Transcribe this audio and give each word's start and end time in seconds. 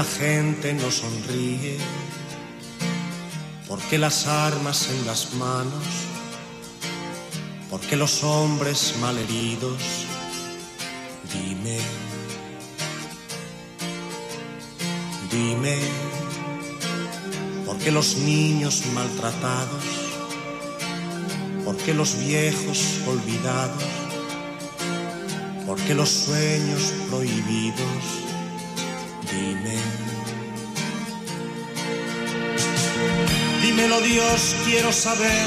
La 0.00 0.06
gente 0.06 0.72
no 0.72 0.90
sonríe? 0.90 1.76
¿Por 3.68 3.78
qué 3.80 3.98
las 3.98 4.26
armas 4.26 4.88
en 4.88 5.04
las 5.04 5.34
manos? 5.34 5.84
¿Por 7.68 7.80
qué 7.80 7.96
los 7.96 8.24
hombres 8.24 8.94
malheridos? 9.02 9.82
Dime, 11.34 11.80
dime, 15.30 15.76
¿por 17.66 17.76
qué 17.76 17.90
los 17.90 18.16
niños 18.16 18.86
maltratados? 18.94 19.84
¿Por 21.62 21.76
qué 21.76 21.92
los 21.92 22.18
viejos 22.24 23.00
olvidados? 23.06 23.84
¿Por 25.66 25.78
qué 25.82 25.94
los 25.94 26.08
sueños 26.08 26.94
prohibidos? 27.10 28.29
Dime. 29.30 29.76
Dímelo 33.62 34.00
Dios, 34.00 34.56
quiero 34.64 34.92
saber. 34.92 35.46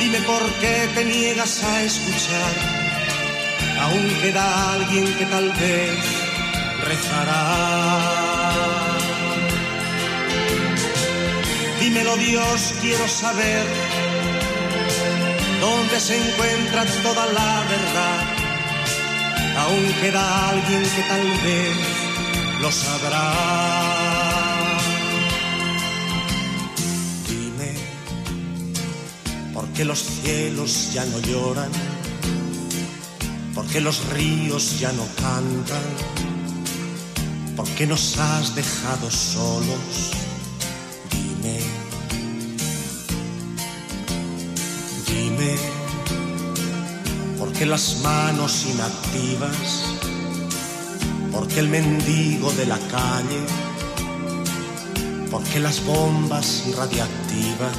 Dime 0.00 0.18
por 0.20 0.42
qué 0.60 0.88
te 0.94 1.04
niegas 1.04 1.62
a 1.62 1.82
escuchar. 1.82 2.52
Aún 3.82 4.08
queda 4.22 4.72
alguien 4.72 5.04
que 5.18 5.26
tal 5.26 5.52
vez 5.52 5.98
rezará. 6.84 7.38
Dímelo 11.80 12.16
Dios, 12.16 12.74
quiero 12.80 13.06
saber 13.08 13.64
dónde 15.60 16.00
se 16.00 16.16
encuentra 16.16 16.84
toda 17.02 17.26
la 17.26 17.64
verdad. 17.68 18.37
Aún 19.58 19.84
queda 20.00 20.50
alguien 20.50 20.82
que 20.82 21.02
tal 21.08 21.26
vez 21.44 21.76
lo 22.62 22.70
sabrá. 22.70 23.26
Dime, 27.28 27.70
¿por 29.52 29.66
qué 29.74 29.84
los 29.84 29.98
cielos 29.98 30.92
ya 30.92 31.04
no 31.06 31.18
lloran? 31.20 31.70
¿Por 33.54 33.66
qué 33.66 33.80
los 33.80 34.06
ríos 34.10 34.78
ya 34.78 34.92
no 34.92 35.04
cantan? 35.16 35.88
¿Por 37.56 37.68
qué 37.70 37.86
nos 37.86 38.16
has 38.18 38.54
dejado 38.54 39.10
solos? 39.10 40.27
¿Por 47.58 47.64
qué 47.64 47.70
las 47.70 47.96
manos 48.02 48.66
inactivas? 48.66 49.82
¿Por 51.32 51.48
qué 51.48 51.58
el 51.58 51.68
mendigo 51.68 52.52
de 52.52 52.66
la 52.66 52.78
calle? 52.78 53.40
¿Por 55.28 55.42
qué 55.42 55.58
las 55.58 55.84
bombas 55.84 56.62
radiactivas? 56.76 57.76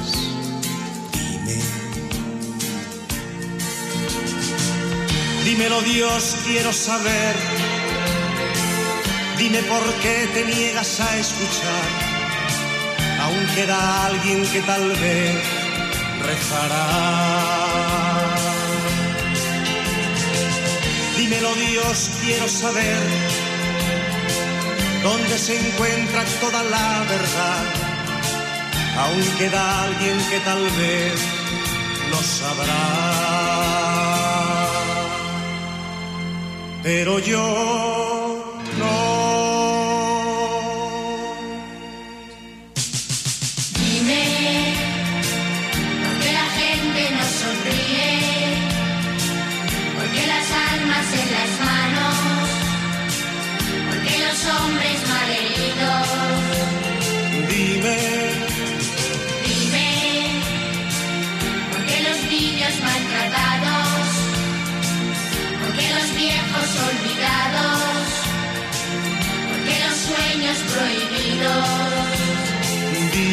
Dime. 1.12 1.58
Dímelo 5.46 5.80
Dios, 5.80 6.36
quiero 6.44 6.74
saber. 6.74 7.36
Dime 9.38 9.62
por 9.62 9.84
qué 10.02 10.28
te 10.34 10.44
niegas 10.44 11.00
a 11.00 11.16
escuchar. 11.16 11.88
Aún 13.22 13.46
queda 13.54 14.06
alguien 14.08 14.46
que 14.52 14.60
tal 14.60 14.90
vez 14.90 15.42
rezará. 16.26 17.89
Dímelo 21.30 21.54
Dios, 21.54 22.10
quiero 22.24 22.48
saber 22.48 22.98
dónde 25.00 25.38
se 25.38 25.56
encuentra 25.60 26.24
toda 26.40 26.60
la 26.64 27.04
verdad. 27.08 27.64
Aún 28.98 29.22
queda 29.38 29.84
alguien 29.84 30.18
que 30.28 30.40
tal 30.40 30.60
vez 30.70 31.20
lo 32.10 32.20
sabrá. 32.20 32.82
Pero 36.82 37.20
yo 37.20 38.09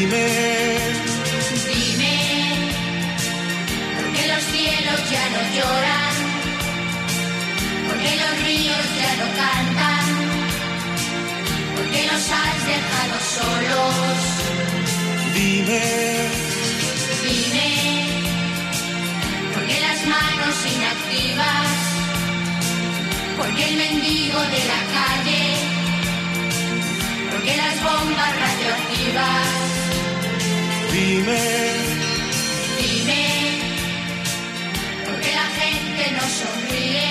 dime, 0.09 0.79
Dime, 1.67 2.15
¿por 3.95 4.13
qué 4.13 4.27
los 4.27 4.43
cielos 4.43 4.99
ya 5.11 5.29
no 5.29 5.41
lloran? 5.55 6.15
¿Por 7.87 7.97
qué 7.99 8.15
los 8.15 8.43
ríos 8.43 8.85
ya 9.01 9.11
no 9.17 9.27
cantan? 9.35 10.27
los 12.11 12.31
has 12.31 12.65
dejado 12.65 13.17
solos. 13.35 13.95
Dime, 15.33 15.83
Dime, 17.23 17.69
¿por 19.53 19.65
qué 19.65 19.79
las 19.81 20.05
manos 20.05 20.55
inactivas? 20.73 21.67
¿Por 23.35 23.55
qué 23.55 23.69
el 23.69 23.75
mendigo 23.75 24.39
de 24.39 24.61
la 24.71 24.81
calle? 24.95 25.43
¿Por 27.31 27.41
qué 27.43 27.57
las 27.57 27.75
bombas 27.83 28.33
radioactivas? 28.39 29.76
Dime, 30.97 31.37
Dime, 32.79 33.25
¿por 35.05 35.19
qué 35.21 35.31
la 35.41 35.47
gente 35.59 36.11
no 36.17 36.25
sonríe? 36.41 37.09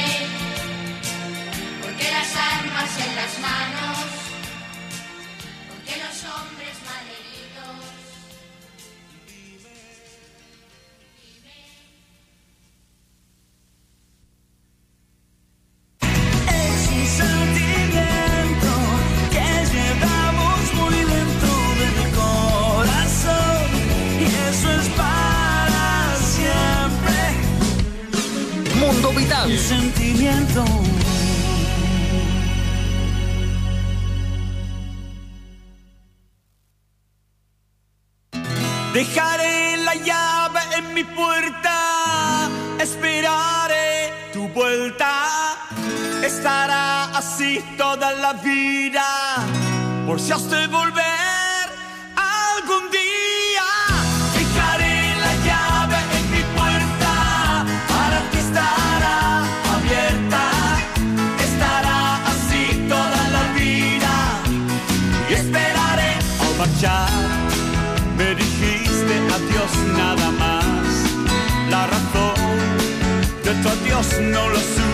¿Por 1.83 1.93
qué 1.97 2.11
las 2.11 2.31
armas 2.37 2.91
en 3.07 3.17
las 3.17 3.39
manos? 3.39 4.16
Dejaré 38.97 39.77
la 39.85 39.95
llave 39.95 40.61
en 40.79 40.95
mi 40.95 41.05
puerta, 41.05 42.49
esperaré 42.81 44.11
tu 44.33 44.49
vuelta. 44.49 45.13
Estará 46.25 47.05
así 47.15 47.63
toda 47.77 48.13
la 48.13 48.33
vida, 48.33 49.05
por 50.07 50.19
si 50.19 50.33
has 50.33 50.49
de 50.49 50.67
volver 50.69 51.16
marchar. 66.77 67.09
Me 68.17 68.35
dijiste 68.35 69.15
adiós 69.35 69.73
nada 69.97 70.31
más. 70.33 70.87
La 71.71 71.87
razón 71.87 72.35
de 73.45 73.55
tu 73.63 73.69
adiós 73.69 74.07
no 74.21 74.49
lo 74.49 74.59
supe 74.59 74.86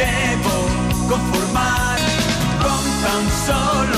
debo 0.00 0.54
conformar 1.08 1.98
con 2.62 2.82
tan 3.04 3.24
solo 3.46 3.89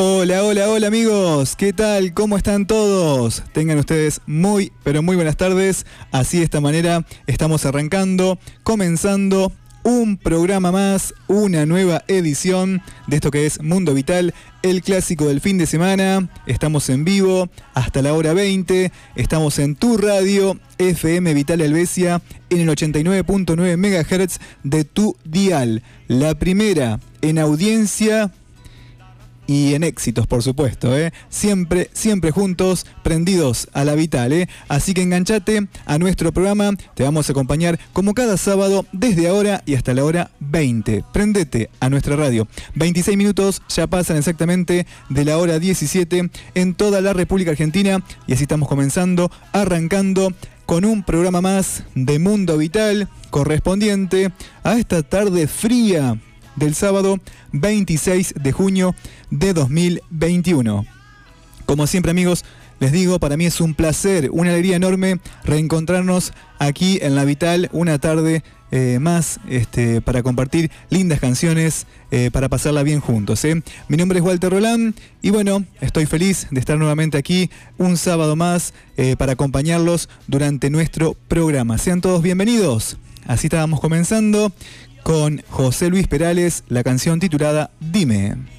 Hola, 0.00 0.44
hola, 0.44 0.70
hola 0.70 0.86
amigos, 0.86 1.56
¿qué 1.56 1.72
tal? 1.72 2.14
¿Cómo 2.14 2.36
están 2.36 2.68
todos? 2.68 3.42
Tengan 3.52 3.80
ustedes 3.80 4.20
muy, 4.26 4.70
pero 4.84 5.02
muy 5.02 5.16
buenas 5.16 5.36
tardes. 5.36 5.86
Así 6.12 6.38
de 6.38 6.44
esta 6.44 6.60
manera 6.60 7.04
estamos 7.26 7.66
arrancando, 7.66 8.38
comenzando 8.62 9.50
un 9.82 10.16
programa 10.16 10.70
más, 10.70 11.14
una 11.26 11.66
nueva 11.66 12.04
edición 12.06 12.80
de 13.08 13.16
esto 13.16 13.32
que 13.32 13.44
es 13.44 13.60
Mundo 13.60 13.92
Vital, 13.92 14.34
el 14.62 14.82
clásico 14.82 15.26
del 15.26 15.40
fin 15.40 15.58
de 15.58 15.66
semana. 15.66 16.28
Estamos 16.46 16.88
en 16.90 17.04
vivo 17.04 17.50
hasta 17.74 18.00
la 18.00 18.14
hora 18.14 18.34
20, 18.34 18.92
estamos 19.16 19.58
en 19.58 19.74
tu 19.74 19.96
radio 19.96 20.60
FM 20.78 21.34
Vital 21.34 21.60
Helvecia 21.60 22.22
en 22.50 22.60
el 22.60 22.68
89.9 22.68 23.76
MHz 23.76 24.38
de 24.62 24.84
tu 24.84 25.16
dial. 25.24 25.82
La 26.06 26.36
primera 26.36 27.00
en 27.20 27.40
audiencia 27.40 28.30
y 29.48 29.74
en 29.74 29.82
éxitos, 29.82 30.26
por 30.26 30.42
supuesto, 30.42 30.96
¿eh? 30.96 31.10
Siempre, 31.30 31.90
siempre 31.94 32.30
juntos, 32.30 32.86
prendidos 33.02 33.68
a 33.72 33.82
la 33.82 33.94
vital, 33.94 34.32
¿eh? 34.32 34.48
Así 34.68 34.92
que 34.92 35.02
enganchate 35.02 35.66
a 35.86 35.98
nuestro 35.98 36.32
programa, 36.32 36.70
te 36.94 37.02
vamos 37.02 37.28
a 37.28 37.32
acompañar 37.32 37.80
como 37.94 38.12
cada 38.12 38.36
sábado 38.36 38.84
desde 38.92 39.26
ahora 39.26 39.62
y 39.64 39.74
hasta 39.74 39.94
la 39.94 40.04
hora 40.04 40.30
20. 40.40 41.02
Prendete 41.14 41.70
a 41.80 41.88
nuestra 41.88 42.14
radio. 42.14 42.46
26 42.74 43.16
minutos 43.16 43.62
ya 43.70 43.86
pasan 43.86 44.18
exactamente 44.18 44.86
de 45.08 45.24
la 45.24 45.38
hora 45.38 45.58
17 45.58 46.30
en 46.54 46.74
toda 46.74 47.00
la 47.00 47.14
República 47.14 47.50
Argentina 47.50 48.04
y 48.26 48.34
así 48.34 48.42
estamos 48.42 48.68
comenzando, 48.68 49.32
arrancando 49.52 50.30
con 50.66 50.84
un 50.84 51.02
programa 51.02 51.40
más 51.40 51.84
de 51.94 52.18
Mundo 52.18 52.58
Vital 52.58 53.08
correspondiente 53.30 54.30
a 54.62 54.76
esta 54.76 55.02
tarde 55.02 55.46
fría 55.46 56.18
del 56.58 56.74
sábado 56.74 57.18
26 57.52 58.34
de 58.36 58.52
junio 58.52 58.94
de 59.30 59.52
2021. 59.52 60.84
Como 61.66 61.86
siempre 61.86 62.10
amigos, 62.10 62.44
les 62.80 62.92
digo, 62.92 63.18
para 63.18 63.36
mí 63.36 63.46
es 63.46 63.60
un 63.60 63.74
placer, 63.74 64.30
una 64.32 64.50
alegría 64.50 64.76
enorme 64.76 65.18
reencontrarnos 65.44 66.32
aquí 66.58 66.98
en 67.02 67.14
La 67.14 67.24
Vital 67.24 67.68
una 67.72 67.98
tarde 67.98 68.42
eh, 68.70 68.98
más 69.00 69.40
este, 69.48 70.02
para 70.02 70.22
compartir 70.22 70.70
lindas 70.90 71.20
canciones, 71.20 71.86
eh, 72.10 72.30
para 72.30 72.48
pasarla 72.48 72.82
bien 72.82 73.00
juntos. 73.00 73.44
¿eh? 73.44 73.62
Mi 73.88 73.96
nombre 73.96 74.18
es 74.18 74.24
Walter 74.24 74.50
Roland 74.50 74.94
y 75.22 75.30
bueno, 75.30 75.64
estoy 75.80 76.06
feliz 76.06 76.46
de 76.50 76.60
estar 76.60 76.78
nuevamente 76.78 77.16
aquí 77.16 77.50
un 77.78 77.96
sábado 77.96 78.36
más 78.36 78.74
para 79.16 79.32
acompañarlos 79.32 80.08
durante 80.26 80.70
nuestro 80.70 81.14
programa. 81.28 81.78
Sean 81.78 82.00
todos 82.00 82.20
bienvenidos. 82.20 82.98
Así 83.28 83.46
estábamos 83.46 83.80
comenzando 83.80 84.50
con 85.08 85.42
José 85.48 85.88
Luis 85.88 86.06
Perales, 86.06 86.64
la 86.68 86.84
canción 86.84 87.18
titulada 87.18 87.70
Dime. 87.80 88.57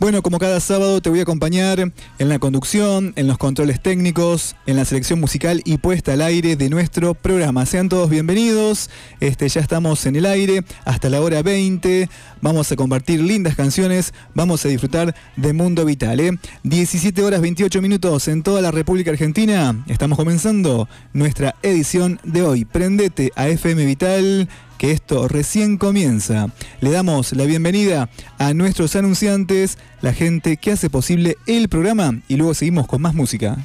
Bueno, 0.00 0.22
como 0.22 0.38
cada 0.38 0.60
sábado 0.60 1.02
te 1.02 1.10
voy 1.10 1.18
a 1.18 1.22
acompañar 1.22 1.80
en 1.80 2.28
la 2.28 2.38
conducción, 2.38 3.12
en 3.16 3.26
los 3.26 3.36
controles 3.36 3.82
técnicos, 3.82 4.54
en 4.64 4.76
la 4.76 4.84
selección 4.84 5.18
musical 5.18 5.60
y 5.64 5.78
puesta 5.78 6.12
al 6.12 6.22
aire 6.22 6.54
de 6.54 6.70
nuestro 6.70 7.14
programa. 7.14 7.66
Sean 7.66 7.88
todos 7.88 8.08
bienvenidos. 8.08 8.90
Este, 9.18 9.48
ya 9.48 9.60
estamos 9.60 10.06
en 10.06 10.14
el 10.14 10.26
aire 10.26 10.62
hasta 10.84 11.10
la 11.10 11.20
hora 11.20 11.42
20. 11.42 12.08
Vamos 12.40 12.70
a 12.70 12.76
compartir 12.76 13.20
lindas 13.20 13.56
canciones, 13.56 14.14
vamos 14.34 14.64
a 14.64 14.68
disfrutar 14.68 15.16
de 15.34 15.52
Mundo 15.52 15.84
Vital. 15.84 16.20
¿eh? 16.20 16.38
17 16.62 17.20
horas 17.24 17.40
28 17.40 17.82
minutos 17.82 18.28
en 18.28 18.44
toda 18.44 18.60
la 18.60 18.70
República 18.70 19.10
Argentina. 19.10 19.84
Estamos 19.88 20.16
comenzando 20.16 20.88
nuestra 21.12 21.56
edición 21.62 22.20
de 22.22 22.42
hoy. 22.42 22.64
Prendete 22.64 23.32
a 23.34 23.48
FM 23.48 23.84
Vital 23.84 24.48
que 24.78 24.92
esto 24.92 25.28
recién 25.28 25.76
comienza. 25.76 26.48
Le 26.80 26.90
damos 26.90 27.32
la 27.32 27.44
bienvenida 27.44 28.08
a 28.38 28.54
nuestros 28.54 28.96
anunciantes, 28.96 29.76
la 30.00 30.14
gente 30.14 30.56
que 30.56 30.72
hace 30.72 30.88
posible 30.88 31.36
el 31.46 31.68
programa 31.68 32.22
y 32.28 32.36
luego 32.36 32.54
seguimos 32.54 32.86
con 32.86 33.02
más 33.02 33.14
música. 33.14 33.58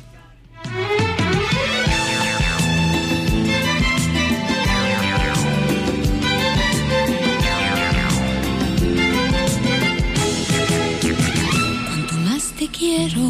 Cuanto 11.88 12.15
más 12.25 12.51
te 12.58 12.67
quiero, 12.67 13.22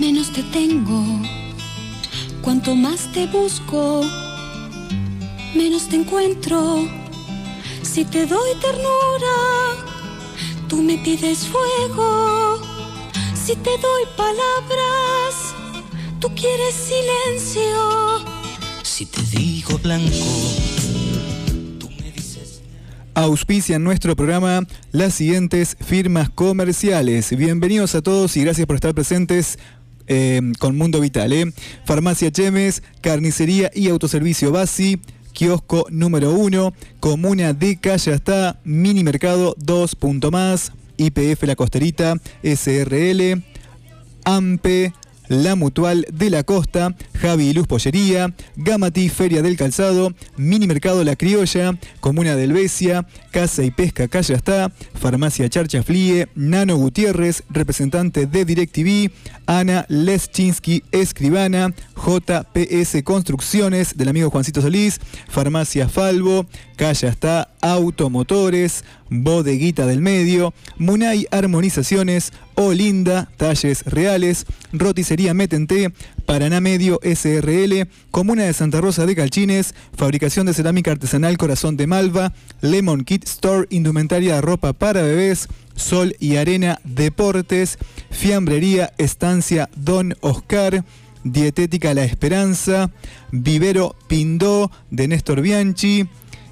menos 0.00 0.32
te 0.32 0.42
tengo. 0.44 1.04
Cuanto 2.40 2.74
más 2.74 3.12
te 3.12 3.26
busco, 3.26 4.00
menos 5.54 5.88
te 5.88 5.96
encuentro. 5.96 6.88
Si 7.82 8.04
te 8.04 8.26
doy 8.26 8.50
ternura, 8.60 9.86
tú 10.68 10.82
me 10.82 10.98
pides 10.98 11.46
fuego. 11.46 12.60
Si 13.34 13.56
te 13.56 13.70
doy 13.70 14.02
palabras, 14.16 15.54
tú 16.20 16.28
quieres 16.34 16.74
silencio. 16.74 18.24
Si 18.82 19.06
te 19.06 19.22
digo 19.22 19.78
blanco, 19.78 20.14
Auspician 23.14 23.82
nuestro 23.82 24.14
programa 24.14 24.64
las 24.92 25.14
siguientes 25.14 25.76
firmas 25.84 26.30
comerciales. 26.30 27.36
Bienvenidos 27.36 27.96
a 27.96 28.02
todos 28.02 28.36
y 28.36 28.42
gracias 28.42 28.64
por 28.66 28.76
estar 28.76 28.94
presentes 28.94 29.58
eh, 30.06 30.40
con 30.60 30.76
Mundo 30.76 31.00
Vital. 31.00 31.32
¿eh? 31.32 31.52
Farmacia 31.84 32.30
Chemes, 32.30 32.82
Carnicería 33.00 33.72
y 33.74 33.88
Autoservicio 33.88 34.52
Basi, 34.52 35.00
Kiosco 35.38 35.86
número 35.90 36.32
1, 36.32 36.74
Comuna 36.98 37.52
de 37.52 37.76
Callastá, 37.76 38.58
Mini 38.64 39.04
Mercado 39.04 39.54
2. 39.58 39.94
punto 39.94 40.32
más, 40.32 40.72
IPF 40.96 41.44
La 41.44 41.54
Costerita, 41.54 42.16
SRL, 42.42 43.40
AMPE, 44.24 44.92
La 45.28 45.54
Mutual 45.54 46.06
de 46.12 46.30
la 46.30 46.42
Costa, 46.42 46.96
Javi 47.14 47.50
y 47.50 47.52
Luz 47.52 47.68
Pollería, 47.68 48.34
Gamati 48.56 49.08
Feria 49.10 49.40
del 49.40 49.56
Calzado, 49.56 50.12
Mini 50.36 50.66
Mercado 50.66 51.04
La 51.04 51.14
Criolla, 51.14 51.78
Comuna 52.00 52.34
del 52.34 52.52
Besia, 52.52 53.06
Casa 53.38 53.62
y 53.62 53.70
Pesca 53.70 54.08
Calle 54.08 54.34
Está, 54.34 54.72
Farmacia 54.94 55.48
Charcha 55.48 55.84
Flie, 55.84 56.26
Nano 56.34 56.76
Gutiérrez, 56.76 57.44
representante 57.50 58.26
de 58.26 58.44
DirecTV, 58.44 59.12
Ana 59.46 59.86
Leschinsky, 59.88 60.82
escribana, 60.90 61.72
JPS 61.94 63.00
Construcciones 63.04 63.96
del 63.96 64.08
amigo 64.08 64.28
Juancito 64.30 64.60
Solís, 64.60 65.00
Farmacia 65.28 65.88
Falvo, 65.88 66.46
Calle 66.74 67.06
Está, 67.06 67.54
Automotores, 67.60 68.84
Bodeguita 69.08 69.86
del 69.86 70.00
Medio, 70.00 70.52
Munay 70.76 71.28
Armonizaciones, 71.30 72.32
Olinda, 72.56 73.30
Talles 73.36 73.84
Reales, 73.84 74.46
Roticería 74.72 75.32
Metente, 75.32 75.92
Paraná 76.28 76.60
Medio 76.60 77.00
SRL, 77.02 77.88
Comuna 78.10 78.44
de 78.44 78.52
Santa 78.52 78.82
Rosa 78.82 79.06
de 79.06 79.16
Calchines, 79.16 79.74
Fabricación 79.96 80.44
de 80.44 80.52
Cerámica 80.52 80.90
Artesanal 80.90 81.38
Corazón 81.38 81.78
de 81.78 81.86
Malva, 81.86 82.34
Lemon 82.60 83.04
Kit 83.04 83.24
Store, 83.24 83.66
Indumentaria 83.70 84.34
de 84.34 84.42
Ropa 84.42 84.74
para 84.74 85.00
Bebés, 85.00 85.48
Sol 85.74 86.14
y 86.20 86.36
Arena 86.36 86.80
Deportes, 86.84 87.78
Fiambrería 88.10 88.92
Estancia 88.98 89.70
Don 89.74 90.16
Oscar, 90.20 90.84
Dietética 91.24 91.94
La 91.94 92.04
Esperanza, 92.04 92.90
Vivero 93.32 93.96
Pindó 94.06 94.70
de 94.90 95.08
Néstor 95.08 95.40
Bianchi 95.40 96.10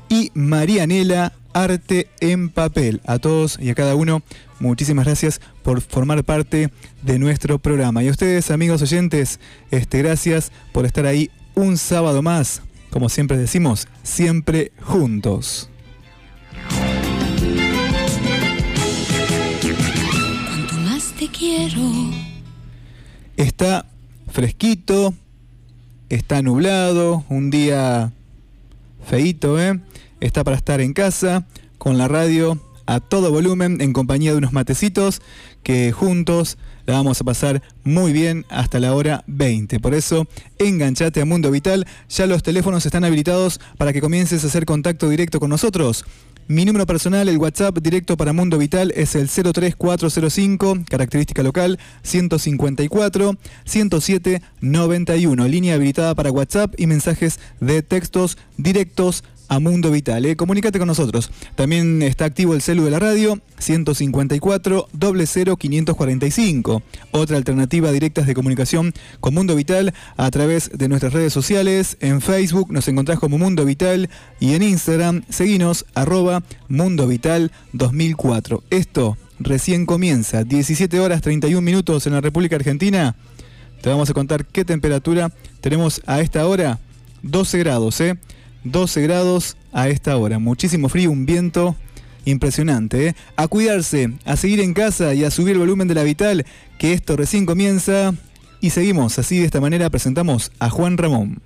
y 0.09 0.31
Marianela 0.33 1.35
Arte 1.53 2.09
en 2.21 2.49
Papel. 2.49 3.03
A 3.05 3.19
todos 3.19 3.59
y 3.61 3.69
a 3.69 3.75
cada 3.75 3.95
uno, 3.95 4.23
muchísimas 4.61 5.05
gracias 5.05 5.41
por 5.63 5.81
formar 5.81 6.25
parte 6.25 6.71
de 7.03 7.19
nuestro 7.19 7.59
programa. 7.59 8.03
Y 8.03 8.09
a 8.09 8.11
ustedes, 8.11 8.51
amigos 8.51 8.83
oyentes, 8.83 9.41
este, 9.71 9.99
gracias 9.99 10.53
por 10.73 10.87
estar 10.87 11.07
ahí 11.07 11.31
un 11.55 11.77
sábado 11.77 12.23
más. 12.23 12.63
Como 12.91 13.09
siempre 13.09 13.37
decimos, 13.37 13.89
siempre 14.03 14.73
juntos. 14.81 15.69
Cuanto 20.49 20.75
más 20.77 21.13
te 21.19 21.29
quiero, 21.29 21.83
Está 23.37 23.85
fresquito, 24.33 25.13
está 26.09 26.41
nublado, 26.41 27.25
un 27.29 27.51
día 27.51 28.13
feíto, 29.07 29.61
¿eh? 29.61 29.79
Está 30.21 30.43
para 30.43 30.57
estar 30.57 30.81
en 30.81 30.95
casa, 30.95 31.47
con 31.77 31.99
la 31.99 32.09
radio 32.09 32.59
a 32.87 33.01
todo 33.01 33.31
volumen, 33.31 33.81
en 33.81 33.93
compañía 33.93 34.33
de 34.33 34.39
unos 34.39 34.53
matecitos, 34.53 35.21
que 35.63 35.93
juntos 35.93 36.59
la 36.87 36.95
vamos 36.95 37.21
a 37.21 37.25
pasar 37.25 37.63
muy 37.85 38.13
bien 38.13 38.47
hasta 38.49 38.79
la 38.79 38.95
hora 38.95 39.25
20. 39.27 39.81
Por 39.81 39.95
eso, 39.95 40.27
enganchate 40.59 41.21
a 41.21 41.25
Mundo 41.25 41.51
Vital, 41.51 41.87
ya 42.09 42.27
los 42.27 42.43
teléfonos 42.43 42.87
están 42.87 43.05
habilitados 43.05 43.61
para 43.77 43.93
que 43.93 44.01
comiences 44.01 44.45
a 44.45 44.47
hacer 44.47 44.65
contacto 44.65 45.09
directo 45.09 45.41
con 45.41 45.51
nosotros. 45.51 46.05
Mi 46.49 46.65
número 46.65 46.87
personal, 46.87 47.29
el 47.29 47.39
WhatsApp 47.39 47.77
directo 47.79 48.17
para 48.17 48.33
Mundo 48.33 48.57
Vital 48.57 48.93
es 48.95 49.17
el 49.17 49.29
03405, 49.29 50.85
característica 50.89 51.43
local 51.43 51.81
154 52.05 53.37
107 53.65 54.43
91, 54.61 55.49
línea 55.49 55.75
habilitada 55.75 56.15
para 56.15 56.31
WhatsApp 56.31 56.73
y 56.79 56.87
mensajes 56.87 57.41
de 57.59 57.83
textos 57.83 58.39
directos 58.59 59.25
a 59.49 59.59
Mundo 59.59 59.91
Vital. 59.91 60.25
¿eh? 60.25 60.37
Comunícate 60.37 60.79
con 60.79 60.89
nosotros. 60.89 61.31
También 61.55 62.03
está 62.03 62.25
activo 62.25 62.55
el 62.55 62.63
celu 62.63 62.85
de 62.85 62.91
la 62.91 62.99
radio 62.99 63.41
154 63.59 64.89
00 65.27 65.57
545. 65.57 66.83
Otra 67.13 67.37
alternativa 67.37 67.93
directas 67.93 68.27
de 68.27 68.35
comunicación 68.35 68.93
con 69.21 69.35
Mundo 69.35 69.55
Vital 69.55 69.95
a 70.17 70.31
través 70.31 70.71
de 70.73 70.89
nuestras 70.89 71.13
redes 71.13 71.33
sociales. 71.33 71.97
En 72.01 72.21
Facebook 72.21 72.73
nos 72.73 72.89
encontrás 72.89 73.19
como 73.19 73.39
Mundo 73.39 73.65
Vital 73.65 74.11
y 74.41 74.55
en 74.55 74.63
Instagram 74.63 75.23
seguinos 75.29 75.87
arroba 75.95 76.43
Mundo 76.69 77.07
Vital 77.07 77.53
2004. 77.73 78.63
Esto 78.71 79.17
recién 79.39 79.87
comienza. 79.87 80.45
17 80.45 81.01
horas 81.01 81.23
31 81.23 81.61
minutos 81.61 82.07
en 82.07 82.15
la 82.15 82.21
República 82.21 82.57
Argentina. 82.57 83.17
Te 83.81 83.91
vamos 83.91 84.11
a 84.11 84.15
contar 84.15 84.47
qué 84.47 84.65
temperatura 84.65 85.31
tenemos 85.61 86.03
a 86.07 86.21
esta 86.21 86.47
hora. 86.47 86.79
12 87.23 87.59
grados, 87.59 88.01
¿eh? 88.01 88.17
12 88.71 89.03
grados 89.03 89.57
a 89.73 89.89
esta 89.89 90.17
hora. 90.17 90.39
Muchísimo 90.39 90.89
frío, 90.89 91.11
un 91.11 91.27
viento 91.27 91.77
impresionante. 92.25 93.09
¿eh? 93.09 93.15
A 93.37 93.49
cuidarse, 93.49 94.13
a 94.25 94.37
seguir 94.37 94.61
en 94.61 94.75
casa 94.75 95.15
y 95.15 95.25
a 95.25 95.31
subir 95.31 95.53
el 95.53 95.61
volumen 95.61 95.89
de 95.89 95.95
la 95.95 96.03
vital, 96.03 96.45
que 96.79 96.93
esto 96.93 97.17
recién 97.17 97.47
comienza. 97.47 98.15
Y 98.61 98.71
seguimos, 98.71 99.19
así 99.19 99.39
de 99.39 99.47
esta 99.47 99.61
manera 99.61 99.91
presentamos 99.91 100.51
a 100.59 100.71
Juan 100.71 100.99
Ramón. 100.99 101.41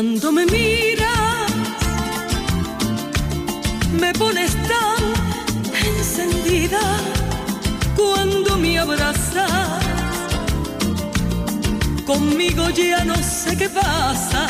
Cuando 0.00 0.32
me 0.32 0.46
miras, 0.46 1.52
me 4.00 4.14
pones 4.14 4.52
tan 4.66 5.02
encendida. 5.84 6.80
Cuando 7.94 8.56
me 8.56 8.78
abrazas, 8.78 9.84
conmigo 12.06 12.70
ya 12.70 13.04
no 13.04 13.14
sé 13.16 13.58
qué 13.58 13.68
pasa. 13.68 14.46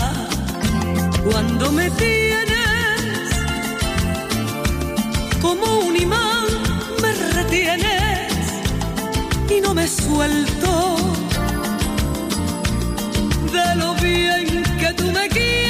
Cuando 1.29 1.73
me 1.73 1.91
tienes, 2.03 3.29
como 5.43 5.81
un 5.81 5.97
imán 5.97 6.47
me 7.03 7.13
retienes 7.33 8.33
y 9.51 9.61
no 9.61 9.75
me 9.75 9.89
suelto 9.89 11.00
de 13.53 13.75
lo 13.77 13.95
bien 13.95 14.63
que 14.79 14.93
tú 14.95 15.11
me 15.11 15.29
quieres. 15.29 15.70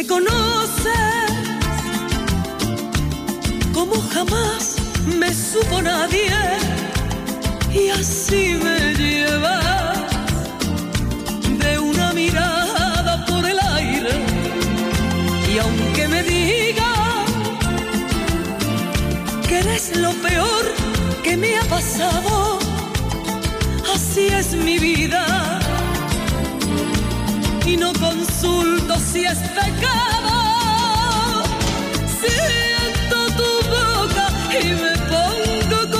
Me 0.00 0.06
conoces 0.06 1.30
como 3.74 3.94
jamás 4.14 4.76
me 5.18 5.30
supo 5.34 5.82
nadie 5.82 6.32
y 7.70 7.90
así 7.90 8.58
me 8.64 8.94
llevas 8.94 9.98
de 11.62 11.78
una 11.78 12.14
mirada 12.14 13.26
por 13.26 13.44
el 13.44 13.58
aire 13.76 14.14
y 15.52 15.58
aunque 15.58 16.08
me 16.08 16.22
digas 16.22 17.26
que 19.46 19.58
eres 19.58 19.96
lo 19.98 20.12
peor 20.26 20.64
que 21.22 21.36
me 21.36 21.58
ha 21.58 21.64
pasado 21.64 22.58
así 23.94 24.28
es 24.28 24.54
mi 24.54 24.78
vida 24.78 25.24
y 27.66 27.76
no 27.76 27.92
consulto 27.92 28.79
si 29.00 29.24
es 29.24 29.38
pecado. 29.38 30.36
Siento 32.20 33.16
tu 33.36 33.50
boca 33.68 34.26
y 34.60 34.64
me 34.74 34.94
pongo 35.12 35.78
como 35.90 35.99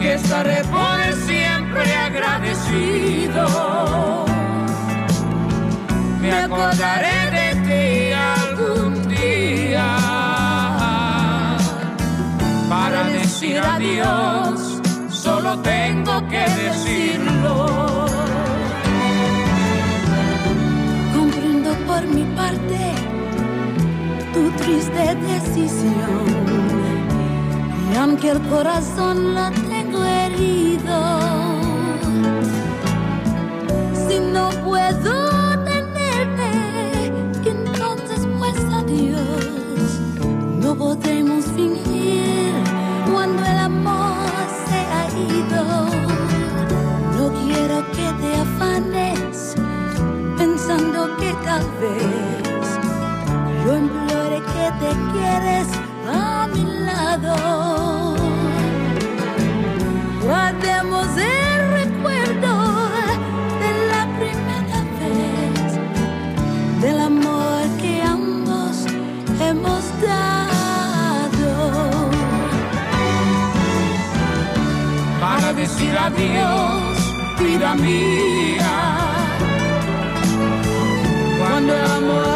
que 0.00 0.14
estaré 0.14 0.62
por 0.64 1.12
siempre 1.26 1.94
agradecido. 1.94 3.46
Me 6.20 6.32
acordaré 6.32 7.18
de 7.38 7.48
ti 7.66 8.12
algún 8.12 9.08
día 9.08 9.96
para 12.68 13.04
decir 13.04 13.58
adiós. 13.58 14.80
Solo 15.08 15.58
tengo 15.58 16.26
que 16.28 16.44
decirlo. 16.64 18.06
Comprendo 21.14 21.70
por 21.86 22.02
mi 22.06 22.24
parte 22.36 22.92
tu 24.32 24.50
triste 24.62 25.14
decisión. 25.32 26.26
Y 27.92 27.96
aunque 27.96 28.30
el 28.30 28.40
corazón 28.42 29.34
lo 29.34 29.50
yo 53.66 53.76
implore 53.76 54.40
que 54.40 54.70
te 54.80 54.90
quieres 55.12 55.68
a 56.08 56.48
mi 56.52 56.64
lado. 56.84 58.05
Decir 75.66 75.98
adiós, 75.98 76.96
vida 77.40 77.74
mía. 77.74 78.76
Cuando 81.38 81.74
el 81.74 81.86
amor 81.98 82.35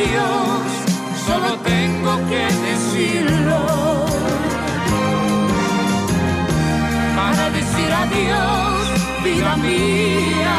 adiós, 0.00 0.66
solo 1.26 1.56
tengo 1.58 2.16
que 2.28 2.44
decirlo. 2.68 3.60
Para 7.16 7.50
decir 7.50 7.92
adiós, 8.04 8.80
vida 9.24 9.56
mía. 9.56 10.58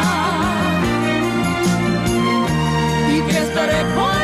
Y 3.14 3.20
que 3.22 3.38
estaré 3.38 3.84
por 3.96 4.21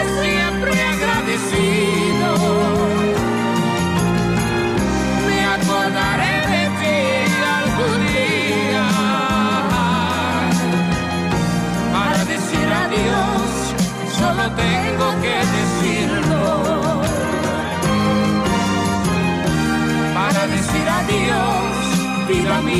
Y 22.66 22.70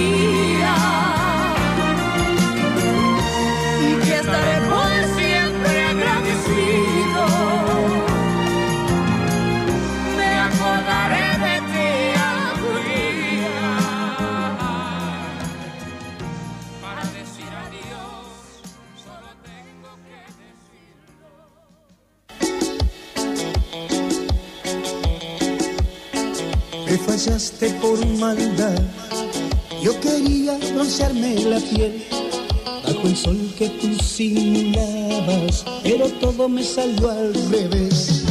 que 4.05 4.15
estaré 4.17 4.57
por 4.69 4.91
siempre 5.17 5.83
agradecido. 5.85 7.23
Me 10.17 10.31
acordaré 10.49 11.29
de 11.45 11.57
ti 11.71 11.91
algún 12.35 12.83
día. 12.89 13.71
Para 16.83 17.03
decir 17.19 17.53
adiós, 17.65 18.27
solo 19.05 19.31
tengo 19.45 19.91
que 20.05 20.19
Me 26.91 26.97
fallaste 26.99 27.67
por 27.81 27.99
maldad. 28.19 28.98
Yo 29.83 29.99
quería 30.01 30.59
broncearme 30.75 31.35
la 31.45 31.61
piel 31.61 32.05
bajo 32.85 33.07
el 33.07 33.17
sol 33.17 33.55
que 33.57 33.69
tú 33.69 33.95
simulabas, 34.03 35.65
pero 35.83 36.09
todo 36.21 36.49
me 36.49 36.65
salió 36.65 37.11
al 37.11 37.33
revés. 37.51 38.25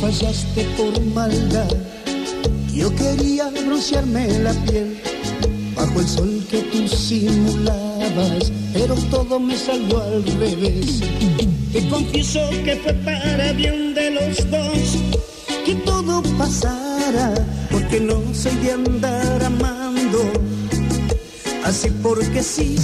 fallaste 0.00 0.64
por 0.76 1.00
maldad 1.06 1.85
yo 2.86 2.94
quería 2.94 3.50
broncearme 3.50 4.28
la 4.38 4.52
piel 4.64 4.96
bajo 5.74 5.98
el 5.98 6.06
sol 6.06 6.46
que 6.48 6.58
tú 6.70 6.86
simulabas, 6.86 8.52
pero 8.72 8.94
todo 9.10 9.40
me 9.40 9.56
salió 9.56 10.00
al 10.00 10.24
revés. 10.38 11.00
Te 11.72 11.88
confieso 11.88 12.48
que 12.64 12.76
fue 12.76 12.92
para 12.92 13.52
bien 13.54 13.92
de 13.92 14.12
los 14.12 14.36
dos 14.52 14.98
que 15.64 15.74
todo 15.84 16.22
pasara, 16.38 17.34
porque 17.72 17.98
no 17.98 18.22
soy 18.32 18.54
de 18.58 18.70
andar 18.70 19.42
amando. 19.42 20.22
Así 21.64 21.90
porque 22.04 22.40
sí, 22.40 22.76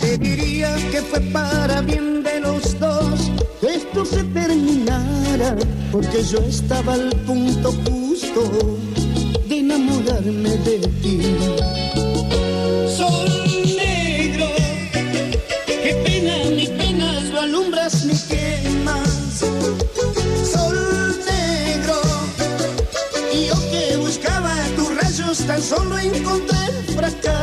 te 0.00 0.16
diría 0.16 0.76
que 0.92 1.02
fue 1.02 1.20
para 1.32 1.80
bien 1.80 2.22
de 2.22 2.38
los 2.38 2.78
dos 2.78 3.32
que 3.60 3.74
esto 3.74 4.04
se 4.04 4.22
terminara, 4.22 5.56
porque 5.90 6.22
yo 6.22 6.38
estaba 6.38 6.94
al 6.94 7.10
punto 7.26 7.74
justo 7.90 8.78
Sol 10.18 10.34
negro, 13.76 14.46
qué 15.64 15.94
pena, 16.04 16.50
mis 16.56 16.70
penas, 16.70 17.22
no 17.30 17.40
alumbras 17.40 18.04
ni 18.04 18.14
quemas. 18.26 19.44
Sol 20.52 20.76
negro, 21.24 22.00
y 23.32 23.46
yo 23.46 23.54
que 23.70 23.96
buscaba 23.98 24.52
tus 24.74 24.88
rayos 24.96 25.38
tan 25.46 25.62
solo 25.62 25.96
encontré 25.96 26.66
fracaso. 26.96 27.37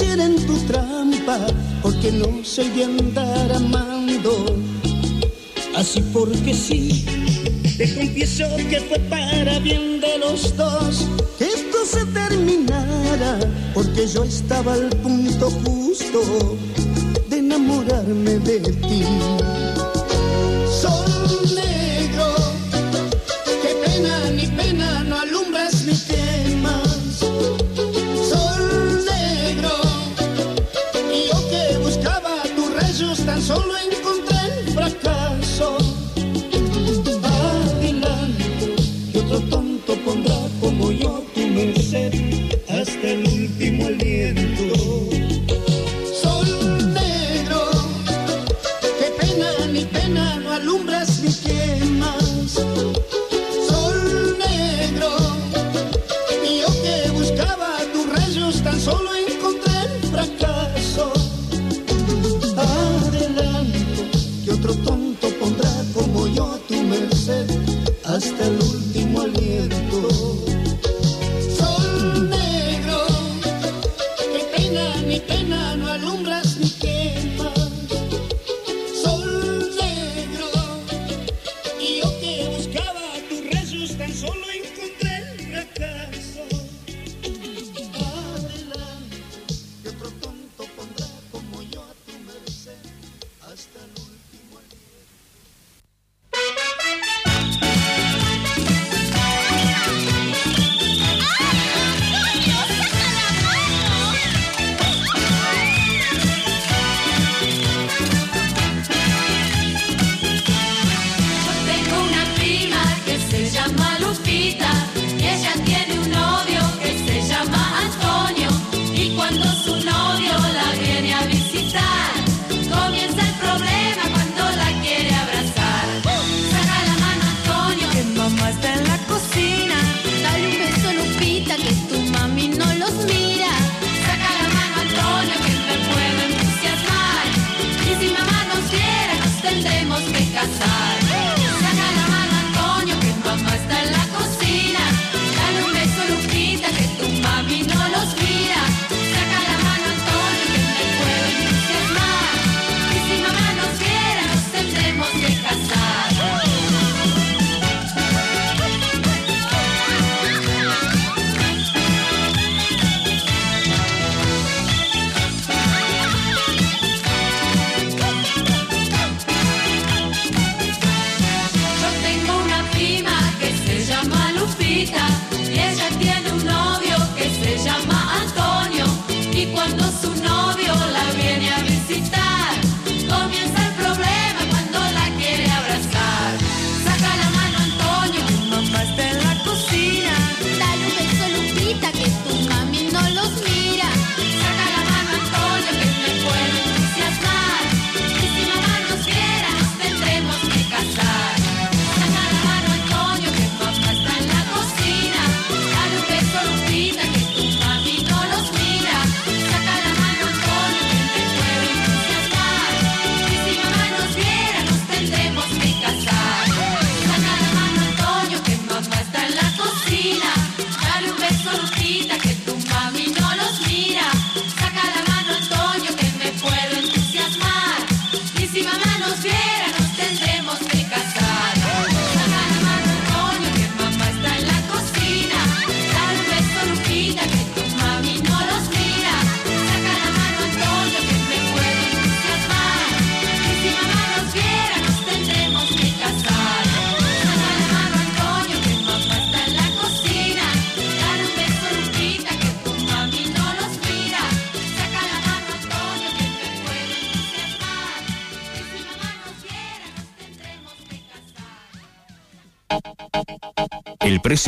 en 0.00 0.36
tu 0.46 0.56
trampa, 0.66 1.38
porque 1.82 2.10
no 2.10 2.42
soy 2.42 2.70
de 2.70 2.84
andar 2.84 3.52
amando, 3.52 4.56
así 5.76 6.00
porque 6.14 6.54
sí. 6.54 7.04
Te 7.76 7.94
confieso 7.94 8.46
que 8.70 8.80
fue 8.80 8.98
para 9.10 9.58
bien 9.58 10.00
de 10.00 10.18
los 10.18 10.56
dos 10.56 11.06
que 11.38 11.44
esto 11.44 11.84
se 11.84 12.06
terminara, 12.06 13.38
porque 13.74 14.06
yo 14.06 14.24
estaba 14.24 14.72
al 14.74 14.88
punto 15.02 15.50
justo 15.50 16.56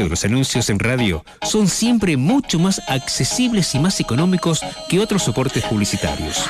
de 0.03 0.09
los 0.09 0.25
anuncios 0.25 0.71
en 0.71 0.79
radio 0.79 1.25
son 1.43 1.69
siempre 1.69 2.17
mucho 2.17 2.59
más 2.59 2.81
accesibles 2.89 3.75
y 3.75 3.79
más 3.79 4.01
económicos 4.01 4.61
que 4.89 4.99
otros 4.99 5.23
soportes 5.23 5.65
publicitarios. 5.65 6.45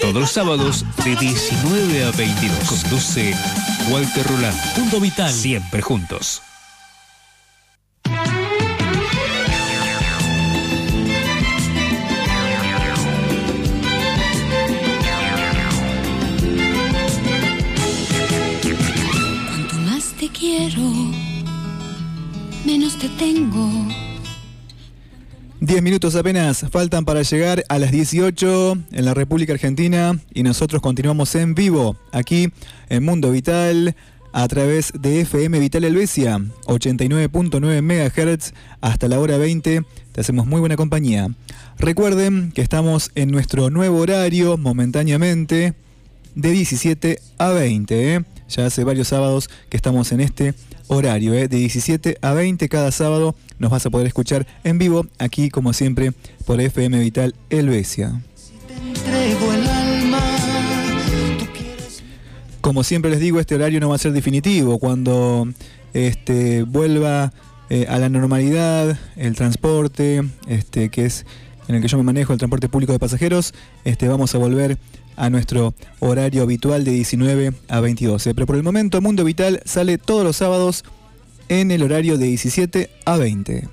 Todos 0.00 0.14
los 0.14 0.30
sábados 0.30 0.86
de 1.04 1.14
19 1.16 2.04
a 2.04 2.10
22. 2.12 2.58
Conduce 2.64 3.34
Walter 3.90 4.26
Roland. 4.26 4.56
Mundo 4.78 5.00
Vital. 5.00 5.30
Siempre 5.32 5.82
juntos. 5.82 6.40
10 25.78 25.84
minutos 25.84 26.16
apenas 26.16 26.66
faltan 26.72 27.04
para 27.04 27.22
llegar 27.22 27.62
a 27.68 27.78
las 27.78 27.92
18 27.92 28.78
en 28.90 29.04
la 29.04 29.14
República 29.14 29.52
Argentina 29.52 30.18
y 30.34 30.42
nosotros 30.42 30.82
continuamos 30.82 31.32
en 31.36 31.54
vivo 31.54 31.96
aquí 32.10 32.52
en 32.88 33.04
Mundo 33.04 33.30
Vital 33.30 33.94
a 34.32 34.48
través 34.48 34.92
de 35.00 35.20
FM 35.20 35.60
Vital 35.60 35.84
Helvecia 35.84 36.40
89.9 36.66 37.80
MHz 37.80 38.54
hasta 38.80 39.06
la 39.06 39.20
hora 39.20 39.38
20. 39.38 39.84
Te 40.10 40.20
hacemos 40.20 40.48
muy 40.48 40.58
buena 40.58 40.74
compañía. 40.74 41.28
Recuerden 41.78 42.50
que 42.50 42.62
estamos 42.62 43.12
en 43.14 43.30
nuestro 43.30 43.70
nuevo 43.70 44.00
horario 44.00 44.56
momentáneamente 44.56 45.74
de 46.34 46.50
17 46.50 47.20
a 47.38 47.50
20. 47.50 48.14
¿eh? 48.16 48.24
Ya 48.48 48.66
hace 48.66 48.82
varios 48.82 49.06
sábados 49.06 49.48
que 49.68 49.76
estamos 49.76 50.10
en 50.10 50.22
este 50.22 50.54
horario. 50.88 51.34
¿eh? 51.34 51.48
De 51.48 51.56
17 51.58 52.18
a 52.20 52.32
20 52.32 52.68
cada 52.68 52.90
sábado 52.90 53.34
nos 53.58 53.70
vas 53.70 53.86
a 53.86 53.90
poder 53.90 54.06
escuchar 54.06 54.46
en 54.64 54.78
vivo 54.78 55.06
aquí 55.18 55.50
como 55.50 55.72
siempre 55.72 56.12
por 56.44 56.60
FM 56.60 56.98
Vital 56.98 57.34
Helvecia. 57.50 58.20
Como 62.60 62.84
siempre 62.84 63.10
les 63.10 63.20
digo, 63.20 63.40
este 63.40 63.54
horario 63.54 63.80
no 63.80 63.88
va 63.88 63.94
a 63.94 63.98
ser 63.98 64.12
definitivo. 64.12 64.78
Cuando 64.78 65.48
este, 65.94 66.64
vuelva 66.64 67.32
eh, 67.70 67.86
a 67.88 67.98
la 67.98 68.08
normalidad, 68.08 68.98
el 69.16 69.34
transporte, 69.36 70.22
este, 70.48 70.90
que 70.90 71.06
es 71.06 71.24
en 71.68 71.74
el 71.74 71.82
que 71.82 71.88
yo 71.88 71.98
me 71.98 72.02
manejo, 72.02 72.32
el 72.32 72.38
transporte 72.38 72.68
público 72.68 72.92
de 72.92 72.98
pasajeros, 72.98 73.54
este, 73.84 74.08
vamos 74.08 74.34
a 74.34 74.38
volver 74.38 74.78
a 75.18 75.30
nuestro 75.30 75.74
horario 75.98 76.42
habitual 76.42 76.84
de 76.84 76.92
19 76.92 77.52
a 77.68 77.80
22. 77.80 78.22
Pero 78.24 78.46
por 78.46 78.56
el 78.56 78.62
momento, 78.62 79.00
Mundo 79.00 79.24
Vital 79.24 79.60
sale 79.64 79.98
todos 79.98 80.24
los 80.24 80.36
sábados 80.36 80.84
en 81.48 81.70
el 81.70 81.82
horario 81.82 82.16
de 82.16 82.26
17 82.26 82.90
a 83.04 83.16
20. 83.16 83.68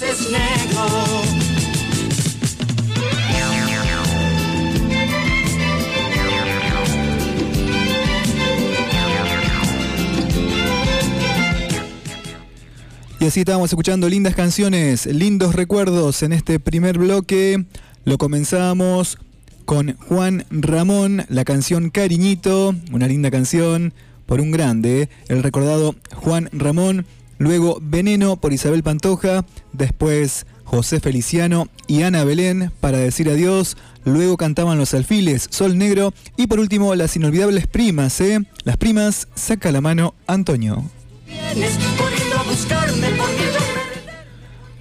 Es 0.00 0.30
negro. 0.30 1.24
Y 13.24 13.26
así 13.26 13.40
estábamos 13.40 13.70
escuchando 13.70 14.06
lindas 14.10 14.34
canciones, 14.34 15.06
lindos 15.06 15.54
recuerdos 15.54 16.22
en 16.22 16.34
este 16.34 16.60
primer 16.60 16.98
bloque. 16.98 17.64
Lo 18.04 18.18
comenzamos 18.18 19.16
con 19.64 19.96
Juan 20.08 20.46
Ramón, 20.50 21.24
la 21.28 21.44
canción 21.44 21.90
Cariñito, 21.90 22.74
una 22.92 23.08
linda 23.08 23.30
canción 23.30 23.92
por 24.26 24.40
un 24.40 24.50
grande, 24.50 25.08
el 25.28 25.42
recordado 25.42 25.94
Juan 26.14 26.48
Ramón. 26.52 27.06
Luego 27.38 27.78
Veneno 27.82 28.36
por 28.36 28.52
Isabel 28.52 28.82
Pantoja, 28.82 29.44
después 29.72 30.46
José 30.64 31.00
Feliciano 31.00 31.68
y 31.86 32.02
Ana 32.02 32.24
Belén 32.24 32.70
para 32.80 32.98
decir 32.98 33.28
adiós. 33.28 33.76
Luego 34.04 34.36
cantaban 34.36 34.78
Los 34.78 34.94
Alfiles, 34.94 35.48
Sol 35.50 35.76
Negro 35.76 36.14
y 36.36 36.46
por 36.46 36.60
último 36.60 36.94
las 36.94 37.16
inolvidables 37.16 37.66
primas, 37.66 38.20
¿eh? 38.20 38.40
Las 38.64 38.76
primas, 38.76 39.28
saca 39.34 39.72
la 39.72 39.80
mano 39.80 40.14
Antonio. 40.26 40.84
Vienes 41.26 41.78
buscarme 42.46 43.13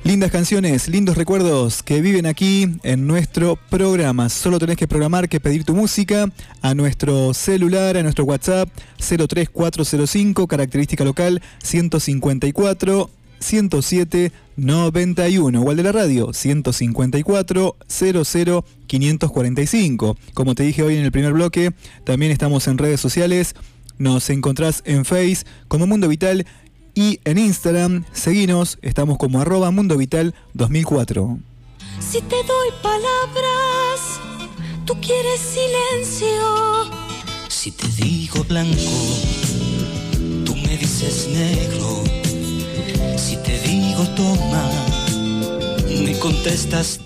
Lindas 0.03 0.31
canciones, 0.31 0.89
lindos 0.89 1.15
recuerdos 1.15 1.81
que 1.81 2.01
viven 2.01 2.25
aquí 2.25 2.67
en 2.83 3.07
nuestro 3.07 3.55
programa. 3.69 4.27
Solo 4.27 4.59
tenés 4.59 4.75
que 4.75 4.85
programar 4.85 5.29
que 5.29 5.39
pedir 5.39 5.63
tu 5.63 5.73
música 5.73 6.29
a 6.61 6.75
nuestro 6.75 7.33
celular, 7.33 7.95
a 7.95 8.03
nuestro 8.03 8.25
WhatsApp 8.25 8.67
03405, 8.97 10.45
característica 10.45 11.05
local 11.05 11.41
154 11.63 13.09
107 13.39 14.31
91 14.57 15.61
o 15.61 15.75
de 15.75 15.83
la 15.83 15.91
radio 15.93 16.33
154 16.33 17.75
00 17.87 18.65
545. 18.87 20.17
Como 20.33 20.55
te 20.55 20.63
dije 20.63 20.83
hoy 20.83 20.97
en 20.97 21.05
el 21.05 21.13
primer 21.13 21.31
bloque, 21.31 21.71
también 22.03 22.33
estamos 22.33 22.67
en 22.67 22.77
redes 22.77 22.99
sociales. 22.99 23.55
Nos 23.97 24.29
encontrás 24.29 24.81
en 24.85 25.05
Face 25.05 25.45
como 25.69 25.87
Mundo 25.87 26.09
Vital 26.09 26.45
y 26.95 27.19
en 27.25 27.37
Instagram, 27.37 28.05
seguinos, 28.11 28.77
estamos 28.81 29.17
como 29.17 29.41
arroba 29.41 29.71
Mundo 29.71 29.97
Vital 29.97 30.33
2004. 30.53 31.39
Si 31.99 32.21
te 32.21 32.35
doy 32.35 32.69
palabras, 32.81 34.19
tú 34.85 34.95
quieres 35.01 35.39
silencio. 35.39 36.91
Si 37.49 37.71
te 37.71 37.87
digo 37.87 38.43
blanco, 38.43 38.75
tú 40.45 40.55
me 40.55 40.77
dices 40.77 41.29
negro. 41.29 42.03
Si 43.17 43.37
te 43.37 43.59
digo 43.67 44.03
toma, 44.15 44.69
me 46.03 46.17
contestas 46.19 46.99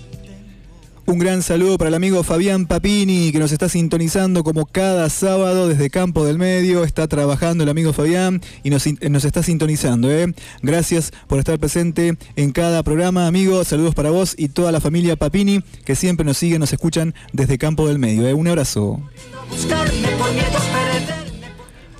Un 1.08 1.18
gran 1.18 1.42
saludo 1.42 1.78
para 1.78 1.88
el 1.88 1.94
amigo 1.94 2.22
Fabián 2.22 2.66
Papini, 2.66 3.32
que 3.32 3.38
nos 3.38 3.50
está 3.50 3.70
sintonizando 3.70 4.44
como 4.44 4.66
cada 4.66 5.08
sábado 5.08 5.66
desde 5.66 5.88
Campo 5.88 6.26
del 6.26 6.36
Medio. 6.36 6.84
Está 6.84 7.08
trabajando 7.08 7.64
el 7.64 7.70
amigo 7.70 7.94
Fabián 7.94 8.42
y 8.62 8.68
nos, 8.68 8.84
está 9.24 9.42
sintonizando. 9.42 10.12
¿eh? 10.12 10.34
Gracias 10.60 11.12
por 11.26 11.38
estar 11.38 11.58
presente 11.58 12.18
en 12.36 12.52
cada 12.52 12.82
programa, 12.82 13.26
amigo. 13.26 13.64
Saludos 13.64 13.94
para 13.94 14.10
vos 14.10 14.34
y 14.36 14.48
toda 14.48 14.70
la 14.70 14.82
familia 14.82 15.16
Papini, 15.16 15.62
que 15.86 15.96
siempre 15.96 16.26
nos 16.26 16.36
siguen, 16.36 16.60
nos 16.60 16.74
escuchan 16.74 17.14
desde 17.32 17.56
Campo 17.56 17.88
del 17.88 17.98
Medio. 17.98 18.28
¿eh? 18.28 18.34
Un 18.34 18.46
abrazo. 18.46 19.00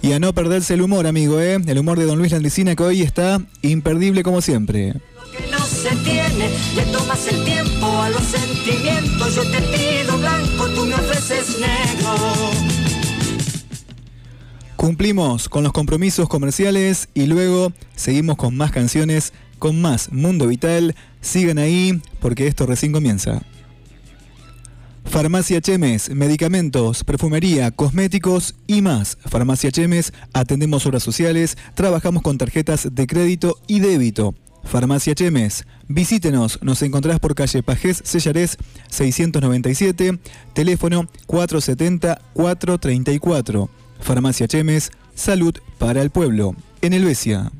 Y 0.02 0.12
a 0.12 0.18
no 0.18 0.34
perderse 0.34 0.74
el 0.74 0.82
humor, 0.82 1.06
amigo. 1.06 1.40
¿eh? 1.40 1.58
El 1.66 1.78
humor 1.78 1.98
de 1.98 2.04
Don 2.04 2.18
Luis 2.18 2.32
Landicina, 2.32 2.76
que 2.76 2.82
hoy 2.82 3.00
está 3.00 3.40
imperdible 3.62 4.22
como 4.22 4.42
siempre. 4.42 4.96
Se 5.78 5.94
tiene, 5.96 6.50
le 6.74 6.82
tomas 6.92 7.26
el 7.28 7.44
tiempo 7.44 7.86
a 7.86 8.10
los 8.10 8.22
sentimientos. 8.22 9.34
Yo 9.36 9.42
te 9.48 9.60
pido 9.62 10.18
blanco, 10.18 10.66
tú 10.74 10.84
me 10.86 10.94
ofreces 10.94 11.58
negro. 11.60 12.16
Cumplimos 14.74 15.48
con 15.48 15.62
los 15.62 15.72
compromisos 15.72 16.28
comerciales 16.28 17.08
y 17.14 17.26
luego 17.26 17.72
seguimos 17.94 18.36
con 18.36 18.56
más 18.56 18.72
canciones, 18.72 19.32
con 19.58 19.80
más 19.80 20.10
Mundo 20.10 20.48
Vital. 20.48 20.96
Sigan 21.20 21.58
ahí 21.58 22.00
porque 22.20 22.48
esto 22.48 22.66
recién 22.66 22.92
comienza. 22.92 23.42
Farmacia 25.04 25.60
Chemes, 25.60 26.10
medicamentos, 26.10 27.04
perfumería, 27.04 27.70
cosméticos 27.70 28.56
y 28.66 28.82
más. 28.82 29.16
Farmacia 29.24 29.70
Chemes, 29.70 30.12
atendemos 30.32 30.84
obras 30.86 31.02
sociales, 31.02 31.56
trabajamos 31.74 32.22
con 32.22 32.36
tarjetas 32.36 32.88
de 32.92 33.06
crédito 33.06 33.58
y 33.68 33.80
débito. 33.80 34.34
Farmacia 34.70 35.14
Chemes, 35.14 35.64
visítenos, 35.88 36.58
nos 36.60 36.82
encontrás 36.82 37.18
por 37.20 37.34
calle 37.34 37.62
Pajés 37.62 38.02
Sellarés 38.04 38.58
697, 38.90 40.18
teléfono 40.52 41.08
470-434. 41.26 43.70
Farmacia 43.98 44.46
Chemes, 44.46 44.90
salud 45.14 45.54
para 45.78 46.02
el 46.02 46.10
pueblo, 46.10 46.54
en 46.82 46.92
Helvecia. 46.92 47.50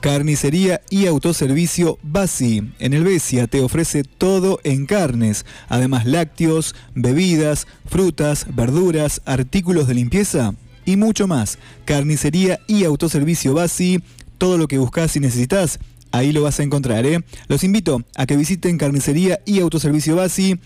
Carnicería 0.00 0.80
y 0.90 1.06
autoservicio 1.06 1.98
Basi. 2.02 2.70
En 2.78 2.94
el 2.94 3.02
Besia 3.02 3.48
te 3.48 3.62
ofrece 3.62 4.04
todo 4.04 4.60
en 4.62 4.86
carnes, 4.86 5.44
además 5.68 6.06
lácteos, 6.06 6.76
bebidas, 6.94 7.66
frutas, 7.84 8.46
verduras, 8.54 9.22
artículos 9.24 9.88
de 9.88 9.94
limpieza 9.94 10.54
y 10.84 10.96
mucho 10.96 11.26
más. 11.26 11.58
Carnicería 11.84 12.60
y 12.66 12.84
autoservicio 12.84 13.54
Basi, 13.54 14.02
todo 14.40 14.56
lo 14.56 14.66
que 14.68 14.78
buscas 14.78 15.14
y 15.16 15.20
necesitas, 15.20 15.78
ahí 16.12 16.32
lo 16.32 16.42
vas 16.42 16.58
a 16.58 16.62
encontrar. 16.62 17.04
¿eh? 17.04 17.22
Los 17.46 17.62
invito 17.62 18.02
a 18.16 18.24
que 18.24 18.38
visiten 18.38 18.78
Carnicería 18.78 19.38
y 19.44 19.60
autoservicio 19.60 20.16
Basi. 20.16 20.58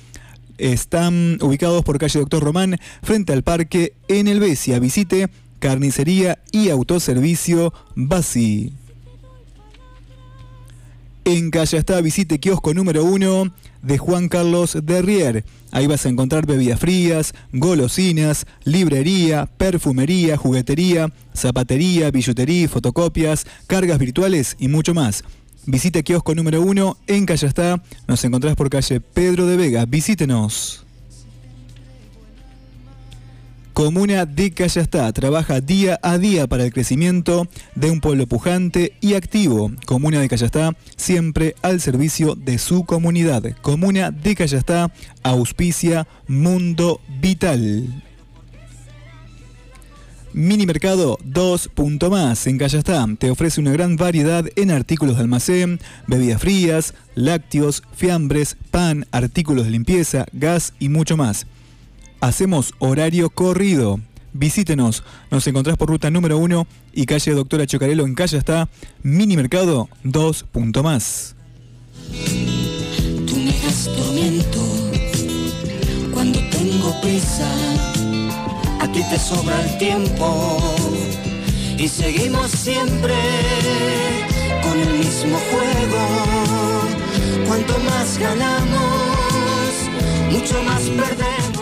Están 0.56 1.38
ubicados 1.42 1.82
por 1.82 1.98
calle 1.98 2.20
Doctor 2.20 2.44
Román, 2.44 2.78
frente 3.02 3.32
al 3.32 3.42
parque 3.42 3.94
en 4.06 4.28
el 4.28 4.38
Besia. 4.38 4.78
Visite 4.78 5.28
Carnicería 5.58 6.38
y 6.52 6.70
autoservicio 6.70 7.74
Basi. 7.96 8.72
En 11.26 11.50
Callastá 11.50 12.02
visite 12.02 12.38
kiosco 12.38 12.74
número 12.74 13.02
1 13.02 13.50
de 13.80 13.96
Juan 13.96 14.28
Carlos 14.28 14.76
Derrier. 14.82 15.42
Ahí 15.70 15.86
vas 15.86 16.04
a 16.04 16.10
encontrar 16.10 16.44
bebidas 16.44 16.78
frías, 16.78 17.32
golosinas, 17.50 18.46
librería, 18.64 19.46
perfumería, 19.56 20.36
juguetería, 20.36 21.10
zapatería, 21.34 22.10
billutería, 22.10 22.68
fotocopias, 22.68 23.46
cargas 23.66 23.98
virtuales 23.98 24.54
y 24.58 24.68
mucho 24.68 24.92
más. 24.92 25.24
Visite 25.64 26.02
kiosco 26.02 26.34
número 26.34 26.60
1 26.60 26.98
en 27.06 27.24
Callastá. 27.24 27.82
Nos 28.06 28.22
encontrás 28.24 28.54
por 28.54 28.68
calle 28.68 29.00
Pedro 29.00 29.46
de 29.46 29.56
Vega. 29.56 29.86
Visítenos. 29.86 30.83
Comuna 33.74 34.24
de 34.24 34.52
Callastá 34.52 35.12
trabaja 35.12 35.60
día 35.60 35.98
a 36.00 36.16
día 36.16 36.46
para 36.46 36.64
el 36.64 36.72
crecimiento 36.72 37.48
de 37.74 37.90
un 37.90 38.00
pueblo 38.00 38.28
pujante 38.28 38.92
y 39.00 39.14
activo. 39.14 39.72
Comuna 39.84 40.20
de 40.20 40.28
Callastá 40.28 40.76
siempre 40.96 41.56
al 41.60 41.80
servicio 41.80 42.36
de 42.36 42.58
su 42.58 42.84
comunidad. 42.84 43.42
Comuna 43.62 44.12
de 44.12 44.36
Callastá 44.36 44.92
auspicia 45.24 46.06
Mundo 46.28 47.00
Vital. 47.20 48.04
Mini 50.32 50.66
Mercado 50.66 51.18
2. 51.24 51.70
Más 52.10 52.46
en 52.46 52.58
Callastá 52.58 53.04
te 53.18 53.28
ofrece 53.28 53.60
una 53.60 53.72
gran 53.72 53.96
variedad 53.96 54.44
en 54.54 54.70
artículos 54.70 55.16
de 55.16 55.22
almacén, 55.22 55.80
bebidas 56.06 56.40
frías, 56.40 56.94
lácteos, 57.16 57.82
fiambres, 57.92 58.56
pan, 58.70 59.04
artículos 59.10 59.64
de 59.64 59.72
limpieza, 59.72 60.26
gas 60.32 60.74
y 60.78 60.90
mucho 60.90 61.16
más. 61.16 61.48
Hacemos 62.24 62.72
horario 62.78 63.28
corrido. 63.28 64.00
Visítenos. 64.32 65.02
Nos 65.30 65.46
encontrás 65.46 65.76
por 65.76 65.90
ruta 65.90 66.08
número 66.08 66.38
1 66.38 66.66
y 66.94 67.04
calle 67.04 67.32
Doctora 67.32 67.66
Chocarelo 67.66 68.06
en 68.06 68.14
calle 68.14 68.38
está 68.38 68.70
Mini 69.02 69.36
Mercado 69.36 69.90
2. 70.04 70.46
Más. 70.82 71.36
Tú 73.26 73.36
me 73.36 73.52
das 73.60 73.90
tormento 73.94 74.58
cuando 76.14 76.40
tengo 76.48 76.98
prisa. 77.02 77.46
A 78.80 78.90
ti 78.90 79.02
te 79.10 79.18
sobra 79.18 79.60
el 79.60 79.76
tiempo 79.76 80.56
y 81.76 81.86
seguimos 81.88 82.50
siempre 82.52 83.16
con 84.62 84.80
el 84.80 84.94
mismo 84.94 85.36
juego. 85.50 86.88
Cuanto 87.46 87.78
más 87.80 88.16
ganamos, 88.16 88.80
mucho 90.32 90.62
más 90.62 90.84
perdemos. 90.84 91.53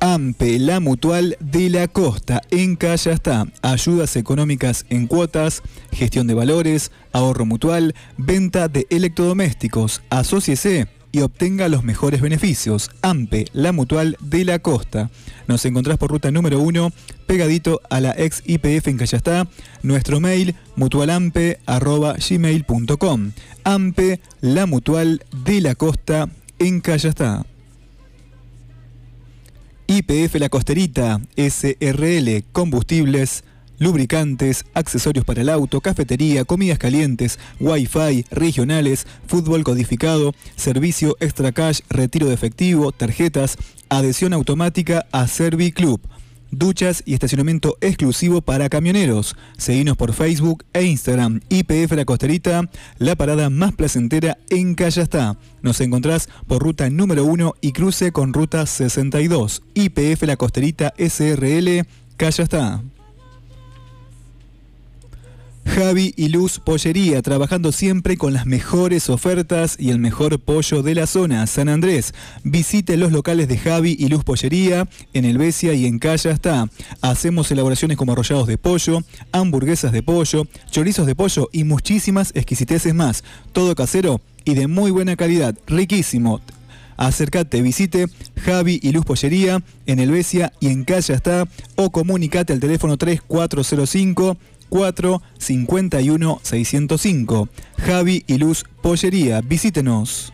AMPE, 0.00 0.58
la 0.58 0.80
mutual 0.80 1.36
de 1.40 1.70
la 1.70 1.88
costa, 1.88 2.42
en 2.50 2.76
Callastá. 2.76 3.46
Ayudas 3.62 4.16
económicas 4.16 4.84
en 4.90 5.06
cuotas, 5.06 5.62
gestión 5.92 6.26
de 6.26 6.34
valores, 6.34 6.90
ahorro 7.12 7.46
mutual, 7.46 7.94
venta 8.16 8.68
de 8.68 8.86
electrodomésticos. 8.90 10.02
Asociese 10.10 10.88
y 11.10 11.20
obtenga 11.20 11.68
los 11.68 11.84
mejores 11.84 12.20
beneficios. 12.20 12.90
AMPE, 13.02 13.46
la 13.52 13.72
mutual 13.72 14.16
de 14.20 14.44
la 14.44 14.58
costa. 14.58 15.10
Nos 15.46 15.64
encontrás 15.64 15.96
por 15.98 16.10
ruta 16.10 16.30
número 16.30 16.60
1, 16.60 16.92
pegadito 17.26 17.80
a 17.90 18.00
la 18.00 18.14
ex 18.16 18.42
IPF 18.46 18.86
en 18.88 18.96
Callastá. 18.98 19.48
Nuestro 19.82 20.20
mail, 20.20 20.54
mutualampe.gmail.com. 20.76 23.32
AMPE, 23.64 24.20
la 24.40 24.66
mutual 24.66 25.24
de 25.44 25.60
la 25.60 25.74
costa, 25.74 26.28
en 26.58 26.80
Callastá. 26.80 27.44
IPF 29.90 30.34
La 30.34 30.50
Costerita, 30.50 31.18
SRL, 31.38 32.44
combustibles, 32.52 33.42
lubricantes, 33.78 34.66
accesorios 34.74 35.24
para 35.24 35.40
el 35.40 35.48
auto, 35.48 35.80
cafetería, 35.80 36.44
comidas 36.44 36.78
calientes, 36.78 37.38
wifi, 37.58 38.26
regionales, 38.30 39.06
fútbol 39.26 39.64
codificado, 39.64 40.34
servicio 40.56 41.16
extra 41.20 41.52
cash, 41.52 41.80
retiro 41.88 42.26
de 42.26 42.34
efectivo, 42.34 42.92
tarjetas, 42.92 43.56
adhesión 43.88 44.34
automática 44.34 45.06
a 45.10 45.26
Servi 45.26 45.72
Club. 45.72 46.02
Duchas 46.50 47.02
y 47.04 47.14
estacionamiento 47.14 47.76
exclusivo 47.80 48.40
para 48.40 48.68
camioneros. 48.68 49.36
Seguinos 49.56 49.96
por 49.96 50.12
Facebook 50.12 50.64
e 50.72 50.84
Instagram. 50.84 51.40
IPF 51.48 51.92
La 51.92 52.04
Costerita, 52.04 52.62
la 52.98 53.16
parada 53.16 53.50
más 53.50 53.74
placentera 53.74 54.38
en 54.50 54.74
Callastá. 54.74 55.36
Nos 55.62 55.80
encontrás 55.80 56.28
por 56.46 56.62
ruta 56.62 56.88
número 56.90 57.24
1 57.24 57.54
y 57.60 57.72
cruce 57.72 58.12
con 58.12 58.32
ruta 58.32 58.66
62. 58.66 59.62
IPF 59.74 60.22
La 60.22 60.36
Costerita 60.36 60.94
SRL, 60.98 61.86
Callastá. 62.16 62.82
Javi 65.68 66.14
y 66.16 66.28
Luz 66.28 66.58
Pollería, 66.58 67.20
trabajando 67.22 67.72
siempre 67.72 68.16
con 68.16 68.32
las 68.32 68.46
mejores 68.46 69.10
ofertas 69.10 69.76
y 69.78 69.90
el 69.90 69.98
mejor 69.98 70.40
pollo 70.40 70.82
de 70.82 70.94
la 70.94 71.06
zona, 71.06 71.46
San 71.46 71.68
Andrés. 71.68 72.14
Visite 72.42 72.96
los 72.96 73.12
locales 73.12 73.48
de 73.48 73.58
Javi 73.58 73.94
y 73.98 74.08
Luz 74.08 74.24
Pollería 74.24 74.88
en 75.12 75.24
El 75.24 75.38
Besia 75.38 75.74
y 75.74 75.86
en 75.86 75.98
Calla 75.98 76.30
está. 76.30 76.68
Hacemos 77.02 77.50
elaboraciones 77.50 77.96
como 77.96 78.12
arrollados 78.12 78.46
de 78.46 78.58
pollo, 78.58 79.00
hamburguesas 79.30 79.92
de 79.92 80.02
pollo, 80.02 80.46
chorizos 80.70 81.06
de 81.06 81.14
pollo 81.14 81.48
y 81.52 81.64
muchísimas 81.64 82.32
exquisiteces 82.34 82.94
más. 82.94 83.22
Todo 83.52 83.74
casero 83.74 84.20
y 84.44 84.54
de 84.54 84.66
muy 84.66 84.90
buena 84.90 85.16
calidad, 85.16 85.54
riquísimo. 85.66 86.40
Acércate, 86.96 87.62
visite 87.62 88.06
Javi 88.44 88.80
y 88.82 88.90
Luz 88.90 89.04
Pollería 89.04 89.62
en 89.86 90.00
El 90.00 90.10
Besia 90.10 90.52
y 90.58 90.68
en 90.68 90.84
Calla 90.84 91.14
está 91.14 91.46
o 91.76 91.90
comunicate 91.90 92.52
al 92.52 92.60
teléfono 92.60 92.96
3405 92.96 94.36
4 94.68 95.22
51 95.38 96.40
605. 96.42 97.48
Javi 97.78 98.24
y 98.26 98.38
Luz 98.38 98.64
Pollería, 98.82 99.40
visítenos. 99.40 100.32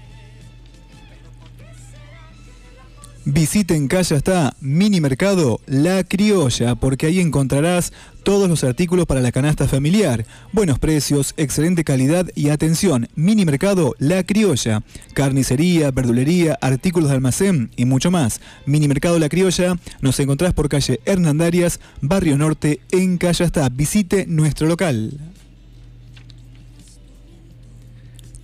Visiten 3.27 3.89
Calla 3.89 4.17
está 4.19 4.55
Mini 4.61 5.01
Mercado 5.01 5.59
La 5.67 6.05
Criolla, 6.05 6.75
porque 6.75 7.07
ahí 7.07 7.21
encontrarás 7.21 7.91
todos 8.23 8.51
los 8.51 8.65
artículos 8.65 9.07
para 9.07 9.23
la 9.23 9.33
canasta 9.33 9.67
familiar. 9.67 10.27
Buenos 10.53 10.79
precios, 10.79 11.33
excelente 11.39 11.85
calidad 11.85 12.27
y 12.35 12.51
atención. 12.51 13.09
Mini 13.15 13.47
Mercado 13.47 13.95
La 13.99 14.25
Criolla. 14.25 14.83
Carnicería, 15.15 15.91
verdulería, 15.91 16.59
artículos 16.61 17.09
de 17.09 17.15
almacén 17.15 17.71
y 17.77 17.87
mucho 17.87 18.11
más. 18.11 18.43
Mini 18.67 18.89
Mercado 18.89 19.19
La 19.19 19.31
Criolla. 19.31 19.79
Nos 20.03 20.21
encontrás 20.21 20.53
por 20.53 20.69
calle 20.69 21.01
Hernandarias, 21.07 21.81
Barrio 22.03 22.37
Norte, 22.37 22.81
en 22.91 23.17
Calla 23.17 23.47
está. 23.47 23.71
Visite 23.71 24.27
nuestro 24.27 24.67
local. 24.67 25.34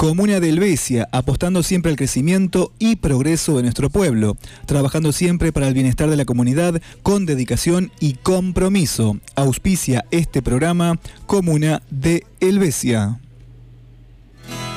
Comuna 0.00 0.40
de 0.40 0.48
Helvecia, 0.48 1.10
apostando 1.12 1.62
siempre 1.62 1.90
al 1.90 1.98
crecimiento 1.98 2.72
y 2.78 2.96
progreso 2.96 3.58
de 3.58 3.64
nuestro 3.64 3.90
pueblo, 3.90 4.38
trabajando 4.64 5.12
siempre 5.12 5.52
para 5.52 5.68
el 5.68 5.74
bienestar 5.74 6.08
de 6.08 6.16
la 6.16 6.24
comunidad 6.24 6.80
con 7.02 7.26
dedicación 7.26 7.92
y 8.00 8.14
compromiso. 8.14 9.18
Auspicia 9.36 10.06
este 10.10 10.40
programa 10.40 10.98
Comuna 11.26 11.82
de 11.90 12.24
Helvecia. 12.40 13.20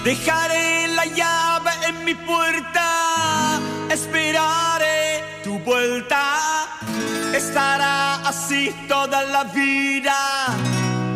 Dejaré 0.03 0.89
la 0.89 1.05
llave 1.05 1.71
en 1.87 2.03
mi 2.03 2.15
puerta, 2.15 3.61
esperaré 3.93 5.23
tu 5.41 5.57
vuelta. 5.59 6.67
Estará 7.33 8.27
así 8.27 8.71
toda 8.89 9.23
la 9.23 9.45
vida, 9.45 10.17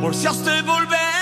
por 0.02 0.16
si 0.16 0.28
has 0.28 0.46
de 0.46 0.62
volver 0.62 1.17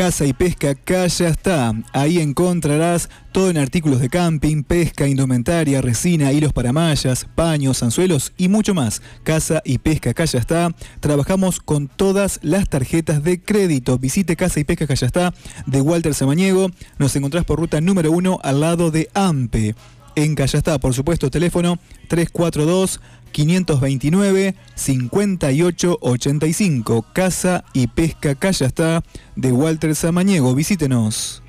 Casa 0.00 0.24
y 0.24 0.32
Pesca 0.32 0.74
Calla 0.74 1.28
está. 1.28 1.74
Ahí 1.92 2.20
encontrarás 2.20 3.10
todo 3.32 3.50
en 3.50 3.58
artículos 3.58 4.00
de 4.00 4.08
camping, 4.08 4.62
pesca, 4.62 5.06
indumentaria, 5.06 5.82
resina, 5.82 6.32
hilos 6.32 6.54
para 6.54 6.72
mallas, 6.72 7.26
paños, 7.34 7.82
anzuelos 7.82 8.32
y 8.38 8.48
mucho 8.48 8.72
más. 8.72 9.02
Casa 9.24 9.60
y 9.62 9.76
Pesca 9.76 10.14
Calla 10.14 10.38
está. 10.38 10.74
Trabajamos 11.00 11.60
con 11.60 11.86
todas 11.86 12.40
las 12.40 12.66
tarjetas 12.70 13.22
de 13.22 13.42
crédito. 13.42 13.98
Visite 13.98 14.36
Casa 14.36 14.58
y 14.58 14.64
Pesca 14.64 14.86
Calla 14.86 15.06
está 15.06 15.34
de 15.66 15.82
Walter 15.82 16.14
Samaniego. 16.14 16.70
Nos 16.96 17.14
encontrás 17.14 17.44
por 17.44 17.58
ruta 17.58 17.82
número 17.82 18.10
1 18.10 18.38
al 18.42 18.60
lado 18.60 18.90
de 18.90 19.10
AMPE. 19.12 19.74
en 20.16 20.34
Callastá. 20.34 20.78
Por 20.78 20.94
supuesto, 20.94 21.30
teléfono 21.30 21.78
342 22.08 23.00
529 23.32 24.54
5885. 24.74 27.06
Casa 27.12 27.64
y 27.72 27.86
Pesca 27.88 28.34
Callastá 28.34 29.02
de 29.36 29.52
Walter 29.52 29.94
Samaniego. 29.94 30.54
Visítenos. 30.54 31.42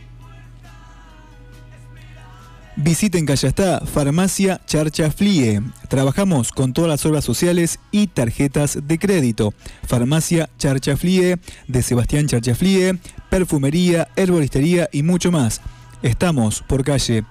Visiten 2.77 3.25
Callastá, 3.25 3.81
Farmacia 3.85 4.61
Charcha 4.65 5.11
Flie. 5.11 5.61
Trabajamos 5.89 6.51
con 6.51 6.73
todas 6.73 6.89
las 6.89 7.05
obras 7.05 7.25
sociales 7.25 7.79
y 7.91 8.07
tarjetas 8.07 8.79
de 8.87 8.97
crédito. 8.97 9.53
Farmacia 9.85 10.49
Charcha 10.57 10.95
Flie 10.95 11.37
de 11.67 11.83
Sebastián 11.83 12.27
Charcha 12.27 12.55
Flie, 12.55 12.97
perfumería, 13.29 14.07
herboristería 14.15 14.89
y 14.91 15.03
mucho 15.03 15.31
más. 15.31 15.61
Estamos 16.01 16.63
por 16.63 16.83
calle 16.83 17.23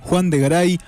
Juan 0.00 0.28
de 0.28 0.38
Garay 0.38 0.78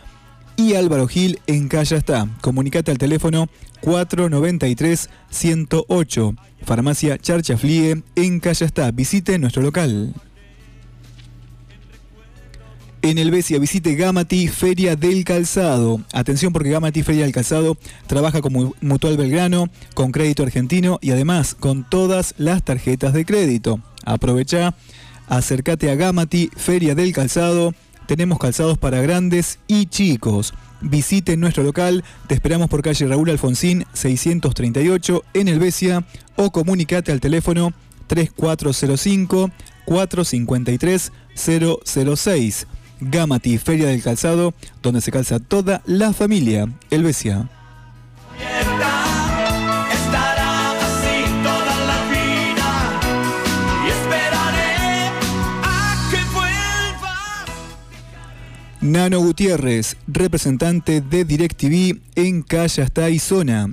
y 0.56 0.74
Álvaro 0.74 1.06
Gil 1.06 1.38
en 1.46 1.68
Callastá. 1.68 2.26
Comunicate 2.40 2.90
al 2.90 2.98
teléfono 2.98 3.48
493-108. 3.82 6.36
Farmacia 6.62 7.16
Charcha 7.18 7.56
Flie 7.56 8.02
en 8.16 8.40
Callastá. 8.40 8.90
Visite 8.90 9.38
nuestro 9.38 9.62
local. 9.62 10.12
En 13.04 13.18
el 13.18 13.30
Besia 13.30 13.58
visite 13.58 13.96
Gamati 13.96 14.48
Feria 14.48 14.96
del 14.96 15.24
Calzado. 15.24 16.00
Atención 16.14 16.54
porque 16.54 16.70
Gamati 16.70 17.02
Feria 17.02 17.24
del 17.24 17.34
Calzado 17.34 17.76
trabaja 18.06 18.40
con 18.40 18.72
Mutual 18.80 19.18
Belgrano, 19.18 19.68
con 19.92 20.10
crédito 20.10 20.42
argentino 20.42 20.98
y 21.02 21.10
además 21.10 21.54
con 21.54 21.86
todas 21.86 22.34
las 22.38 22.64
tarjetas 22.64 23.12
de 23.12 23.26
crédito. 23.26 23.78
Aprovecha, 24.06 24.74
acércate 25.28 25.90
a 25.90 25.96
Gamati 25.96 26.48
Feria 26.56 26.94
del 26.94 27.12
Calzado. 27.12 27.74
Tenemos 28.06 28.38
calzados 28.38 28.78
para 28.78 29.00
grandes 29.00 29.58
y 29.66 29.86
chicos. 29.86 30.54
Visite 30.80 31.36
nuestro 31.36 31.62
local, 31.62 32.04
te 32.26 32.34
esperamos 32.34 32.68
por 32.68 32.82
calle 32.82 33.06
Raúl 33.06 33.30
Alfonsín 33.30 33.86
638 33.94 35.24
en 35.32 35.48
el 35.48 35.58
Besia 35.58 36.04
o 36.36 36.50
comunicate 36.50 37.10
al 37.10 37.20
teléfono 37.20 37.72
3405 38.06 39.50
453 39.86 41.12
006. 41.34 42.66
Gamati, 43.00 43.58
Feria 43.58 43.88
del 43.88 44.02
Calzado, 44.02 44.54
donde 44.82 45.00
se 45.00 45.10
calza 45.10 45.40
toda 45.40 45.82
la 45.84 46.12
familia. 46.12 46.68
Elvesia. 46.90 47.48
Estará 47.48 47.63
Nano 58.84 59.18
Gutiérrez, 59.20 59.96
representante 60.06 61.00
de 61.00 61.24
DirecTV 61.24 62.02
en 62.16 62.42
Callastá 62.42 63.08
y 63.08 63.18
Zona. 63.18 63.70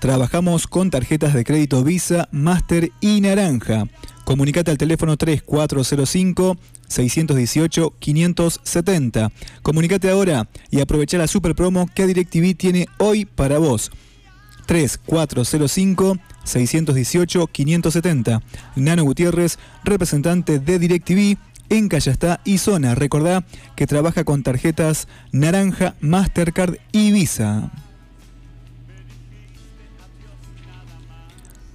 Trabajamos 0.00 0.66
con 0.66 0.90
tarjetas 0.90 1.32
de 1.32 1.44
crédito 1.44 1.82
Visa, 1.82 2.28
Master 2.30 2.90
y 3.00 3.22
Naranja. 3.22 3.84
Comunicate 4.26 4.70
al 4.70 4.76
teléfono 4.76 5.16
3405 5.16 6.58
618 6.88 7.94
570. 7.98 9.32
Comunicate 9.62 10.10
ahora 10.10 10.46
y 10.70 10.82
aprovecha 10.82 11.16
la 11.16 11.26
super 11.26 11.54
promo 11.54 11.88
que 11.94 12.06
DirecTV 12.06 12.54
tiene 12.54 12.86
hoy 12.98 13.24
para 13.24 13.56
vos. 13.56 13.90
3405 14.66 16.18
618 16.44 17.46
570. 17.46 18.42
Nano 18.76 19.04
Gutiérrez, 19.04 19.58
representante 19.84 20.58
de 20.58 20.78
DirecTV 20.78 21.38
en 21.70 21.88
Callastá 21.88 22.40
y 22.44 22.58
Zona. 22.58 22.94
Recordá 22.94 23.44
que 23.76 23.86
trabaja 23.86 24.24
con 24.24 24.42
tarjetas 24.42 25.08
Naranja, 25.32 25.94
Mastercard 26.00 26.76
y 26.92 27.12
Visa. 27.12 27.70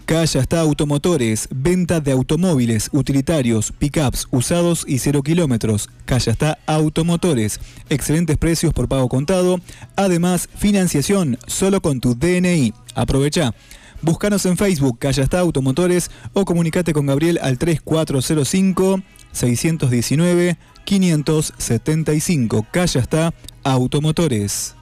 Calla 0.05 0.39
está 0.39 0.59
Automotores, 0.59 1.47
venta 1.49 1.99
de 1.99 2.11
automóviles, 2.11 2.89
utilitarios, 2.91 3.71
pickups, 3.71 4.27
usados 4.29 4.85
y 4.87 4.99
cero 4.99 5.23
kilómetros. 5.23 5.89
Calla 6.05 6.31
está 6.31 6.59
Automotores, 6.67 7.59
excelentes 7.89 8.37
precios 8.37 8.71
por 8.71 8.87
pago 8.87 9.09
contado. 9.09 9.59
Además, 9.95 10.47
financiación 10.55 11.39
solo 11.47 11.81
con 11.81 12.01
tu 12.01 12.13
DNI. 12.13 12.71
Aprovecha. 12.93 13.55
Búscanos 14.03 14.45
en 14.45 14.57
Facebook, 14.57 14.99
Calla 14.99 15.23
está 15.23 15.39
Automotores 15.39 16.11
o 16.33 16.45
comunicate 16.45 16.93
con 16.93 17.07
Gabriel 17.07 17.39
al 17.41 17.57
3405 17.57 19.01
619 19.35 20.57
575. 20.85 22.65
Calla 22.71 23.01
está 23.01 23.33
Automotores. 23.63 24.75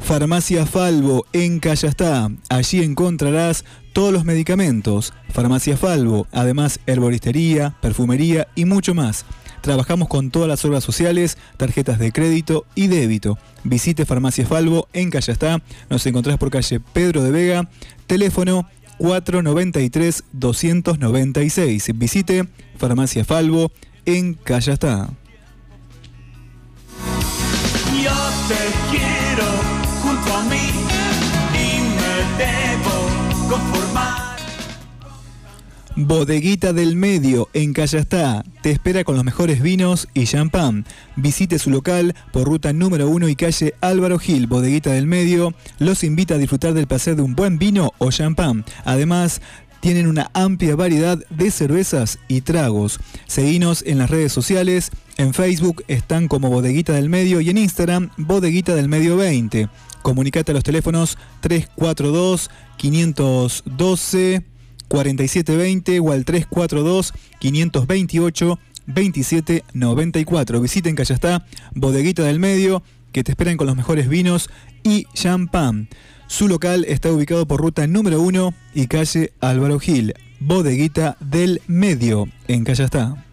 Farmacia 0.00 0.66
Falvo 0.66 1.26
en 1.32 1.58
Callastá. 1.58 2.28
Allí 2.48 2.82
encontrarás 2.82 3.64
todos 3.92 4.12
los 4.12 4.24
medicamentos. 4.24 5.12
Farmacia 5.30 5.76
Falvo, 5.76 6.28
además 6.30 6.78
herboristería, 6.86 7.74
perfumería 7.80 8.46
y 8.54 8.66
mucho 8.66 8.94
más. 8.94 9.24
Trabajamos 9.62 10.06
con 10.06 10.30
todas 10.30 10.48
las 10.48 10.64
obras 10.64 10.84
sociales, 10.84 11.38
tarjetas 11.56 11.98
de 11.98 12.12
crédito 12.12 12.66
y 12.76 12.86
débito. 12.86 13.36
Visite 13.64 14.06
Farmacia 14.06 14.46
Falvo 14.46 14.86
en 14.92 15.10
Callastá. 15.10 15.60
Nos 15.90 16.06
encontrás 16.06 16.38
por 16.38 16.50
calle 16.50 16.78
Pedro 16.78 17.24
de 17.24 17.32
Vega. 17.32 17.68
Teléfono 18.06 18.68
493-296. 18.98 21.92
Visite 21.94 22.48
Farmacia 22.78 23.24
Falvo 23.24 23.70
en 24.04 24.34
Callastá. 24.34 25.08
Yo 28.02 28.12
te 28.48 28.56
quiero 28.90 29.46
junto 30.02 30.36
a 30.36 30.42
mí 30.44 30.66
y 31.54 31.80
me 31.96 32.14
debo 32.38 32.94
conformar. 33.48 33.85
Bodeguita 35.98 36.74
del 36.74 36.94
Medio 36.94 37.48
en 37.54 37.72
Callastá 37.72 38.44
te 38.60 38.70
espera 38.70 39.02
con 39.02 39.14
los 39.14 39.24
mejores 39.24 39.62
vinos 39.62 40.08
y 40.12 40.24
champán. 40.24 40.84
Visite 41.16 41.58
su 41.58 41.70
local 41.70 42.14
por 42.32 42.46
ruta 42.46 42.74
número 42.74 43.08
1 43.08 43.30
y 43.30 43.34
calle 43.34 43.72
Álvaro 43.80 44.18
Gil, 44.18 44.46
Bodeguita 44.46 44.90
del 44.92 45.06
Medio. 45.06 45.54
Los 45.78 46.04
invita 46.04 46.34
a 46.34 46.38
disfrutar 46.38 46.74
del 46.74 46.86
placer 46.86 47.16
de 47.16 47.22
un 47.22 47.34
buen 47.34 47.58
vino 47.58 47.94
o 47.96 48.10
champán. 48.10 48.66
Además, 48.84 49.40
tienen 49.80 50.06
una 50.06 50.30
amplia 50.34 50.76
variedad 50.76 51.18
de 51.30 51.50
cervezas 51.50 52.18
y 52.28 52.42
tragos. 52.42 53.00
Seguinos 53.26 53.82
en 53.86 53.96
las 53.96 54.10
redes 54.10 54.32
sociales. 54.32 54.90
En 55.16 55.32
Facebook 55.32 55.82
están 55.88 56.28
como 56.28 56.50
Bodeguita 56.50 56.92
del 56.92 57.08
Medio 57.08 57.40
y 57.40 57.48
en 57.48 57.56
Instagram 57.56 58.10
Bodeguita 58.18 58.74
del 58.74 58.90
Medio 58.90 59.16
20. 59.16 59.70
Comunicate 60.02 60.52
a 60.52 60.54
los 60.56 60.64
teléfonos 60.64 61.16
342 61.40 62.50
512 62.76 64.55
4720 64.88 66.00
o 66.00 66.12
al 66.12 66.24
342 66.24 67.12
528 67.38 68.58
2794. 68.86 70.60
Visiten 70.60 70.94
Callastá, 70.94 71.44
Bodeguita 71.74 72.22
del 72.22 72.38
Medio, 72.38 72.82
que 73.12 73.24
te 73.24 73.32
esperan 73.32 73.56
con 73.56 73.66
los 73.66 73.76
mejores 73.76 74.08
vinos 74.08 74.50
y 74.82 75.06
champán. 75.14 75.88
Su 76.28 76.48
local 76.48 76.84
está 76.88 77.12
ubicado 77.12 77.46
por 77.46 77.60
ruta 77.60 77.86
número 77.86 78.20
1 78.20 78.54
y 78.74 78.86
calle 78.86 79.32
Álvaro 79.40 79.78
Gil, 79.78 80.14
Bodeguita 80.40 81.16
del 81.20 81.62
Medio, 81.66 82.28
en 82.48 82.64
Callastá. 82.64 83.25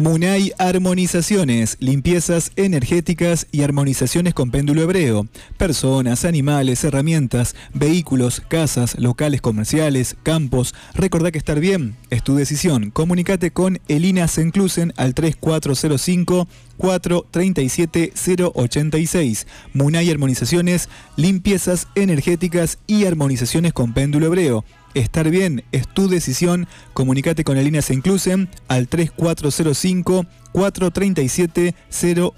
Munay 0.00 0.52
Armonizaciones, 0.56 1.76
limpiezas 1.78 2.52
energéticas 2.56 3.46
y 3.52 3.64
armonizaciones 3.64 4.32
con 4.32 4.50
péndulo 4.50 4.80
hebreo. 4.80 5.26
Personas, 5.58 6.24
animales, 6.24 6.82
herramientas, 6.84 7.54
vehículos, 7.74 8.40
casas, 8.48 8.98
locales 8.98 9.42
comerciales, 9.42 10.16
campos. 10.22 10.74
Recordá 10.94 11.30
que 11.30 11.36
estar 11.36 11.60
bien 11.60 11.96
es 12.08 12.24
tu 12.24 12.34
decisión. 12.34 12.90
Comunicate 12.90 13.50
con 13.50 13.78
Elina 13.88 14.26
Senclusen 14.26 14.94
al 14.96 15.12
3405 15.12 16.48
437 16.78 18.12
086. 18.54 19.46
Munay 19.74 20.10
Armonizaciones, 20.10 20.88
limpiezas 21.16 21.88
energéticas 21.94 22.78
y 22.86 23.04
armonizaciones 23.04 23.74
con 23.74 23.92
péndulo 23.92 24.28
hebreo. 24.28 24.64
Estar 24.94 25.30
bien 25.30 25.64
es 25.72 25.86
tu 25.88 26.08
decisión. 26.08 26.66
Comunicate 26.92 27.44
con 27.44 27.56
Elina 27.56 27.82
Senclusen 27.82 28.48
al 28.68 28.88
3405 28.88 30.26
437 30.52 31.74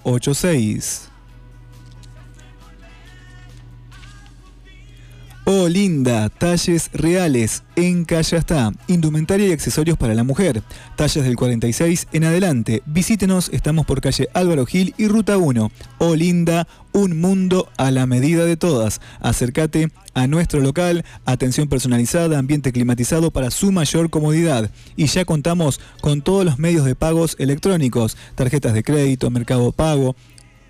086. 0.03 1.12
Oh 5.45 5.67
linda, 5.67 6.29
talles 6.29 6.89
reales 6.93 7.63
en 7.75 8.05
Callastá, 8.05 8.71
indumentaria 8.87 9.47
y 9.47 9.51
accesorios 9.51 9.97
para 9.97 10.13
la 10.13 10.23
mujer, 10.23 10.63
talles 10.95 11.21
del 11.25 11.35
46 11.35 12.07
en 12.13 12.23
adelante. 12.23 12.81
Visítenos, 12.85 13.49
estamos 13.51 13.85
por 13.85 13.99
calle 13.99 14.29
Álvaro 14.33 14.65
Gil 14.65 14.95
y 14.97 15.09
Ruta 15.09 15.37
1. 15.37 15.69
Oh 15.97 16.15
linda, 16.15 16.65
un 16.93 17.19
mundo 17.19 17.67
a 17.75 17.91
la 17.91 18.05
medida 18.05 18.45
de 18.45 18.55
todas. 18.55 19.01
Acércate 19.19 19.89
a 20.13 20.27
nuestro 20.27 20.61
local, 20.61 21.03
atención 21.25 21.67
personalizada, 21.67 22.39
ambiente 22.39 22.71
climatizado 22.71 23.29
para 23.29 23.51
su 23.51 23.73
mayor 23.73 24.09
comodidad. 24.09 24.71
Y 24.95 25.07
ya 25.07 25.25
contamos 25.25 25.81
con 25.99 26.21
todos 26.21 26.45
los 26.45 26.57
medios 26.57 26.85
de 26.85 26.95
pagos 26.95 27.35
electrónicos, 27.37 28.15
tarjetas 28.35 28.73
de 28.73 28.83
crédito, 28.83 29.29
mercado 29.29 29.73
pago. 29.73 30.15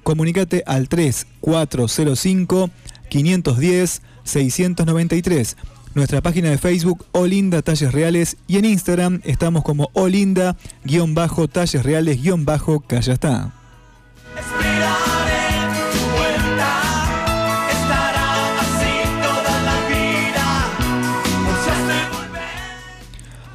Comunícate 0.01 0.63
al 0.65 0.89
3405 0.89 2.71
510 3.09 4.01
693. 4.23 5.57
Nuestra 5.95 6.21
página 6.21 6.49
de 6.49 6.57
Facebook, 6.57 7.05
Olinda 7.11 7.61
Talles 7.61 7.91
Reales, 7.91 8.37
y 8.47 8.57
en 8.57 8.65
Instagram 8.65 9.21
estamos 9.23 9.63
como 9.63 9.89
Olinda-Talles 9.93 11.83
Reales-Calla 11.83 13.13
está. 13.13 13.51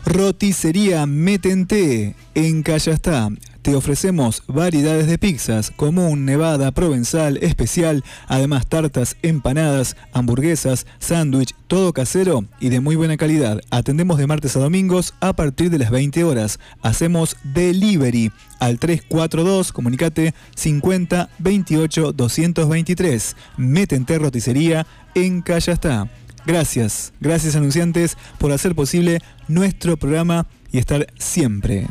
Roticería 0.05 1.07
Metente 1.07 2.17
en 2.35 2.63
Callastá. 2.63 3.29
Te 3.69 3.75
ofrecemos 3.75 4.45
variedades 4.47 5.09
de 5.09 5.19
pizzas, 5.19 5.71
común, 5.71 6.25
nevada, 6.25 6.71
provenzal, 6.71 7.37
especial, 7.37 8.03
además 8.27 8.67
tartas, 8.67 9.19
empanadas, 9.21 9.95
hamburguesas, 10.15 10.87
sándwich, 11.01 11.55
todo 11.67 11.93
casero 11.93 12.47
y 12.61 12.71
de 12.71 12.81
muy 12.81 12.97
buena 12.97 13.19
calidad. 13.19 13.61
Atendemos 13.69 14.17
de 14.17 14.27
martes 14.27 14.57
a 14.57 14.61
domingos 14.61 15.13
a 15.21 15.35
partir 15.35 15.69
de 15.69 15.77
las 15.77 15.91
20 15.91 16.25
horas. 16.25 16.59
Hacemos 16.81 17.37
delivery 17.45 18.33
al 18.59 18.79
342, 18.79 19.71
comunicate 19.73 20.33
50 20.57 21.29
28 21.39 22.13
223. 22.13 23.37
Metente 23.59 24.19
Roticería 24.19 24.87
en 25.15 25.43
Callastá. 25.43 26.09
Gracias, 26.47 27.13
gracias 27.21 27.55
anunciantes 27.55 28.17
por 28.39 28.51
hacer 28.51 28.75
posible 28.75 29.21
nuestro 29.47 29.99
programa 29.99 30.47
y 30.73 30.79
estar 30.79 31.07
siempre. 31.19 31.87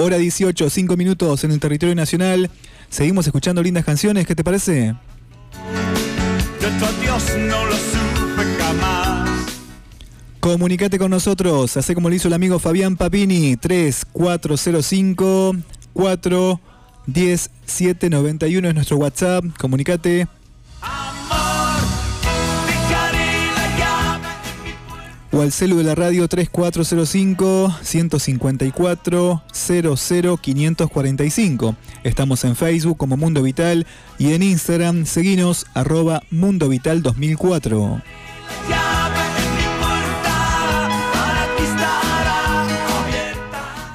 Hora 0.00 0.16
18, 0.16 0.70
5 0.70 0.96
minutos 0.96 1.42
en 1.42 1.50
el 1.50 1.58
territorio 1.58 1.96
nacional. 1.96 2.48
Seguimos 2.88 3.26
escuchando 3.26 3.64
lindas 3.64 3.84
canciones, 3.84 4.28
¿qué 4.28 4.36
te 4.36 4.44
parece? 4.44 4.94
Yo 6.62 6.68
otro 6.68 6.86
Dios 7.02 7.24
no 7.36 7.66
lo 7.66 7.72
supe 7.72 8.44
jamás. 8.60 9.28
Comunicate 10.38 11.00
con 11.00 11.10
nosotros, 11.10 11.76
hace 11.76 11.96
como 11.96 12.10
lo 12.10 12.14
hizo 12.14 12.28
el 12.28 12.34
amigo 12.34 12.60
Fabián 12.60 12.96
Papini, 12.96 13.56
3405 13.56 15.56
410 15.94 17.50
791 17.66 18.68
es 18.68 18.74
nuestro 18.76 18.98
WhatsApp, 18.98 19.46
comunicate. 19.58 20.28
O 25.38 25.40
al 25.40 25.52
celu 25.52 25.76
de 25.76 25.84
la 25.84 25.94
radio 25.94 26.26
3405 26.26 27.72
154 27.80 29.42
00 29.52 30.36
545. 30.36 31.76
Estamos 32.02 32.42
en 32.42 32.56
Facebook 32.56 32.96
como 32.96 33.16
Mundo 33.16 33.44
Vital 33.44 33.86
y 34.18 34.32
en 34.32 34.42
Instagram 34.42 35.06
seguinos 35.06 35.66
arroba 35.74 36.24
Mundo 36.32 36.68
Vital 36.68 37.04
2004. 37.04 38.02
Para 41.12 41.56
ti 41.56 41.62
estará 41.62 42.62
abierta. 43.02 43.94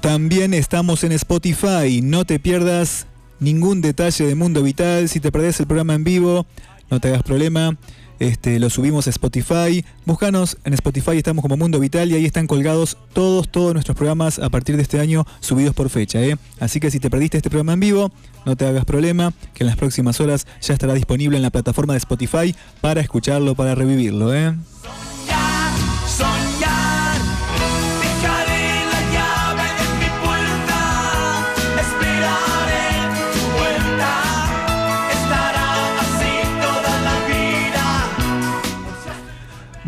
También 0.00 0.54
estamos 0.54 1.04
en 1.04 1.12
Spotify, 1.12 2.00
no 2.02 2.24
te 2.24 2.38
pierdas 2.38 3.06
ningún 3.38 3.82
detalle 3.82 4.26
de 4.26 4.34
Mundo 4.34 4.62
Vital. 4.62 5.10
Si 5.10 5.20
te 5.20 5.30
perdés 5.30 5.60
el 5.60 5.66
programa 5.66 5.92
en 5.92 6.04
vivo, 6.04 6.46
no 6.90 7.00
te 7.00 7.08
hagas 7.08 7.22
problema. 7.22 7.76
Este, 8.18 8.58
lo 8.58 8.70
subimos 8.70 9.06
a 9.06 9.10
Spotify. 9.10 9.84
Búscanos 10.04 10.56
en 10.64 10.74
Spotify, 10.74 11.16
estamos 11.16 11.42
como 11.42 11.56
Mundo 11.56 11.80
Vital 11.80 12.10
y 12.10 12.14
ahí 12.14 12.24
están 12.24 12.46
colgados 12.46 12.96
todos, 13.12 13.48
todos 13.48 13.72
nuestros 13.74 13.96
programas 13.96 14.38
a 14.38 14.48
partir 14.50 14.76
de 14.76 14.82
este 14.82 15.00
año 15.00 15.26
subidos 15.40 15.74
por 15.74 15.90
fecha. 15.90 16.22
¿eh? 16.22 16.36
Así 16.60 16.80
que 16.80 16.90
si 16.90 17.00
te 17.00 17.10
perdiste 17.10 17.36
este 17.36 17.50
programa 17.50 17.72
en 17.72 17.80
vivo, 17.80 18.12
no 18.46 18.56
te 18.56 18.66
hagas 18.66 18.84
problema, 18.84 19.32
que 19.54 19.64
en 19.64 19.68
las 19.68 19.76
próximas 19.76 20.20
horas 20.20 20.46
ya 20.60 20.74
estará 20.74 20.94
disponible 20.94 21.36
en 21.36 21.42
la 21.42 21.50
plataforma 21.50 21.94
de 21.94 21.98
Spotify 21.98 22.54
para 22.80 23.00
escucharlo, 23.00 23.54
para 23.54 23.74
revivirlo. 23.74 24.34
¿eh? 24.34 24.54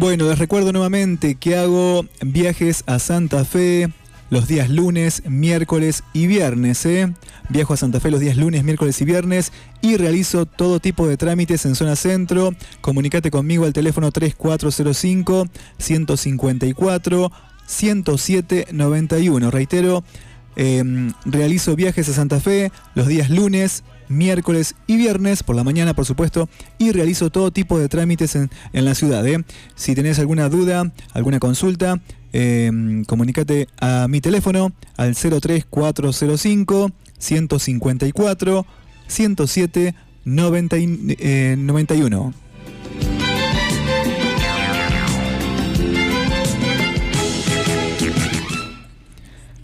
Bueno, 0.07 0.29
les 0.29 0.39
recuerdo 0.39 0.71
nuevamente 0.71 1.35
que 1.35 1.57
hago 1.57 2.07
viajes 2.21 2.85
a 2.87 3.01
Santa 3.01 3.45
Fe 3.45 3.89
los 4.31 4.47
días 4.47 4.71
lunes, 4.71 5.25
miércoles 5.27 6.05
y 6.13 6.29
viernes. 6.29 6.87
¿eh? 6.87 7.13
Viajo 7.49 7.75
a 7.75 7.77
Santa 7.77 7.99
Fe 7.99 8.13
los 8.13 8.21
días 8.21 8.37
lunes, 8.37 8.63
miércoles 8.63 9.01
y 9.01 9.05
viernes 9.05 9.51
y 9.83 9.97
realizo 9.97 10.47
todo 10.47 10.79
tipo 10.79 11.09
de 11.09 11.17
trámites 11.17 11.67
en 11.67 11.75
zona 11.75 11.97
centro. 11.97 12.55
Comunicate 12.83 13.33
conmigo 13.33 13.65
al 13.65 13.73
teléfono 13.73 14.13
3405 14.13 15.49
154 15.79 17.33
107 17.67 18.69
91. 18.71 19.51
Reitero, 19.51 20.05
eh, 20.55 20.85
realizo 21.25 21.75
viajes 21.75 22.09
a 22.11 22.13
Santa 22.13 22.39
Fe 22.39 22.71
los 22.95 23.09
días 23.09 23.29
lunes, 23.29 23.83
miércoles 24.09 24.75
y 24.87 24.97
viernes 24.97 25.43
por 25.43 25.57
la 25.57 25.65
mañana, 25.65 25.95
por 25.95 26.05
supuesto, 26.07 26.49
y 26.79 26.93
realizo 26.93 27.31
todo 27.31 27.51
tipo 27.51 27.79
de 27.79 27.89
trámites 27.89 28.37
en, 28.37 28.51
en 28.73 28.85
la 28.85 28.95
ciudad. 28.95 29.27
¿eh? 29.27 29.43
Si 29.75 29.95
tenés 29.95 30.19
alguna 30.19 30.49
duda, 30.49 30.93
alguna 31.13 31.39
consulta, 31.39 32.01
eh, 32.33 33.03
comunícate 33.07 33.69
a 33.81 34.07
mi 34.09 34.21
teléfono 34.21 34.73
al 34.97 35.15
03405 35.15 36.91
154 37.19 38.67
107 39.09 39.95
90 40.25 40.79
y- 40.79 41.17
eh, 41.21 41.55
91. 41.59 42.35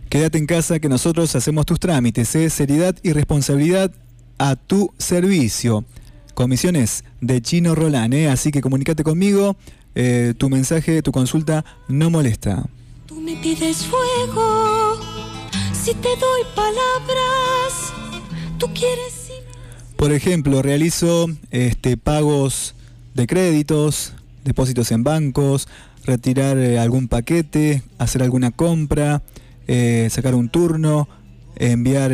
Quédate 0.08 0.36
en 0.38 0.46
casa 0.46 0.78
que 0.78 0.88
nosotros 0.90 1.34
hacemos 1.36 1.64
tus 1.64 1.80
trámites, 1.80 2.34
¿eh? 2.34 2.50
seriedad 2.50 2.94
y 3.02 3.12
responsabilidad 3.12 3.90
a 4.38 4.56
tu 4.56 4.92
servicio. 4.98 5.84
Comisiones 6.34 7.04
de 7.20 7.42
Chino 7.42 7.74
Rolán, 7.74 8.12
¿eh? 8.12 8.28
así 8.28 8.50
que 8.50 8.62
comunícate 8.62 9.04
conmigo, 9.04 9.56
eh, 9.94 10.34
tu 10.38 10.48
mensaje, 10.48 11.02
tu 11.02 11.12
consulta 11.12 11.64
no 11.88 12.10
molesta. 12.10 12.64
Tú 13.06 13.16
me 13.20 13.36
pides 13.36 13.84
fuego, 13.84 14.98
si 15.72 15.92
te 15.94 16.08
doy 16.08 16.42
palabras, 16.54 17.92
tú 18.58 18.66
quieres 18.68 19.30
Por 19.96 20.12
ejemplo, 20.12 20.62
realizo 20.62 21.26
este, 21.50 21.96
pagos 21.96 22.74
de 23.14 23.26
créditos, 23.26 24.14
depósitos 24.44 24.90
en 24.90 25.04
bancos, 25.04 25.68
retirar 26.04 26.56
eh, 26.56 26.78
algún 26.78 27.08
paquete, 27.08 27.82
hacer 27.98 28.22
alguna 28.22 28.50
compra, 28.50 29.22
eh, 29.68 30.08
sacar 30.10 30.34
un 30.34 30.48
turno, 30.48 31.08
enviar 31.56 32.12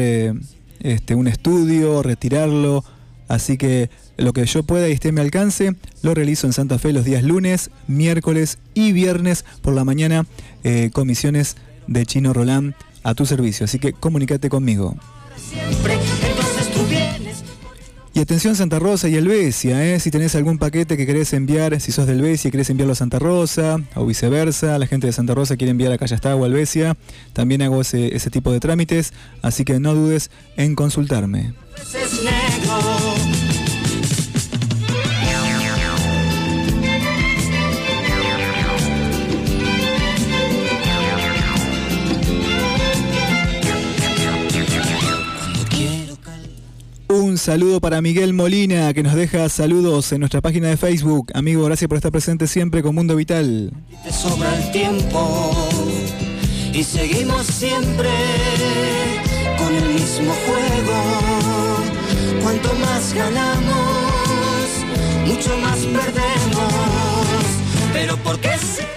este, 0.81 1.15
un 1.15 1.29
estudio, 1.29 2.03
retirarlo. 2.03 2.85
Así 3.29 3.59
que 3.59 3.91
lo 4.17 4.33
que 4.33 4.47
yo 4.47 4.63
pueda 4.63 4.89
y 4.89 4.93
esté 4.93 5.11
a 5.11 5.13
mi 5.13 5.21
alcance, 5.21 5.75
lo 6.03 6.15
realizo 6.15 6.47
en 6.47 6.53
Santa 6.53 6.79
Fe 6.79 6.93
los 6.93 7.05
días 7.05 7.23
lunes, 7.23 7.71
miércoles 7.87 8.59
y 8.75 8.93
viernes 8.93 9.45
por 9.63 9.75
la 9.75 9.85
mañana. 9.85 10.27
eh, 10.65 10.91
comisiones 10.93 11.57
de 11.87 12.07
Chino 12.07 12.33
Rolán 12.33 12.75
a 13.03 13.15
tu 13.15 13.27
servicio. 13.27 13.65
Así 13.65 13.79
que 13.79 13.93
comunícate 13.93 14.49
conmigo. 14.49 14.97
Y 18.19 18.21
atención 18.21 18.57
Santa 18.57 18.81
Rosa 18.81 19.09
y 19.09 19.15
Helvecia, 19.15 19.95
¿eh? 19.95 20.01
si 20.01 20.11
tenés 20.11 20.35
algún 20.35 20.59
paquete 20.59 20.97
que 20.97 21.07
querés 21.07 21.33
enviar, 21.35 21.81
si 21.81 21.93
sos 21.93 22.09
de 22.09 22.15
Helvecia 22.15 22.49
y 22.49 22.51
querés 22.51 22.69
enviarlo 22.69 22.95
a 22.95 22.97
Santa 22.97 23.21
Rosa, 23.21 23.81
o 23.95 24.07
viceversa, 24.07 24.77
la 24.77 24.89
gente 24.89 25.07
de 25.07 25.13
Santa 25.13 25.35
Rosa 25.35 25.57
quiere 25.57 25.71
enviar 25.71 25.93
a 25.93 25.99
Callastá 25.99 26.35
o 26.35 26.43
a 26.43 26.49
Helvecia, 26.49 26.97
también 27.33 27.63
hago 27.63 27.81
ese, 27.81 28.17
ese 28.17 28.29
tipo 28.29 28.51
de 28.51 28.59
trámites, 28.59 29.13
así 29.41 29.65
que 29.65 29.79
no 29.79 29.95
dudes 29.95 30.33
en 30.57 30.75
consultarme. 30.75 31.55
Un 47.39 47.45
saludo 47.45 47.81
para 47.81 48.03
Miguel 48.03 48.35
Molina, 48.35 48.93
que 48.93 49.05
nos 49.05 49.15
deja 49.15 49.49
saludos 49.49 50.11
en 50.11 50.19
nuestra 50.19 50.41
página 50.41 50.71
de 50.71 50.77
Facebook. 50.77 51.31
Amigo, 51.35 51.63
gracias 51.67 51.87
por 51.87 51.97
estar 51.97 52.11
presente 52.11 52.49
siempre 52.49 52.83
con 52.83 52.97
Mundo 52.97 53.15
Vital. 53.15 53.73
te 54.03 54.13
sobra 54.13 54.57
el 54.57 54.73
tiempo 54.73 55.53
y 56.75 56.83
seguimos 56.83 57.47
siempre 57.47 58.11
con 59.57 59.73
el 59.73 59.89
mismo 59.91 60.35
juego. 60.47 62.43
Cuanto 62.43 62.75
más 62.75 63.15
ganamos, 63.15 64.67
mucho 65.25 65.57
más 65.59 65.79
perdemos. 65.79 66.73
Pero 67.93 68.17
¿por 68.17 68.41
qué 68.41 68.59
será? 68.59 68.89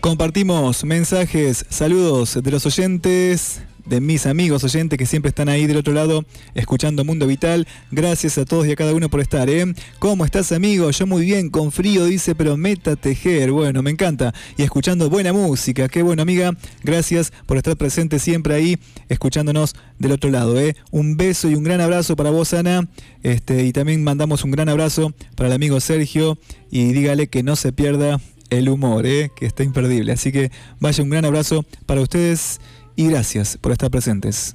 Compartimos 0.00 0.84
mensajes, 0.84 1.64
saludos 1.70 2.38
de 2.42 2.50
los 2.50 2.66
oyentes, 2.66 3.62
de 3.86 4.00
mis 4.00 4.26
amigos 4.26 4.64
oyentes 4.64 4.98
que 4.98 5.06
siempre 5.06 5.30
están 5.30 5.48
ahí 5.48 5.66
del 5.66 5.76
otro 5.76 5.92
lado 5.92 6.24
escuchando 6.54 7.04
Mundo 7.04 7.26
Vital. 7.26 7.66
Gracias 7.90 8.38
a 8.38 8.44
todos 8.44 8.66
y 8.66 8.72
a 8.72 8.76
cada 8.76 8.94
uno 8.94 9.08
por 9.08 9.20
estar, 9.20 9.48
¿eh? 9.50 9.74
¿Cómo 9.98 10.24
estás, 10.24 10.52
amigo? 10.52 10.90
Yo 10.90 11.06
muy 11.06 11.24
bien, 11.24 11.50
con 11.50 11.72
frío, 11.72 12.04
dice, 12.04 12.34
pero 12.34 12.56
meta 12.56 12.96
tejer. 12.96 13.52
Bueno, 13.52 13.82
me 13.82 13.90
encanta. 13.90 14.32
Y 14.56 14.62
escuchando 14.62 15.10
buena 15.10 15.32
música. 15.32 15.88
Qué 15.88 16.02
bueno, 16.02 16.22
amiga. 16.22 16.56
Gracias 16.82 17.32
por 17.46 17.56
estar 17.56 17.76
presente 17.76 18.18
siempre 18.18 18.54
ahí, 18.54 18.78
escuchándonos 19.08 19.74
del 19.98 20.12
otro 20.12 20.30
lado, 20.30 20.58
¿eh? 20.60 20.76
Un 20.90 21.16
beso 21.16 21.50
y 21.50 21.54
un 21.54 21.64
gran 21.64 21.80
abrazo 21.80 22.16
para 22.16 22.30
vos, 22.30 22.54
Ana. 22.54 22.88
Este, 23.22 23.64
y 23.64 23.72
también 23.72 24.04
mandamos 24.04 24.44
un 24.44 24.50
gran 24.50 24.68
abrazo 24.68 25.12
para 25.34 25.48
el 25.48 25.54
amigo 25.54 25.80
Sergio. 25.80 26.38
Y 26.70 26.92
dígale 26.92 27.26
que 27.26 27.42
no 27.42 27.56
se 27.56 27.72
pierda 27.72 28.18
el 28.58 28.68
humor, 28.68 29.06
¿eh? 29.06 29.30
que 29.34 29.46
está 29.46 29.64
imperdible. 29.64 30.12
Así 30.12 30.30
que 30.30 30.50
vaya 30.78 31.02
un 31.02 31.10
gran 31.10 31.24
abrazo 31.24 31.64
para 31.86 32.00
ustedes 32.00 32.60
y 32.96 33.08
gracias 33.08 33.56
por 33.56 33.72
estar 33.72 33.90
presentes. 33.90 34.54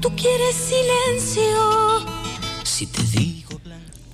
Tú 0.00 0.10
quieres 0.10 0.54
silencio. 0.54 1.42
Si 2.62 2.86
te 2.86 3.02
digo 3.02 3.60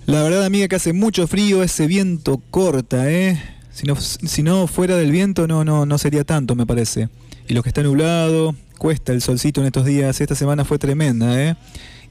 La 0.06 0.22
verdad, 0.22 0.44
amiga, 0.44 0.66
que 0.68 0.76
hace 0.76 0.94
mucho 0.94 1.26
frío, 1.26 1.62
ese 1.62 1.86
viento 1.86 2.40
corta, 2.50 3.10
¿eh? 3.10 3.38
Si 3.70 3.86
no, 3.86 3.96
si 3.96 4.42
no 4.42 4.66
fuera 4.66 4.96
del 4.96 5.10
viento, 5.10 5.46
no, 5.46 5.64
no, 5.64 5.84
no 5.84 5.98
sería 5.98 6.24
tanto, 6.24 6.54
me 6.54 6.64
parece. 6.64 7.10
Y 7.48 7.54
lo 7.54 7.62
que 7.62 7.68
está 7.68 7.82
nublado, 7.82 8.54
cuesta 8.78 9.12
el 9.12 9.20
solcito 9.20 9.60
en 9.60 9.66
estos 9.66 9.84
días. 9.84 10.20
Esta 10.20 10.34
semana 10.34 10.64
fue 10.64 10.78
tremenda, 10.78 11.42
¿eh? 11.42 11.56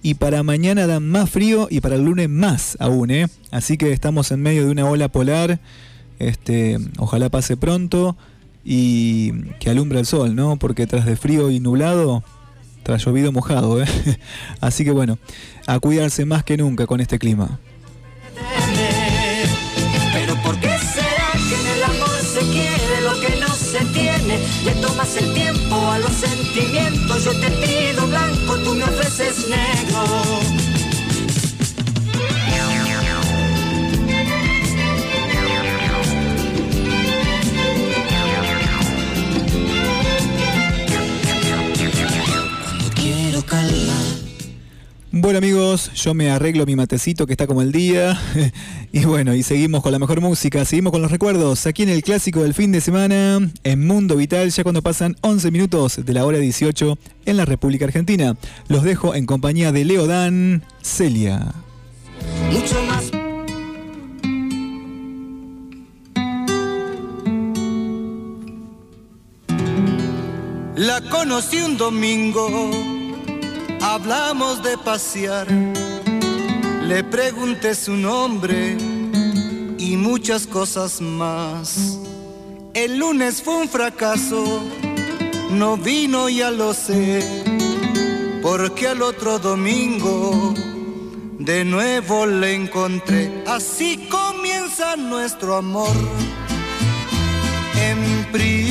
Y 0.04 0.16
para 0.16 0.44
mañana 0.44 0.86
dan 0.86 1.08
más 1.08 1.30
frío 1.30 1.68
y 1.72 1.80
para 1.80 1.96
el 1.96 2.04
lunes 2.04 2.30
más 2.30 2.78
aún, 2.80 3.10
¿eh? 3.10 3.28
Así 3.50 3.78
que 3.78 3.92
estamos 3.92 4.32
en 4.32 4.42
medio 4.42 4.66
de 4.66 4.72
una 4.72 4.86
ola 4.86 5.08
polar. 5.08 5.60
Este, 6.20 6.78
ojalá 7.00 7.30
pase 7.30 7.58
pronto 7.58 8.16
y 8.64 9.34
que 9.60 9.70
alumbre 9.70 10.00
el 10.00 10.06
sol, 10.06 10.36
¿no? 10.36 10.58
Porque 10.58 10.88
tras 10.88 11.06
de 11.06 11.16
frío 11.16 11.52
y 11.52 11.60
nublado, 11.60 12.24
tras 12.84 13.06
llovido 13.06 13.32
mojado, 13.32 13.82
¿eh? 13.82 13.88
Así 14.62 14.84
que 14.84 14.92
bueno, 14.92 15.18
a 15.68 15.80
cuidarse 15.80 16.26
más 16.26 16.44
que 16.44 16.58
nunca 16.58 16.88
con 16.88 17.02
este 17.02 17.20
clima. 17.20 17.60
Bueno 45.16 45.38
amigos, 45.38 45.94
yo 45.94 46.16
me 46.16 46.32
arreglo 46.32 46.66
mi 46.66 46.76
matecito 46.76 47.28
que 47.28 47.34
está 47.34 47.46
como 47.46 47.62
el 47.62 47.72
día. 47.72 48.20
y 48.92 49.06
bueno, 49.06 49.36
y 49.36 49.44
seguimos 49.44 49.84
con 49.84 49.92
la 49.92 50.00
mejor 50.00 50.22
música, 50.22 50.66
seguimos 50.66 50.92
con 50.92 51.04
los 51.04 51.12
recuerdos. 51.12 51.68
Aquí 51.68 51.84
en 51.84 51.90
el 51.90 52.02
clásico 52.02 52.42
del 52.42 52.56
fin 52.56 52.72
de 52.72 52.82
semana, 52.82 53.38
en 53.64 53.86
Mundo 53.86 54.16
Vital, 54.16 54.50
ya 54.50 54.64
cuando 54.64 54.82
pasan 54.82 55.16
11 55.22 55.52
minutos 55.52 56.04
de 56.04 56.14
la 56.14 56.26
hora 56.26 56.40
18 56.40 56.98
en 57.28 57.38
la 57.38 57.46
República 57.46 57.86
Argentina. 57.86 58.36
Los 58.68 58.82
dejo 58.82 59.14
en 59.14 59.28
compañía 59.28 59.72
de 59.72 59.86
Leo 59.86 60.08
Dan, 60.08 60.64
Celia. 60.82 61.54
mucho 62.52 62.82
más. 62.88 63.12
La 70.76 71.02
conocí 71.12 71.62
un 71.62 71.78
domingo, 71.78 72.50
hablamos 73.84 74.64
de 74.64 74.78
pasear, 74.78 75.48
le 76.88 77.04
pregunté 77.04 77.76
su 77.76 77.96
nombre 77.96 78.78
y 79.78 79.98
muchas 79.98 80.48
cosas 80.48 81.02
más. 81.02 82.00
El 82.74 82.98
lunes 82.98 83.44
fue 83.44 83.58
un 83.58 83.70
fracaso, 83.70 84.64
no 85.52 85.78
vino 85.78 86.30
ya 86.30 86.50
lo 86.50 86.74
sé, 86.74 87.44
porque 88.42 88.88
al 88.88 89.02
otro 89.02 89.38
domingo 89.38 90.54
de 91.38 91.66
nuevo 91.66 92.26
le 92.26 92.56
encontré. 92.56 93.44
Así 93.46 94.08
comienza 94.10 94.96
nuestro 94.96 95.58
amor 95.58 95.96
en 97.76 98.26
primavera. 98.32 98.63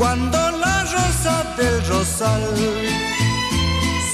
Cuando 0.00 0.40
las 0.52 0.92
rosas 0.92 1.56
del 1.58 1.86
rosal 1.86 2.42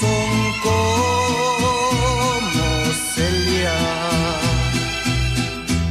son 0.01 0.29
como 0.61 1.71
Celia. 3.15 3.79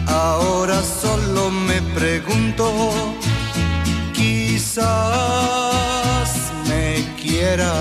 Ahora 0.07 0.82
solo 0.82 1.51
me 1.51 1.80
pregunto, 1.99 2.92
quizás 4.12 4.92
me 6.68 7.03
quiera 7.18 7.72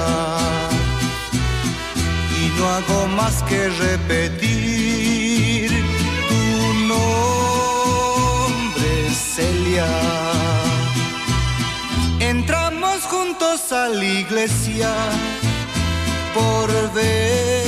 y 2.40 2.42
no 2.58 2.66
hago 2.66 3.08
más 3.08 3.44
que 3.44 3.68
repetir 3.68 5.70
tu 6.30 6.42
nombre, 6.88 8.90
Celia. 9.14 10.35
Juntos 13.38 13.72
a 13.72 13.88
la 13.90 14.04
iglesia 14.04 14.94
por 16.34 16.94
vez 16.94 17.65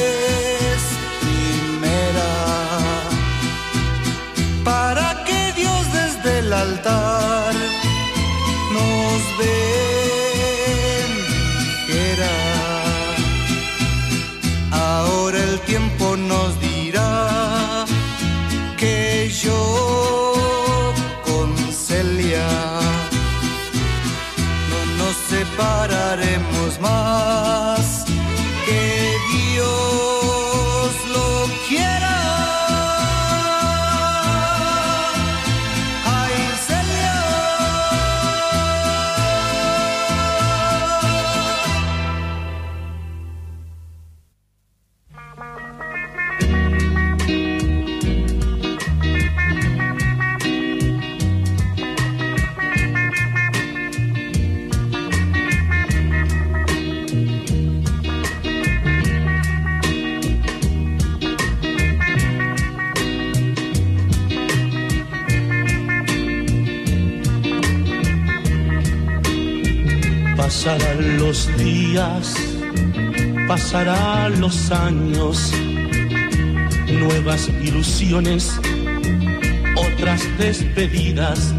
otras 79.76 80.22
despedidas. 80.38 81.54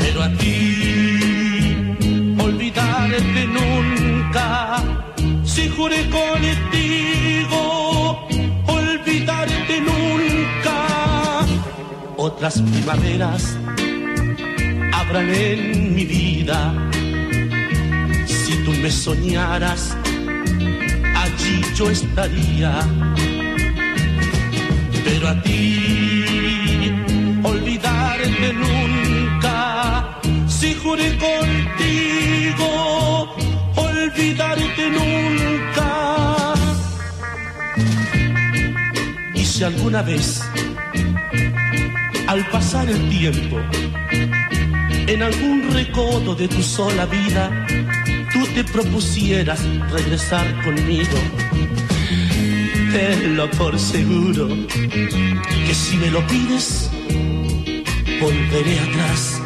Pero 0.00 0.22
a 0.22 0.30
ti 0.38 1.96
olvidarte 2.38 3.46
nunca. 3.46 4.76
Si 5.44 5.68
juré 5.68 6.08
contigo, 6.10 7.58
olvidarte 8.66 9.80
nunca. 9.80 11.44
Otras 12.16 12.62
primaveras 12.62 13.56
habrán 14.92 15.28
en 15.30 15.94
mi 15.94 16.04
vida. 16.04 16.72
Si 18.26 18.54
tú 18.64 18.70
me 18.80 18.90
soñaras, 18.92 19.96
allí 21.14 21.62
yo 21.74 21.90
estaría. 21.90 23.05
Pero 25.06 25.28
a 25.28 25.40
ti, 25.40 26.92
olvidarte 27.44 28.52
nunca. 28.52 30.18
Si 30.48 30.74
juré 30.74 31.16
contigo, 31.16 32.68
olvidarte 33.76 34.84
nunca. 34.98 35.88
Y 39.32 39.44
si 39.44 39.62
alguna 39.62 40.02
vez, 40.02 40.42
al 42.26 42.44
pasar 42.50 42.90
el 42.90 43.08
tiempo, 43.08 43.58
en 45.06 45.22
algún 45.22 45.70
recodo 45.72 46.34
de 46.34 46.48
tu 46.48 46.62
sola 46.64 47.06
vida, 47.06 47.64
tú 48.32 48.44
te 48.56 48.64
propusieras 48.64 49.60
regresar 49.92 50.46
conmigo, 50.64 51.16
tenlo 52.96 53.50
por 53.50 53.78
seguro 53.78 54.48
que 55.66 55.74
si 55.74 55.98
me 55.98 56.10
lo 56.10 56.26
pides, 56.26 56.90
volveré 58.22 58.80
atrás 58.80 59.42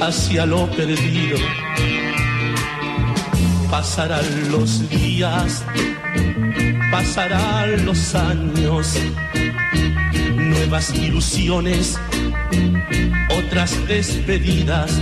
hacia 0.00 0.46
lo 0.46 0.70
perdido. 0.70 1.36
Pasarán 3.68 4.52
los 4.52 4.88
días, 4.88 5.64
pasarán 6.92 7.84
los 7.84 8.14
años, 8.14 8.96
nuevas 10.36 10.94
ilusiones, 10.94 11.98
otras 13.30 13.70
despedidas. 13.88 14.92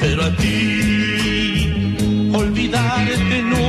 Pero 0.00 0.24
a 0.24 0.34
ti, 0.34 1.96
olvidarte 2.32 3.42
si 3.42 3.67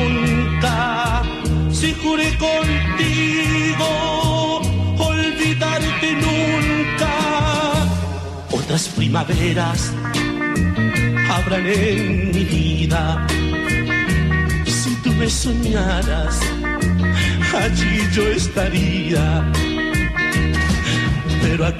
juré 2.01 2.29
contigo, 2.37 3.89
olvidarte 4.97 6.13
nunca. 6.25 7.13
Otras 8.51 8.87
primaveras 8.89 9.93
habrán 11.29 11.65
en 11.67 12.31
mi 12.31 12.43
vida. 12.43 13.27
Si 14.65 14.95
tú 15.03 15.11
me 15.13 15.29
soñaras, 15.29 16.39
allí 17.53 18.07
yo 18.13 18.27
estaría. 18.27 19.51
Pero 21.41 21.65
a 21.65 21.71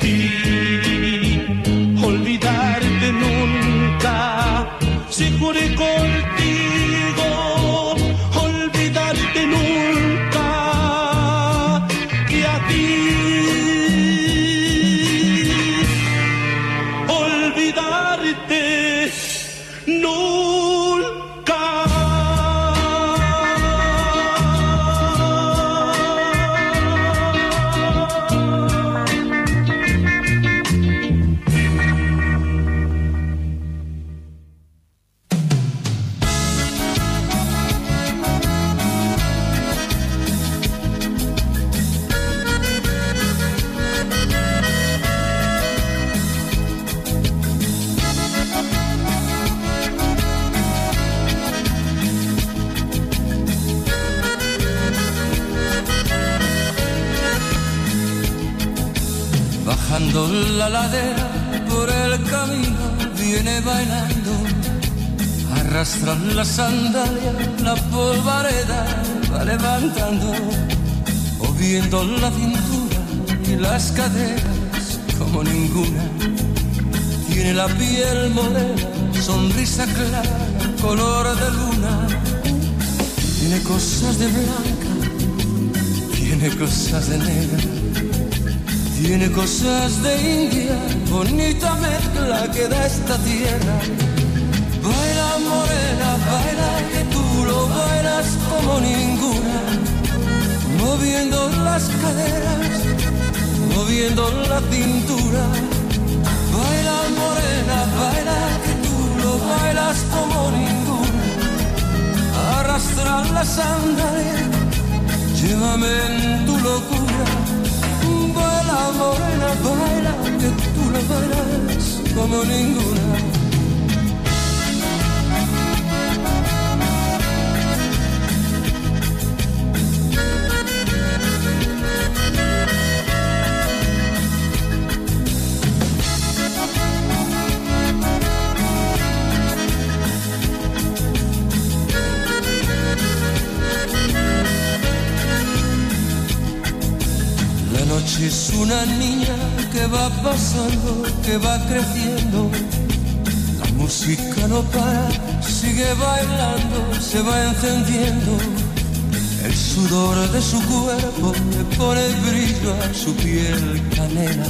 su 162.94 163.16
piel 163.16 163.82
canela. 163.96 164.46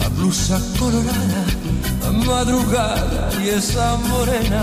La 0.00 0.08
blusa 0.08 0.60
colorada, 0.78 1.44
la 2.02 2.10
madrugada 2.10 3.30
y 3.42 3.48
esa 3.50 3.96
morena. 4.08 4.62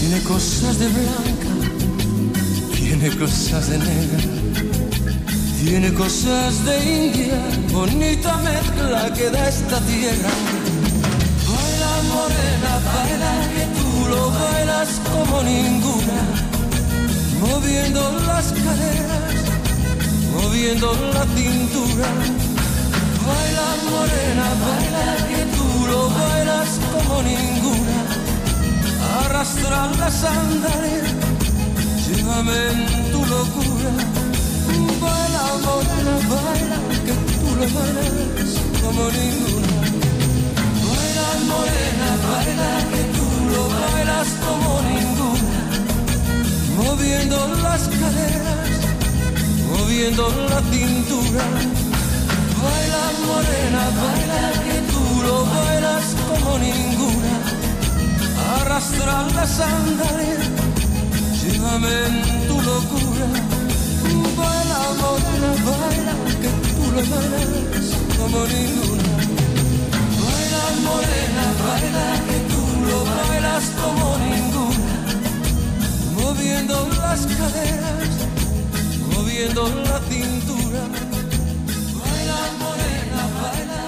Tiene 0.00 0.22
cosas 0.22 0.78
de 0.78 0.88
blanca, 0.88 1.52
tiene 2.74 3.10
cosas 3.16 3.68
de 3.68 3.78
negra. 3.78 4.42
Tiene 5.62 5.92
cosas 5.94 6.64
de 6.64 7.06
India, 7.06 7.38
bonita 7.70 8.36
mezcla 8.38 9.12
que 9.14 9.30
da 9.30 9.48
esta 9.48 9.78
tierra. 9.80 10.30
Baila 11.48 11.92
morena, 12.14 12.72
baila 12.88 13.34
que 13.54 13.64
tú 13.76 14.08
lo 14.08 14.30
bailas 14.30 14.88
como 15.08 15.42
ninguna. 15.42 16.20
Moviendo 17.40 18.00
las 18.26 18.52
caderas, 18.52 19.51
moviendo 20.34 20.92
la 21.14 21.24
cintura. 21.36 22.08
Baila 23.26 23.68
morena, 23.90 24.46
baila 24.64 25.06
que 25.28 25.42
tú 25.56 25.66
lo 25.90 26.00
bailas 26.10 26.70
como 26.92 27.22
ninguna. 27.22 27.98
arrastrar 29.24 29.96
las 29.98 30.14
sandalias, 30.14 31.12
llévame 32.06 32.58
en 32.72 33.12
tu 33.12 33.20
locura. 33.34 33.92
Baila, 35.02 35.44
morena, 35.66 36.14
baila, 36.32 36.78
que 37.06 37.14
tú 37.30 37.46
lo 37.58 37.66
bailas 37.76 38.52
como 38.82 39.02
ninguna. 39.18 39.76
Baila, 40.88 41.28
morena, 41.50 42.08
baila, 42.26 42.70
que 42.92 43.02
tú 43.16 43.26
lo 43.52 43.62
bailas 43.76 44.28
como 44.44 44.70
ninguna. 44.90 45.60
Moviendo 46.78 47.38
las 47.62 47.82
caderas, 48.00 48.81
la 49.92 50.62
cintura. 50.70 51.44
Baila, 52.62 53.04
morena, 53.26 53.82
baila, 54.00 54.42
que 54.64 54.76
tú 54.90 55.04
lo 55.22 55.44
bailas 55.44 56.06
como 56.28 56.58
ninguna. 56.58 57.34
Arrastra 58.56 59.26
la 59.34 59.46
sandalia, 59.46 60.38
llévame 61.40 62.06
en 62.06 62.48
tu 62.48 62.56
locura. 62.62 63.26
Baila, 64.38 64.80
morena, 65.02 65.50
baila, 65.68 66.14
que 66.40 66.50
tú 66.64 66.82
lo 66.94 67.02
bailas 67.12 67.88
como 68.16 68.38
ninguna. 68.46 69.12
Baila, 70.22 70.64
morena, 70.88 71.44
baila, 71.64 72.06
que 72.26 72.38
tú 72.50 72.62
lo 72.88 72.98
bailas 73.12 73.64
como 73.80 74.06
ninguna. 74.24 74.94
Moviendo 76.16 76.88
las 76.96 77.20
caderas, 77.26 78.21
la 79.32 79.98
cintura. 80.10 80.82
Baila, 81.98 82.38
morena, 82.60 83.22
baila, 83.40 83.81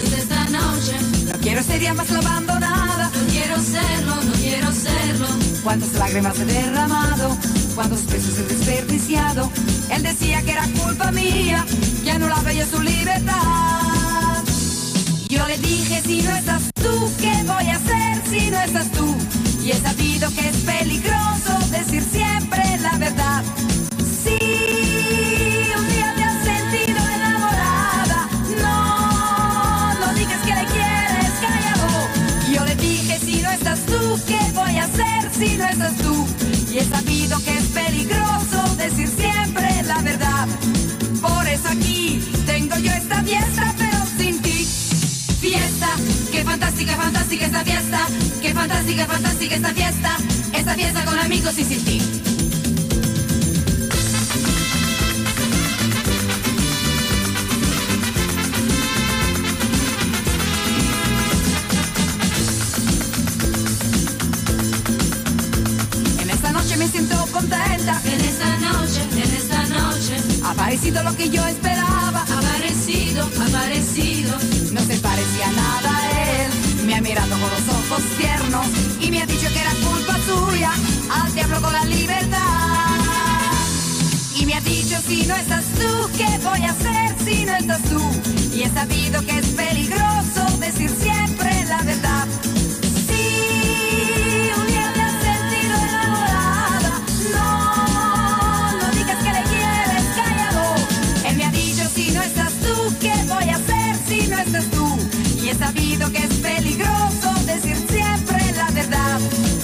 desde 0.00 0.18
esta 0.18 0.44
noche. 0.46 0.92
No 1.32 1.38
quiero 1.40 1.62
ser 1.62 1.80
ya 1.80 1.94
más 1.94 2.10
la 2.10 2.18
abandonada. 2.18 3.10
No 3.14 3.26
quiero 3.30 3.56
serlo, 3.56 4.14
no 4.22 4.32
quiero 4.32 4.72
serlo. 4.72 5.26
Cuántas 5.62 5.92
lágrimas 5.94 6.38
he 6.38 6.44
derramado, 6.44 7.36
cuántos 7.74 8.06
besos 8.06 8.38
he 8.38 8.42
desperdiciado. 8.44 9.50
Él 9.90 10.02
decía 10.02 10.42
que 10.42 10.52
era 10.52 10.68
culpa 10.82 11.10
mía, 11.12 11.64
que 12.04 12.10
anulaba 12.10 12.52
yo 12.52 12.64
su 12.66 12.80
libertad. 12.82 14.42
Yo 15.28 15.46
le 15.46 15.58
dije, 15.58 16.02
si 16.04 16.22
no 16.22 16.30
estás 16.36 16.62
tú, 16.74 17.10
¿qué 17.18 17.32
voy 17.44 17.68
a 17.68 17.76
hacer 17.76 18.22
si 18.28 18.50
no 18.50 18.60
estás 18.60 18.90
tú? 18.92 19.16
Y 19.62 19.70
he 19.70 19.80
sabido 19.80 20.30
que 20.34 20.48
es 20.48 20.56
peligroso 20.58 21.55
fantástica, 47.26 47.46
esta 47.46 47.64
fiesta. 47.64 48.06
Qué 48.40 48.54
fantástica, 48.54 49.06
fantástica 49.06 49.54
esta 49.56 49.74
fiesta. 49.74 50.16
Esta 50.52 50.74
fiesta 50.74 51.04
con 51.04 51.18
amigos 51.18 51.58
y 51.58 51.64
sin 51.64 51.84
ti. 51.84 52.02
En 66.20 66.30
esta 66.30 66.52
noche 66.52 66.76
me 66.76 66.88
siento 66.88 67.26
contenta. 67.32 68.00
En 68.04 68.20
esta 68.20 68.56
noche, 68.58 69.02
en 69.14 69.34
esta 69.34 69.66
noche. 69.66 70.16
Ha 70.44 70.54
parecido 70.54 71.02
lo 71.02 71.16
que 71.16 71.28
yo 71.28 71.44
esperaba. 71.46 72.22
Aparecido, 72.22 73.24
aparecido. 73.24 74.32
No 74.72 74.80
se 74.80 74.96
parecía 74.98 75.50
nada. 75.56 75.95
Me 76.86 76.94
ha 76.94 77.00
mirado 77.00 77.30
con 77.30 77.40
los 77.40 77.68
ojos 77.68 78.02
tiernos 78.16 78.66
y 79.00 79.10
me 79.10 79.20
ha 79.20 79.26
dicho 79.26 79.48
que 79.52 79.60
era 79.60 79.72
culpa 79.72 80.16
suya. 80.24 80.72
Al 81.10 81.34
diablo 81.34 81.60
con 81.60 81.72
la 81.72 81.84
libertad. 81.84 82.38
Y 84.36 84.46
me 84.46 84.54
ha 84.54 84.60
dicho 84.60 84.96
si 85.06 85.26
no 85.26 85.34
estás 85.34 85.64
tú, 85.74 86.10
¿qué 86.16 86.38
voy 86.44 86.62
a 86.62 86.70
hacer 86.70 87.16
si 87.24 87.44
no 87.44 87.56
estás 87.56 87.82
tú? 87.82 88.00
Y 88.54 88.62
he 88.62 88.70
sabido 88.70 89.20
que 89.26 89.38
es 89.38 89.46
peligroso 89.46 90.25
sabido 105.58 106.10
que 106.12 106.18
es 106.18 106.34
peligroso 106.34 107.34
decir 107.46 107.76
siempre 107.88 108.52
la 108.56 108.70
verdad. 108.72 109.20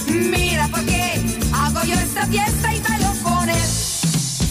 Mira 0.07 0.67
por 0.69 0.83
qué 0.85 1.21
hago 1.53 1.83
yo 1.83 1.93
esta 1.93 2.25
fiesta 2.27 2.73
y 2.73 2.79
bailo 2.81 3.13
con 3.23 3.49
él. 3.49 3.67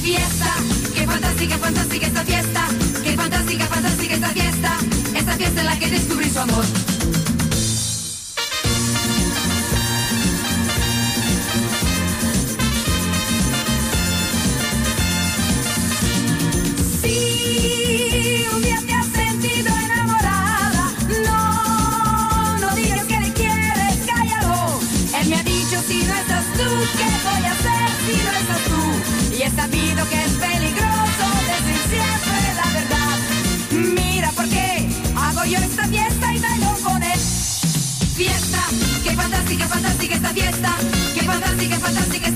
Fiesta, 0.02 0.54
qué 0.94 1.06
fantástica, 1.06 1.58
fantástica 1.58 2.06
esta 2.06 2.24
fiesta. 2.24 2.68
Qué 3.02 3.16
fantástica, 3.16 3.66
fantástica 3.66 4.14
esta 4.14 4.28
fiesta. 4.28 4.78
Esta 5.14 5.32
fiesta 5.32 5.60
en 5.60 5.66
la 5.66 5.78
que 5.78 5.90
descubrí 5.90 6.30
su 6.30 6.40
amor. 6.40 6.64
Fiesta. 40.42 40.76
Qué 41.14 41.22
fantástica, 41.24 41.78
fantástica 41.78 42.31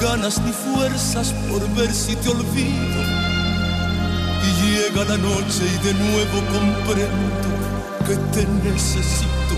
ganas 0.00 0.40
ni 0.42 0.52
fuerzas 0.52 1.34
por 1.48 1.60
ver 1.74 1.92
si 1.92 2.14
te 2.16 2.28
olvido. 2.28 3.00
Y 4.46 4.50
llega 4.62 5.04
la 5.04 5.16
noche 5.16 5.62
y 5.74 5.86
de 5.86 5.94
nuevo 5.94 6.36
comprendo 6.52 7.48
que 8.06 8.16
te 8.32 8.46
necesito. 8.68 9.54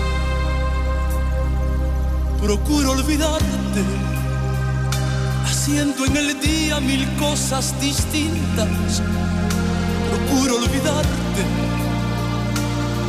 Procuro 2.41 2.91
olvidarte, 2.91 3.83
haciendo 5.45 6.05
en 6.05 6.17
el 6.17 6.39
día 6.41 6.79
mil 6.79 7.07
cosas 7.17 7.79
distintas. 7.79 9.01
Procuro 10.09 10.57
olvidarte, 10.57 11.43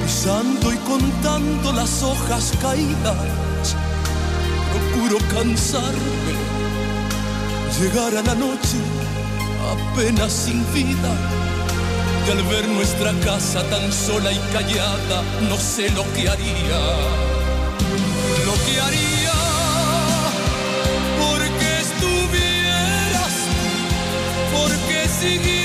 pisando 0.04 0.72
y 0.72 0.76
contando 0.78 1.72
las 1.72 2.02
hojas 2.02 2.52
caídas. 2.60 3.74
Procuro 4.72 5.18
cansarme, 5.34 6.34
llegar 7.80 8.16
a 8.16 8.22
la 8.22 8.34
noche 8.34 8.78
apenas 9.72 10.32
sin 10.32 10.60
vida. 10.72 11.12
Y 12.26 12.30
al 12.30 12.42
ver 12.44 12.68
nuestra 12.68 13.12
casa 13.24 13.62
tan 13.70 13.92
sola 13.92 14.32
y 14.32 14.38
callada, 14.52 15.22
no 15.48 15.56
sé 15.56 15.90
lo 15.90 16.04
que 16.12 16.28
haría. 16.28 16.80
Lo 18.46 18.54
que 18.64 18.80
haría 18.80 19.32
porque 21.20 21.80
estuvieras 21.80 23.34
porque 24.52 25.08
siguieras 25.08 25.61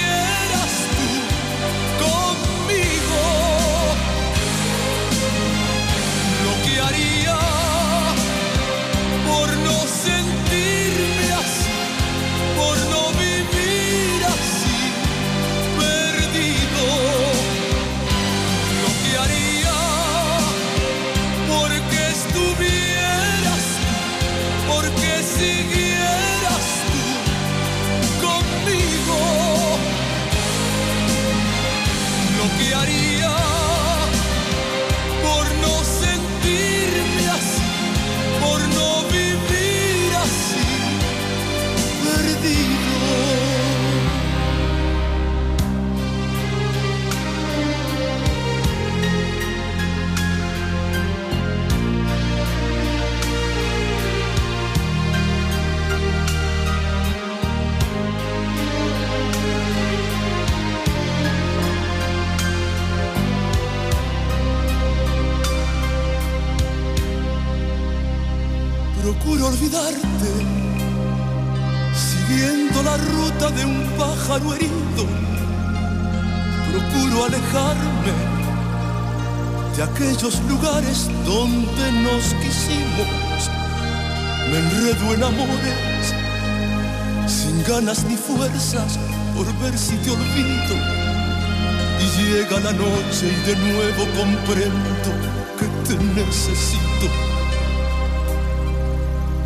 comprendo 94.48 95.12
que 95.60 95.66
te 95.88 96.04
necesito. 96.04 97.08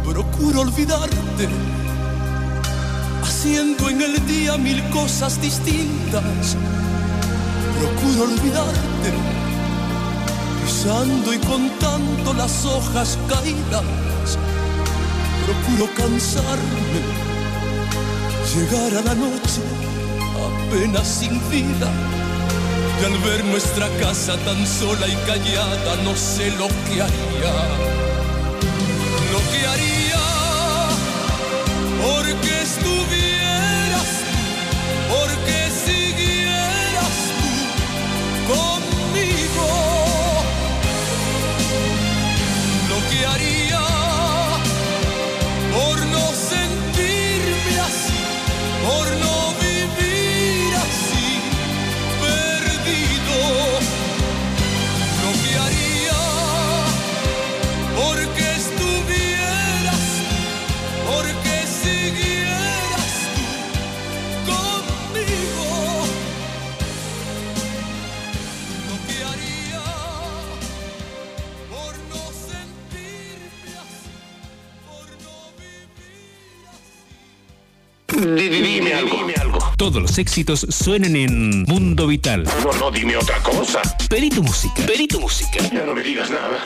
Procuro 0.05 0.61
olvidarte, 0.61 1.49
haciendo 3.23 3.89
en 3.89 4.01
el 4.01 4.25
día 4.27 4.57
mil 4.57 4.83
cosas 4.89 5.41
distintas. 5.41 6.55
Procuro 7.79 8.31
olvidarte, 8.31 9.11
pisando 10.63 11.33
y 11.33 11.37
contando 11.39 12.33
las 12.33 12.63
hojas 12.65 13.17
caídas. 13.27 14.37
Procuro 15.45 15.91
cansarme, 15.95 17.01
llegar 18.53 18.99
a 18.99 19.01
la 19.01 19.15
noche 19.15 19.61
apenas 20.69 21.07
sin 21.07 21.31
vida. 21.49 22.20
Y 23.01 23.03
al 23.03 23.17
ver 23.17 23.43
nuestra 23.45 23.89
casa 23.99 24.37
tan 24.45 24.67
sola 24.67 25.07
y 25.07 25.15
callada, 25.25 25.95
no 26.03 26.15
sé 26.15 26.51
lo 26.51 26.67
que 26.67 27.01
haría. 27.01 27.53
Lo 29.31 29.39
que 29.51 29.65
haría 29.65 30.19
porque 31.99 32.61
estuvieras 32.61 33.40
Todos 79.91 80.03
los 80.03 80.17
éxitos 80.19 80.65
suenan 80.69 81.17
en 81.17 81.63
Mundo 81.63 82.07
Vital. 82.07 82.45
No, 82.63 82.71
no, 82.79 82.89
dime 82.91 83.17
otra 83.17 83.43
cosa. 83.43 83.81
Pedí 84.09 84.29
tu 84.29 84.41
música. 84.41 84.85
Pedí 84.85 85.05
tu 85.05 85.19
música. 85.19 85.59
Ya 85.69 85.85
no 85.85 85.93
me 85.93 86.01
digas 86.01 86.31
nada. 86.31 86.63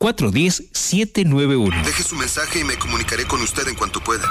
3405-410-791. 0.00 1.84
Deje 1.84 2.02
su 2.02 2.16
mensaje 2.16 2.58
y 2.58 2.64
me 2.64 2.76
comunicaré 2.76 3.24
con 3.26 3.40
usted 3.40 3.68
en 3.68 3.76
cuanto 3.76 4.00
pueda. 4.00 4.28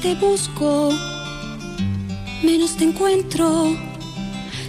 Te 0.00 0.14
busco, 0.14 0.90
menos 2.42 2.76
te 2.76 2.84
encuentro. 2.84 3.76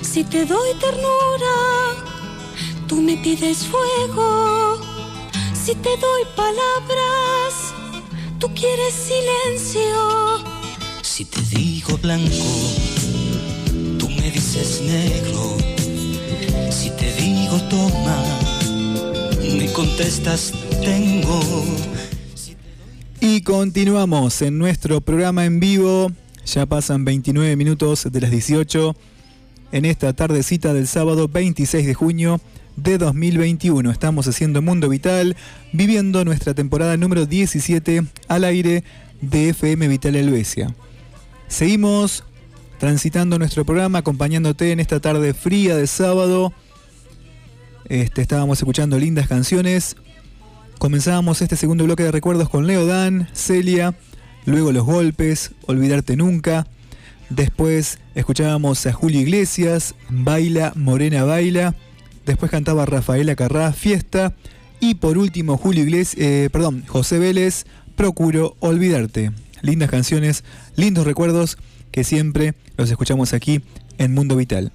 Si 0.02 0.24
te 0.24 0.46
doy 0.46 0.70
ternura, 0.80 1.56
tú 2.88 3.02
me 3.02 3.16
pides 3.18 3.66
fuego. 3.66 4.80
Si 5.54 5.74
te 5.76 5.90
doy 5.90 6.24
palabras, 6.36 7.74
tú 8.40 8.54
quieres 8.54 8.94
silencio. 8.94 10.44
Si 11.02 11.24
te 11.26 11.42
digo 11.56 11.98
blanco, 11.98 12.52
tú 14.00 14.10
me 14.10 14.32
dices 14.32 14.82
negro. 14.82 15.58
Si 16.72 16.90
te 16.90 17.14
digo 17.14 17.58
toma, 17.70 18.18
me 19.58 19.72
contestas 19.72 20.52
tengo. 20.84 21.40
Continuamos 23.44 24.42
en 24.42 24.58
nuestro 24.58 25.02
programa 25.02 25.46
en 25.46 25.60
vivo. 25.60 26.12
Ya 26.46 26.66
pasan 26.66 27.06
29 27.06 27.56
minutos 27.56 28.08
de 28.12 28.22
las 28.22 28.30
18 28.30 28.96
en 29.72 29.86
esta 29.86 30.14
tardecita 30.14 30.74
del 30.74 30.88
sábado 30.88 31.28
26 31.28 31.86
de 31.86 31.94
junio 31.94 32.42
de 32.76 32.98
2021. 32.98 33.90
Estamos 33.90 34.28
haciendo 34.28 34.62
Mundo 34.62 34.90
Vital, 34.90 35.36
viviendo 35.72 36.26
nuestra 36.26 36.54
temporada 36.54 36.98
número 36.98 37.26
17 37.26 38.04
al 38.28 38.44
aire 38.44 38.84
de 39.22 39.50
FM 39.50 39.88
Vital 39.88 40.16
Helvecia. 40.16 40.76
Seguimos 41.48 42.24
transitando 42.80 43.40
nuestro 43.40 43.66
programa, 43.66 44.00
acompañándote 44.00 44.72
en 44.72 44.80
esta 44.80 45.00
tarde 45.00 45.34
fría 45.34 45.76
de 45.76 45.88
sábado. 45.88 46.54
Este, 47.86 48.22
estábamos 48.22 48.60
escuchando 48.60 49.00
lindas 49.00 49.28
canciones. 49.28 49.96
Comenzábamos 50.82 51.44
este 51.44 51.58
segundo 51.58 51.84
bloque 51.84 52.02
de 52.02 52.12
recuerdos 52.12 52.50
con 52.50 52.66
Leo 52.66 52.88
Dan, 52.88 53.28
Celia, 53.34 53.94
luego 54.46 54.72
Los 54.72 54.84
Golpes, 54.84 55.52
Olvidarte 55.68 56.16
Nunca. 56.16 56.66
Después 57.30 58.00
escuchábamos 58.16 58.84
a 58.88 58.92
Julio 58.92 59.22
Iglesias, 59.22 59.94
Baila, 60.10 60.74
Morena 60.76 61.24
Baila. 61.24 61.76
Después 62.26 62.50
cantaba 62.50 62.88
Rafaela 62.88 63.36
Carrá, 63.36 63.74
Fiesta. 63.74 64.34
Y 64.80 64.96
por 64.96 65.20
último, 65.20 65.56
Julio 65.56 65.84
Iglesias, 65.84 66.20
eh, 66.20 66.50
perdón, 66.52 66.84
José 66.88 67.20
Vélez, 67.20 67.66
Procuro 67.96 68.56
Olvidarte. 68.60 69.34
Lindas 69.62 69.92
canciones, 69.92 70.44
lindos 70.76 71.06
recuerdos 71.06 71.60
que 71.92 72.04
siempre 72.04 72.56
los 72.78 72.90
escuchamos 72.90 73.34
aquí 73.34 73.62
en 74.00 74.16
Mundo 74.16 74.36
Vital. 74.36 74.72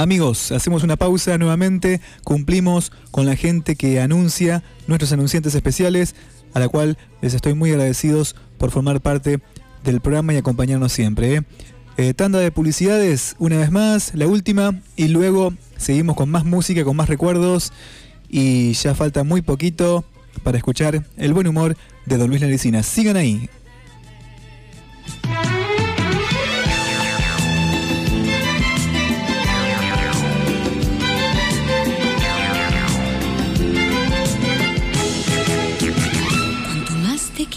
Amigos, 0.00 0.50
hacemos 0.50 0.82
una 0.82 0.96
pausa 0.96 1.36
nuevamente, 1.36 2.00
cumplimos 2.24 2.90
con 3.10 3.26
la 3.26 3.36
gente 3.36 3.76
que 3.76 4.00
anuncia, 4.00 4.62
nuestros 4.86 5.12
anunciantes 5.12 5.54
especiales, 5.54 6.14
a 6.54 6.58
la 6.58 6.68
cual 6.68 6.96
les 7.20 7.34
estoy 7.34 7.52
muy 7.52 7.70
agradecidos 7.72 8.34
por 8.56 8.70
formar 8.70 9.02
parte 9.02 9.40
del 9.84 10.00
programa 10.00 10.32
y 10.32 10.38
acompañarnos 10.38 10.90
siempre. 10.90 11.34
¿eh? 11.34 11.42
Eh, 11.98 12.14
tanda 12.14 12.38
de 12.38 12.50
publicidades, 12.50 13.36
una 13.38 13.58
vez 13.58 13.70
más, 13.70 14.14
la 14.14 14.26
última, 14.26 14.80
y 14.96 15.08
luego 15.08 15.52
seguimos 15.76 16.16
con 16.16 16.30
más 16.30 16.46
música, 16.46 16.82
con 16.82 16.96
más 16.96 17.10
recuerdos, 17.10 17.70
y 18.26 18.72
ya 18.72 18.94
falta 18.94 19.22
muy 19.22 19.42
poquito 19.42 20.06
para 20.42 20.56
escuchar 20.56 21.04
el 21.18 21.34
buen 21.34 21.46
humor 21.46 21.76
de 22.06 22.16
Don 22.16 22.30
Luis 22.30 22.40
Laricina. 22.40 22.82
Sigan 22.82 23.18
ahí. 23.18 23.50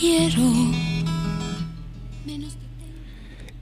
Quiero, 0.03 0.43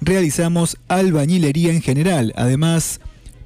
Realizamos 0.00 0.76
albañilería 0.88 1.72
en 1.72 1.82
general, 1.82 2.32
además 2.36 3.00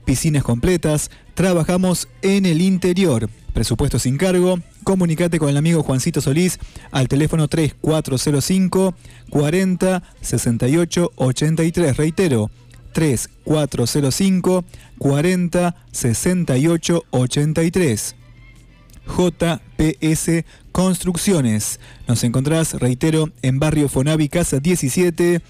piscinas 0.05 0.45
completas, 0.45 1.11
trabajamos 1.35 2.09
en 2.23 2.47
el 2.47 2.63
interior. 2.63 3.29
Presupuesto 3.55 4.01
sin 4.01 4.19
cargo. 4.19 4.59
Comunicate 4.83 5.39
con 5.39 5.49
el 5.49 5.57
amigo 5.57 5.85
Juancito 5.85 6.21
Solís 6.21 6.59
al 6.91 7.07
teléfono 7.07 7.47
3405 7.47 8.95
40 9.31 10.03
68 10.21 11.13
83. 11.15 11.97
Reitero, 11.97 12.51
3405 12.93 14.65
40 14.99 15.77
68 15.93 17.05
83. 17.11 18.17
JPS 19.07 20.45
Construcciones. 20.73 21.79
Nos 22.09 22.25
encontrás, 22.25 22.75
reitero, 22.75 23.31
en 23.43 23.61
barrio 23.61 23.89
Fonavi 23.89 24.29
Casa 24.29 24.59
17. 24.59 25.41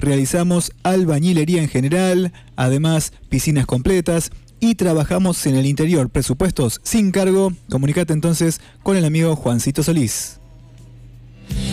Realizamos 0.00 0.72
albañilería 0.82 1.60
en 1.60 1.68
general, 1.68 2.32
además 2.56 3.12
piscinas 3.28 3.66
completas 3.66 4.30
y 4.64 4.74
trabajamos 4.74 5.44
en 5.46 5.56
el 5.56 5.66
interior. 5.66 6.08
Presupuestos 6.08 6.80
sin 6.82 7.10
cargo. 7.10 7.52
Comunicate 7.68 8.14
entonces 8.14 8.60
con 8.82 8.96
el 8.96 9.04
amigo 9.04 9.36
Juancito 9.36 9.82
Solís. 9.82 10.38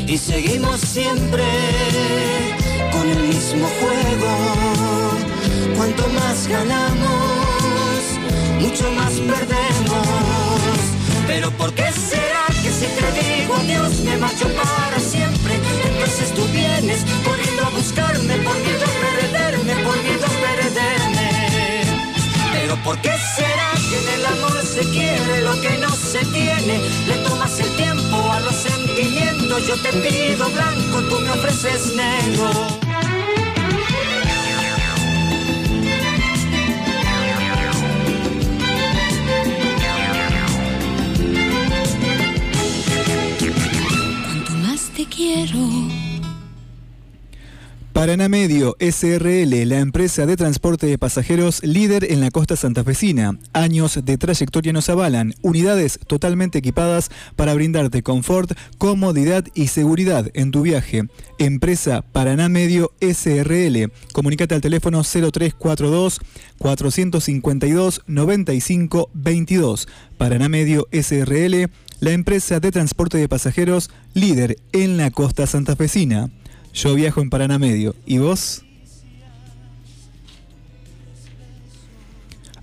Y 0.07 0.17
seguimos 0.17 0.81
siempre 0.81 1.43
con 2.91 3.07
el 3.07 3.23
mismo 3.29 3.67
juego. 3.79 4.31
Cuanto 5.77 6.07
más 6.09 6.47
ganamos, 6.47 7.99
mucho 8.59 8.91
más 8.91 9.13
perdemos. 9.13 10.07
Pero 11.27 11.49
¿por 11.51 11.73
qué 11.73 11.89
será 11.93 12.45
que 12.61 12.71
si 12.71 12.87
te 12.87 13.07
digo 13.19 13.55
adiós 13.55 14.01
me 14.01 14.17
marcho 14.17 14.49
para 14.49 14.99
siempre? 14.99 15.53
Entonces 15.93 16.33
tú 16.33 16.43
vienes 16.51 17.05
corriendo 17.23 17.63
a 17.63 17.69
buscarme 17.69 18.35
por 18.39 18.55
miedo 18.59 18.90
¿por 22.83 22.99
qué 23.01 23.11
será 23.35 23.71
que 23.89 23.97
en 23.97 24.19
el 24.19 24.25
amor 24.25 24.61
se 24.63 24.81
quiere 24.89 25.41
lo 25.41 25.59
que 25.61 25.77
no 25.77 25.89
se 25.89 26.19
tiene? 26.25 26.79
Le 27.07 27.15
tomas 27.23 27.59
el 27.59 27.75
tiempo 27.75 28.31
a 28.31 28.39
los 28.39 28.55
sentimientos, 28.55 29.67
yo 29.67 29.75
te 29.81 29.91
pido 29.93 30.49
blanco, 30.49 31.01
tú 31.09 31.19
me 31.19 31.31
ofreces 31.31 31.95
negro. 31.95 32.51
cuanto 44.25 44.51
más 44.67 44.89
te 44.95 45.05
quiero. 45.05 46.00
Paraná 47.93 48.29
Medio 48.29 48.77
SRL, 48.79 49.67
la 49.67 49.79
empresa 49.79 50.25
de 50.25 50.37
transporte 50.37 50.87
de 50.87 50.97
pasajeros 50.97 51.61
líder 51.61 52.09
en 52.09 52.21
la 52.21 52.31
costa 52.31 52.55
santafesina. 52.55 53.37
Años 53.51 53.99
de 54.03 54.17
trayectoria 54.17 54.71
nos 54.71 54.89
avalan. 54.89 55.35
Unidades 55.41 55.99
totalmente 56.07 56.59
equipadas 56.59 57.11
para 57.35 57.53
brindarte 57.53 58.01
confort, 58.01 58.53
comodidad 58.77 59.45
y 59.53 59.67
seguridad 59.67 60.29
en 60.33 60.51
tu 60.51 60.61
viaje. 60.61 61.03
Empresa 61.37 62.01
Paraná 62.01 62.47
Medio 62.47 62.91
SRL. 63.01 63.91
Comunicate 64.13 64.55
al 64.55 64.61
teléfono 64.61 65.03
0342 65.03 66.21
452 66.59 68.03
95 68.07 69.09
22. 69.13 69.87
Paraná 70.17 70.47
Medio 70.47 70.87
SRL, 70.93 71.69
la 71.99 72.11
empresa 72.11 72.61
de 72.61 72.71
transporte 72.71 73.17
de 73.17 73.27
pasajeros 73.27 73.91
líder 74.13 74.55
en 74.71 74.95
la 74.95 75.11
costa 75.11 75.45
santafesina. 75.45 76.31
Yo 76.73 76.95
viajo 76.95 77.21
en 77.21 77.29
Paraná 77.29 77.59
Medio. 77.59 77.95
¿Y 78.05 78.17
vos? 78.17 78.63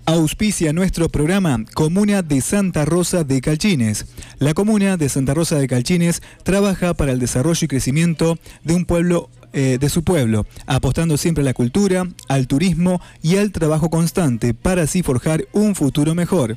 Auspicia 0.07 0.73
nuestro 0.73 1.11
programa 1.11 1.63
Comuna 1.75 2.23
de 2.23 2.41
Santa 2.41 2.87
Rosa 2.87 3.25
de 3.25 3.43
Calchines. 3.43 4.07
La 4.39 4.55
Comuna 4.55 4.97
de 4.97 5.11
Santa 5.11 5.35
Rosa 5.35 5.59
de 5.59 5.69
Calchines 5.69 6.23
trabaja 6.45 6.95
para 6.95 7.13
el 7.13 7.19
desarrollo 7.19 7.63
y 7.63 7.69
crecimiento 7.69 8.39
de 8.65 8.75
un 8.75 8.87
pueblo 8.87 9.29
eh, 9.53 9.77
de 9.79 9.89
su 9.91 10.05
pueblo, 10.05 10.47
apostando 10.67 11.19
siempre 11.19 11.43
a 11.43 11.45
la 11.45 11.53
cultura, 11.53 12.09
al 12.29 12.47
turismo 12.47 13.03
y 13.23 13.37
al 13.37 13.53
trabajo 13.53 13.91
constante 13.91 14.55
para 14.55 14.83
así 14.83 15.03
forjar 15.03 15.47
un 15.53 15.75
futuro 15.75 16.15
mejor. 16.15 16.57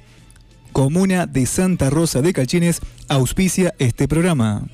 Comuna 0.71 1.25
de 1.25 1.45
Santa 1.45 1.89
Rosa 1.89 2.21
de 2.21 2.31
Calchines 2.31 2.79
auspicia 3.09 3.73
este 3.79 4.07
programa. 4.07 4.65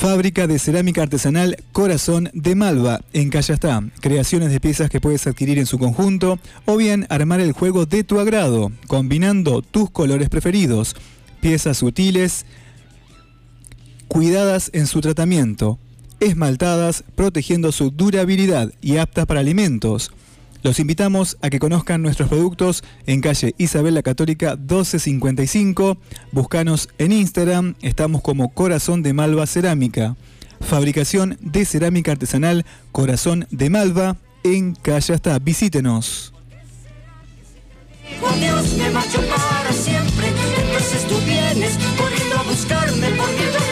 Fábrica 0.00 0.46
de 0.46 0.58
cerámica 0.58 1.02
artesanal 1.02 1.58
Corazón 1.72 2.30
de 2.32 2.54
Malva, 2.54 3.02
en 3.12 3.28
Callastá. 3.28 3.84
Creaciones 4.00 4.50
de 4.50 4.58
piezas 4.58 4.88
que 4.88 4.98
puedes 4.98 5.26
adquirir 5.26 5.58
en 5.58 5.66
su 5.66 5.78
conjunto 5.78 6.38
o 6.64 6.78
bien 6.78 7.06
armar 7.10 7.40
el 7.40 7.52
juego 7.52 7.84
de 7.84 8.02
tu 8.02 8.18
agrado, 8.18 8.72
combinando 8.86 9.60
tus 9.60 9.90
colores 9.90 10.30
preferidos. 10.30 10.96
Piezas 11.42 11.76
sutiles, 11.76 12.46
cuidadas 14.08 14.70
en 14.72 14.86
su 14.86 15.02
tratamiento, 15.02 15.78
esmaltadas, 16.18 17.04
protegiendo 17.14 17.70
su 17.70 17.90
durabilidad 17.90 18.72
y 18.80 18.96
aptas 18.96 19.26
para 19.26 19.40
alimentos. 19.40 20.12
Los 20.62 20.78
invitamos 20.78 21.38
a 21.40 21.48
que 21.48 21.58
conozcan 21.58 22.02
nuestros 22.02 22.28
productos 22.28 22.84
en 23.06 23.22
calle 23.22 23.54
Isabel 23.56 23.94
la 23.94 24.02
Católica 24.02 24.56
1255. 24.56 25.96
Búscanos 26.32 26.90
en 26.98 27.12
Instagram, 27.12 27.76
estamos 27.80 28.20
como 28.20 28.50
Corazón 28.50 29.02
de 29.02 29.14
Malva 29.14 29.46
Cerámica. 29.46 30.16
Fabricación 30.60 31.38
de 31.40 31.64
cerámica 31.64 32.12
artesanal 32.12 32.66
Corazón 32.92 33.46
de 33.50 33.70
Malva 33.70 34.16
en 34.44 34.74
Calle 34.74 35.14
Hasta. 35.14 35.38
Visítenos. 35.38 36.34
Por 38.20 38.36
miedo 38.36 38.58
a 38.58 38.62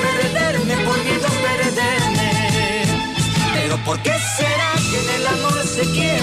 perderme, 0.01 0.77
por 0.87 1.05
miedo 1.05 1.27
a 1.27 1.31
perderme. 1.43 2.31
Pero 3.53 3.77
¿por 3.85 4.01
qué 4.01 4.13
será 4.37 4.73
que 4.91 5.19
se 5.67 5.83
quiere 5.93 6.18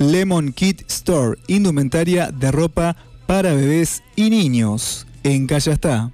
Lemon 0.00 0.54
Kit 0.54 0.80
Store, 0.90 1.38
indumentaria 1.46 2.30
de 2.32 2.50
ropa 2.50 2.96
para 3.26 3.52
bebés 3.52 4.02
y 4.16 4.30
niños. 4.30 5.06
En 5.24 5.46
Calle 5.46 5.72
Está. 5.72 6.10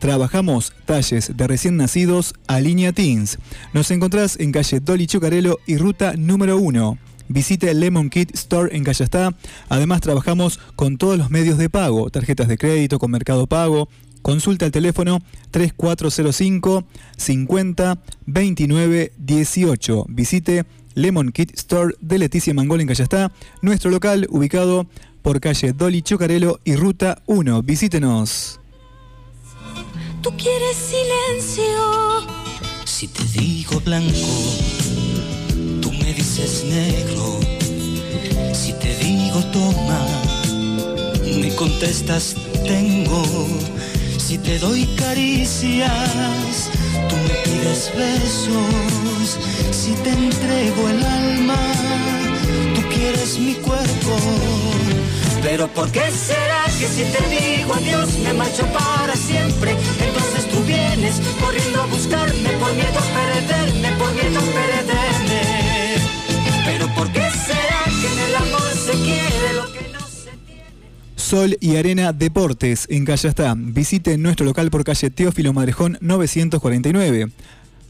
Trabajamos 0.00 0.72
talles 0.86 1.36
de 1.36 1.46
recién 1.46 1.76
nacidos 1.76 2.34
a 2.48 2.58
línea 2.58 2.92
Teens. 2.92 3.38
Nos 3.72 3.92
encontrás 3.92 4.40
en 4.40 4.50
calle 4.50 4.80
Dolly 4.80 5.06
Chocarelo 5.06 5.60
y 5.66 5.76
ruta 5.76 6.14
número 6.16 6.58
1. 6.58 6.98
Visite 7.28 7.72
Lemon 7.74 8.10
Kit 8.10 8.34
Store 8.34 8.76
en 8.76 8.82
Calle 8.82 9.04
Está. 9.04 9.32
Además 9.68 10.00
trabajamos 10.00 10.58
con 10.74 10.98
todos 10.98 11.16
los 11.16 11.30
medios 11.30 11.58
de 11.58 11.70
pago, 11.70 12.10
tarjetas 12.10 12.48
de 12.48 12.58
crédito, 12.58 12.98
con 12.98 13.12
Mercado 13.12 13.46
Pago. 13.46 13.88
Consulta 14.22 14.66
el 14.66 14.72
teléfono 14.72 15.20
3405 15.52 16.84
50 17.16 18.02
29 18.26 19.12
18. 19.16 20.06
Visite 20.08 20.66
Lemon 20.94 21.32
Kit 21.32 21.56
Store 21.58 21.94
de 22.00 22.18
Leticia 22.18 22.54
Mangol 22.54 22.80
en 22.80 22.88
Calle 22.88 23.02
Está, 23.02 23.32
nuestro 23.62 23.90
local 23.90 24.26
ubicado 24.30 24.86
por 25.22 25.40
calle 25.40 25.72
Dolly 25.72 26.02
Chocarelo 26.02 26.60
y 26.64 26.76
ruta 26.76 27.22
1. 27.26 27.62
Visítenos. 27.62 28.60
Tú 30.22 30.30
quieres 30.36 30.76
silencio. 30.76 32.26
Si 32.84 33.08
te 33.08 33.22
digo 33.38 33.80
blanco, 33.80 34.10
tú 35.80 35.92
me 35.92 36.12
dices 36.14 36.64
negro. 36.64 37.38
Si 38.52 38.72
te 38.72 38.96
digo 38.96 39.44
toma, 39.52 40.06
me 41.40 41.54
contestas 41.54 42.34
tengo. 42.66 43.22
Si 44.28 44.36
te 44.36 44.58
doy 44.58 44.84
caricias, 44.88 46.68
tú 47.08 47.16
me 47.16 47.34
pides 47.44 47.90
besos. 47.96 49.38
Si 49.70 49.92
te 50.02 50.10
entrego 50.10 50.86
el 50.90 51.02
alma, 51.02 51.56
tú 52.74 52.82
quieres 52.94 53.38
mi 53.38 53.54
cuerpo. 53.54 54.18
Pero 55.42 55.66
¿por 55.68 55.90
qué 55.90 56.10
será 56.10 56.64
que 56.78 56.88
si 56.88 57.04
te 57.04 57.26
digo 57.30 57.72
adiós 57.72 58.18
me 58.18 58.34
marcho 58.34 58.66
para 58.66 59.16
siempre? 59.16 59.70
Entonces 59.98 60.46
tú 60.50 60.62
vienes 60.64 61.22
corriendo 61.40 61.80
a 61.80 61.86
buscarme 61.86 62.50
por 62.60 62.74
miedo 62.74 62.98
a 62.98 63.06
perderme, 63.16 63.92
por 63.92 64.12
miedo 64.12 64.40
a. 64.40 64.78
Pero 66.66 66.86
¿por 66.94 67.10
qué 67.12 67.17
Sol 71.28 71.58
y 71.60 71.76
Arena 71.76 72.14
Deportes 72.14 72.86
en 72.88 73.04
Calle 73.04 73.28
está. 73.28 73.54
Visite 73.54 74.16
nuestro 74.16 74.46
local 74.46 74.70
por 74.70 74.82
calle 74.82 75.10
Teófilo 75.10 75.52
Madrejón 75.52 75.98
949. 76.00 77.30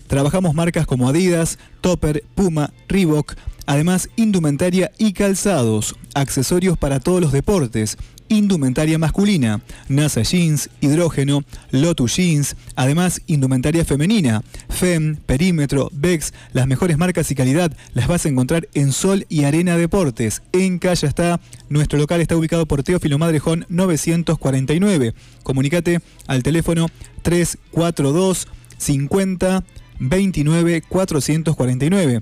Trabajamos 0.09 0.55
marcas 0.56 0.89
como 0.89 1.09
Adidas, 1.09 1.56
Topper, 1.81 2.24
Puma, 2.35 2.73
Reebok, 2.89 3.36
además 3.65 4.10
indumentaria 4.16 4.90
y 4.98 5.12
calzados, 5.12 5.94
accesorios 6.15 6.77
para 6.77 6.98
todos 6.98 7.20
los 7.20 7.31
deportes, 7.31 7.97
indumentaria 8.28 8.98
masculina, 8.98 9.60
NASA 9.88 10.22
Jeans, 10.22 10.70
Hidrógeno, 10.80 11.44
Lotus 11.70 12.16
Jeans, 12.16 12.56
además 12.76 13.22
indumentaria 13.26 13.84
femenina, 13.84 14.42
FEM, 14.68 15.16
Perímetro, 15.16 15.90
Vex, 15.92 16.32
las 16.52 16.66
mejores 16.66 16.98
marcas 16.98 17.30
y 17.30 17.34
calidad 17.34 17.72
las 17.94 18.09
vas 18.09 18.24
a 18.24 18.28
encontrar 18.28 18.68
en 18.74 18.92
Sol 18.92 19.26
y 19.28 19.44
Arena 19.44 19.76
Deportes. 19.76 20.42
En 20.52 20.78
Calle 20.78 21.06
está, 21.06 21.40
nuestro 21.68 21.98
local 21.98 22.20
está 22.20 22.36
ubicado 22.36 22.66
por 22.66 22.82
Teófilo 22.82 23.18
Madrejón 23.18 23.66
949. 23.68 25.14
Comunicate 25.42 26.00
al 26.26 26.42
teléfono 26.42 26.86
342 27.22 28.48
50 28.78 29.64
29 29.98 30.82
449. 30.82 32.20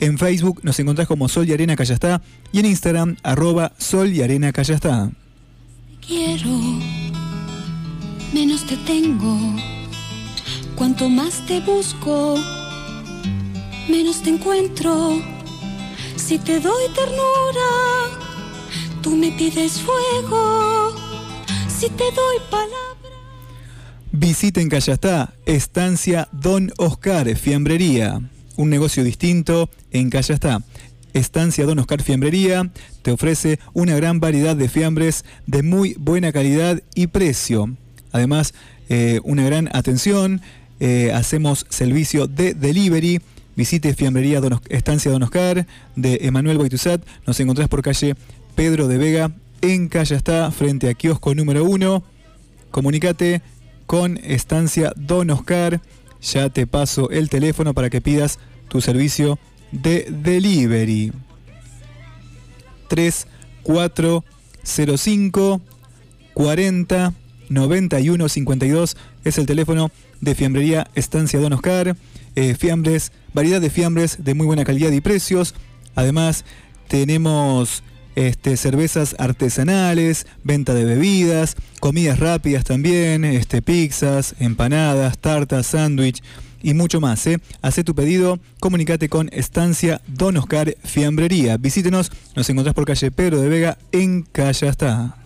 En 0.00 0.18
Facebook 0.18 0.60
nos 0.64 0.78
encontrás 0.80 1.06
como 1.06 1.28
Sol 1.28 1.48
y 1.48 1.52
Arena 1.52 1.76
Callastá 1.76 2.22
y 2.50 2.58
en 2.58 2.66
Instagram 2.66 3.16
arroba 3.22 3.72
Sol 3.78 4.12
y 4.12 4.22
Arena 4.22 4.52
Callastá. 4.52 5.12
Quiero, 6.12 6.58
menos 8.34 8.66
te 8.66 8.76
tengo. 8.76 9.34
Cuanto 10.76 11.08
más 11.08 11.46
te 11.46 11.60
busco, 11.60 12.34
menos 13.88 14.22
te 14.22 14.30
encuentro. 14.30 15.22
Si 16.16 16.38
te 16.38 16.60
doy 16.60 16.84
ternura, 16.94 17.70
tú 19.00 19.16
me 19.16 19.30
pides 19.32 19.80
fuego. 19.80 20.94
Si 21.68 21.88
te 21.88 22.04
doy 22.04 22.36
palabras. 22.50 23.12
Visita 24.12 24.60
en 24.60 24.68
Callastá, 24.68 25.32
Estancia 25.46 26.28
Don 26.30 26.72
Oscar 26.76 27.34
Fiambrería. 27.36 28.20
Un 28.56 28.68
negocio 28.68 29.02
distinto 29.02 29.70
en 29.90 30.10
Callastá. 30.10 30.62
Estancia 31.14 31.64
Don 31.64 31.78
Oscar 31.78 32.02
Fiambrería 32.02 32.70
te 33.02 33.12
ofrece 33.12 33.58
una 33.72 33.94
gran 33.96 34.20
variedad 34.20 34.56
de 34.56 34.68
fiambres 34.68 35.24
de 35.46 35.62
muy 35.62 35.94
buena 35.98 36.32
calidad 36.32 36.82
y 36.94 37.08
precio. 37.08 37.76
Además, 38.12 38.54
eh, 38.88 39.20
una 39.24 39.44
gran 39.44 39.68
atención. 39.72 40.40
eh, 40.84 41.12
hacemos 41.14 41.64
servicio 41.68 42.26
de 42.26 42.54
delivery. 42.54 43.20
Visite 43.54 43.94
Fiambrería 43.94 44.40
Don 44.40 44.60
Estancia 44.68 45.12
Don 45.12 45.22
Oscar 45.22 45.64
de 45.94 46.18
Emanuel 46.22 46.58
Boituzat. 46.58 47.02
Nos 47.24 47.38
encontrás 47.38 47.68
por 47.68 47.82
calle 47.82 48.16
Pedro 48.56 48.88
de 48.88 48.98
Vega 48.98 49.30
en 49.60 49.88
Callastá, 49.88 50.50
frente 50.50 50.88
a 50.88 50.94
kiosco 50.94 51.36
número 51.36 51.64
1. 51.64 52.02
Comunicate 52.72 53.42
con 53.86 54.18
Estancia 54.24 54.92
Don 54.96 55.30
Oscar. 55.30 55.80
Ya 56.20 56.48
te 56.50 56.66
paso 56.66 57.10
el 57.10 57.28
teléfono 57.28 57.74
para 57.74 57.88
que 57.88 58.00
pidas 58.00 58.40
tu 58.68 58.80
servicio 58.80 59.38
de 59.70 60.08
delivery. 60.10 61.12
3405 62.92 65.60
40 66.34 67.14
91 67.48 68.28
52 68.28 68.96
es 69.24 69.38
el 69.38 69.46
teléfono 69.46 69.90
de 70.20 70.34
Fiambrería 70.34 70.90
Estancia 70.94 71.40
Don 71.40 71.54
Oscar. 71.54 71.96
Eh, 72.36 72.54
fiambres, 72.54 73.12
variedad 73.32 73.62
de 73.62 73.70
fiambres 73.70 74.22
de 74.22 74.34
muy 74.34 74.46
buena 74.46 74.66
calidad 74.66 74.90
y 74.90 75.00
precios. 75.00 75.54
Además, 75.94 76.44
tenemos 76.86 77.82
este, 78.14 78.58
cervezas 78.58 79.16
artesanales, 79.18 80.26
venta 80.44 80.74
de 80.74 80.84
bebidas, 80.84 81.56
comidas 81.80 82.18
rápidas 82.18 82.64
también, 82.64 83.24
este, 83.24 83.62
pizzas, 83.62 84.34
empanadas, 84.38 85.16
tartas, 85.16 85.68
sándwich 85.68 86.22
y 86.62 86.74
mucho 86.74 87.00
más. 87.00 87.26
¿eh? 87.26 87.38
Hacé 87.60 87.84
tu 87.84 87.94
pedido, 87.94 88.38
comunicate 88.60 89.08
con 89.08 89.28
Estancia 89.32 90.00
Don 90.06 90.36
Oscar 90.36 90.76
Fiambrería. 90.84 91.56
Visítenos, 91.56 92.10
nos 92.36 92.48
encontrás 92.48 92.74
por 92.74 92.86
calle 92.86 93.10
Pedro 93.10 93.40
de 93.40 93.48
Vega 93.48 93.78
en 93.92 94.22
Callastá. 94.22 95.16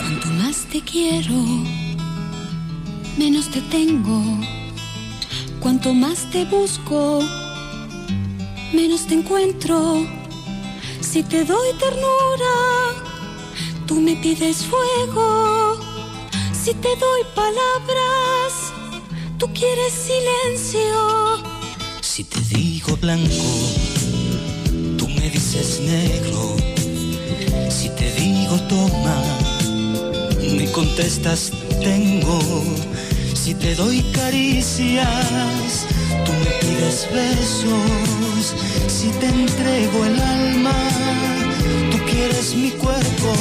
Cuanto 0.00 0.28
más 0.38 0.64
te 0.66 0.80
quiero, 0.80 1.34
menos 3.18 3.50
te 3.50 3.60
tengo. 3.62 4.22
Cuanto 5.60 5.94
más 5.94 6.30
te 6.30 6.44
busco, 6.44 7.20
menos 8.74 9.06
te 9.06 9.14
encuentro. 9.14 10.06
Si 11.00 11.22
te 11.22 11.44
doy 11.44 11.72
ternura, 11.78 12.54
tú 13.86 14.00
me 14.00 14.16
pides 14.16 14.64
fuego. 14.64 15.78
Si 16.52 16.74
te 16.74 16.88
doy 16.96 17.22
palabras, 17.34 18.72
tú 19.38 19.46
quieres 19.52 19.92
silencio. 19.92 21.42
Si 22.00 22.24
te 22.24 22.40
digo 22.40 22.96
blanco, 22.96 23.44
tú 24.98 25.08
me 25.08 25.30
dices 25.30 25.80
negro. 25.80 26.56
Si 27.70 27.88
te 27.90 28.10
digo 28.20 28.56
toma, 28.68 29.22
me 30.56 30.70
contestas 30.72 31.52
tengo. 31.82 32.38
Si 33.44 33.52
te 33.52 33.74
doy 33.74 34.00
caricias, 34.04 35.86
tú 36.24 36.32
me 36.32 36.50
pides 36.62 37.06
besos. 37.12 38.54
Si 38.86 39.10
te 39.20 39.26
entrego 39.26 40.02
el 40.06 40.18
alma, 40.18 40.72
tú 41.90 41.98
quieres 42.10 42.54
mi 42.54 42.70
cuerpo. 42.70 43.34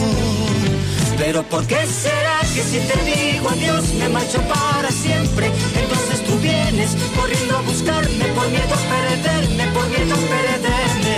Pero 1.18 1.42
¿por 1.44 1.66
qué 1.68 1.88
será 1.88 2.42
que 2.54 2.64
si 2.64 2.80
te 2.80 2.98
digo 3.06 3.50
adiós 3.50 3.94
me 3.94 4.10
marcho 4.10 4.42
para 4.42 4.92
siempre? 4.92 5.50
Entonces 5.74 6.22
tú 6.26 6.38
vienes 6.40 6.98
corriendo 7.16 7.60
a 7.60 7.62
buscarme 7.62 8.26
por 8.36 8.50
miedo 8.50 8.76
a 8.76 8.84
perderme, 8.92 9.68
por 9.68 9.88
miedo 9.88 10.16
a 10.16 10.24
perderme. 10.36 11.18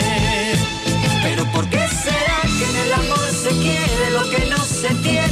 Pero 1.24 1.52
¿por 1.52 1.68
qué 1.72 1.82
será 2.04 2.40
que 2.44 2.70
en 2.70 2.76
el 2.86 2.94
amor 2.94 3.15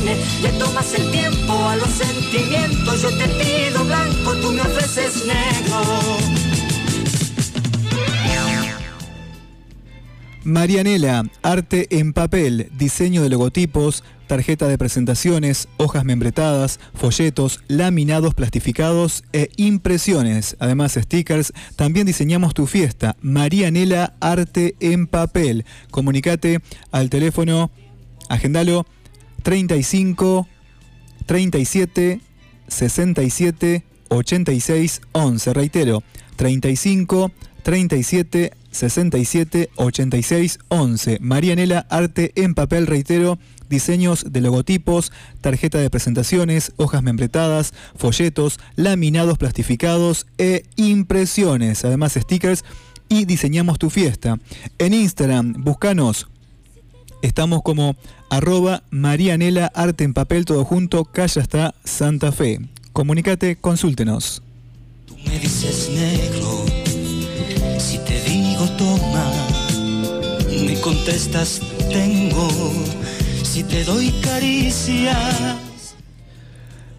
Le 0.03 0.49
tomas 0.59 0.93
el 0.95 1.09
tiempo 1.11 1.53
a 1.53 1.77
los 1.77 1.87
sentimientos, 1.87 3.05
blanco, 3.85 4.35
tú 4.41 4.51
me 4.51 4.61
ofreces. 4.61 5.23
Marianela, 10.43 11.23
arte 11.41 11.87
en 11.89 12.11
papel, 12.11 12.69
diseño 12.77 13.21
de 13.23 13.29
logotipos, 13.29 14.03
tarjeta 14.27 14.67
de 14.67 14.77
presentaciones, 14.77 15.69
hojas 15.77 16.03
membretadas, 16.03 16.81
folletos, 16.93 17.61
laminados 17.69 18.33
plastificados 18.33 19.23
e 19.31 19.51
impresiones. 19.55 20.57
Además, 20.59 20.97
stickers. 21.01 21.53
También 21.77 22.05
diseñamos 22.05 22.53
tu 22.53 22.67
fiesta. 22.67 23.15
Marianela, 23.21 24.15
arte 24.19 24.75
en 24.81 25.07
papel. 25.07 25.63
Comunicate 25.91 26.59
al 26.91 27.09
teléfono, 27.09 27.71
agendalo 28.27 28.85
35 29.43 30.47
37 31.25 32.21
67 32.67 33.83
86 34.09 35.01
11. 35.11 35.53
Reitero, 35.53 36.03
35 36.35 37.31
37 37.63 38.53
67 38.71 39.69
86 39.75 40.59
11. 40.67 41.17
Marianela 41.21 41.85
Arte 41.89 42.31
en 42.35 42.55
papel, 42.55 42.87
reitero, 42.87 43.37
diseños 43.69 44.25
de 44.29 44.41
logotipos, 44.41 45.11
tarjeta 45.41 45.77
de 45.77 45.89
presentaciones, 45.89 46.73
hojas 46.77 47.03
membretadas, 47.03 47.73
folletos, 47.95 48.59
laminados 48.75 49.37
plastificados 49.37 50.25
e 50.37 50.65
impresiones, 50.75 51.85
además 51.85 52.13
stickers 52.13 52.63
y 53.09 53.25
diseñamos 53.25 53.79
tu 53.79 53.89
fiesta. 53.89 54.39
En 54.77 54.93
Instagram, 54.93 55.53
búscanos. 55.63 56.27
Estamos 57.23 57.61
como 57.63 57.95
arroba 58.29 58.83
Marianela 58.91 59.71
Arte 59.73 60.03
en 60.03 60.13
papel, 60.13 60.43
todo 60.43 60.65
junto, 60.65 61.05
calle 61.05 61.39
hasta 61.39 61.73
Santa 61.85 62.33
Fe. 62.33 62.59
Comunícate, 62.91 63.55
consúltenos. 63.55 64.43
Tú 65.05 65.15
me 65.25 65.39
dices 65.39 65.89
negro, 65.89 66.65
si 67.79 67.97
te 67.99 68.21
digo 68.29 68.67
toma, 68.77 69.31
me 70.65 70.77
contestas 70.81 71.61
tengo, 71.89 72.49
si 73.41 73.63
te 73.63 73.85
doy 73.85 74.11
caricia. 74.21 75.17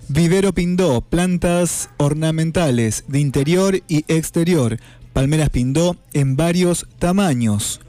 Vivero 0.09 0.55
Pindó, 0.55 1.02
plantas 1.02 1.90
ornamentales 1.98 3.05
de 3.09 3.20
interior 3.20 3.82
y 3.88 4.06
exterior. 4.09 4.80
Palmeras 5.12 5.51
Pindó 5.51 5.96
en 6.14 6.34
varios 6.34 6.86
tamaños. 6.98 7.82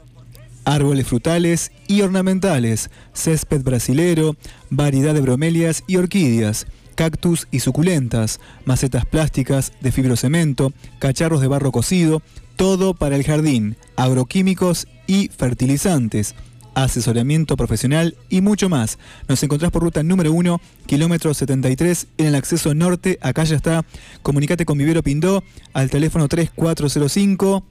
Árboles 0.66 1.06
frutales 1.06 1.70
y 1.86 2.00
ornamentales, 2.00 2.90
césped 3.12 3.62
brasilero, 3.62 4.34
variedad 4.68 5.14
de 5.14 5.20
bromelias 5.20 5.84
y 5.86 5.94
orquídeas, 5.94 6.66
cactus 6.96 7.46
y 7.52 7.60
suculentas, 7.60 8.40
macetas 8.64 9.06
plásticas 9.06 9.72
de 9.80 9.92
fibrocemento, 9.92 10.72
cacharros 10.98 11.40
de 11.40 11.46
barro 11.46 11.70
cocido, 11.70 12.20
todo 12.56 12.94
para 12.94 13.14
el 13.14 13.22
jardín, 13.22 13.76
agroquímicos 13.94 14.88
y 15.06 15.28
fertilizantes 15.28 16.34
asesoramiento 16.74 17.56
profesional 17.56 18.16
y 18.28 18.42
mucho 18.42 18.68
más. 18.68 18.98
Nos 19.28 19.42
encontrás 19.42 19.70
por 19.72 19.82
ruta 19.82 20.02
número 20.02 20.32
1, 20.32 20.60
kilómetro 20.84 21.32
73, 21.32 22.06
en 22.18 22.26
el 22.26 22.34
acceso 22.34 22.74
norte. 22.74 23.18
Acá 23.22 23.44
ya 23.44 23.56
está. 23.56 23.86
Comunicate 24.22 24.66
con 24.66 24.76
Vivero 24.76 25.02
Pindó 25.02 25.42
al 25.72 25.88
teléfono 25.88 26.28
3405 26.28 27.64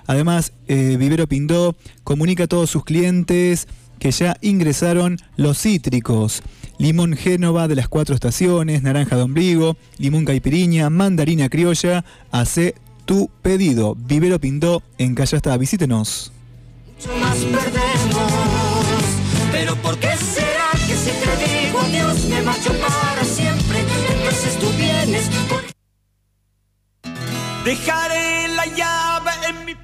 Además, 0.07 0.53
eh, 0.67 0.95
Vivero 0.97 1.27
Pindó 1.27 1.75
comunica 2.03 2.45
a 2.45 2.47
todos 2.47 2.69
sus 2.69 2.85
clientes 2.85 3.67
que 3.99 4.11
ya 4.11 4.37
ingresaron 4.41 5.17
los 5.35 5.61
cítricos. 5.61 6.41
Limón 6.77 7.17
Génova 7.17 7.67
de 7.67 7.75
las 7.75 7.89
cuatro 7.89 8.15
estaciones, 8.15 8.83
naranja 8.83 9.17
de 9.17 9.23
ombligo, 9.23 9.75
limón 9.97 10.23
caipiriña, 10.23 10.89
mandarina 10.89 11.49
criolla. 11.49 12.05
Hace 12.31 12.75
tu 13.05 13.29
pedido. 13.41 13.95
Vivero 13.95 14.39
Pindó 14.39 14.81
en 14.97 15.15
Callasta. 15.15 15.57
Visítenos. 15.57 16.31
Mucho 16.95 17.09
más 17.19 17.37
perdemos. 17.37 18.31
Pero 19.51 19.75
¿por 19.77 19.97
qué 19.97 20.07
será 20.07 20.07
que 20.07 20.07
si 20.07 20.08
adiós 21.89 22.25
me 22.25 22.41
marcho 22.41 22.71
para 22.73 23.23
siempre? 23.23 23.79
Entonces 24.15 24.59
tú 24.59 24.67
vienes 24.77 25.29
por... 25.49 25.61
Dejaré 27.65 28.47
la 28.49 28.65
llave 28.65 29.31
en 29.49 29.65
mi 29.65 29.75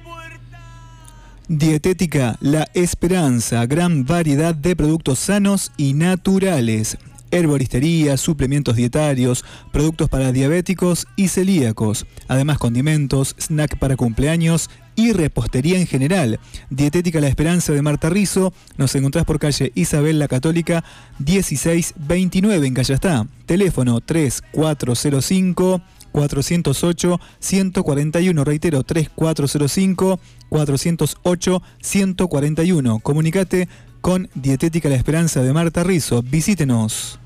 Dietética 1.48 2.36
La 2.40 2.66
Esperanza, 2.74 3.64
gran 3.66 4.04
variedad 4.04 4.52
de 4.52 4.74
productos 4.74 5.20
sanos 5.20 5.70
y 5.76 5.94
naturales. 5.94 6.98
Herboristería, 7.30 8.16
suplementos 8.16 8.74
dietarios, 8.74 9.44
productos 9.72 10.08
para 10.08 10.32
diabéticos 10.32 11.06
y 11.14 11.28
celíacos, 11.28 12.06
además 12.26 12.58
condimentos, 12.58 13.36
snack 13.38 13.78
para 13.78 13.96
cumpleaños 13.96 14.70
y 14.96 15.12
repostería 15.12 15.78
en 15.78 15.86
general. 15.86 16.40
Dietética 16.70 17.20
La 17.20 17.28
Esperanza 17.28 17.72
de 17.72 17.82
Marta 17.82 18.10
Rizo, 18.10 18.52
nos 18.76 18.94
encontrás 18.94 19.24
por 19.24 19.38
calle 19.38 19.70
Isabel 19.74 20.18
la 20.18 20.26
Católica 20.26 20.82
1629 21.18 22.66
en 22.66 22.74
Callastá. 22.74 23.26
Teléfono 23.46 24.00
3405 24.00 25.82
408 26.12 27.20
141, 27.38 28.44
reitero 28.44 28.82
3405 28.82 30.18
408 30.48 31.62
141. 31.80 32.98
Comunicate 33.00 33.68
con 34.00 34.28
Dietética 34.34 34.88
La 34.88 34.96
Esperanza 34.96 35.42
de 35.42 35.52
Marta 35.52 35.84
Rizo. 35.84 36.22
Visítenos. 36.22 37.20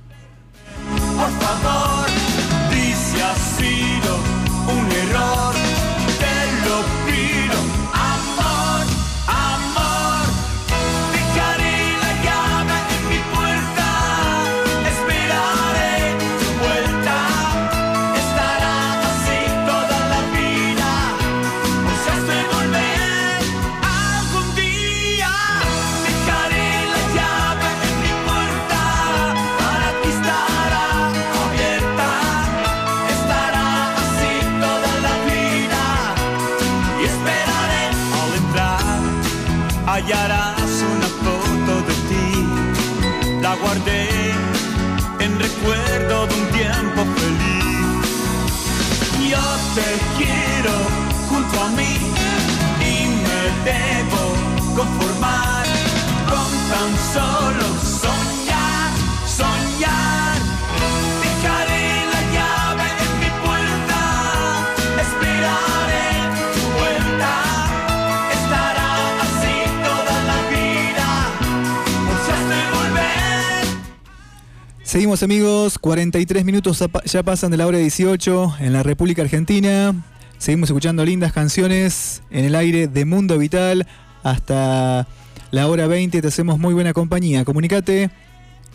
Seguimos 74.90 75.22
amigos, 75.22 75.78
43 75.78 76.44
minutos 76.44 76.84
ya 77.04 77.22
pasan 77.22 77.52
de 77.52 77.56
la 77.56 77.68
hora 77.68 77.78
18 77.78 78.56
en 78.58 78.72
la 78.72 78.82
República 78.82 79.22
Argentina. 79.22 79.94
Seguimos 80.36 80.68
escuchando 80.68 81.04
lindas 81.04 81.32
canciones 81.32 82.24
en 82.28 82.44
el 82.44 82.56
aire 82.56 82.88
de 82.88 83.04
Mundo 83.04 83.38
Vital 83.38 83.86
hasta 84.24 85.06
la 85.52 85.68
hora 85.68 85.86
20. 85.86 86.20
Te 86.20 86.26
hacemos 86.26 86.58
muy 86.58 86.74
buena 86.74 86.92
compañía. 86.92 87.44
Comunicate 87.44 88.10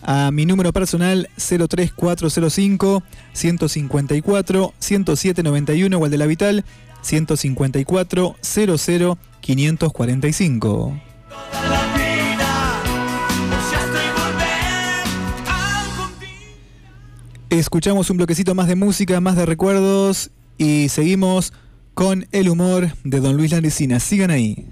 a 0.04 0.32
mi 0.32 0.46
número 0.46 0.72
personal 0.72 1.28
03405 1.36 3.04
154 3.34 4.74
10791 4.80 5.98
o 5.98 6.06
al 6.06 6.12
de 6.12 6.18
la 6.18 6.28
Vital 6.28 6.64
154 7.02 8.38
00 8.42 9.18
545. 9.42 10.94
Escuchamos 17.50 18.10
un 18.10 18.18
bloquecito 18.18 18.56
más 18.56 18.68
de 18.68 18.76
música, 18.76 19.22
más 19.22 19.36
de 19.36 19.46
recuerdos 19.46 20.32
y 20.58 20.90
seguimos 20.90 21.54
con 21.94 22.28
el 22.32 22.50
humor 22.50 22.90
de 23.04 23.20
Don 23.20 23.38
Luis 23.38 23.52
Landicina. 23.52 24.00
Sigan 24.00 24.32
ahí. 24.32 24.66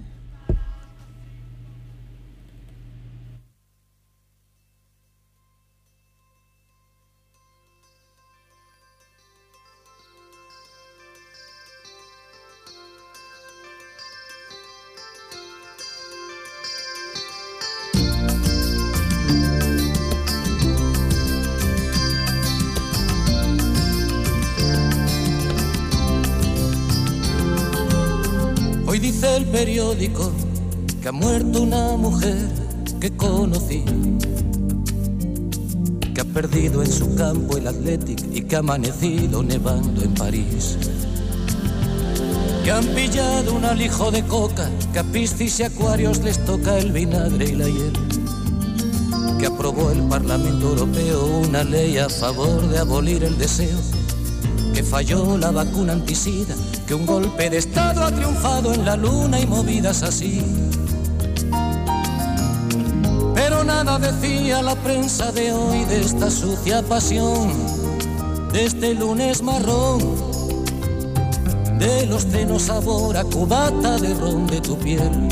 Hoy 29.34 29.40
dice 29.40 29.46
el 29.46 29.46
periódico 29.46 30.32
que 31.02 31.08
ha 31.08 31.12
muerto 31.12 31.64
una 31.64 31.98
mujer 31.98 32.38
que 33.00 33.16
conocí, 33.16 33.84
que 36.14 36.22
ha 36.22 36.26
perdido 36.26 36.84
en 36.84 36.92
su 36.92 37.16
campo 37.16 37.58
el 37.58 37.68
Athletic 37.68 38.20
y 38.32 38.42
que 38.42 38.56
ha 38.56 38.60
amanecido 38.60 39.42
nevando 39.42 40.04
en 40.04 40.14
París. 40.14 40.78
Que 42.64 42.72
han 42.72 42.86
pillado 42.88 43.54
un 43.56 43.66
alijo 43.66 44.12
de 44.12 44.24
coca, 44.24 44.70
que 44.92 45.00
a 45.00 45.04
piscis 45.04 45.60
y 45.60 45.64
acuarios 45.64 46.20
les 46.20 46.44
toca 46.46 46.78
el 46.78 46.92
vinagre 46.92 47.50
y 47.50 47.56
la 47.56 47.68
hiel. 47.68 47.94
Que 49.40 49.48
aprobó 49.48 49.92
el 49.92 50.04
Parlamento 50.04 50.70
Europeo 50.70 51.26
una 51.48 51.64
ley 51.64 51.98
a 51.98 52.10
favor 52.10 52.68
de 52.68 52.78
abolir 52.80 53.24
el 53.24 53.38
deseo 53.38 53.80
que 54.74 54.84
falló 54.84 55.38
la 55.38 55.52
vacuna 55.52 55.94
anticida, 55.94 56.56
que 56.88 56.96
un 56.96 57.06
golpe 57.06 57.50
de 57.50 57.58
Estado 57.58 58.04
ha 58.04 58.12
triunfado 58.12 58.74
en 58.74 58.86
la 58.86 58.96
luna 58.96 59.40
y 59.40 59.46
movidas 59.46 60.02
así. 60.02 60.42
Pero 63.36 63.64
nada 63.64 64.00
decía 64.00 64.62
la 64.62 64.76
prensa 64.76 65.32
de 65.32 65.54
hoy 65.54 65.86
de 65.86 66.02
esta 66.02 66.32
sucia 66.32 66.82
pasión, 66.82 67.52
de 68.52 68.66
este 68.66 68.96
lunes 68.96 69.44
marrón, 69.44 70.00
de 71.78 72.08
los 72.08 72.26
cenos 72.26 72.64
sabor 72.64 73.16
a 73.18 73.24
cubata 73.24 74.00
de 74.00 74.14
ron 74.16 74.48
de 74.48 74.60
tu 74.62 74.78
piel, 74.78 75.28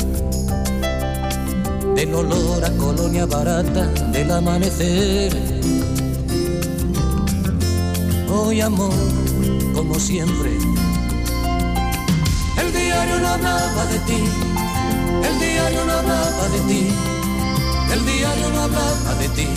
del 1.96 2.14
olor 2.14 2.64
a 2.64 2.70
colonia 2.76 3.26
barata 3.26 3.86
del 4.12 4.30
amanecer. 4.30 5.81
Hoy 8.34 8.62
amor, 8.62 8.94
como 9.74 10.00
siempre. 10.00 10.56
El 12.56 12.72
diario 12.72 13.18
no 13.20 13.28
hablaba 13.28 13.84
de 13.92 13.98
ti, 14.08 14.24
el 15.28 15.38
diario 15.38 15.84
no 15.84 15.92
hablaba 15.92 16.48
de 16.48 16.60
ti, 16.60 16.88
el 17.92 18.06
diario 18.06 18.48
no 18.54 18.60
hablaba 18.62 19.14
de 19.20 19.28
ti, 19.28 19.48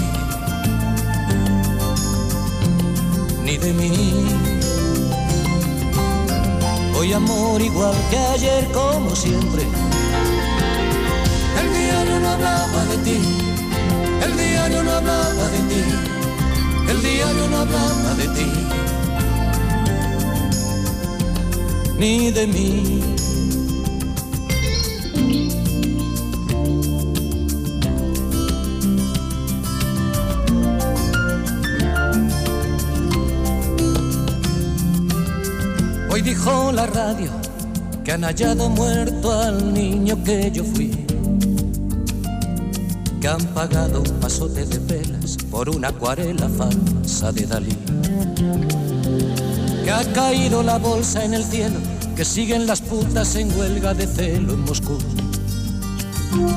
ni 3.45 3.57
de 3.57 3.73
mí. 3.73 4.25
Hoy 6.97 7.13
amor 7.13 7.61
igual 7.61 7.95
que 8.09 8.17
ayer, 8.17 8.69
como 8.73 9.15
siempre. 9.15 9.63
El 11.61 11.67
diario 11.73 12.19
no 12.19 12.29
hablaba 12.29 12.85
de 12.91 12.97
ti, 13.05 13.19
el 14.21 14.37
diario 14.37 14.83
no 14.83 14.91
hablaba 14.91 15.47
de 15.55 15.59
ti, 15.69 16.14
el 16.89 17.01
diario 17.01 17.47
no 17.49 17.57
hablaba 17.57 18.13
de 18.15 18.27
ti 18.29 18.65
ni 21.97 22.31
de 22.31 22.47
mí. 22.47 23.01
Hoy 36.09 36.21
dijo 36.21 36.71
la 36.71 36.85
radio 36.87 37.31
que 38.03 38.11
han 38.11 38.23
hallado 38.23 38.69
muerto 38.69 39.31
al 39.31 39.73
niño 39.73 40.21
que 40.23 40.51
yo 40.51 40.63
fui. 40.63 40.94
Que 43.25 43.29
han 43.29 43.53
pagado 43.55 44.01
un 44.01 44.19
pasote 44.19 44.67
de 44.67 44.77
velas 44.77 45.35
por 45.49 45.67
una 45.67 45.87
acuarela 45.87 46.47
falsa 46.47 47.31
de 47.31 47.47
Dalí. 47.47 47.75
Que 49.83 49.89
ha 49.89 50.03
caído 50.13 50.61
la 50.61 50.77
bolsa 50.77 51.25
en 51.25 51.33
el 51.33 51.43
cielo, 51.43 51.79
que 52.15 52.23
siguen 52.23 52.67
las 52.67 52.81
putas 52.81 53.35
en 53.35 53.51
huelga 53.57 53.95
de 53.95 54.05
celo 54.05 54.53
en 54.53 54.59
Moscú, 54.59 54.99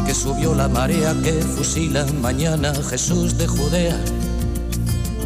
que 0.04 0.14
subió 0.14 0.54
la 0.54 0.68
marea 0.68 1.16
que 1.22 1.32
fusilan 1.32 2.20
mañana 2.20 2.74
Jesús 2.74 3.38
de 3.38 3.46
Judea, 3.46 3.98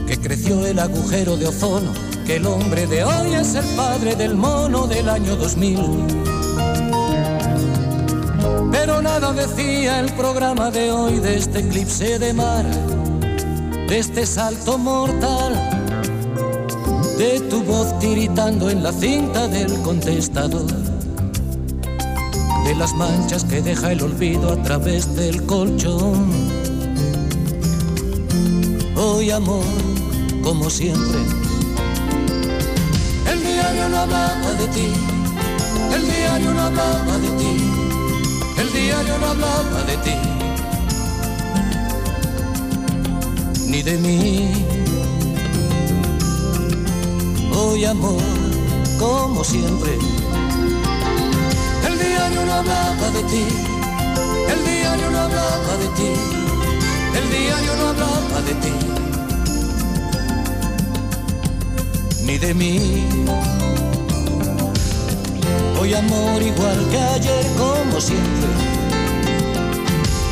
que 0.07 0.21
creció 0.21 0.65
el 0.65 0.79
agujero 0.79 1.37
de 1.37 1.49
ozono, 1.49 1.93
que 2.25 2.37
el 2.37 2.47
hombre 2.47 2.87
de 2.87 3.03
hoy 3.03 3.35
es 3.35 3.57
el 3.57 3.67
padre 3.75 4.15
del 4.15 4.37
mono 4.37 4.87
del 4.87 5.09
año 5.09 5.35
2000. 5.35 6.23
Pero 8.73 9.01
nada 9.01 9.33
decía 9.33 10.01
el 10.01 10.13
programa 10.15 10.73
de 10.73 10.91
hoy 10.91 11.21
de 11.21 11.37
este 11.37 11.61
eclipse 11.61 12.19
de 12.19 12.33
mar, 12.33 12.65
de 13.89 13.99
este 13.99 14.27
salto 14.27 14.77
mortal 14.79 15.83
de 17.23 17.39
tu 17.49 17.63
voz 17.63 17.97
tiritando 18.01 18.69
en 18.69 18.83
la 18.83 18.93
cinta 18.93 19.47
del 19.47 19.81
contestador, 19.83 20.67
de 22.65 22.75
las 22.75 22.93
manchas 22.95 23.45
que 23.45 23.63
deja 23.63 23.93
el 23.93 24.03
olvido 24.03 24.53
a 24.53 24.57
través 24.63 25.15
del 25.15 25.47
colchón. 25.47 26.29
Hoy 28.97 29.31
amor, 29.31 29.65
como 30.43 30.69
siempre, 30.69 31.21
el 33.31 33.41
diario 33.41 33.89
no 33.89 33.99
hablaba 33.99 34.53
de 34.59 34.67
ti, 34.67 34.89
el 35.95 36.03
diario 36.05 36.55
no 36.55 36.63
hablaba 36.63 37.19
de 37.19 37.29
ti, 37.39 37.42
el 38.63 38.73
diario 38.73 39.19
no 39.19 39.27
hablaba 39.27 39.83
de 39.91 39.97
ti, 40.07 40.17
ni 43.67 43.83
de 43.83 43.99
mí 43.99 44.53
hoy 47.53 47.85
amor, 47.85 48.23
como 49.01 49.43
siempre. 49.43 49.93
El 51.89 51.95
diario 51.99 52.45
no 52.47 52.53
hablaba 52.61 53.07
de 53.17 53.23
ti, 53.33 53.45
el 54.53 54.61
diario 54.71 55.11
no 55.11 55.19
hablaba 55.19 55.73
de 55.83 55.89
ti, 55.99 56.11
el 57.19 57.27
diario 57.37 57.73
no 57.81 57.85
hablaba 57.89 58.39
de 58.49 58.55
ti, 58.63 58.75
ni 62.27 62.39
de 62.39 62.55
mí. 62.55 62.73
Hoy 65.83 65.95
amor 65.95 66.41
igual 66.41 66.89
que 66.91 66.97
ayer, 66.97 67.45
como 67.59 68.01
siempre. 68.01 68.51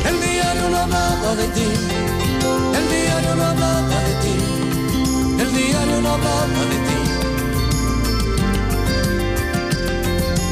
El 0.09 0.21
diario 0.21 0.69
no 0.69 0.77
hablaba 0.77 1.35
de 1.35 1.45
ti, 1.49 1.67
el 2.79 2.89
diario 2.89 3.35
no 3.35 3.43
hablaba 3.43 3.99
de 4.07 4.13
ti, 4.23 4.35
el 5.43 5.53
diario 5.53 6.01
no 6.01 6.13
hablaba 6.13 6.61
de 6.71 6.77
ti. 6.87 6.99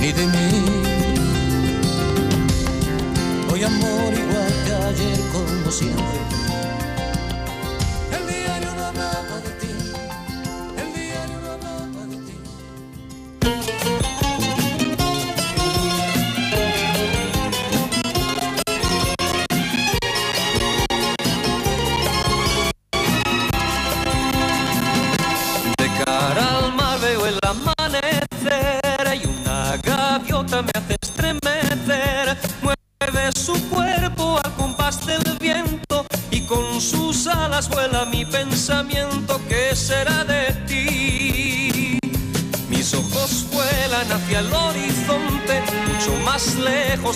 ni 0.02 0.12
de 0.12 0.28
mí. 0.28 0.66
Hoy 3.54 3.64
amor 3.64 4.14
igual 4.14 4.54
que 4.66 4.74
ayer 4.74 5.20
como 5.32 5.72
siempre. 5.72 6.39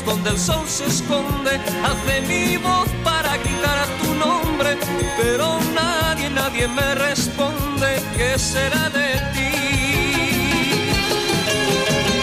Donde 0.06 0.30
el 0.30 0.40
sol 0.40 0.66
se 0.68 0.86
esconde. 0.86 1.60
Hace 1.84 2.22
mi 2.22 2.58
voz 2.58 2.88
para 3.04 3.38
gritar 3.38 3.78
a 3.80 3.86
tu 4.02 4.14
nombre, 4.16 4.78
pero 5.18 5.60
nadie, 5.74 6.30
nadie 6.30 6.68
me 6.68 6.96
responde. 6.96 8.02
¿Qué 8.16 8.40
será 8.40 8.90
de 8.90 9.12
ti? 9.34 9.52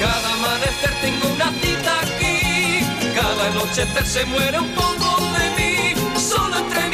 Cada 0.01 0.33
amanecer 0.35 0.93
tengo 1.03 1.35
una 1.35 1.53
cita 1.61 2.01
aquí, 2.01 2.81
cada 3.15 3.47
anochecer 3.49 4.07
se 4.07 4.25
muere 4.27 4.59
un 4.59 4.71
poco 4.75 5.19
de 5.39 5.51
mí. 5.57 5.95
Solo 6.19 6.59
entre 6.59 6.90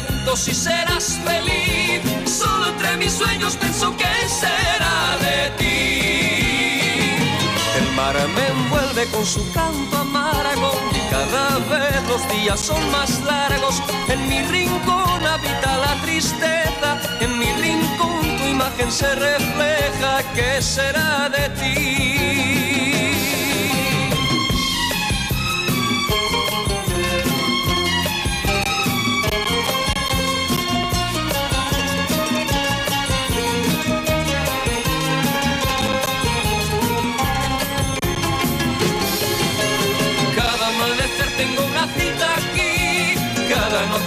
pregunto 0.00 0.36
si 0.36 0.54
serás 0.54 1.18
feliz. 1.24 2.00
Solo 2.24 2.68
entre 2.68 2.96
mis 2.96 3.12
sueños 3.12 3.56
pienso 3.56 3.96
que 3.96 4.28
será 4.28 5.16
de 5.20 5.50
ti. 5.58 6.80
El 7.78 7.92
mar 7.94 8.16
me 8.34 8.46
envuelve 8.46 9.06
con 9.06 9.24
su 9.24 9.40
canto 9.52 9.96
amargo 9.96 10.72
y 10.92 11.10
cada 11.10 11.58
vez 11.70 12.02
los 12.08 12.22
días 12.32 12.60
son 12.60 12.90
más 12.90 13.20
largos. 13.22 13.82
En 14.08 14.28
mi 14.28 14.42
rincón 14.42 15.26
habita 15.26 15.78
la 15.78 15.94
tristeza, 16.02 16.98
en 17.20 17.38
mi 17.38 17.52
rincón 17.54 18.36
tu 18.38 18.44
imagen 18.44 18.90
se 18.90 19.14
refleja. 19.14 20.22
¿Qué 20.34 20.62
será 20.62 21.28
de 21.28 21.48
ti? 21.60 22.99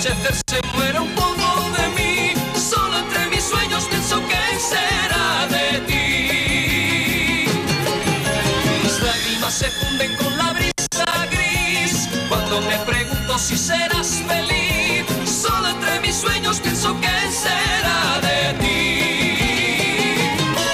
Anochecer 0.05 0.35
se 0.47 0.59
muere 0.75 0.99
un 0.99 1.09
poco 1.15 1.69
de 1.77 1.87
mí. 1.95 2.33
Solo 2.55 2.97
entre 2.99 3.27
mis 3.27 3.43
sueños 3.43 3.85
pienso 3.85 4.21
que 4.27 4.59
será 4.59 5.47
de 5.47 5.79
ti. 5.81 7.45
Mis 8.83 9.01
lágrimas 9.01 9.53
se 9.53 9.69
funden 9.69 10.15
con 10.17 10.37
la 10.37 10.53
brisa 10.53 11.27
gris 11.31 12.09
cuando 12.27 12.61
me 12.61 12.77
pregunto 12.79 13.37
si 13.37 13.57
serás 13.57 14.21
feliz. 14.27 15.05
Solo 15.25 15.69
entre 15.69 15.99
mis 16.01 16.15
sueños 16.15 16.59
pienso 16.59 16.99
que 16.99 17.31
será 17.31 18.19
de 18.21 18.53
ti. 18.59 19.05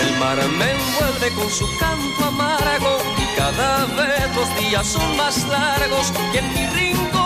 El 0.01 0.17
mar 0.19 0.37
me 0.57 0.71
envuelve 0.71 1.29
con 1.35 1.49
su 1.49 1.67
canto 1.77 2.25
amargo 2.25 2.97
y 3.17 3.25
cada 3.37 3.85
vez 3.85 4.35
los 4.35 4.49
días 4.59 4.87
son 4.87 5.17
más 5.17 5.47
largos 5.47 6.11
y 6.33 6.37
en 6.37 6.53
mi 6.53 6.65
rincón 6.67 7.18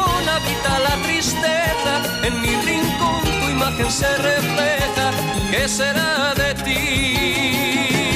la 0.61 0.95
tristeza, 1.03 1.93
en 2.23 2.41
mi 2.41 2.55
rincón 2.69 3.21
tu 3.39 3.49
imagen 3.49 3.91
se 3.91 4.17
refleja, 4.17 5.11
¿qué 5.51 5.67
será 5.67 6.34
de 6.35 6.53
ti? 6.63 8.12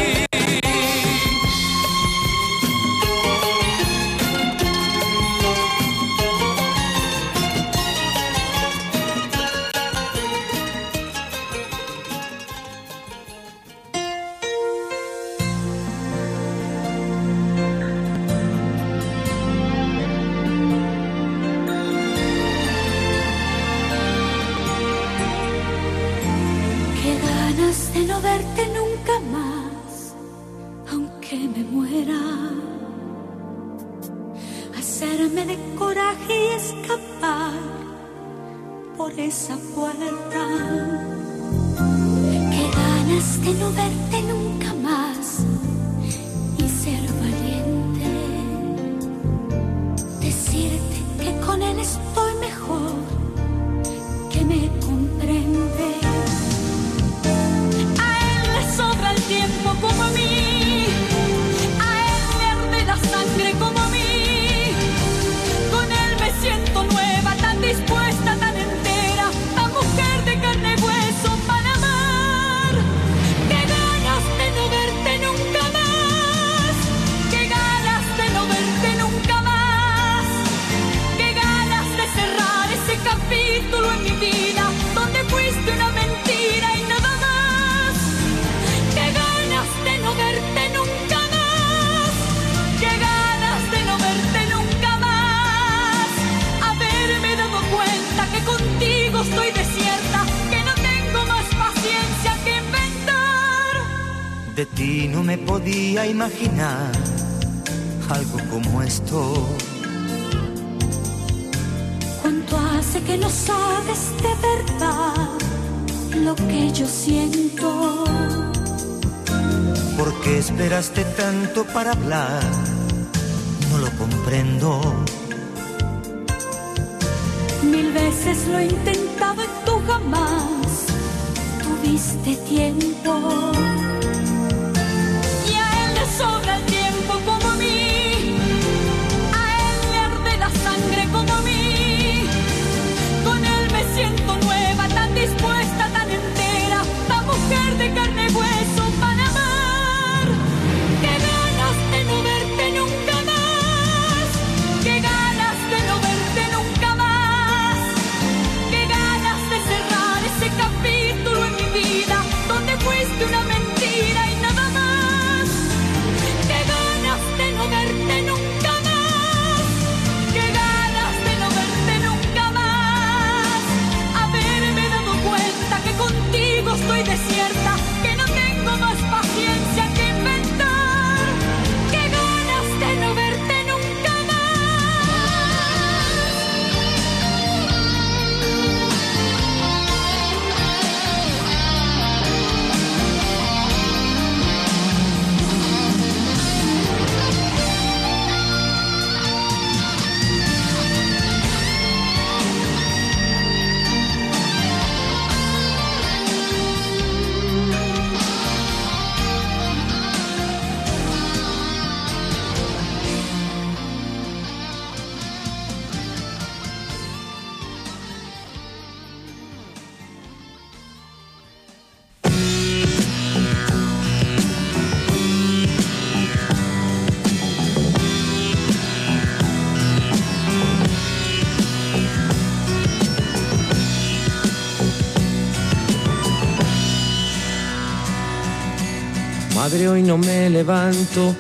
Hoy 239.85 240.01
no 240.01 240.17
me 240.17 240.49
levanto, 240.49 241.35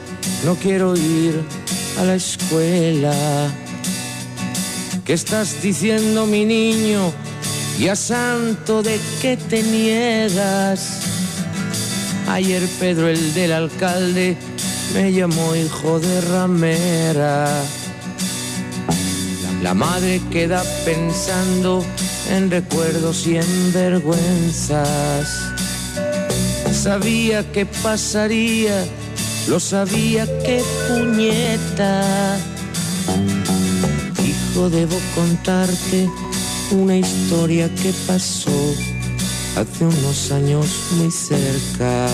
no 0.45 0.55
quiero 0.55 0.95
ir 0.95 1.41
a 1.97 2.03
la 2.03 2.15
escuela. 2.15 3.11
¿Qué 5.03 5.13
estás 5.13 5.59
diciendo, 5.61 6.27
mi 6.27 6.45
niño? 6.45 7.11
Y 7.79 7.87
a 7.87 7.95
santo 7.95 8.83
de 8.83 8.99
qué 9.21 9.37
te 9.37 9.63
niegas. 9.63 11.01
Ayer 12.29 12.61
Pedro, 12.79 13.07
el 13.07 13.33
del 13.33 13.53
alcalde, 13.53 14.37
me 14.93 15.11
llamó 15.11 15.55
hijo 15.55 15.99
de 15.99 16.21
ramera. 16.21 17.49
La 19.63 19.73
madre 19.73 20.21
queda 20.29 20.63
pensando 20.85 21.83
en 22.29 22.51
recuerdos 22.51 23.25
y 23.25 23.37
en 23.37 23.73
vergüenzas. 23.73 25.46
Sabía 26.87 27.43
que 27.51 27.65
pasaría, 27.65 28.85
lo 29.49 29.59
sabía 29.59 30.25
que 30.41 30.63
puñeta. 30.87 32.37
Hijo, 34.25 34.69
debo 34.69 34.97
contarte 35.13 36.07
una 36.71 36.95
historia 36.95 37.69
que 37.75 37.91
pasó 38.07 38.73
hace 39.57 39.83
unos 39.83 40.31
años 40.31 40.65
muy 40.91 41.11
cerca. 41.11 42.07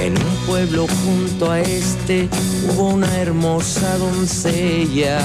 En 0.00 0.14
un 0.14 0.36
pueblo 0.48 0.88
junto 1.04 1.52
a 1.52 1.60
este 1.60 2.28
hubo 2.68 2.88
una 2.94 3.16
hermosa 3.16 3.96
doncella 3.96 5.20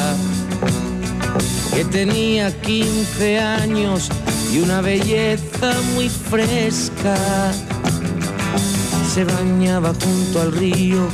que 1.73 1.83
tenía 1.85 2.51
15 2.61 3.39
años 3.39 4.11
y 4.51 4.59
una 4.59 4.81
belleza 4.81 5.73
muy 5.93 6.09
fresca. 6.09 7.15
Se 9.13 9.23
bañaba 9.23 9.93
junto 9.93 10.41
al 10.41 10.51
río 10.51 11.07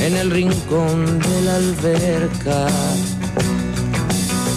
en 0.00 0.16
el 0.16 0.30
rincón 0.30 1.18
de 1.18 1.42
la 1.42 1.56
alberca. 1.56 2.66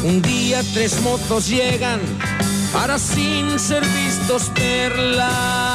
Un 0.03 0.21
día 0.21 0.61
tres 0.73 1.01
mozos 1.01 1.49
llegan 1.49 1.99
para 2.71 2.97
sin 2.99 3.59
ser 3.59 3.83
vistos 3.85 4.51
verla. 4.53 5.65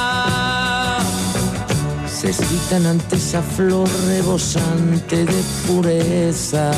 Se 2.06 2.28
excitan 2.28 2.86
ante 2.86 3.16
esa 3.16 3.42
flor 3.42 3.88
rebosante 4.06 5.24
de 5.24 5.42
pureza. 5.66 6.70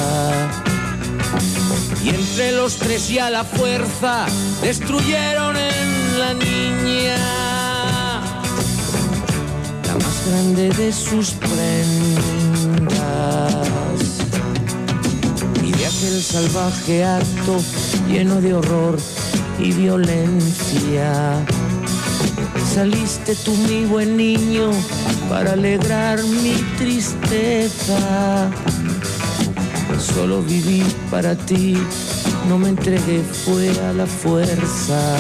Y 2.05 2.09
entre 2.09 2.53
los 2.53 2.77
tres 2.77 3.11
y 3.11 3.19
a 3.19 3.31
la 3.31 3.45
fuerza 3.45 4.27
destruyeron 4.61 5.57
en 5.57 6.19
la 6.19 6.35
niña 6.35 7.17
la 9.87 9.95
más 9.95 10.27
grande 10.27 10.71
de 10.71 10.93
sus 10.93 11.31
prendas. 11.31 11.63
Y 15.63 15.71
de 15.71 15.87
aquel 15.87 16.23
salvaje 16.23 17.05
acto 17.05 17.61
lleno 18.09 18.41
de 18.41 18.55
horror 18.55 18.99
y 19.59 19.73
violencia. 19.73 21.45
Saliste 22.75 23.37
tú, 23.37 23.55
mi 23.69 23.85
buen 23.85 24.17
niño, 24.17 24.71
para 25.29 25.53
alegrar 25.53 26.23
mi 26.25 26.55
tristeza. 26.79 28.51
Solo 29.99 30.43
viví 30.43 30.83
para 31.11 31.35
ti, 31.35 31.77
no 32.49 32.59
me 32.59 32.71
entregué, 32.71 33.23
fue 33.45 33.71
a 33.71 33.93
la 33.93 34.07
fuerza. 34.07 35.17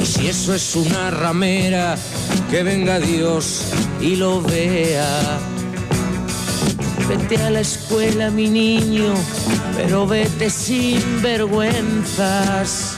Y 0.00 0.06
si 0.06 0.28
eso 0.28 0.54
es 0.54 0.76
una 0.76 1.10
ramera, 1.10 1.96
que 2.50 2.62
venga 2.62 2.98
Dios 2.98 3.62
y 4.00 4.16
lo 4.16 4.42
vea. 4.42 5.38
Vete 7.08 7.36
a 7.42 7.50
la 7.50 7.60
escuela, 7.60 8.30
mi 8.30 8.48
niño, 8.48 9.14
pero 9.76 10.06
vete 10.06 10.48
sin 10.48 11.02
vergüenzas. 11.22 12.96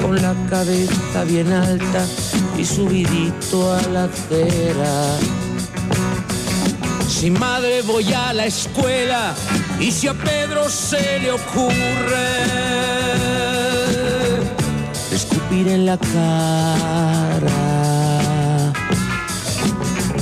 Con 0.00 0.20
la 0.20 0.34
cabeza 0.50 1.24
bien 1.24 1.52
alta 1.52 2.06
y 2.58 2.64
subidito 2.64 3.72
a 3.74 3.82
la 3.88 4.04
acera. 4.04 5.41
Si 7.22 7.30
madre 7.30 7.82
voy 7.82 8.12
a 8.12 8.32
la 8.32 8.46
escuela 8.46 9.32
y 9.78 9.92
si 9.92 10.08
a 10.08 10.12
Pedro 10.12 10.68
se 10.68 11.20
le 11.20 11.30
ocurre 11.30 12.32
escupir 15.12 15.68
en 15.68 15.86
la 15.86 15.96
cara. 15.98 17.52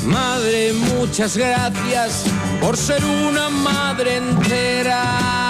Madre, 0.05 0.75
muchas 0.75 1.39
gracias 1.39 2.25
por 2.61 2.77
ser 2.77 3.03
una 3.03 3.49
madre 3.49 4.17
entera. 4.17 5.50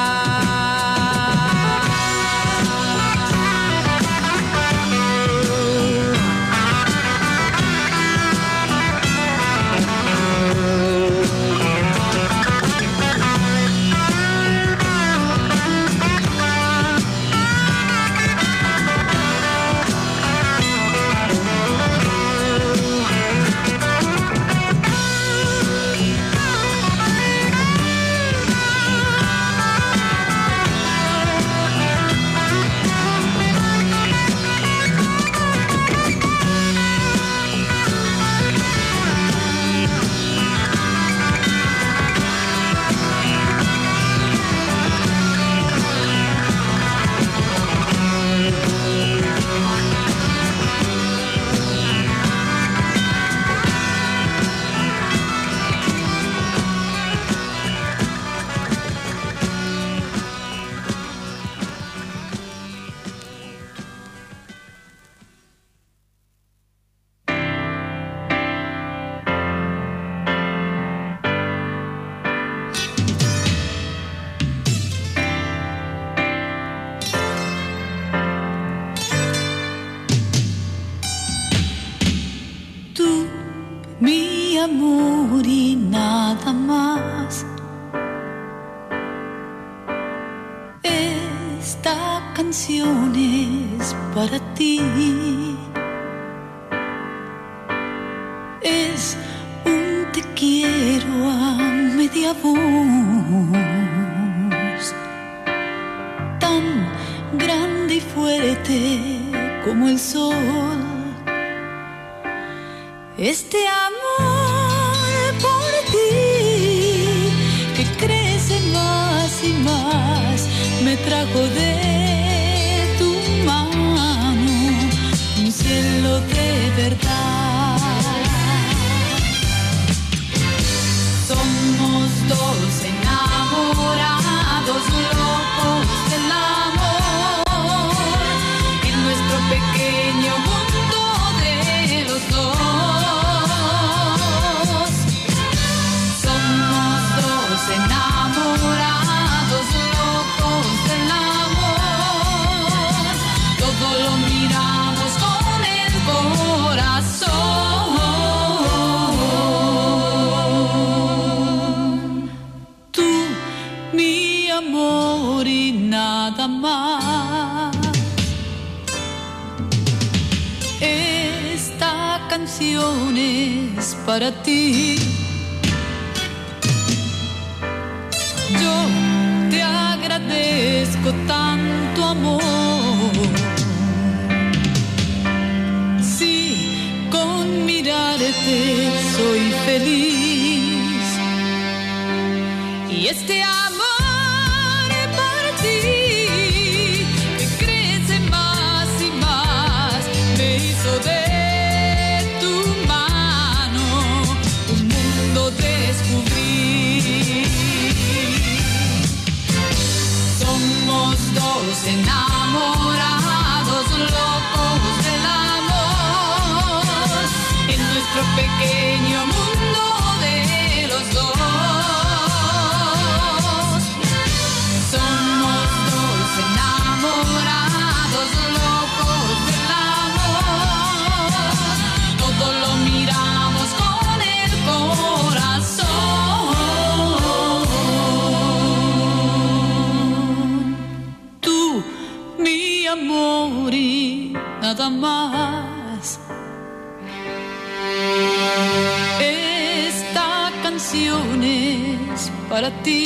Esta 250.92 250.98
canción 250.98 251.44
es 251.44 252.32
para 252.48 252.70
ti. 252.82 253.04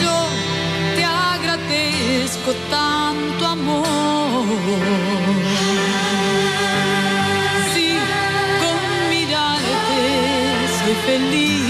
Yo 0.00 0.16
te 0.96 1.04
agradezco 1.04 2.54
tanto 2.70 3.46
amor. 3.46 4.46
Sí, 7.74 7.92
con 8.60 9.10
mirarte 9.10 10.02
soy 10.78 10.94
feliz. 11.06 11.69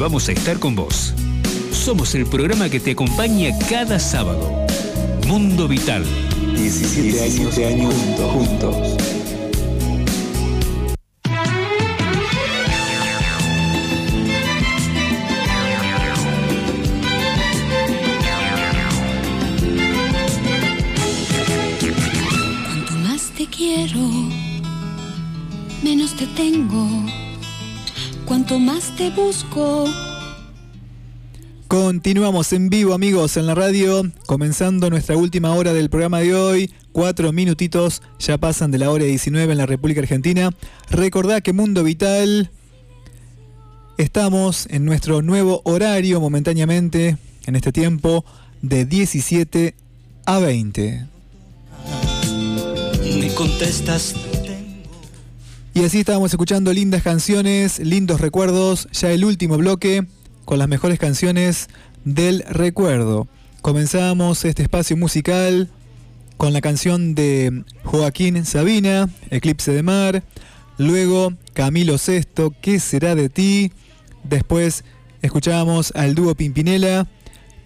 Vamos 0.00 0.30
a 0.30 0.32
estar 0.32 0.58
con 0.58 0.74
vos. 0.74 1.12
Somos 1.72 2.14
el 2.14 2.24
programa 2.24 2.70
que 2.70 2.80
te 2.80 2.92
acompaña 2.92 3.50
cada 3.68 3.98
sábado. 3.98 4.66
Mundo 5.26 5.68
Vital. 5.68 6.04
17 6.56 7.22
años, 7.22 7.58
años 7.58 7.94
juntos. 7.94 8.32
juntos. 8.32 8.99
Te 29.14 29.20
busco, 29.20 29.84
Continuamos 31.68 32.52
en 32.52 32.68
vivo 32.68 32.94
amigos 32.94 33.36
en 33.36 33.46
la 33.46 33.54
radio, 33.54 34.02
comenzando 34.26 34.90
nuestra 34.90 35.16
última 35.16 35.54
hora 35.54 35.72
del 35.72 35.88
programa 35.88 36.18
de 36.18 36.34
hoy. 36.34 36.70
Cuatro 36.90 37.32
minutitos 37.32 38.02
ya 38.18 38.38
pasan 38.38 38.72
de 38.72 38.78
la 38.78 38.90
hora 38.90 39.04
19 39.04 39.52
en 39.52 39.58
la 39.58 39.66
República 39.66 40.00
Argentina. 40.00 40.50
Recordá 40.90 41.40
que 41.40 41.52
Mundo 41.52 41.84
Vital 41.84 42.50
estamos 43.98 44.66
en 44.68 44.84
nuestro 44.84 45.22
nuevo 45.22 45.62
horario 45.64 46.20
momentáneamente, 46.20 47.16
en 47.46 47.54
este 47.54 47.70
tiempo, 47.70 48.24
de 48.62 48.84
17 48.84 49.76
a 50.26 50.38
20. 50.40 51.06
Me 53.20 53.34
contestas 53.34 54.14
Y 55.72 55.84
así 55.84 56.00
estábamos 56.00 56.32
escuchando 56.32 56.72
lindas 56.72 57.02
canciones, 57.02 57.78
lindos 57.78 58.20
recuerdos, 58.20 58.88
ya 58.92 59.12
el 59.12 59.24
último 59.24 59.56
bloque 59.56 60.04
con 60.44 60.58
las 60.58 60.68
mejores 60.68 60.98
canciones 60.98 61.68
del 62.04 62.44
recuerdo. 62.48 63.28
Comenzamos 63.62 64.44
este 64.44 64.64
espacio 64.64 64.96
musical 64.96 65.68
con 66.36 66.52
la 66.52 66.60
canción 66.60 67.14
de 67.14 67.64
Joaquín 67.84 68.44
Sabina, 68.44 69.08
Eclipse 69.30 69.70
de 69.70 69.84
Mar, 69.84 70.24
luego 70.76 71.34
Camilo 71.52 71.98
Sesto, 71.98 72.52
¿Qué 72.60 72.80
será 72.80 73.14
de 73.14 73.28
ti? 73.28 73.70
Después 74.24 74.84
escuchábamos 75.22 75.92
al 75.94 76.16
dúo 76.16 76.34
Pimpinela, 76.34 77.06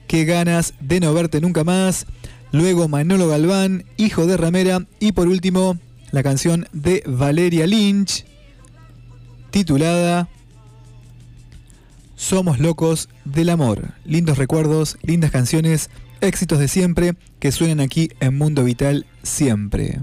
Qué 0.08 0.26
ganas 0.26 0.74
de 0.78 1.00
no 1.00 1.14
verte 1.14 1.40
nunca 1.40 1.64
más, 1.64 2.04
luego 2.52 2.86
Manolo 2.86 3.28
Galván, 3.28 3.86
Hijo 3.96 4.26
de 4.26 4.36
Ramera 4.36 4.86
y 5.00 5.12
por 5.12 5.26
último 5.26 5.78
la 6.14 6.22
canción 6.22 6.68
de 6.72 7.02
Valeria 7.06 7.66
Lynch, 7.66 8.24
titulada 9.50 10.28
Somos 12.14 12.60
locos 12.60 13.08
del 13.24 13.50
amor. 13.50 13.88
Lindos 14.04 14.38
recuerdos, 14.38 14.96
lindas 15.02 15.32
canciones, 15.32 15.90
éxitos 16.20 16.60
de 16.60 16.68
siempre 16.68 17.16
que 17.40 17.50
suenan 17.50 17.80
aquí 17.80 18.10
en 18.20 18.38
Mundo 18.38 18.62
Vital 18.62 19.06
siempre. 19.24 19.98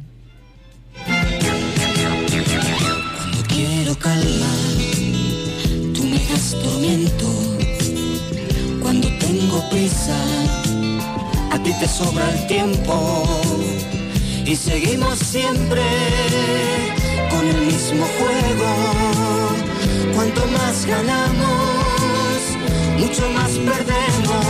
Cuando 3.15 3.43
quiero 3.47 3.97
calma, 3.97 4.53
tú 5.93 6.03
me 6.03 6.19
das 6.27 6.57
tormento. 6.61 7.25
Cuando 8.81 9.07
tengo 9.17 9.69
prisa, 9.69 10.17
a 11.51 11.63
ti 11.63 11.71
te 11.79 11.87
sobra 11.87 12.29
el 12.31 12.47
tiempo. 12.47 13.70
Y 14.45 14.55
seguimos 14.55 15.19
siempre 15.19 15.81
con 17.29 17.47
el 17.47 17.61
mismo 17.61 18.05
juego. 18.05 19.11
más 20.57 20.85
ganamos, 20.85 22.39
mucho 22.97 23.29
más 23.31 23.51
perdemos. 23.51 24.45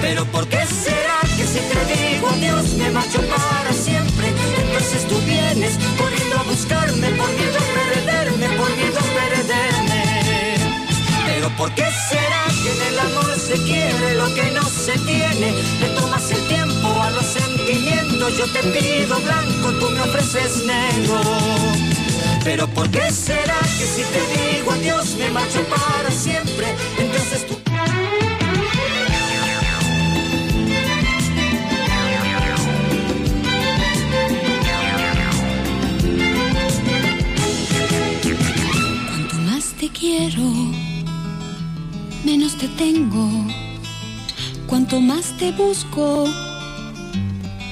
Pero 0.00 0.24
¿por 0.26 0.46
qué 0.48 0.64
será 0.66 1.20
que 1.36 1.44
si 1.44 1.58
te 1.58 1.80
digo 1.92 2.28
adiós 2.28 2.74
me 2.74 2.90
marcho 2.90 3.20
para 3.22 3.72
siempre? 3.72 4.28
Entonces 4.62 5.06
tú 5.08 5.16
vienes 5.26 5.78
corriendo 5.98 6.38
a 6.38 6.42
buscarme 6.44 7.08
por 7.10 7.28
miedo 7.38 7.58
a 7.58 7.66
perderme, 7.78 8.46
por 8.56 8.70
miedo 8.76 8.98
a 8.98 9.08
perderme. 9.18 10.04
Pero 11.26 11.48
¿por 11.56 11.74
qué 11.74 11.86
será 12.08 12.44
que 12.62 12.70
en 12.72 12.82
el 12.92 12.98
amor 13.00 13.38
se 13.38 13.54
quiere 13.64 14.14
lo 14.14 14.32
que 14.34 14.50
no 14.52 14.62
se 14.62 14.92
tiene? 14.98 15.52
Le 15.80 15.88
tomas 15.90 16.30
el 16.30 16.46
tiempo 16.46 16.67
sentimientos, 17.26 18.36
yo 18.36 18.46
te 18.46 18.60
pido 18.60 19.18
blanco, 19.20 19.72
tú 19.78 19.90
me 19.90 20.00
ofreces 20.00 20.64
negro. 20.64 21.20
Pero 22.44 22.66
¿por 22.68 22.88
qué 22.90 23.10
será 23.10 23.58
que 23.60 23.84
si 23.84 24.02
te 24.02 24.56
digo 24.56 24.72
adiós 24.72 25.14
me 25.18 25.30
marcho 25.30 25.62
para 25.64 26.10
siempre? 26.10 26.74
Entonces 26.98 27.46
tú... 27.46 27.58
Cuanto 39.08 39.36
más 39.36 39.64
te 39.78 39.88
quiero, 39.90 40.42
menos 42.24 42.56
te 42.56 42.68
tengo. 42.68 43.28
Cuanto 44.66 45.00
más 45.00 45.36
te 45.38 45.52
busco, 45.52 46.28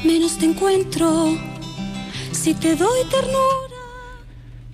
menos 0.05 0.39
te 0.39 0.47
encuentro. 0.47 1.37
Si 2.33 2.55
te 2.55 2.77
doy 2.77 3.05
ternura. 3.11 3.67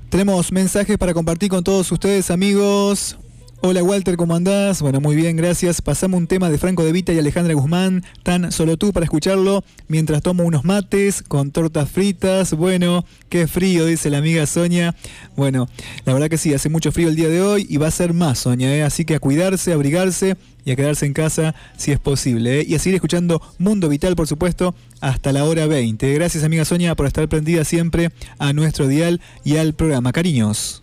Tenemos 0.09 0.53
mensajes 0.53 0.99
para 0.99 1.15
compartir 1.15 1.49
con 1.49 1.65
todos 1.65 1.90
ustedes, 1.90 2.31
amigos. 2.31 3.16
Hola 3.65 3.85
Walter, 3.85 4.17
¿cómo 4.17 4.35
andás? 4.35 4.83
Bueno, 4.83 5.01
muy 5.01 5.15
bien, 5.15 5.37
gracias. 5.37 5.83
Pasamos 5.83 6.19
un 6.19 6.27
tema 6.27 6.51
de 6.51 6.59
Franco 6.59 6.83
De 6.83 6.91
Vita 6.91 7.13
y 7.13 7.21
Alejandra 7.21 7.55
Guzmán, 7.55 8.03
tan 8.25 8.51
solo 8.51 8.77
tú 8.77 8.93
para 8.93 9.05
escucharlo, 9.05 9.63
mientras 9.87 10.21
tomo 10.21 10.43
unos 10.43 10.65
mates 10.65 11.23
con 11.23 11.53
tortas 11.53 11.89
fritas. 11.89 12.55
Bueno, 12.55 13.05
qué 13.29 13.47
frío, 13.47 13.87
dice 13.87 14.11
la 14.11 14.19
amiga 14.19 14.47
Sonia. 14.47 14.97
Bueno, 15.37 15.69
la 16.05 16.13
verdad 16.13 16.29
que 16.29 16.39
sí, 16.39 16.53
hace 16.53 16.71
mucho 16.71 16.91
frío 16.91 17.09
el 17.09 17.15
día 17.15 17.29
de 17.29 17.41
hoy 17.41 17.65
y 17.71 17.77
va 17.77 17.87
a 17.87 17.93
ser 17.93 18.15
más, 18.15 18.41
Sonia, 18.41 18.75
¿eh? 18.75 18.83
así 18.83 19.05
que 19.05 19.15
a 19.15 19.21
cuidarse, 19.21 19.71
a 19.71 19.75
abrigarse 19.77 20.37
y 20.65 20.73
a 20.73 20.77
quedarse 20.77 21.07
en 21.07 21.13
casa 21.13 21.55
si 21.77 21.93
es 21.93 22.01
posible. 22.01 22.63
¿eh? 22.63 22.65
Y 22.69 22.75
a 22.75 22.81
seguir 22.81 22.97
escuchando 22.97 23.41
Mundo 23.59 23.89
Vital, 23.89 24.17
por 24.17 24.27
supuesto, 24.27 24.75
hasta 25.01 25.31
la 25.33 25.45
hora 25.45 25.69
20. 25.69 26.13
Gracias, 26.15 26.43
amiga 26.43 26.65
Sonia, 26.65 26.97
por 26.97 27.07
estar 27.07 27.29
prendida 27.29 27.63
siempre 27.63 28.11
a 28.41 28.53
nuestro 28.53 28.89
dial 28.89 29.21
y 29.45 29.59
al 29.59 29.75
programa. 29.75 30.11
Cariños. 30.11 30.82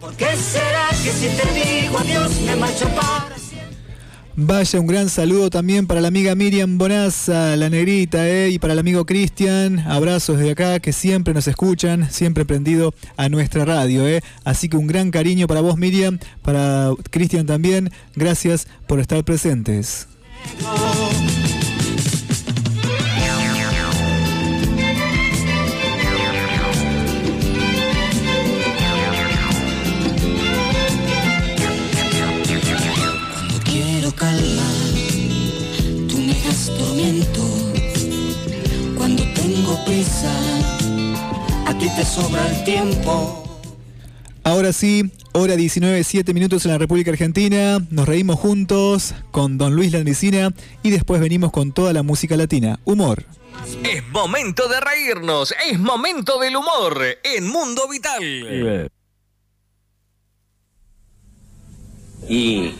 ¿Por 0.00 0.14
qué 0.16 0.34
será 0.36 0.88
que 1.04 1.12
si 1.12 1.28
te 1.28 1.52
digo 1.52 1.98
adiós 1.98 2.40
me 2.40 2.56
marcho 2.56 2.88
para? 2.88 3.40
Vaya, 4.42 4.80
un 4.80 4.86
gran 4.86 5.10
saludo 5.10 5.50
también 5.50 5.86
para 5.86 6.00
la 6.00 6.08
amiga 6.08 6.34
Miriam 6.34 6.78
Bonaza, 6.78 7.56
la 7.56 7.68
negrita, 7.68 8.26
¿eh? 8.26 8.48
y 8.48 8.58
para 8.58 8.72
el 8.72 8.78
amigo 8.78 9.04
Cristian. 9.04 9.80
Abrazos 9.80 10.38
desde 10.38 10.52
acá, 10.52 10.80
que 10.80 10.94
siempre 10.94 11.34
nos 11.34 11.46
escuchan, 11.46 12.10
siempre 12.10 12.46
prendido 12.46 12.94
a 13.18 13.28
nuestra 13.28 13.66
radio. 13.66 14.08
¿eh? 14.08 14.22
Así 14.42 14.70
que 14.70 14.78
un 14.78 14.86
gran 14.86 15.10
cariño 15.10 15.46
para 15.46 15.60
vos, 15.60 15.76
Miriam, 15.76 16.18
para 16.40 16.92
Cristian 17.10 17.44
también. 17.44 17.90
Gracias 18.14 18.66
por 18.86 19.00
estar 19.00 19.22
presentes. 19.24 20.08
Prisa, 39.90 40.32
A 41.66 41.76
ti 41.76 41.88
te 41.96 42.04
sobra 42.04 42.46
el 42.48 42.64
tiempo. 42.64 43.42
Ahora 44.44 44.72
sí, 44.72 45.10
hora 45.32 45.56
19, 45.56 46.04
7 46.04 46.32
minutos 46.32 46.64
en 46.64 46.70
la 46.70 46.78
República 46.78 47.10
Argentina. 47.10 47.84
Nos 47.90 48.06
reímos 48.06 48.38
juntos 48.38 49.14
con 49.32 49.58
Don 49.58 49.74
Luis 49.74 49.92
Landicina 49.92 50.54
y 50.84 50.90
después 50.90 51.20
venimos 51.20 51.50
con 51.50 51.72
toda 51.72 51.92
la 51.92 52.04
música 52.04 52.36
latina. 52.36 52.78
Humor. 52.84 53.24
Es 53.82 54.06
momento 54.08 54.68
de 54.68 54.80
reírnos, 54.80 55.54
es 55.68 55.78
momento 55.78 56.38
del 56.38 56.56
humor 56.56 57.02
en 57.24 57.48
Mundo 57.48 57.88
Vital. 57.88 58.90
Y 62.28 62.74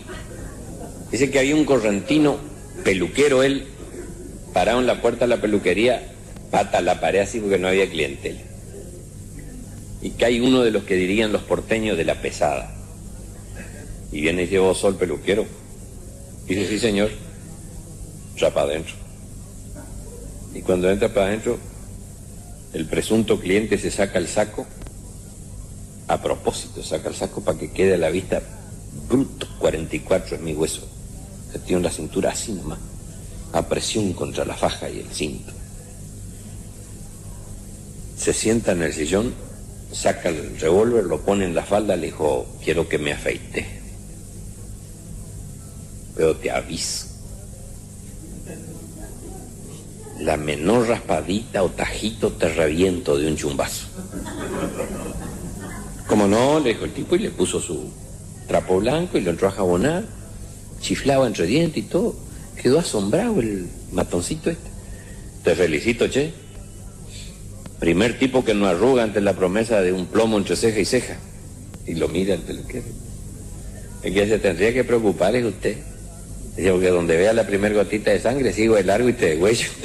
dice 1.11 1.31
que 1.31 1.41
había 1.41 1.57
un 1.57 1.65
correntino, 1.65 2.37
peluquero 2.85 3.43
él, 3.43 3.67
parado 4.55 4.79
en 4.79 4.87
la 4.87 5.03
puerta 5.03 5.25
de 5.25 5.29
la 5.29 5.41
peluquería, 5.41 6.11
pata 6.51 6.79
a 6.79 6.83
la 6.83 7.01
pared 7.01 7.21
así 7.21 7.41
porque 7.41 7.59
no 7.59 7.69
había 7.69 7.89
clientela. 7.89 8.41
Y 10.03 10.23
hay 10.25 10.41
uno 10.41 10.63
de 10.63 10.71
los 10.71 10.85
que 10.85 10.95
dirían 10.97 11.33
los 11.33 11.43
porteños 11.43 11.97
de 11.97 12.05
la 12.05 12.21
pesada. 12.21 12.75
Y 14.13 14.23
viene 14.23 14.45
y 14.45 14.57
vos 14.59 14.79
sos 14.79 14.95
el 14.95 14.99
peluquero. 14.99 15.47
Y 16.49 16.55
dice, 16.55 16.69
sí 16.69 16.79
señor, 16.79 17.11
ya 18.37 18.53
para 18.53 18.71
adentro. 18.71 18.95
Y 20.55 20.63
cuando 20.63 20.91
entra 20.91 21.13
para 21.13 21.27
adentro, 21.27 21.59
el 22.73 22.87
presunto 22.87 23.39
cliente 23.39 23.79
se 23.79 23.91
saca 23.91 24.19
el 24.19 24.27
saco, 24.27 24.67
a 26.09 26.21
propósito 26.21 26.83
saca 26.83 27.09
el 27.09 27.15
saco 27.15 27.43
para 27.43 27.59
que 27.59 27.71
quede 27.71 27.95
a 27.95 27.99
la 27.99 28.11
vista 28.11 28.43
bruto, 29.09 29.47
44 29.59 30.37
es 30.37 30.43
mi 30.43 30.55
hueso. 30.55 30.89
Que 31.53 31.59
tiene 31.59 31.83
la 31.83 31.91
cintura 31.91 32.31
así 32.31 32.53
nomás, 32.53 32.79
a 33.53 33.69
presión 33.69 34.13
contra 34.13 34.45
la 34.45 34.55
faja 34.55 34.89
y 34.89 35.01
el 35.01 35.09
cinto. 35.13 35.53
Se 38.21 38.35
sienta 38.35 38.73
en 38.73 38.83
el 38.83 38.93
sillón, 38.93 39.33
saca 39.93 40.29
el 40.29 40.61
revólver, 40.61 41.05
lo 41.05 41.23
pone 41.23 41.47
en 41.47 41.55
la 41.55 41.63
falda, 41.63 41.97
le 41.97 42.09
dijo, 42.09 42.47
quiero 42.63 42.87
que 42.87 42.99
me 42.99 43.13
afeite. 43.13 43.67
Pero 46.15 46.37
te 46.37 46.51
aviso. 46.51 47.07
La 50.19 50.37
menor 50.37 50.87
raspadita 50.87 51.63
o 51.63 51.71
tajito 51.71 52.33
te 52.33 52.53
reviento 52.53 53.17
de 53.17 53.27
un 53.27 53.37
chumbazo. 53.37 53.87
Como 56.07 56.27
no, 56.27 56.61
le 56.61 56.75
dijo 56.75 56.85
el 56.85 56.93
tipo 56.93 57.17
y 57.17 57.21
le 57.21 57.31
puso 57.31 57.59
su 57.59 57.91
trapo 58.47 58.81
blanco 58.81 59.17
y 59.17 59.23
lo 59.23 59.31
entró 59.31 59.49
a 59.49 59.53
jabonar, 59.53 60.05
chiflaba 60.83 61.27
entre 61.27 61.47
dientes 61.47 61.85
y 61.85 61.87
todo. 61.87 62.17
Quedó 62.61 62.81
asombrado 62.81 63.41
el 63.41 63.67
matoncito 63.93 64.51
este. 64.51 64.69
Te 65.43 65.55
felicito, 65.55 66.07
che. 66.07 66.40
Primer 67.81 68.17
tipo 68.19 68.45
que 68.45 68.53
no 68.53 68.67
arruga 68.67 69.03
ante 69.03 69.23
la 69.23 69.33
promesa 69.33 69.81
de 69.81 69.93
un 69.93 70.05
plomo 70.05 70.37
entre 70.37 70.55
ceja 70.55 70.79
y 70.79 70.85
ceja. 70.85 71.17
Y 71.87 71.95
lo 71.95 72.09
mira 72.09 72.35
el 72.35 72.43
peluquero. 72.43 72.85
El 74.03 74.13
que 74.13 74.27
se 74.27 74.39
tendría 74.39 74.75
que 74.75 74.85
preocupar 74.85 75.35
es 75.35 75.47
usted. 75.47 75.79
Dice, 76.57 76.73
porque 76.73 76.91
donde 76.91 77.17
vea 77.17 77.33
la 77.33 77.47
primer 77.47 77.73
gotita 77.73 78.11
de 78.11 78.21
sangre, 78.21 78.53
sigo 78.53 78.77
de 78.77 78.85
largo 78.85 79.09
y 79.09 79.15
te 79.15 79.31
degüello. 79.31 79.71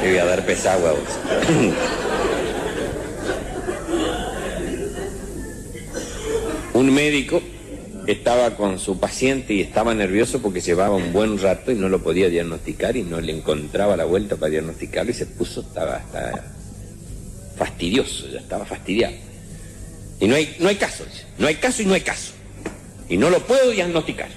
Te 0.00 0.08
voy 0.08 0.18
a 0.18 0.24
dar 0.24 0.46
pesagua. 0.46 0.94
Un 6.72 6.94
médico 6.94 7.42
estaba 8.06 8.56
con 8.56 8.78
su 8.78 8.98
paciente 8.98 9.54
y 9.54 9.60
estaba 9.60 9.94
nervioso 9.94 10.40
porque 10.40 10.60
llevaba 10.60 10.96
un 10.96 11.12
buen 11.12 11.38
rato 11.38 11.70
y 11.70 11.74
no 11.74 11.88
lo 11.88 12.02
podía 12.02 12.28
diagnosticar 12.28 12.96
y 12.96 13.02
no 13.02 13.20
le 13.20 13.32
encontraba 13.32 13.96
la 13.96 14.04
vuelta 14.04 14.36
para 14.36 14.50
diagnosticarlo 14.50 15.10
y 15.10 15.14
se 15.14 15.26
puso, 15.26 15.60
estaba, 15.60 15.98
estaba 15.98 16.44
fastidioso, 17.56 18.28
ya 18.28 18.40
estaba 18.40 18.64
fastidiado. 18.64 19.14
Y 20.20 20.26
no 20.26 20.36
hay, 20.36 20.56
no 20.58 20.68
hay 20.68 20.76
caso, 20.76 21.04
dice, 21.04 21.24
no 21.38 21.46
hay 21.46 21.56
caso 21.56 21.82
y 21.82 21.86
no 21.86 21.94
hay 21.94 22.00
caso. 22.00 22.32
Y 23.08 23.16
no 23.16 23.30
lo 23.30 23.40
puedo 23.40 23.70
diagnosticar. 23.70 24.28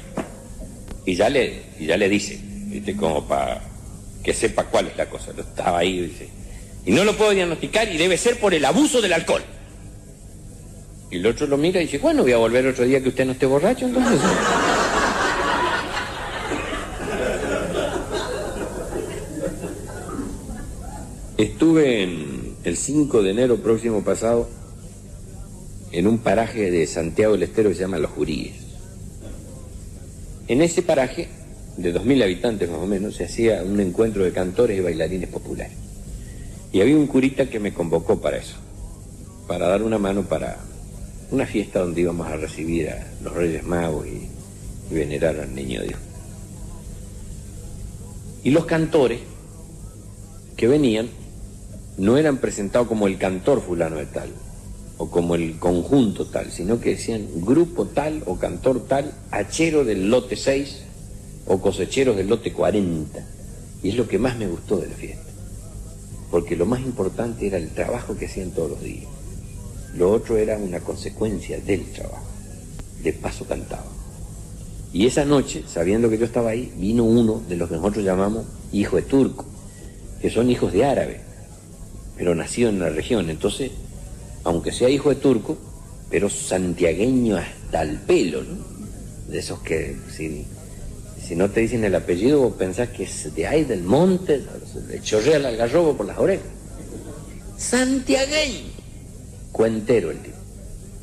Y 1.05 1.15
ya 1.15 1.29
le, 1.29 1.63
y 1.79 1.85
ya 1.85 1.97
le 1.97 2.09
dice, 2.09 2.39
¿viste? 2.41 2.95
como 2.95 3.27
para 3.27 3.61
que 4.23 4.33
sepa 4.33 4.63
cuál 4.63 4.87
es 4.87 4.97
la 4.97 5.07
cosa. 5.07 5.31
Lo 5.35 5.43
estaba 5.43 5.79
ahí, 5.79 6.01
dice. 6.01 6.27
Y 6.85 6.91
no 6.91 7.03
lo 7.03 7.15
puedo 7.15 7.31
diagnosticar 7.31 7.91
y 7.91 7.97
debe 7.97 8.17
ser 8.17 8.39
por 8.39 8.53
el 8.53 8.65
abuso 8.65 9.01
del 9.01 9.13
alcohol. 9.13 9.43
Y 11.11 11.17
el 11.17 11.27
otro 11.27 11.47
lo 11.47 11.57
mira 11.57 11.81
y 11.81 11.85
dice, 11.85 11.99
bueno, 11.99 12.23
voy 12.23 12.31
a 12.31 12.37
volver 12.37 12.65
otro 12.67 12.83
día 12.83 13.01
que 13.01 13.09
usted 13.09 13.25
no 13.25 13.33
esté 13.33 13.45
borracho, 13.45 13.85
entonces. 13.85 14.19
Estuve 21.37 22.03
en 22.03 22.55
el 22.63 22.77
5 22.77 23.21
de 23.21 23.31
enero 23.31 23.57
próximo 23.57 24.03
pasado 24.03 24.49
en 25.91 26.07
un 26.07 26.17
paraje 26.19 26.71
de 26.71 26.87
Santiago 26.87 27.33
del 27.33 27.43
Estero 27.43 27.69
que 27.69 27.75
se 27.75 27.81
llama 27.81 27.99
Los 27.99 28.11
Juríes. 28.11 28.55
En 30.47 30.61
ese 30.61 30.81
paraje, 30.81 31.27
de 31.77 31.93
2.000 31.93 32.23
habitantes 32.23 32.69
más 32.69 32.79
o 32.79 32.87
menos, 32.87 33.15
se 33.15 33.25
hacía 33.25 33.63
un 33.63 33.79
encuentro 33.79 34.23
de 34.23 34.31
cantores 34.31 34.77
y 34.77 34.81
bailarines 34.81 35.29
populares. 35.29 35.77
Y 36.71 36.81
había 36.81 36.97
un 36.97 37.07
curita 37.07 37.49
que 37.49 37.59
me 37.59 37.73
convocó 37.73 38.19
para 38.19 38.37
eso. 38.37 38.55
para 39.47 39.67
dar 39.67 39.83
una 39.83 39.97
mano 39.99 40.23
para 40.23 40.57
una 41.35 41.45
fiesta 41.45 41.81
donde 41.81 42.01
íbamos 42.01 42.27
a 42.27 42.37
recibir 42.37 42.89
a 42.89 43.07
los 43.21 43.33
Reyes 43.33 43.63
Magos 43.63 44.07
y, 44.07 44.29
venerar 44.93 45.39
al 45.39 45.53
Niño 45.53 45.81
Dios. 45.81 45.99
Y 48.43 48.51
los 48.51 48.65
cantores 48.65 49.19
que 50.55 50.67
venían 50.67 51.09
no 51.97 52.17
eran 52.17 52.37
presentados 52.37 52.87
como 52.87 53.07
el 53.07 53.17
cantor 53.17 53.61
fulano 53.61 53.95
de 53.97 54.05
tal 54.05 54.29
o 54.97 55.09
como 55.09 55.33
el 55.35 55.57
conjunto 55.57 56.27
tal, 56.27 56.51
sino 56.51 56.79
que 56.79 56.91
decían 56.91 57.27
grupo 57.41 57.85
tal 57.85 58.21
o 58.27 58.37
cantor 58.37 58.85
tal, 58.87 59.11
hachero 59.31 59.83
del 59.83 60.09
lote 60.09 60.35
6 60.35 60.83
o 61.47 61.59
cosecheros 61.59 62.15
del 62.15 62.27
lote 62.27 62.53
40. 62.53 63.25
Y 63.83 63.89
es 63.89 63.95
lo 63.95 64.07
que 64.07 64.19
más 64.19 64.37
me 64.37 64.47
gustó 64.47 64.77
de 64.77 64.87
la 64.87 64.95
fiesta, 64.95 65.31
porque 66.31 66.55
lo 66.55 66.65
más 66.67 66.81
importante 66.81 67.47
era 67.47 67.57
el 67.57 67.71
trabajo 67.71 68.15
que 68.15 68.27
hacían 68.27 68.51
todos 68.51 68.69
los 68.69 68.83
días. 68.83 69.07
Lo 69.95 70.11
otro 70.11 70.37
era 70.37 70.57
una 70.57 70.79
consecuencia 70.79 71.59
del 71.59 71.91
trabajo. 71.91 72.27
De 73.01 73.13
paso 73.13 73.45
cantaba. 73.45 73.85
Y 74.91 75.05
esa 75.05 75.25
noche, 75.25 75.63
sabiendo 75.67 76.09
que 76.09 76.17
yo 76.17 76.25
estaba 76.25 76.51
ahí, 76.51 76.71
vino 76.77 77.03
uno 77.03 77.41
de 77.47 77.57
los 77.57 77.69
que 77.69 77.75
nosotros 77.75 78.03
llamamos 78.03 78.45
hijo 78.71 78.95
de 78.95 79.01
turco, 79.01 79.45
que 80.21 80.29
son 80.29 80.49
hijos 80.49 80.71
de 80.73 80.85
árabe, 80.85 81.21
pero 82.17 82.33
nacido 82.33 82.69
en 82.69 82.79
la 82.79 82.89
región. 82.89 83.29
Entonces, 83.29 83.71
aunque 84.43 84.71
sea 84.71 84.89
hijo 84.89 85.09
de 85.09 85.15
turco, 85.15 85.57
pero 86.09 86.29
santiagueño 86.29 87.37
hasta 87.37 87.81
el 87.81 87.97
pelo, 87.99 88.43
¿no? 88.43 88.57
De 89.29 89.39
esos 89.39 89.59
que 89.59 89.97
si, 90.15 90.45
si 91.21 91.35
no 91.35 91.49
te 91.49 91.61
dicen 91.61 91.83
el 91.83 91.95
apellido, 91.95 92.39
vos 92.39 92.53
pensás 92.53 92.89
que 92.89 93.03
es 93.03 93.33
de 93.35 93.47
ahí, 93.47 93.65
del 93.65 93.83
monte, 93.83 94.43
le 94.87 95.01
chorrea 95.01 95.37
el 95.37 95.45
algarrobo 95.45 95.97
por 95.97 96.05
las 96.05 96.17
orejas. 96.17 96.47
Santiagueño, 97.57 98.74
cuentero 99.55 100.11
el 100.11 100.19
tipo. 100.19 100.35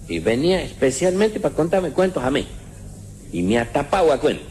Y 0.09 0.19
venía 0.19 0.62
especialmente 0.62 1.41
para 1.41 1.55
contarme 1.55 1.93
cuentos 1.93 2.23
a 2.23 2.31
mí. 2.31 2.47
Y 3.33 3.43
me 3.43 3.59
ha 3.59 3.73
tapado 3.73 4.12
a 4.12 4.20
cuento. 4.20 4.45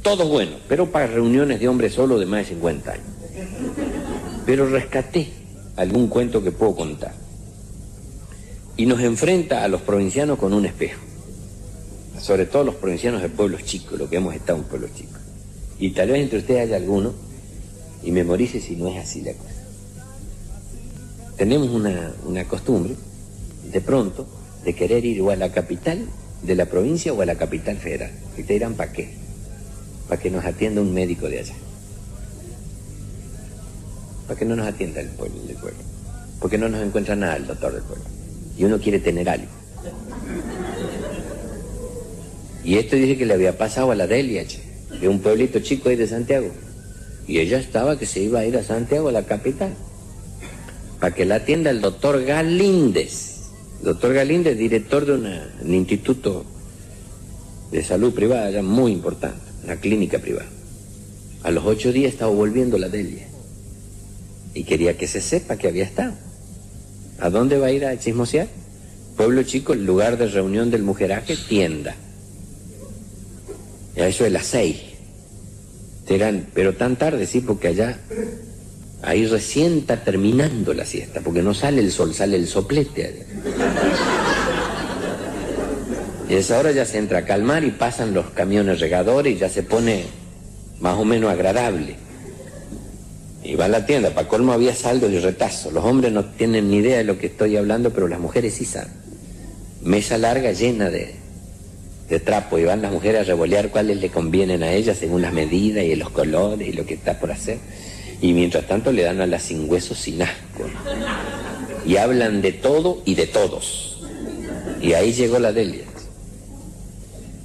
Todos 0.00 0.26
buenos, 0.26 0.58
pero 0.68 0.90
para 0.90 1.06
reuniones 1.06 1.60
de 1.60 1.68
hombres 1.68 1.92
solo 1.92 2.18
de 2.18 2.24
más 2.24 2.40
de 2.40 2.54
50 2.54 2.92
años. 2.92 3.06
Pero 4.46 4.70
rescaté 4.70 5.28
algún 5.76 6.08
cuento 6.08 6.42
que 6.42 6.50
puedo 6.50 6.74
contar. 6.74 7.12
Y 8.78 8.86
nos 8.86 9.00
enfrenta 9.00 9.64
a 9.64 9.68
los 9.68 9.82
provincianos 9.82 10.38
con 10.38 10.54
un 10.54 10.64
espejo. 10.64 11.02
Sobre 12.18 12.46
todo 12.46 12.64
los 12.64 12.76
provincianos 12.76 13.20
de 13.20 13.28
pueblos 13.28 13.64
chicos, 13.64 13.98
lo 13.98 14.08
que 14.08 14.16
hemos 14.16 14.34
estado 14.34 14.60
en 14.60 14.64
pueblos 14.64 14.94
chicos. 14.94 15.20
Y 15.78 15.90
tal 15.90 16.08
vez 16.08 16.22
entre 16.22 16.38
ustedes 16.38 16.62
haya 16.62 16.76
alguno 16.76 17.12
y 18.02 18.12
memorice 18.12 18.60
si 18.60 18.76
no 18.76 18.88
es 18.88 18.96
así 18.96 19.20
la 19.20 19.34
cosa. 19.34 19.53
Tenemos 21.36 21.68
una, 21.70 22.44
costumbre, 22.44 22.94
de 23.72 23.80
pronto, 23.80 24.26
de 24.64 24.74
querer 24.74 25.04
ir 25.04 25.20
o 25.20 25.30
a 25.30 25.36
la 25.36 25.50
capital 25.50 26.06
de 26.42 26.54
la 26.54 26.66
provincia 26.66 27.12
o 27.12 27.20
a 27.20 27.26
la 27.26 27.34
capital 27.34 27.76
federal. 27.76 28.12
Y 28.36 28.44
te 28.44 28.52
dirán, 28.52 28.74
¿para 28.74 28.92
qué? 28.92 29.10
Para 30.08 30.20
que 30.20 30.30
nos 30.30 30.44
atienda 30.44 30.80
un 30.80 30.94
médico 30.94 31.28
de 31.28 31.40
allá. 31.40 31.54
Para 34.28 34.38
que 34.38 34.44
no 34.44 34.54
nos 34.54 34.66
atienda 34.66 35.00
el 35.00 35.08
pueblo 35.08 35.42
del 35.42 35.56
pueblo. 35.56 35.80
Porque 36.40 36.56
no 36.56 36.68
nos 36.68 36.82
encuentra 36.82 37.16
nada 37.16 37.36
el 37.36 37.46
doctor 37.46 37.72
del 37.72 37.82
pueblo. 37.82 38.04
Y 38.56 38.64
uno 38.64 38.78
quiere 38.78 39.00
tener 39.00 39.28
algo. 39.28 39.48
Y 42.62 42.78
esto 42.78 42.94
dice 42.96 43.18
que 43.18 43.26
le 43.26 43.34
había 43.34 43.58
pasado 43.58 43.90
a 43.90 43.94
la 43.94 44.06
Delia, 44.06 44.44
de 45.00 45.08
un 45.08 45.18
pueblito 45.18 45.58
chico 45.58 45.88
ahí 45.88 45.96
de 45.96 46.06
Santiago. 46.06 46.48
Y 47.26 47.40
ella 47.40 47.58
estaba 47.58 47.98
que 47.98 48.06
se 48.06 48.20
iba 48.20 48.38
a 48.38 48.46
ir 48.46 48.56
a 48.56 48.62
Santiago, 48.62 49.08
a 49.08 49.12
la 49.12 49.24
capital, 49.24 49.74
para 51.00 51.14
que 51.14 51.24
la 51.24 51.36
atienda 51.36 51.70
el 51.70 51.80
doctor 51.80 52.24
Galíndez. 52.24 53.50
Doctor 53.82 54.14
Galíndez, 54.14 54.56
director 54.56 55.04
de 55.04 55.12
un 55.12 55.74
instituto 55.74 56.44
de 57.70 57.84
salud 57.84 58.14
privada, 58.14 58.50
ya 58.50 58.62
muy 58.62 58.92
importante, 58.92 59.42
una 59.64 59.76
clínica 59.76 60.18
privada. 60.18 60.48
A 61.42 61.50
los 61.50 61.64
ocho 61.66 61.92
días 61.92 62.12
estaba 62.12 62.32
volviendo 62.32 62.78
la 62.78 62.88
Delia. 62.88 63.26
Y 64.54 64.64
quería 64.64 64.96
que 64.96 65.06
se 65.06 65.20
sepa 65.20 65.56
que 65.56 65.68
había 65.68 65.84
estado. 65.84 66.14
¿A 67.20 67.28
dónde 67.30 67.58
va 67.58 67.66
a 67.66 67.72
ir 67.72 67.84
a 67.84 67.98
chismosear? 67.98 68.48
Pueblo 69.16 69.42
chico, 69.42 69.72
el 69.72 69.84
lugar 69.84 70.16
de 70.16 70.26
reunión 70.26 70.70
del 70.70 70.82
mujeraje, 70.82 71.36
tienda. 71.36 71.94
Y 73.96 74.00
a 74.00 74.08
eso 74.08 74.24
de 74.24 74.30
las 74.30 74.46
seis. 74.46 74.80
Serán, 76.06 76.48
pero 76.54 76.74
tan 76.74 76.96
tarde, 76.96 77.26
sí, 77.26 77.40
porque 77.40 77.68
allá, 77.68 77.98
ahí 79.04 79.26
recién 79.26 79.78
está 79.78 80.02
terminando 80.02 80.72
la 80.72 80.84
siesta, 80.84 81.20
porque 81.20 81.42
no 81.42 81.54
sale 81.54 81.80
el 81.80 81.92
sol, 81.92 82.14
sale 82.14 82.36
el 82.36 82.46
soplete. 82.46 83.26
Y 86.28 86.34
esa 86.34 86.58
hora 86.58 86.72
ya 86.72 86.86
se 86.86 86.98
entra 86.98 87.18
a 87.18 87.24
calmar 87.24 87.64
y 87.64 87.70
pasan 87.70 88.14
los 88.14 88.26
camiones 88.30 88.80
regadores 88.80 89.34
y 89.34 89.38
ya 89.38 89.48
se 89.48 89.62
pone 89.62 90.04
más 90.80 90.96
o 90.96 91.04
menos 91.04 91.30
agradable. 91.30 91.96
Y 93.42 93.56
va 93.56 93.66
a 93.66 93.68
la 93.68 93.84
tienda, 93.84 94.10
para 94.10 94.26
colmo 94.26 94.52
había 94.52 94.74
saldo 94.74 95.10
y 95.10 95.18
retazo. 95.18 95.70
Los 95.70 95.84
hombres 95.84 96.12
no 96.12 96.24
tienen 96.24 96.70
ni 96.70 96.78
idea 96.78 96.96
de 96.96 97.04
lo 97.04 97.18
que 97.18 97.26
estoy 97.26 97.56
hablando, 97.58 97.90
pero 97.90 98.08
las 98.08 98.18
mujeres 98.18 98.54
sí 98.54 98.64
saben. 98.64 98.92
Mesa 99.82 100.16
larga 100.16 100.52
llena 100.52 100.88
de, 100.88 101.14
de 102.08 102.20
trapo 102.20 102.58
y 102.58 102.64
van 102.64 102.80
las 102.80 102.90
mujeres 102.90 103.20
a 103.20 103.24
revolear 103.24 103.68
cuáles 103.68 103.98
le 103.98 104.08
convienen 104.08 104.62
a 104.62 104.72
ellas 104.72 104.96
según 104.96 105.20
las 105.20 105.34
medidas 105.34 105.84
y 105.84 105.94
los 105.94 106.08
colores 106.08 106.66
y 106.66 106.72
lo 106.72 106.86
que 106.86 106.94
está 106.94 107.20
por 107.20 107.32
hacer. 107.32 107.58
Y 108.24 108.32
mientras 108.32 108.66
tanto 108.66 108.90
le 108.90 109.02
dan 109.02 109.20
a 109.20 109.26
las 109.26 109.42
sin 109.42 109.70
huesos 109.70 109.98
sin 109.98 110.22
asco. 110.22 110.64
Y 111.86 111.98
hablan 111.98 112.40
de 112.40 112.52
todo 112.52 113.02
y 113.04 113.16
de 113.16 113.26
todos. 113.26 114.02
Y 114.80 114.94
ahí 114.94 115.12
llegó 115.12 115.38
la 115.38 115.52
Delia. 115.52 115.84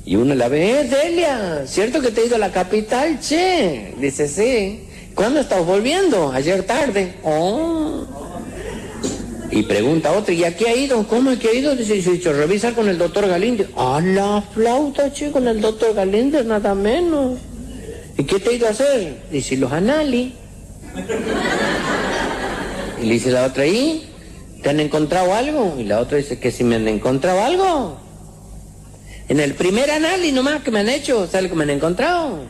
Y 0.06 0.16
uno 0.16 0.36
la 0.36 0.48
ve, 0.48 0.80
¡eh, 0.80 0.84
Delia! 0.86 1.68
¿Cierto 1.68 2.00
que 2.00 2.12
te 2.12 2.22
he 2.22 2.28
ido 2.28 2.38
a 2.38 2.40
la 2.40 2.54
capital, 2.54 3.20
che? 3.20 3.94
Dice, 4.00 4.30
sí. 4.30 4.86
¿Cuándo 5.16 5.42
estás 5.42 5.66
volviendo? 5.66 6.32
Ayer 6.32 6.64
tarde. 6.64 7.16
Oh. 7.26 8.06
Y 9.52 9.64
pregunta 9.64 10.14
otra, 10.14 10.34
¿y 10.34 10.46
a 10.46 10.56
qué 10.56 10.70
ha 10.70 10.76
ido? 10.78 11.06
¿Cómo 11.10 11.32
es 11.32 11.40
que 11.40 11.50
ha 11.50 11.54
ido? 11.54 11.76
Dice, 11.76 11.96
dice, 11.96 12.32
revisar 12.32 12.74
con 12.74 12.88
el 12.88 12.98
doctor 12.98 13.28
Galíndez. 13.28 13.68
A 13.76 14.00
la 14.00 14.42
flauta, 14.54 15.12
che, 15.12 15.30
con 15.30 15.46
el 15.46 15.60
doctor 15.60 15.94
Galíndez, 15.94 16.46
nada 16.46 16.74
menos. 16.74 17.38
¿Y 18.18 18.24
qué 18.24 18.40
te 18.40 18.52
ha 18.52 18.54
ido 18.54 18.68
a 18.68 18.70
hacer? 18.70 19.24
Dice, 19.30 19.58
los 19.58 19.74
análisis. 19.74 20.40
Y 23.02 23.06
le 23.06 23.14
dice 23.14 23.32
la 23.32 23.46
otra, 23.46 23.66
¿y? 23.66 24.10
¿Te 24.62 24.70
han 24.70 24.80
encontrado 24.80 25.34
algo? 25.34 25.76
Y 25.80 25.84
la 25.84 26.00
otra 26.00 26.18
dice, 26.18 26.40
que 26.40 26.52
si 26.52 26.64
me 26.64 26.76
han 26.76 26.88
encontrado 26.88 27.44
algo. 27.44 27.98
En 29.30 29.40
el 29.40 29.54
primer 29.54 29.92
análisis 29.92 30.34
nomás 30.34 30.64
que 30.64 30.72
me 30.72 30.80
han 30.80 30.90
hecho, 30.90 31.28
¿sabes 31.28 31.44
lo 31.44 31.50
que 31.50 31.56
me 31.56 31.64
han 31.64 31.70
encontrado? 31.70 32.48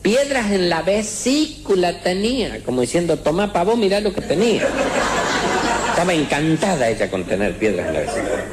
Piedras 0.00 0.52
en 0.52 0.68
la 0.68 0.82
vesícula 0.82 2.00
tenía, 2.00 2.62
como 2.64 2.80
diciendo, 2.80 3.18
toma 3.18 3.52
pavo, 3.52 3.76
mira 3.76 4.00
lo 4.00 4.14
que 4.14 4.20
tenía. 4.20 4.62
Estaba 5.88 6.14
encantada 6.14 6.88
ella 6.88 7.10
con 7.10 7.24
tener 7.24 7.58
piedras 7.58 7.88
en 7.88 7.94
la 7.94 8.00
vesícula. 8.00 8.44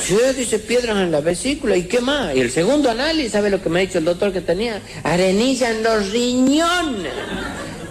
Sí, 0.00 0.16
dice 0.36 0.58
piedras 0.58 0.96
en 0.96 1.10
la 1.10 1.20
vesícula, 1.20 1.76
¿y 1.76 1.82
qué 1.82 2.00
más? 2.00 2.34
Y 2.34 2.40
el 2.40 2.50
segundo 2.50 2.90
análisis, 2.90 3.32
¿sabe 3.32 3.50
lo 3.50 3.62
que 3.62 3.68
me 3.68 3.80
ha 3.80 3.82
dicho 3.82 3.98
el 3.98 4.04
doctor 4.04 4.32
que 4.32 4.40
tenía? 4.40 4.80
Arenilla 5.02 5.70
en 5.70 5.82
los 5.82 6.10
riñones. 6.12 7.12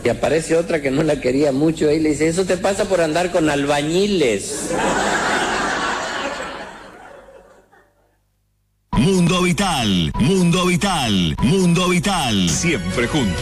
Y 0.05 0.09
aparece 0.09 0.55
otra 0.55 0.83
que 0.83 0.91
no 0.91 1.01
la 1.01 1.19
quería 1.19 1.51
mucho 1.51 1.89
y 1.91 1.99
le 1.99 2.09
dice, 2.09 2.27
eso 2.27 2.45
te 2.45 2.57
pasa 2.57 2.85
por 2.85 3.01
andar 3.01 3.31
con 3.31 3.49
albañiles. 3.49 4.69
Mundo 8.91 9.41
Vital, 9.41 10.11
Mundo 10.19 10.67
Vital, 10.67 11.35
Mundo 11.41 11.89
Vital. 11.89 12.47
Siempre 12.51 13.07
juntos. 13.07 13.41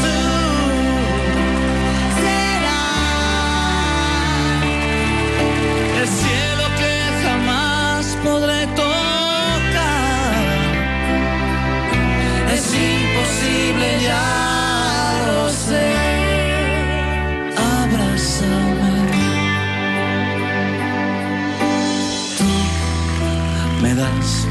Tú 22.37 22.45
me 23.81 23.93
das 23.93 24.47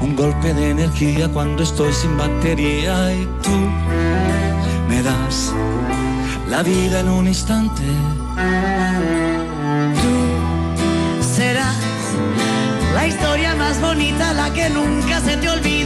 un 0.00 0.14
golpe 0.14 0.52
de 0.52 0.70
energía 0.70 1.28
cuando 1.28 1.62
estoy 1.62 1.92
sin 1.92 2.16
batería 2.18 3.14
y 3.14 3.26
tú 3.42 3.56
me 4.88 5.02
das 5.02 5.52
la 6.48 6.62
vida 6.62 7.00
en 7.00 7.08
un 7.08 7.26
instante. 7.26 7.82
Tú 10.02 11.24
serás 11.36 11.76
la 12.94 13.06
historia 13.06 13.54
más 13.54 13.80
bonita, 13.80 14.34
la 14.34 14.52
que 14.52 14.68
nunca 14.68 15.20
se 15.20 15.36
te 15.38 15.48
olvida. 15.48 15.79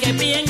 que 0.00 0.12
bien 0.12 0.49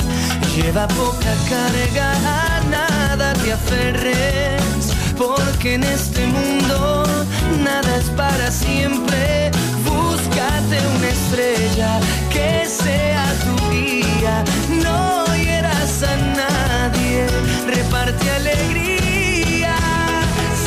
Lleva 0.55 0.85
poca 0.89 1.33
carga, 1.49 2.11
a 2.11 2.59
nada 2.69 3.33
te 3.35 3.53
aferres, 3.53 4.93
porque 5.17 5.75
en 5.75 5.83
este 5.85 6.27
mundo 6.27 7.05
nada 7.63 7.95
es 7.95 8.09
para 8.09 8.51
siempre. 8.51 9.49
Búscate 9.85 10.77
una 10.97 11.07
estrella 11.07 11.99
que 12.29 12.65
sea 12.67 13.25
tu 13.45 13.71
guía, 13.71 14.43
no 14.83 15.25
hieras 15.37 16.03
a 16.03 16.15
nadie, 16.17 17.27
reparte 17.65 18.29
alegría. 18.31 19.75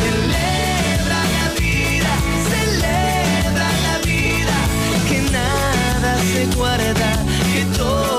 Celebra 0.01 1.21
la 1.37 1.47
vida, 1.61 2.13
celebra 2.53 3.69
la 3.87 3.99
vida, 4.07 4.57
que 5.09 5.21
nada 5.31 6.17
se 6.33 6.57
guarda, 6.57 7.13
que 7.53 7.65
todo 7.77 8.14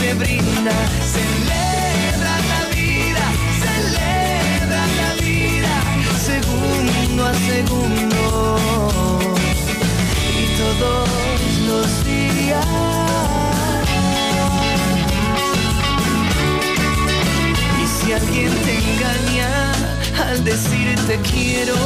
te 0.00 0.14
brinda. 0.14 0.72
Celebra 1.14 2.34
la 2.52 2.62
vida, 2.74 3.24
celebra 3.64 4.82
la 5.00 5.10
vida, 5.22 5.74
segundo 6.18 7.26
a 7.26 7.34
segundo 7.34 8.58
y 10.38 10.44
todos 10.60 11.08
los 11.68 11.88
días. 12.04 12.66
Y 17.82 17.86
si 17.86 18.12
alguien 18.12 18.52
te 18.64 18.74
engaña 18.78 19.50
al 20.28 20.44
decirte 20.44 21.18
quiero, 21.30 21.76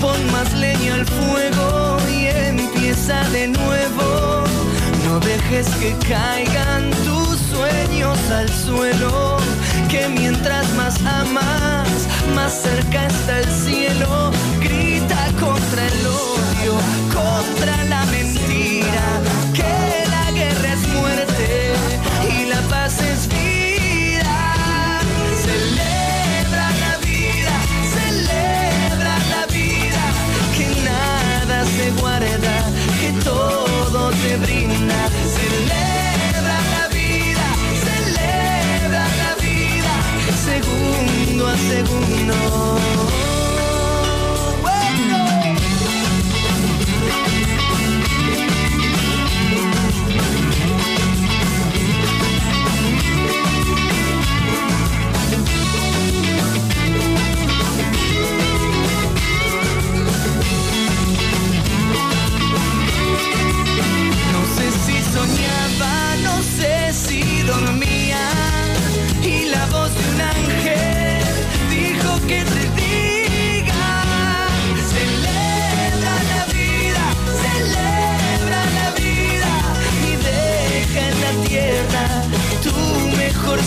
pon 0.00 0.20
más 0.30 0.52
leña 0.54 0.94
al 0.94 1.06
fuego 1.06 1.98
y 2.08 2.26
empieza 2.26 3.28
de 3.30 3.48
nuevo. 3.48 4.44
No 5.12 5.20
dejes 5.20 5.68
que 5.74 5.94
caigan 6.08 6.90
tus 7.04 7.36
sueños 7.38 8.18
al 8.30 8.48
suelo, 8.48 9.36
que 9.90 10.08
mientras 10.08 10.72
más 10.72 10.98
amas, 11.04 11.86
más 12.34 12.62
cerca 12.62 13.08
está 13.08 13.40
el 13.40 13.50
cielo. 13.50 14.30
Grita 14.58 15.26
contra 15.38 15.86
el 15.86 16.06
odio, 16.06 16.74
contra 17.12 17.84
la 17.90 18.06
mentira, 18.06 19.20
te 34.22 34.36
brinda. 34.36 35.10
Celebra 35.36 36.58
la 36.74 36.88
vida, 36.88 37.46
celebra 37.86 39.04
la 39.22 39.34
vida, 39.44 39.92
segundo 40.46 41.46
a 41.48 41.56
segundo. 41.56 43.11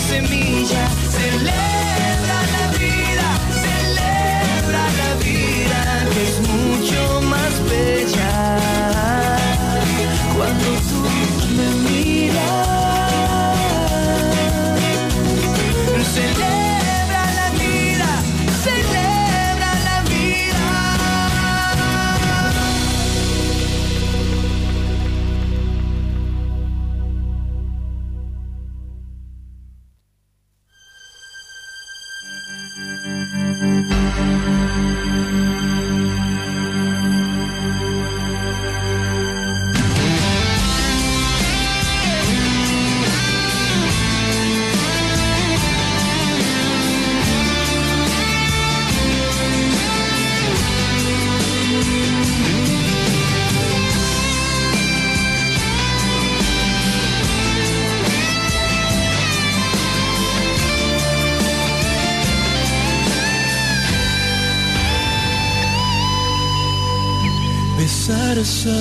Mejor 0.08 0.95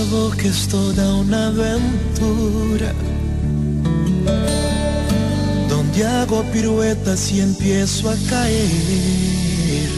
Esa 0.05 0.15
boca 0.15 0.43
es 0.43 0.67
toda 0.67 1.15
una 1.15 1.47
aventura. 1.47 2.93
Donde 5.67 6.05
hago 6.05 6.43
piruetas 6.51 7.31
y 7.31 7.41
empiezo 7.41 8.11
a 8.11 8.15
caer. 8.29 9.89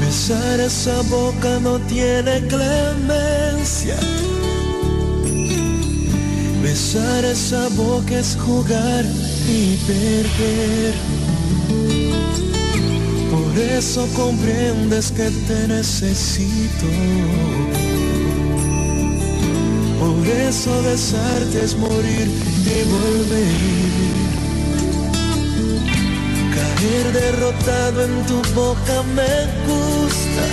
Besar 0.00 0.60
esa 0.60 1.00
boca 1.02 1.60
no 1.60 1.78
tiene 1.82 2.44
clemencia. 2.48 3.96
Besar 6.62 7.24
esa 7.24 7.68
boca 7.76 8.18
es 8.18 8.36
jugar 8.36 9.04
y 9.48 9.76
perder 9.86 10.94
por 13.50 13.58
eso 13.58 14.06
comprendes 14.14 15.10
que 15.10 15.28
te 15.48 15.68
necesito. 15.68 16.86
Por 19.98 20.26
eso 20.26 20.70
besarte 20.82 21.64
es 21.64 21.76
morir 21.76 22.28
y 22.28 22.82
volver. 22.94 23.46
Caer 26.54 27.12
derrotado 27.12 28.04
en 28.04 28.26
tu 28.26 28.40
boca 28.54 29.02
me 29.16 29.34
gusta. 29.66 30.44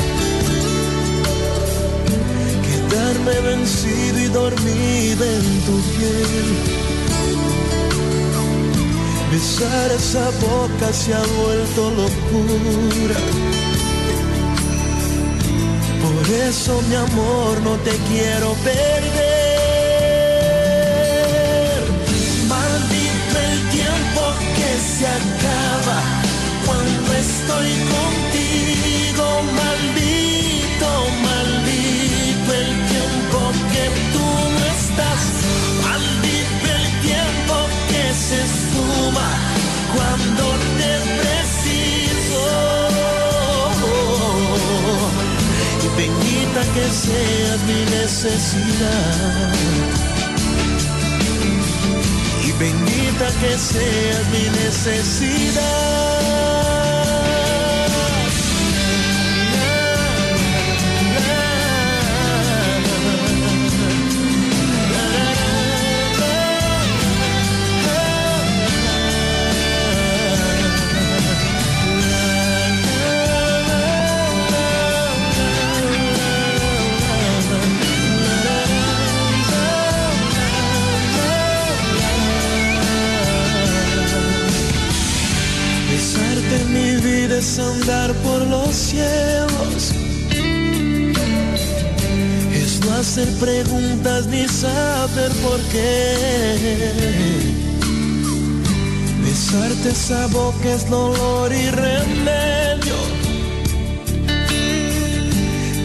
Quedarme 2.68 3.40
vencido 3.41 4.19
y 4.19 4.28
dormido 4.28 5.24
en 5.24 5.61
tu 5.65 5.82
piel. 5.98 6.97
Besar 9.31 9.91
esa 9.91 10.29
boca 10.39 10.93
se 10.93 11.13
ha 11.13 11.19
vuelto 11.19 11.91
locura. 11.91 13.19
Por 16.01 16.29
eso 16.33 16.81
mi 16.87 16.95
amor 16.95 17.61
no 17.61 17.75
te 17.83 17.91
quiero 18.09 18.53
perder. 18.63 18.87
Maldito 22.47 23.37
el 23.51 23.69
tiempo 23.69 24.21
que 24.55 24.69
se 24.79 25.05
acaba 25.05 25.99
cuando 26.65 27.13
estoy 27.13 27.69
contigo. 27.71 28.26
Que 46.77 46.91
seas 46.91 47.59
mi 47.63 47.81
necesidad. 47.85 49.53
Y 52.45 52.51
bendita 52.59 53.27
que 53.41 53.57
seas 53.57 54.27
mi 54.31 54.45
necesidad. 54.63 56.07
Andar 87.38 88.11
por 88.23 88.41
los 88.47 88.76
cielos. 88.76 89.91
Es 92.51 92.80
no 92.84 92.95
hacer 92.95 93.27
preguntas 93.34 94.26
ni 94.26 94.47
saber 94.47 95.31
por 95.43 95.59
qué. 95.72 97.43
Besarte 99.23 99.90
esa 99.90 100.25
boca 100.27 100.74
es 100.74 100.90
dolor 100.90 101.53
y 101.53 101.69
remedio. 101.69 102.98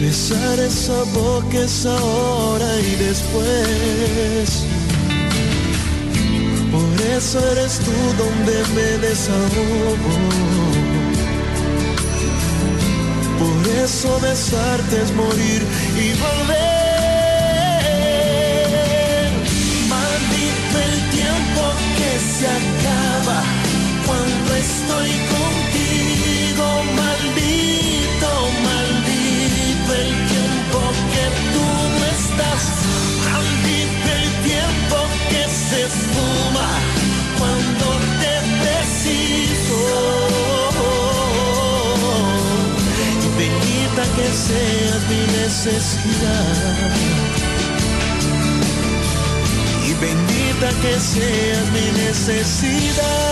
Besar 0.01 0.59
esa 0.59 1.03
boca 1.13 1.59
es 1.59 1.85
ahora 1.85 2.79
y 2.79 2.95
después. 2.95 4.63
Por 6.71 7.01
eso 7.15 7.39
eres 7.51 7.77
tú 7.77 7.91
donde 8.17 8.55
me 8.73 9.07
desahogo. 9.07 10.42
Por 13.43 13.67
eso 13.75 14.19
besarte 14.21 15.01
es 15.01 15.13
morir 15.13 15.67
y 15.97 16.13
volver. 16.17 16.62
Seas 44.47 45.01
mi 45.09 45.21
necesidad. 45.41 46.91
Y 49.87 49.93
bendita 49.93 50.69
que 50.81 50.93
seas 50.99 51.65
mi 51.75 51.87
necesidad. 52.03 53.23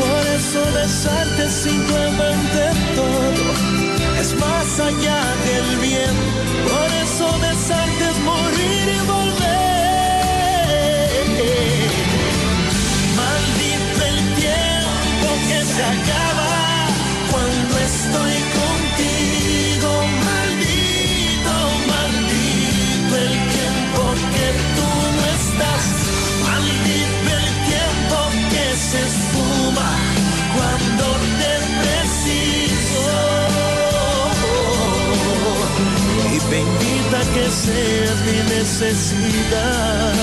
Por 0.00 0.22
eso 0.38 0.60
besarte 0.74 1.44
es 1.44 1.52
simplemente 1.52 2.60
todo 2.96 3.44
es 4.20 4.34
más 4.34 4.80
allá 4.80 5.20
del 5.46 5.68
bien. 5.78 6.14
Por 6.70 6.90
eso 7.04 7.26
besarte 7.40 8.04
es 8.12 8.18
morir 8.32 8.84
y 8.96 9.00
volver. 9.14 9.50
Maldito 13.20 14.00
el 14.12 14.18
tiempo 14.42 15.28
que 15.48 15.58
se 15.72 15.82
acaba 15.82 16.39
seas 37.50 38.20
mi 38.26 38.38
necesidad. 38.56 40.14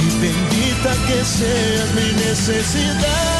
Y 0.00 0.08
bendita 0.20 0.92
que 1.06 1.24
seas 1.24 1.94
mi 1.94 2.12
necesidad. 2.24 3.33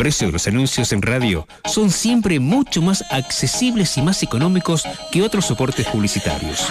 Precio 0.00 0.28
de 0.28 0.32
los 0.32 0.46
anuncios 0.46 0.94
en 0.94 1.02
radio 1.02 1.46
son 1.66 1.90
siempre 1.90 2.40
mucho 2.40 2.80
más 2.80 3.04
accesibles 3.10 3.98
y 3.98 4.02
más 4.02 4.22
económicos 4.22 4.84
que 5.12 5.20
otros 5.20 5.44
soportes 5.44 5.86
publicitarios. 5.88 6.68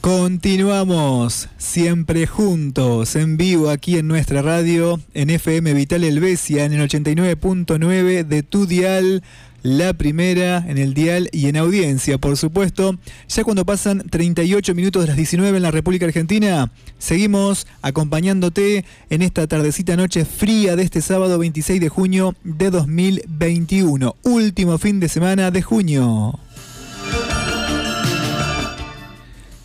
Continuamos 0.00 1.50
siempre 1.58 2.26
juntos, 2.26 3.14
en 3.14 3.36
vivo 3.36 3.68
aquí 3.68 3.98
en 3.98 4.08
nuestra 4.08 4.40
radio, 4.40 4.98
en 5.12 5.28
FM 5.28 5.74
Vital 5.74 6.02
Helvecia, 6.02 6.64
en 6.64 6.72
el 6.72 6.88
89.9 6.88 8.24
de 8.24 8.42
tu 8.42 8.66
dial, 8.66 9.22
la 9.62 9.92
primera 9.92 10.64
en 10.66 10.78
el 10.78 10.94
dial 10.94 11.28
y 11.32 11.46
en 11.46 11.56
audiencia, 11.56 12.18
por 12.18 12.36
supuesto. 12.36 12.98
Ya 13.28 13.44
cuando 13.44 13.64
pasan 13.64 14.02
38 14.08 14.74
minutos 14.74 15.02
de 15.02 15.08
las 15.08 15.16
19 15.16 15.56
en 15.56 15.62
la 15.62 15.70
República 15.70 16.06
Argentina, 16.06 16.70
seguimos 16.98 17.66
acompañándote 17.82 18.84
en 19.10 19.22
esta 19.22 19.46
tardecita 19.46 19.96
noche 19.96 20.24
fría 20.24 20.76
de 20.76 20.82
este 20.82 21.00
sábado 21.00 21.38
26 21.38 21.80
de 21.80 21.88
junio 21.88 22.34
de 22.44 22.70
2021, 22.70 24.16
último 24.22 24.78
fin 24.78 25.00
de 25.00 25.08
semana 25.08 25.50
de 25.50 25.62
junio. 25.62 26.38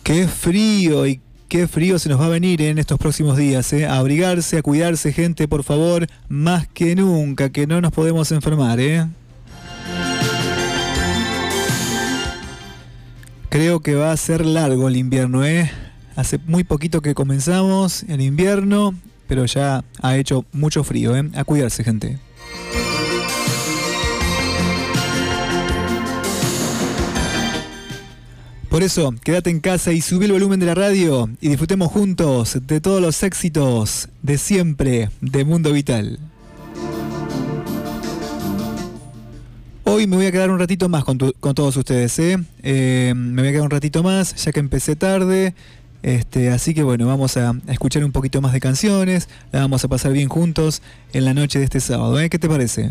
Qué 0.02 0.28
frío 0.28 1.06
y 1.06 1.20
qué 1.48 1.66
frío 1.66 1.98
se 1.98 2.08
nos 2.08 2.20
va 2.20 2.26
a 2.26 2.28
venir 2.28 2.60
en 2.60 2.78
estos 2.78 2.98
próximos 2.98 3.36
días. 3.36 3.72
¿eh? 3.72 3.86
A 3.86 3.96
abrigarse, 3.96 4.58
a 4.58 4.62
cuidarse, 4.62 5.12
gente, 5.12 5.48
por 5.48 5.64
favor, 5.64 6.06
más 6.28 6.66
que 6.68 6.94
nunca, 6.94 7.50
que 7.50 7.66
no 7.66 7.80
nos 7.80 7.92
podemos 7.92 8.30
enfermar. 8.32 8.80
¿eh? 8.80 9.06
Creo 13.54 13.78
que 13.78 13.94
va 13.94 14.10
a 14.10 14.16
ser 14.16 14.44
largo 14.44 14.88
el 14.88 14.96
invierno. 14.96 15.44
¿eh? 15.44 15.70
Hace 16.16 16.38
muy 16.44 16.64
poquito 16.64 17.02
que 17.02 17.14
comenzamos 17.14 18.02
el 18.08 18.20
invierno, 18.20 18.96
pero 19.28 19.44
ya 19.44 19.84
ha 20.02 20.16
hecho 20.16 20.44
mucho 20.50 20.82
frío. 20.82 21.16
¿eh? 21.16 21.30
A 21.36 21.44
cuidarse, 21.44 21.84
gente. 21.84 22.18
Por 28.68 28.82
eso, 28.82 29.14
quédate 29.22 29.50
en 29.50 29.60
casa 29.60 29.92
y 29.92 30.00
subí 30.00 30.24
el 30.24 30.32
volumen 30.32 30.58
de 30.58 30.66
la 30.66 30.74
radio 30.74 31.30
y 31.40 31.48
disfrutemos 31.48 31.92
juntos 31.92 32.58
de 32.60 32.80
todos 32.80 33.00
los 33.00 33.22
éxitos 33.22 34.08
de 34.20 34.36
siempre 34.36 35.10
de 35.20 35.44
Mundo 35.44 35.70
Vital. 35.70 36.18
Hoy 39.96 40.08
me 40.08 40.16
voy 40.16 40.26
a 40.26 40.32
quedar 40.32 40.50
un 40.50 40.58
ratito 40.58 40.88
más 40.88 41.04
con, 41.04 41.18
todos 41.18 41.76
ustedes, 41.76 42.18
¿eh? 42.18 42.36
Eh, 42.64 43.12
Me 43.14 43.42
voy 43.42 43.50
a 43.50 43.52
quedar 43.52 43.62
un 43.62 43.70
ratito 43.70 44.02
más, 44.02 44.34
ya 44.34 44.50
que 44.50 44.58
empecé 44.58 44.96
tarde. 44.96 45.54
Este, 46.02 46.50
así 46.50 46.74
que 46.74 46.82
bueno, 46.82 47.06
vamos 47.06 47.36
a, 47.36 47.54
escuchar 47.68 48.04
un 48.04 48.10
poquito 48.10 48.40
más 48.40 48.52
de 48.52 48.58
canciones, 48.58 49.28
la 49.52 49.60
vamos 49.60 49.84
a 49.84 49.88
pasar 49.88 50.12
bien 50.12 50.28
juntos 50.28 50.82
en 51.12 51.24
la 51.24 51.32
noche 51.32 51.60
de 51.60 51.66
este 51.66 51.78
sábado, 51.78 52.18
¿eh? 52.18 52.28
¿Qué 52.28 52.40
te 52.40 52.48
parece? 52.48 52.90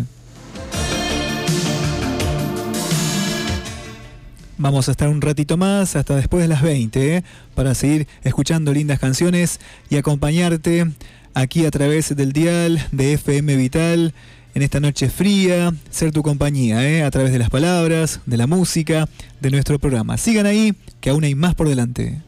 Vamos 4.57 4.88
a 4.88 4.91
estar 4.91 5.09
un 5.09 5.19
ratito 5.19 5.57
más, 5.57 5.98
hasta 5.98 6.15
después 6.15 6.41
de 6.41 6.48
las 6.48 6.61
20, 6.61 7.17
¿eh? 7.17 7.23
para 7.53 7.75
seguir 7.75 8.07
escuchando 8.23 8.72
lindas 8.72 8.99
canciones 8.99 9.59
y 9.90 9.98
acompañarte 9.98 10.85
aquí 11.33 11.65
a 11.65 11.72
través 11.72 12.15
del 12.15 12.32
dial 12.32 12.82
de 12.93 13.11
FM 13.11 13.57
Vital 13.57 14.14
en 14.53 14.61
esta 14.61 14.80
noche 14.80 15.09
fría, 15.09 15.73
ser 15.90 16.11
tu 16.11 16.22
compañía, 16.22 16.88
¿eh? 16.88 17.03
a 17.03 17.11
través 17.11 17.32
de 17.32 17.40
las 17.40 17.49
palabras, 17.49 18.19
de 18.25 18.38
la 18.38 18.48
música, 18.48 19.09
de 19.41 19.49
nuestro 19.49 19.80
programa. 19.80 20.17
Sigan 20.17 20.45
ahí, 20.45 20.75
que 21.01 21.09
aún 21.09 21.23
hay 21.23 21.35
más 21.35 21.56
por 21.56 21.67
delante. 21.67 22.22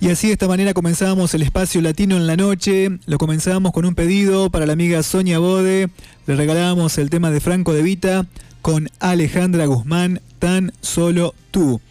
Y 0.00 0.08
así 0.08 0.28
de 0.28 0.32
esta 0.32 0.48
manera 0.48 0.72
comenzamos 0.72 1.34
el 1.34 1.42
espacio 1.42 1.82
latino 1.82 2.16
en 2.16 2.26
la 2.26 2.34
noche. 2.34 2.88
Lo 3.04 3.18
comenzamos 3.18 3.70
con 3.72 3.84
un 3.84 3.94
pedido 3.94 4.48
para 4.48 4.64
la 4.64 4.72
amiga 4.72 5.02
Sonia 5.02 5.38
Bode. 5.38 5.90
Le 6.26 6.36
regalábamos 6.36 6.96
el 6.96 7.10
tema 7.10 7.30
de 7.30 7.40
Franco 7.40 7.74
de 7.74 7.82
Vita 7.82 8.26
con 8.62 8.88
Alejandra 8.98 9.66
Guzmán, 9.66 10.22
Tan 10.38 10.72
Solo 10.80 11.34
Tú. 11.50 11.82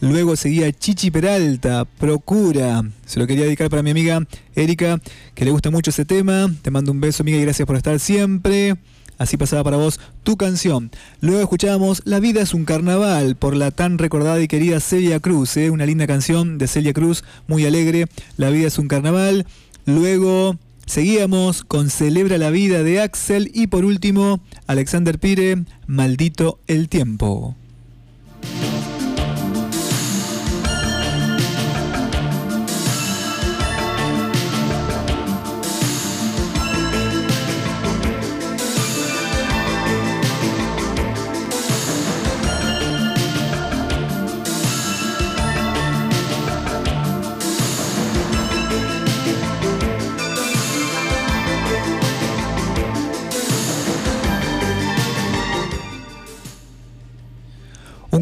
Luego 0.00 0.36
seguía 0.36 0.70
Chichi 0.72 1.10
Peralta, 1.10 1.84
Procura. 1.86 2.84
Se 3.04 3.18
lo 3.18 3.26
quería 3.26 3.44
dedicar 3.44 3.68
para 3.68 3.82
mi 3.82 3.90
amiga 3.90 4.24
Erika, 4.54 5.00
que 5.34 5.44
le 5.44 5.50
gusta 5.50 5.70
mucho 5.70 5.90
ese 5.90 6.04
tema. 6.04 6.48
Te 6.62 6.70
mando 6.70 6.92
un 6.92 7.00
beso, 7.00 7.24
amiga, 7.24 7.38
y 7.38 7.42
gracias 7.42 7.66
por 7.66 7.74
estar 7.74 7.98
siempre. 7.98 8.76
Así 9.18 9.36
pasaba 9.36 9.64
para 9.64 9.76
vos 9.76 9.98
tu 10.22 10.36
canción. 10.36 10.90
Luego 11.20 11.40
escuchábamos 11.40 12.02
La 12.04 12.20
vida 12.20 12.42
es 12.42 12.54
un 12.54 12.64
carnaval 12.64 13.36
por 13.36 13.56
la 13.56 13.70
tan 13.70 13.98
recordada 13.98 14.40
y 14.40 14.48
querida 14.48 14.80
Celia 14.80 15.20
Cruz, 15.20 15.56
¿eh? 15.56 15.70
una 15.70 15.86
linda 15.86 16.06
canción 16.06 16.58
de 16.58 16.68
Celia 16.68 16.92
Cruz, 16.92 17.24
muy 17.46 17.64
alegre. 17.64 18.06
La 18.36 18.50
vida 18.50 18.68
es 18.68 18.78
un 18.78 18.88
carnaval. 18.88 19.46
Luego 19.86 20.56
seguíamos 20.84 21.62
con 21.62 21.90
Celebra 21.90 22.38
la 22.38 22.50
vida 22.50 22.82
de 22.82 23.00
Axel 23.00 23.50
y 23.54 23.68
por 23.68 23.84
último 23.84 24.40
Alexander 24.66 25.18
Pire, 25.18 25.64
Maldito 25.86 26.58
el 26.66 26.88
tiempo. 26.88 27.54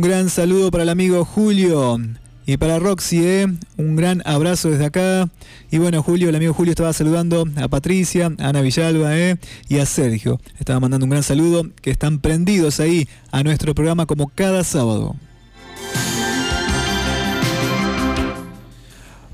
Gran 0.05 0.29
saludo 0.29 0.71
para 0.71 0.83
el 0.83 0.91
amigo 0.91 1.25
Julio 1.25 1.99
y 2.45 2.59
para 2.59 2.79
Roxy, 2.79 3.25
¿eh? 3.25 3.47
un 3.79 3.97
gran 3.97 4.21
abrazo 4.27 4.69
desde 4.69 4.85
acá. 4.85 5.31
Y 5.71 5.79
bueno, 5.79 6.03
Julio, 6.03 6.29
el 6.29 6.35
amigo 6.37 6.53
Julio 6.53 6.73
estaba 6.73 6.93
saludando 6.93 7.47
a 7.57 7.69
Patricia, 7.69 8.31
a 8.39 8.49
Ana 8.49 8.61
Villalba 8.61 9.17
¿eh? 9.17 9.39
y 9.67 9.79
a 9.79 9.87
Sergio. 9.87 10.39
Estaba 10.59 10.79
mandando 10.79 11.07
un 11.07 11.11
gran 11.11 11.23
saludo, 11.23 11.71
que 11.81 11.91
están 11.91 12.19
prendidos 12.19 12.81
ahí 12.81 13.09
a 13.33 13.43
nuestro 13.43 13.75
programa 13.75 14.05
como 14.05 14.29
cada 14.29 14.63
sábado. 14.63 15.17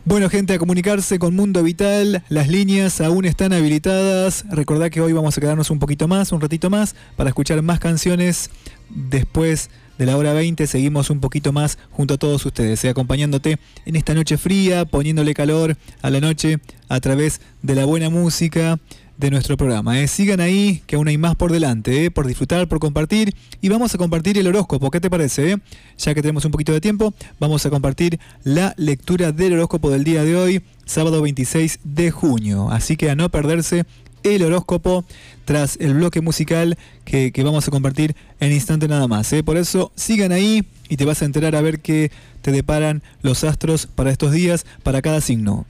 Bueno, 0.05 0.31
gente, 0.31 0.55
a 0.55 0.59
comunicarse 0.59 1.19
con 1.19 1.35
Mundo 1.35 1.65
Vital. 1.65 2.23
Las 2.29 2.47
líneas 2.47 3.01
aún 3.01 3.25
están 3.25 3.53
habilitadas. 3.53 4.45
Recordad 4.51 4.91
que 4.91 5.01
hoy 5.01 5.13
vamos 5.13 5.37
a 5.37 5.41
quedarnos 5.41 5.71
un 5.71 5.81
poquito 5.81 6.07
más, 6.07 6.31
un 6.31 6.41
ratito 6.41 6.71
más, 6.71 6.95
para 7.17 7.31
escuchar 7.31 7.61
más 7.61 7.81
canciones. 7.81 8.51
Después 8.89 9.69
de 10.01 10.07
la 10.07 10.17
hora 10.17 10.33
20 10.33 10.67
seguimos 10.67 11.11
un 11.11 11.20
poquito 11.20 11.53
más 11.53 11.77
junto 11.91 12.15
a 12.15 12.17
todos 12.17 12.47
ustedes, 12.47 12.83
¿eh? 12.87 12.89
acompañándote 12.89 13.59
en 13.85 13.97
esta 13.97 14.15
noche 14.15 14.39
fría, 14.39 14.87
poniéndole 14.87 15.35
calor 15.35 15.77
a 16.01 16.09
la 16.09 16.20
noche 16.20 16.59
a 16.89 17.01
través 17.01 17.43
de 17.61 17.75
la 17.75 17.85
buena 17.85 18.09
música 18.09 18.79
de 19.19 19.31
nuestro 19.31 19.59
programa. 19.59 20.01
¿eh? 20.01 20.09
Sigan 20.09 20.41
ahí, 20.41 20.83
que 20.87 20.97
aún 20.97 21.07
hay 21.09 21.19
más 21.19 21.37
por 21.37 21.53
delante, 21.53 22.07
¿eh? 22.07 22.11
por 22.11 22.27
disfrutar, 22.27 22.67
por 22.67 22.79
compartir. 22.79 23.35
Y 23.61 23.69
vamos 23.69 23.95
a 23.95 23.99
compartir 23.99 24.39
el 24.39 24.47
horóscopo, 24.47 24.91
¿qué 24.91 25.01
te 25.01 25.11
parece? 25.11 25.59
Ya 25.99 26.15
que 26.15 26.23
tenemos 26.23 26.47
un 26.47 26.51
poquito 26.51 26.73
de 26.73 26.81
tiempo, 26.81 27.12
vamos 27.39 27.67
a 27.67 27.70
compartir 27.70 28.19
la 28.43 28.73
lectura 28.79 29.33
del 29.33 29.53
horóscopo 29.53 29.91
del 29.91 30.05
día 30.05 30.25
de 30.25 30.35
hoy, 30.35 30.62
sábado 30.87 31.20
26 31.20 31.81
de 31.85 32.11
junio. 32.11 32.70
Así 32.70 32.97
que 32.97 33.11
a 33.11 33.15
no 33.15 33.29
perderse 33.29 33.85
el 34.23 34.43
horóscopo 34.43 35.05
tras 35.45 35.77
el 35.81 35.95
bloque 35.95 36.21
musical 36.21 36.79
que, 37.05 37.33
vamos 37.43 37.67
a 37.67 37.71
compartir 37.71 38.15
en 38.41 38.53
instante 38.53 38.89
nada 38.89 39.09
más. 39.09 39.33
¿eh? 39.33 39.43
Por 39.43 39.57
eso 39.57 39.93
sigan 39.95 40.33
ahí 40.33 40.65
y 40.89 40.97
te 40.97 41.05
vas 41.05 41.23
a 41.23 41.25
enterar 41.25 41.57
a 41.57 41.61
ver 41.61 41.81
qué 41.81 42.11
te 42.43 42.53
deparan 42.53 43.03
los 43.23 43.45
astros 43.45 43.87
para 43.87 44.11
estos 44.11 44.33
días, 44.33 44.67
para 44.83 45.03
cada 45.03 45.21
signo. 45.21 45.67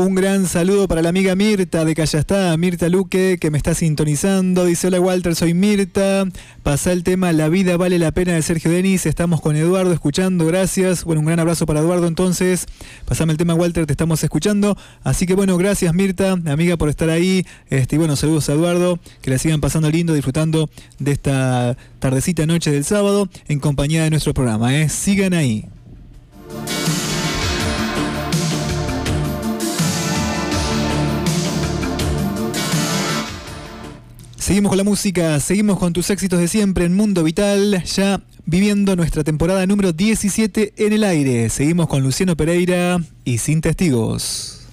Un 0.00 0.14
gran 0.14 0.46
saludo 0.46 0.88
para 0.88 1.02
la 1.02 1.10
amiga 1.10 1.34
Mirta 1.34 1.84
de 1.84 1.94
Callastá, 1.94 2.56
Mirta 2.56 2.88
Luque, 2.88 3.36
que 3.38 3.50
me 3.50 3.58
está 3.58 3.74
sintonizando. 3.74 4.64
Dice, 4.64 4.86
hola 4.86 4.98
Walter, 4.98 5.34
soy 5.34 5.52
Mirta. 5.52 6.24
Pasa 6.62 6.92
el 6.92 7.04
tema 7.04 7.34
La 7.34 7.50
vida 7.50 7.76
vale 7.76 7.98
la 7.98 8.10
pena 8.10 8.32
de 8.32 8.40
Sergio 8.40 8.70
Denis. 8.70 9.04
Estamos 9.04 9.42
con 9.42 9.56
Eduardo 9.56 9.92
escuchando, 9.92 10.46
gracias. 10.46 11.04
Bueno, 11.04 11.20
un 11.20 11.26
gran 11.26 11.38
abrazo 11.38 11.66
para 11.66 11.80
Eduardo 11.80 12.06
entonces. 12.06 12.66
Pasame 13.04 13.32
el 13.32 13.36
tema 13.36 13.52
Walter, 13.52 13.84
te 13.84 13.92
estamos 13.92 14.24
escuchando. 14.24 14.74
Así 15.04 15.26
que 15.26 15.34
bueno, 15.34 15.58
gracias 15.58 15.92
Mirta, 15.92 16.32
amiga, 16.46 16.78
por 16.78 16.88
estar 16.88 17.10
ahí. 17.10 17.44
Este, 17.68 17.96
y 17.96 17.98
bueno, 17.98 18.16
saludos 18.16 18.48
a 18.48 18.54
Eduardo, 18.54 18.98
que 19.20 19.30
la 19.30 19.36
sigan 19.36 19.60
pasando 19.60 19.90
lindo, 19.90 20.14
disfrutando 20.14 20.70
de 20.98 21.12
esta 21.12 21.76
tardecita 21.98 22.46
noche 22.46 22.72
del 22.72 22.84
sábado 22.84 23.28
en 23.48 23.60
compañía 23.60 24.04
de 24.04 24.08
nuestro 24.08 24.32
programa. 24.32 24.74
¿eh? 24.78 24.88
Sigan 24.88 25.34
ahí. 25.34 25.68
Seguimos 34.50 34.70
con 34.70 34.78
la 34.78 34.84
música, 34.84 35.38
seguimos 35.38 35.78
con 35.78 35.92
tus 35.92 36.10
éxitos 36.10 36.40
de 36.40 36.48
siempre 36.48 36.84
en 36.84 36.96
Mundo 36.96 37.22
Vital, 37.22 37.84
ya 37.84 38.20
viviendo 38.46 38.96
nuestra 38.96 39.22
temporada 39.22 39.64
número 39.64 39.92
17 39.92 40.72
en 40.76 40.92
el 40.92 41.04
aire. 41.04 41.48
Seguimos 41.50 41.86
con 41.86 42.02
Luciano 42.02 42.36
Pereira 42.36 42.98
y 43.24 43.38
Sin 43.38 43.60
Testigos. 43.60 44.66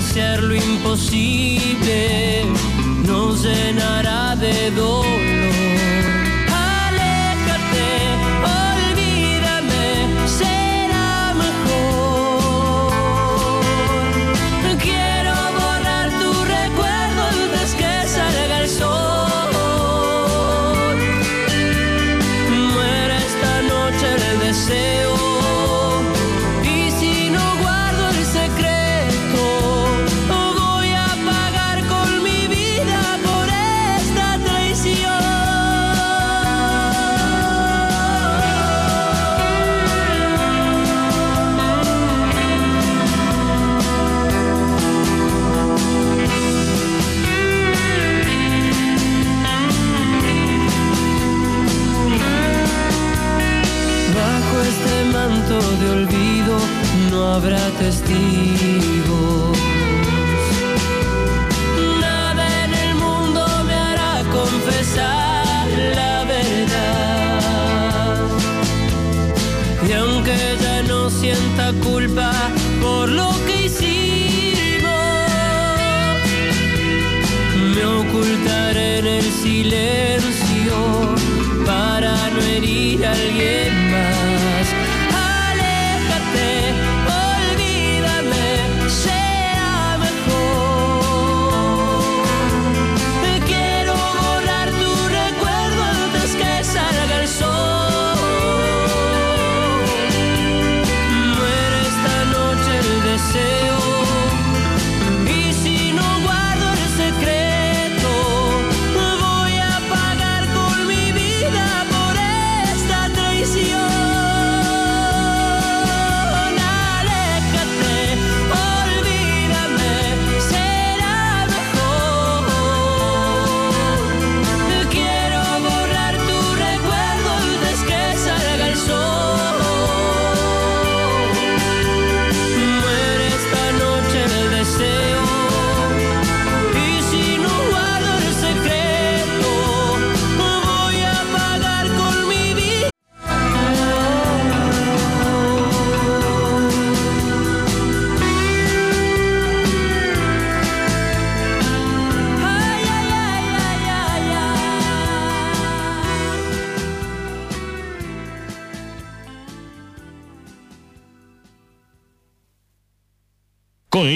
Por 0.00 0.06
desear 0.06 0.42
lo 0.42 0.54
imposible 0.54 2.44
nos 3.06 3.42
llenará 3.42 4.34
de 4.36 4.70
dolor. 4.70 5.09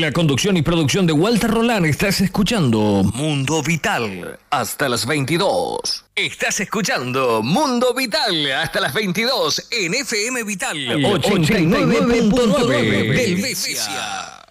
La 0.04 0.12
conducción 0.12 0.56
y 0.58 0.62
producción 0.62 1.06
de 1.06 1.14
Walter 1.14 1.50
Roland 1.50 1.86
estás 1.86 2.20
escuchando 2.20 3.02
Mundo 3.14 3.62
Vital 3.62 4.38
hasta 4.50 4.86
las 4.86 5.06
22. 5.06 6.04
Estás 6.14 6.60
escuchando 6.60 7.42
Mundo 7.42 7.94
Vital 7.94 8.52
hasta 8.52 8.80
las 8.80 8.92
22 8.92 9.68
en 9.70 9.94
FM 9.94 10.42
Vital 10.42 10.76
89.9 10.76 13.14
del 13.14 13.40
Besia. 13.40 14.44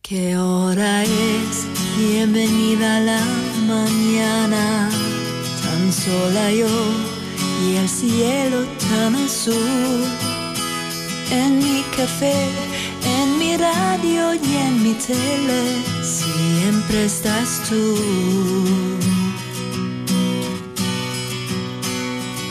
¿Qué 0.00 0.36
hora 0.36 1.02
es? 1.02 1.66
Bienvenida 1.98 2.98
a 2.98 3.00
la 3.00 3.20
mañana, 3.66 4.88
tan 5.64 5.92
sola 5.92 6.52
yo 6.52 6.68
y 7.66 7.78
el 7.78 7.88
cielo 7.88 8.64
tan 8.88 9.16
azul. 9.16 10.04
En 11.32 11.58
mi 11.58 11.82
café, 11.96 12.48
radio 13.56 14.34
y 14.34 14.56
en 14.56 14.82
mi 14.82 14.94
tele, 14.94 15.62
siempre 16.02 17.04
estás 17.04 17.60
tú. 17.68 17.96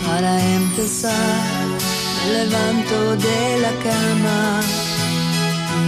Para 0.06 0.40
empezar, 0.56 1.68
me 2.26 2.46
levanto 2.46 3.16
de 3.18 3.60
la 3.60 3.74
cama 3.88 4.62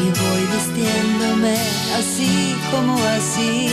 y 0.01 0.07
voy 0.19 0.43
vistiéndome 0.55 1.57
así 1.99 2.55
como 2.71 2.97
así. 3.17 3.69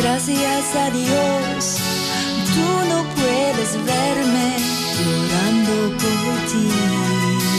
Gracias 0.00 0.74
a 0.74 0.90
Dios, 0.90 1.78
tú 2.54 2.66
no 2.90 3.04
puedes 3.14 3.72
verme 3.84 4.56
llorando 4.98 5.96
por 5.98 6.36
ti. 6.50 7.51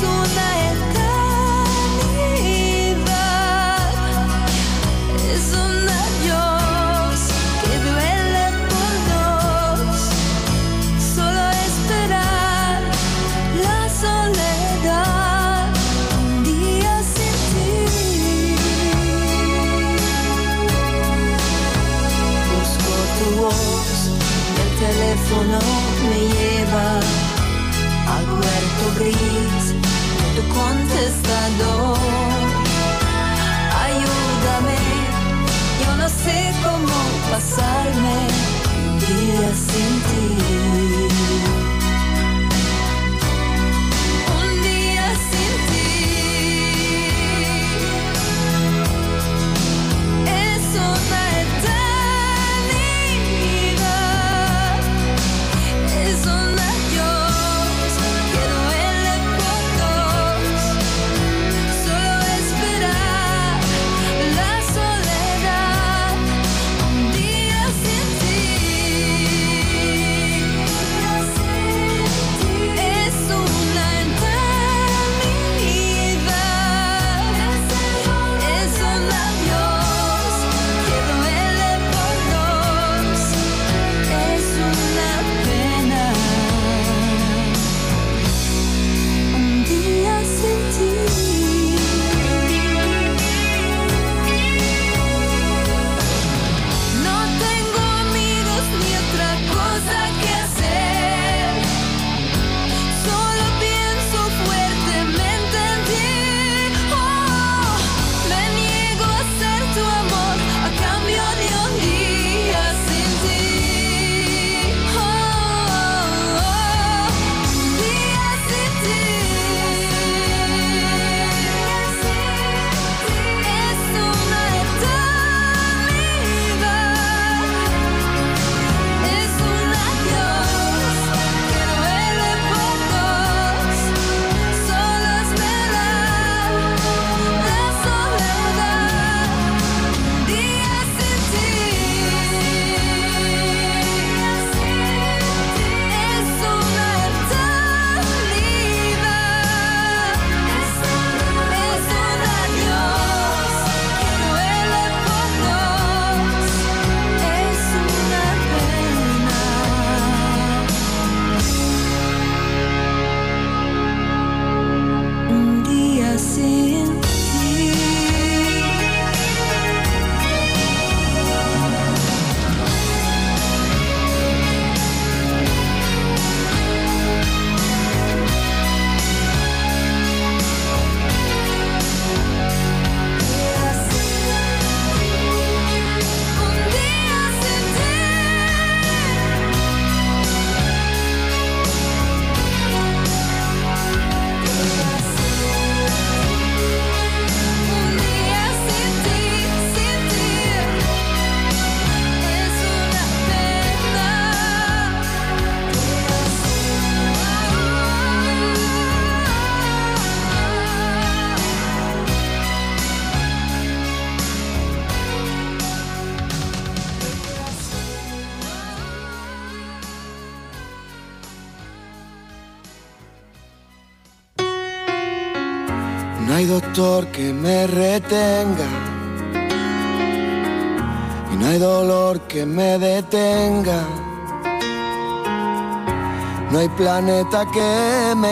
Es 0.00 0.06
una 0.06 0.48
eternidad. 0.72 1.10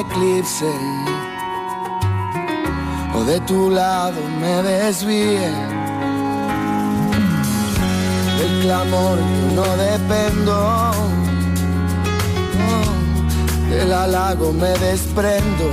Eclipse. 0.00 0.70
O 3.14 3.24
de 3.24 3.40
tu 3.40 3.70
lado 3.70 4.20
me 4.40 4.62
desvíe. 4.62 5.50
Del 8.38 8.60
clamor 8.62 9.18
no 9.54 9.66
dependo. 9.76 10.92
Del 13.70 13.92
halago 13.92 14.52
me 14.52 14.70
desprendo. 14.78 15.68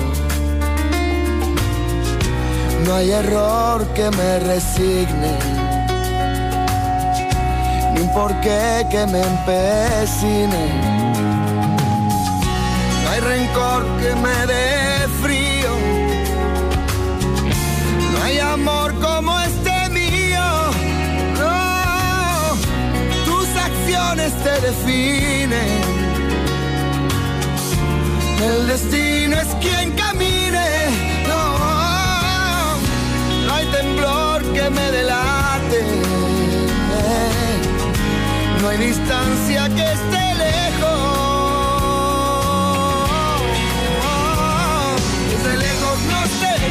No 2.85 2.93
hay 2.95 3.11
error 3.11 3.83
que 3.95 4.11
me 4.11 4.39
resigne, 4.39 5.39
ni 7.93 8.01
un 8.01 8.13
porqué 8.13 8.85
que 8.91 9.07
me 9.07 9.21
empecine. 9.21 11.04
Hay 13.15 13.21
rencor 13.21 13.85
que 14.01 14.13
me 14.15 14.45
dé 14.45 15.07
frío, 15.21 15.71
no 18.11 18.23
hay 18.23 18.39
amor 18.39 18.93
como 18.95 19.39
este 19.39 19.89
mío. 19.89 20.43
No, 21.39 22.57
tus 23.23 23.47
acciones 23.55 24.33
te 24.43 24.59
definen. 24.67 25.81
El 28.43 28.67
destino 28.67 29.37
es 29.37 29.47
quien 29.61 29.91
camine. 29.91 30.67
No, 31.25 32.75
no 33.47 33.53
hay 33.53 33.65
temblor 33.67 34.43
que 34.51 34.69
me 34.69 34.91
delate. 34.91 35.85
No 38.61 38.67
hay 38.67 38.77
distancia 38.77 39.69
que 39.69 39.93
esté 39.93 40.34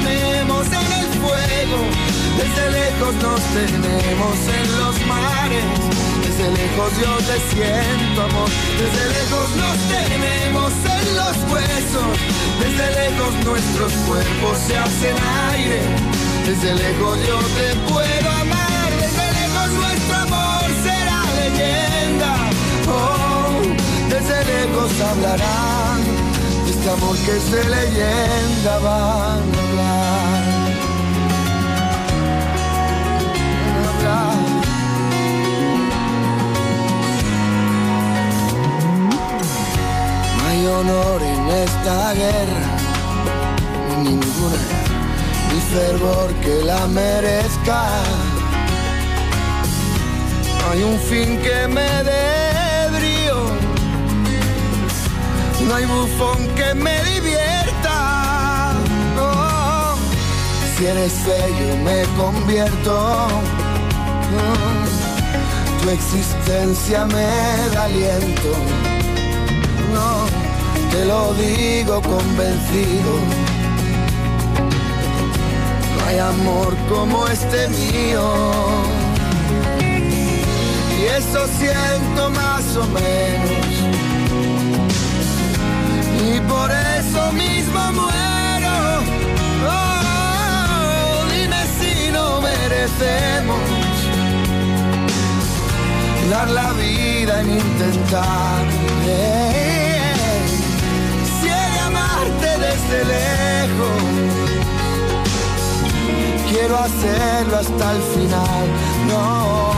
tenemos 0.03 0.67
en 0.67 0.93
el 1.01 1.07
fuego. 1.23 1.79
Desde 2.39 2.71
lejos 2.71 3.15
nos 3.23 3.41
tenemos 3.59 4.37
en 4.59 4.67
los 4.81 5.07
mares. 5.07 5.65
Desde 6.25 6.51
lejos 6.51 6.91
yo 7.03 7.13
te 7.29 7.37
siento 7.55 8.23
amor. 8.23 8.51
Desde 8.81 9.03
lejos 9.19 9.49
nos 9.63 9.77
tenemos 9.95 10.73
en 10.97 11.05
los 11.17 11.37
huesos. 11.51 12.13
Desde 12.61 12.87
lejos 13.01 13.33
nuestros 13.45 13.93
cuerpos 14.09 14.59
se 14.67 14.77
hacen 14.77 15.17
aire. 15.53 15.81
Desde 16.47 16.75
lejos 16.75 17.19
yo 17.27 17.39
te 17.59 17.69
puedo 17.93 18.31
amar. 18.31 18.91
Desde 19.01 19.25
lejos 19.41 19.69
nuestro 19.83 20.17
amor 20.17 20.65
será 20.83 21.21
leyenda. 21.41 22.33
Oh, 22.89 23.63
desde 24.09 24.37
lejos 24.53 24.91
hablarán. 25.01 26.01
Este 26.69 26.91
amor 26.91 27.17
que 27.25 27.37
es 27.37 27.51
de 27.51 27.65
leyenda 27.65 28.79
van 28.81 29.54
Honor 40.67 41.23
en 41.23 41.49
esta 41.49 42.15
guerra, 42.15 42.67
ni 43.89 44.05
ninguna, 44.05 44.57
ni 45.53 45.61
fervor 45.61 46.33
que 46.43 46.65
la 46.65 46.87
merezca. 46.87 47.87
Hay 50.71 50.83
un 50.83 50.99
fin 51.01 51.39
que 51.43 51.69
me 51.69 52.03
dé 52.05 52.89
brío, 52.97 53.37
no 55.69 55.75
hay 55.75 55.85
bufón 55.85 56.49
que 56.57 56.75
me 56.75 57.03
divierta. 57.05 58.73
No, 59.17 59.97
si 60.77 60.87
eres 60.87 61.13
feo 61.13 61.77
me 61.85 62.05
convierto. 62.17 63.29
No, 64.33 65.83
tu 65.83 65.91
existencia 65.91 67.05
me 67.05 67.27
da 67.75 67.85
aliento 67.85 68.94
te 70.95 71.05
lo 71.07 71.35
digo 71.35 72.01
convencido. 72.03 73.13
No 75.93 76.07
hay 76.07 76.19
amor 76.19 76.77
como 76.89 77.27
este 77.27 77.69
mío. 77.69 78.25
Y 80.99 81.03
eso 81.19 81.41
siento 81.59 82.31
más 82.31 82.65
o 82.77 82.87
menos. 83.01 83.67
Y 86.27 86.41
por 86.53 86.71
eso 86.99 87.33
mismo 87.33 87.81
muero. 88.01 88.77
Oh, 89.69 91.25
dime 91.33 91.63
si 91.79 92.13
no 92.13 92.41
merecemos 92.41 93.65
dar 96.31 96.49
la 96.51 96.73
vida 96.73 97.41
en 97.41 97.51
intentar. 97.51 99.64
Desde 102.75 103.05
lejos, 103.05 104.03
quiero 106.51 106.77
hacerlo 106.79 107.57
hasta 107.59 107.93
el 107.93 108.03
final. 108.15 108.67
No, 109.09 109.73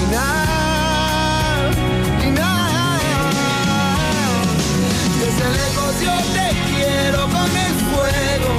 final, 0.00 1.74
final. 2.20 3.00
Desde 5.20 5.46
lejos 5.60 5.92
yo 6.06 6.16
te 6.34 6.46
quiero 6.74 7.20
con 7.36 7.50
el 7.66 7.74
fuego. 7.90 8.50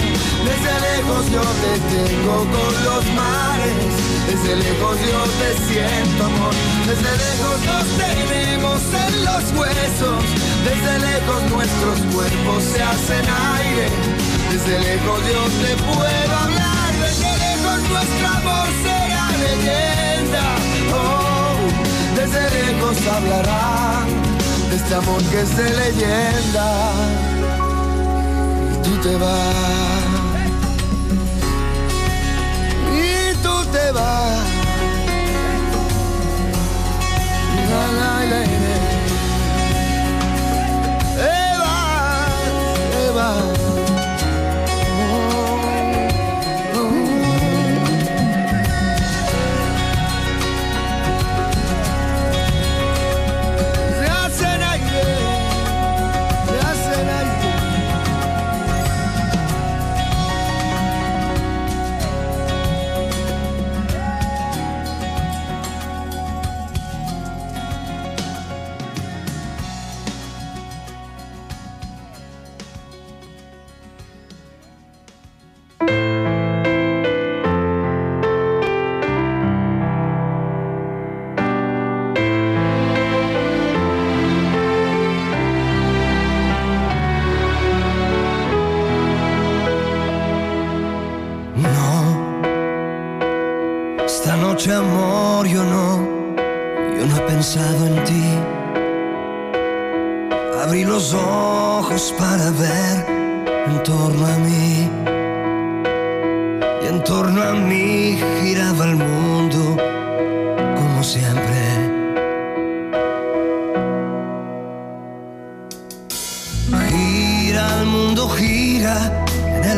Desde 0.47 0.73
lejos 0.87 1.23
yo 1.35 1.45
te 1.63 1.71
tengo 1.93 2.35
con 2.55 2.73
los 2.85 3.03
mares. 3.13 4.08
Desde 4.29 4.55
lejos 4.57 4.97
yo 5.11 5.21
te 5.39 5.49
siento 5.73 6.23
amor. 6.23 6.53
Desde 6.85 7.11
lejos 7.25 7.57
nos 7.65 7.85
tenemos 7.97 8.79
en 9.07 9.25
los 9.25 9.43
huesos. 9.57 10.23
Desde 10.69 10.99
lejos 10.99 11.41
nuestros 11.49 11.99
cuerpos 12.13 12.63
se 12.63 12.83
hacen 12.83 13.25
aire. 13.57 13.87
Desde 14.51 14.79
lejos 14.81 15.19
yo 15.33 15.43
te 15.65 15.71
puedo 15.81 16.35
hablar. 16.45 16.91
Desde 17.01 17.31
lejos 17.45 17.79
nuestro 17.89 18.27
amor 18.27 18.67
será 18.83 19.25
leyenda. 19.47 20.45
Oh, 20.93 21.55
desde 22.15 22.41
lejos 22.61 22.97
hablarán 23.07 24.07
de 24.69 24.75
este 24.75 24.93
amor 24.93 25.23
que 25.23 25.41
es 25.41 25.57
de 25.57 25.69
leyenda. 25.81 26.91
Y 28.69 28.83
tú 28.83 28.95
te 29.01 29.15
vas. 29.15 30.29
Y 32.93 33.35
tú 33.41 33.65
te 33.71 33.91
vas. 33.91 34.18
La, 37.69 38.25
la, 38.25 38.88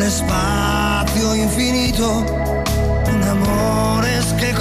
el 0.02 0.08
espacio 0.08 1.36
infinito 1.36 2.26
con 3.04 3.22
amores 3.22 4.24
que 4.38 4.52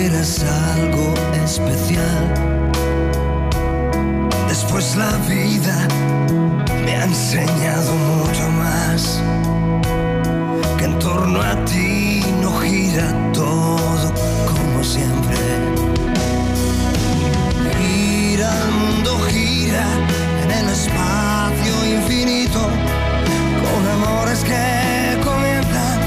eras 0.00 0.44
algo 0.74 1.14
especial. 1.44 2.34
Después 4.48 4.96
la 4.96 5.10
vida 5.28 5.88
me 6.84 6.96
ha 6.96 7.04
enseñado 7.04 7.92
mucho 7.94 8.48
más. 8.62 9.20
Que 10.78 10.84
en 10.84 10.98
torno 10.98 11.40
a 11.42 11.54
ti 11.64 12.22
no 12.40 12.52
gira 12.60 13.12
todo 13.32 14.12
como 14.46 14.84
siempre. 14.84 15.36
Gira, 17.78 18.50
el 18.64 18.72
mundo 18.72 19.18
gira 19.30 19.84
en 20.44 20.50
el 20.50 20.68
espacio 20.68 21.74
infinito. 21.96 22.60
Con 23.62 23.88
amores 23.96 24.44
que 24.44 25.18
comienzan, 25.24 25.98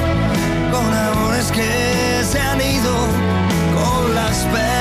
con 0.71 0.93
amores 0.93 1.51
que 1.51 2.23
se 2.23 2.39
han 2.39 2.61
ido. 2.61 3.00
spend 4.41 4.80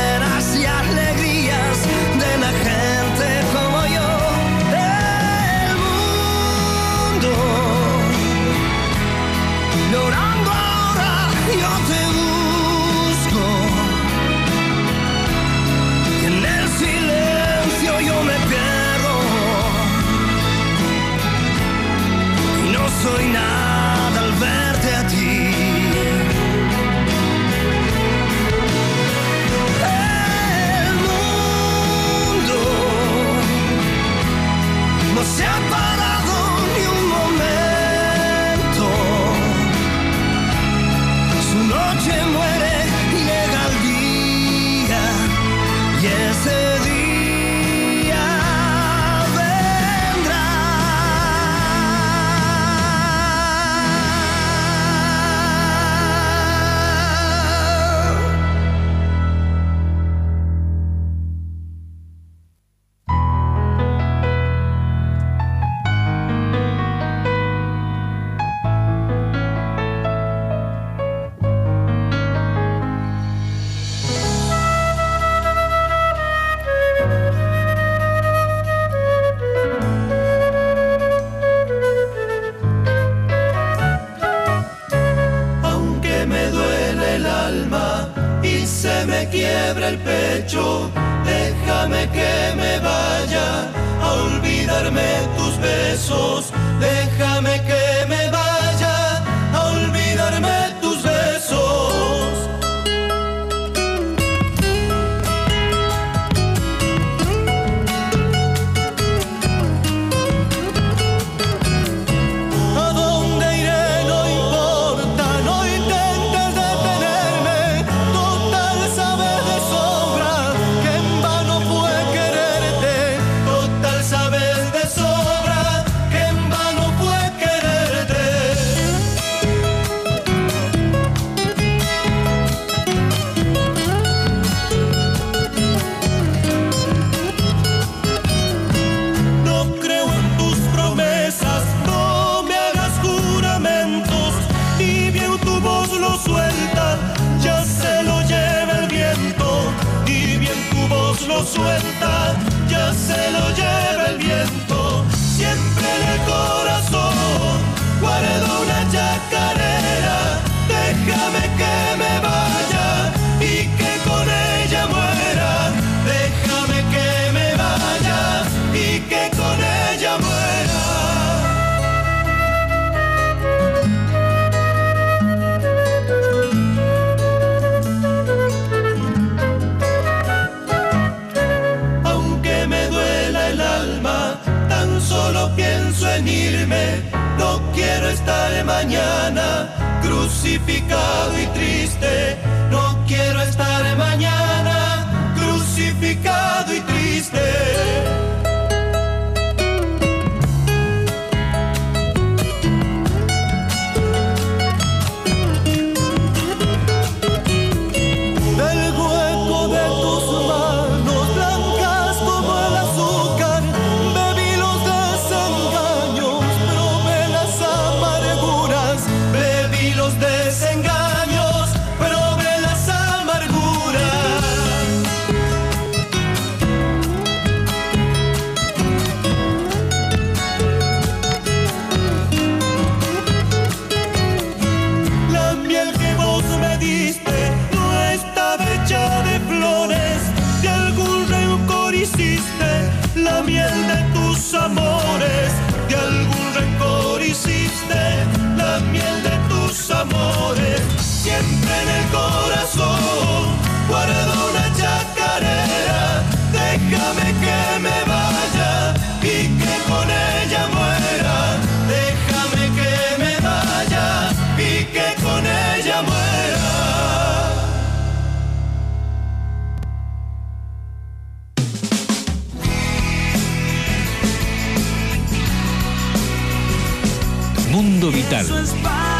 Vital. 278.30 278.46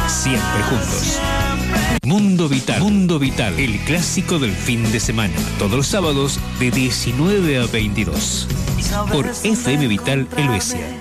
Siempre 0.09 0.63
juntos. 0.69 1.19
Mundo 2.05 2.49
Vital. 2.49 2.81
Mundo 2.81 3.19
Vital. 3.19 3.59
El 3.59 3.81
clásico 3.81 4.39
del 4.39 4.53
fin 4.53 4.89
de 4.93 5.01
semana. 5.01 5.35
Todos 5.59 5.73
los 5.73 5.89
sábados 5.89 6.39
de 6.61 6.71
19 6.71 7.59
a 7.59 7.67
22. 7.67 8.47
Por 9.13 9.27
FM 9.27 9.89
Vital 9.89 10.29
Helvecia. 10.37 10.97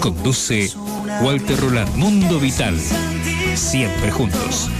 Conduce 0.00 0.72
Walter 1.20 1.60
Roland. 1.60 1.94
Mundo 1.96 2.40
Vital. 2.40 2.74
Siempre 3.54 4.10
juntos. 4.10 4.70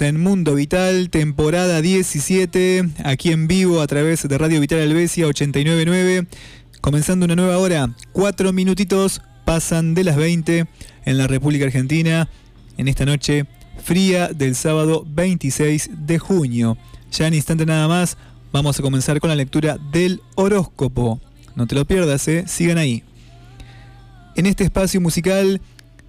En 0.00 0.20
Mundo 0.20 0.54
Vital, 0.54 1.08
temporada 1.08 1.80
17, 1.80 2.86
aquí 3.04 3.32
en 3.32 3.48
vivo 3.48 3.80
a 3.80 3.86
través 3.86 4.28
de 4.28 4.36
Radio 4.36 4.60
Vital 4.60 4.80
Albesia 4.80 5.26
899, 5.26 6.26
comenzando 6.82 7.24
una 7.24 7.34
nueva 7.34 7.56
hora, 7.56 7.94
cuatro 8.12 8.52
minutitos 8.52 9.22
pasan 9.46 9.94
de 9.94 10.04
las 10.04 10.16
20 10.16 10.66
en 11.06 11.18
la 11.18 11.26
República 11.26 11.64
Argentina, 11.64 12.28
en 12.76 12.88
esta 12.88 13.06
noche 13.06 13.46
fría 13.82 14.28
del 14.28 14.54
sábado 14.54 15.06
26 15.08 15.90
de 16.06 16.18
junio. 16.18 16.76
Ya 17.10 17.26
en 17.26 17.34
instante 17.34 17.64
nada 17.64 17.88
más 17.88 18.18
vamos 18.52 18.78
a 18.78 18.82
comenzar 18.82 19.18
con 19.18 19.30
la 19.30 19.36
lectura 19.36 19.78
del 19.92 20.20
horóscopo. 20.34 21.20
No 21.54 21.66
te 21.66 21.74
lo 21.74 21.86
pierdas, 21.86 22.28
¿eh? 22.28 22.44
sigan 22.46 22.76
ahí. 22.76 23.02
En 24.34 24.44
este 24.44 24.64
espacio 24.64 25.00
musical 25.00 25.62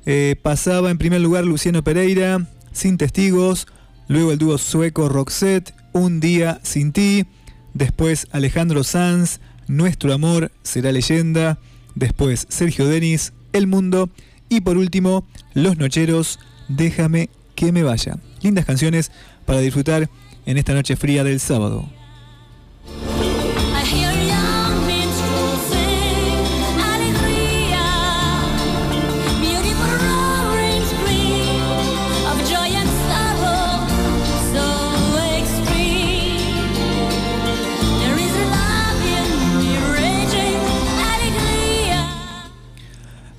eh, 0.06 0.36
pasaba 0.42 0.92
en 0.92 0.98
primer 0.98 1.22
lugar 1.22 1.46
Luciano 1.46 1.84
Pereira, 1.84 2.48
Sin 2.74 2.98
Testigos, 2.98 3.68
luego 4.08 4.32
el 4.32 4.38
dúo 4.38 4.58
sueco 4.58 5.10
Roxette, 5.10 5.74
Un 5.94 6.20
Día 6.20 6.60
Sin 6.64 6.92
Ti, 6.92 7.26
después 7.74 8.28
Alejandro 8.32 8.84
Sanz, 8.84 9.40
Nuestro 9.68 10.14
Amor 10.14 10.52
Será 10.64 10.92
Leyenda, 10.92 11.60
después 11.96 12.46
Sergio 12.50 12.88
Denis, 12.88 13.34
El 13.54 13.68
Mundo 13.68 14.10
y 14.50 14.62
por 14.62 14.78
último 14.78 15.26
Los 15.54 15.78
Nocheros, 15.78 16.40
Déjame 16.68 17.30
que 17.56 17.72
me 17.72 17.84
vaya. 17.84 18.18
Lindas 18.42 18.66
canciones 18.66 19.12
para 19.46 19.60
disfrutar 19.60 20.10
en 20.46 20.58
esta 20.58 20.74
noche 20.74 20.96
fría 20.96 21.24
del 21.24 21.40
sábado. 21.40 21.97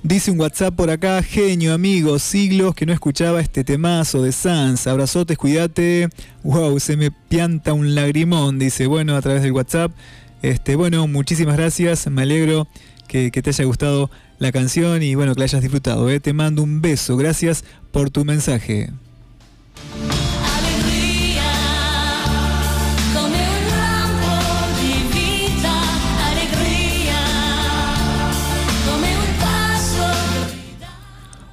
Dice 0.08 0.30
un 0.30 0.40
WhatsApp 0.40 0.74
por 0.74 0.88
acá, 0.88 1.22
genio 1.22 1.74
amigo, 1.74 2.18
siglos 2.18 2.74
que 2.74 2.86
no 2.86 2.94
escuchaba 2.94 3.42
este 3.42 3.62
temazo 3.62 4.22
de 4.22 4.32
Sans, 4.32 4.86
abrazotes, 4.86 5.36
cuídate, 5.36 6.08
wow, 6.44 6.80
se 6.80 6.96
me 6.96 7.10
pianta 7.10 7.74
un 7.74 7.94
lagrimón, 7.94 8.58
dice, 8.58 8.86
bueno, 8.86 9.16
a 9.16 9.20
través 9.20 9.42
del 9.42 9.52
WhatsApp, 9.52 9.92
este, 10.40 10.76
bueno, 10.76 11.06
muchísimas 11.08 11.58
gracias, 11.58 12.06
me 12.06 12.22
alegro 12.22 12.68
que, 13.06 13.30
te 13.30 13.50
haya 13.50 13.64
gustado 13.66 14.10
la 14.38 14.50
canción 14.50 15.02
y 15.02 15.14
bueno, 15.14 15.34
que 15.34 15.40
la 15.40 15.44
hayas 15.44 15.60
disfrutado, 15.60 16.08
¿eh? 16.08 16.20
te 16.20 16.32
mando 16.32 16.62
un 16.62 16.80
beso, 16.80 17.18
gracias 17.18 17.62
por 17.92 18.08
tu 18.08 18.24
mensaje. 18.24 18.88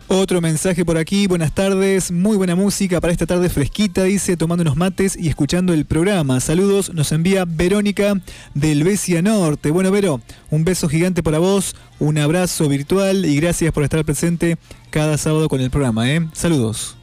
Otro 0.07 0.39
mensaje 0.39 0.85
por 0.85 0.99
aquí, 0.99 1.25
buenas 1.25 1.51
tardes, 1.51 2.11
muy 2.11 2.37
buena 2.37 2.55
música 2.55 3.01
para 3.01 3.11
esta 3.11 3.25
tarde 3.25 3.49
fresquita, 3.49 4.03
dice, 4.03 4.37
tomando 4.37 4.61
unos 4.61 4.75
mates 4.77 5.17
y 5.19 5.29
escuchando 5.29 5.73
el 5.73 5.85
programa. 5.85 6.39
Saludos, 6.41 6.93
nos 6.93 7.11
envía 7.11 7.45
Verónica 7.45 8.13
del 8.53 8.83
Besia 8.83 9.23
Norte. 9.23 9.71
Bueno, 9.71 9.89
Vero, 9.89 10.21
un 10.51 10.63
beso 10.63 10.87
gigante 10.89 11.23
para 11.23 11.39
vos, 11.39 11.75
un 11.97 12.19
abrazo 12.19 12.69
virtual 12.69 13.25
y 13.25 13.35
gracias 13.37 13.73
por 13.73 13.83
estar 13.83 14.05
presente 14.05 14.57
cada 14.91 15.17
sábado 15.17 15.49
con 15.49 15.59
el 15.59 15.71
programa, 15.71 16.07
¿eh? 16.11 16.27
Saludos. 16.33 16.95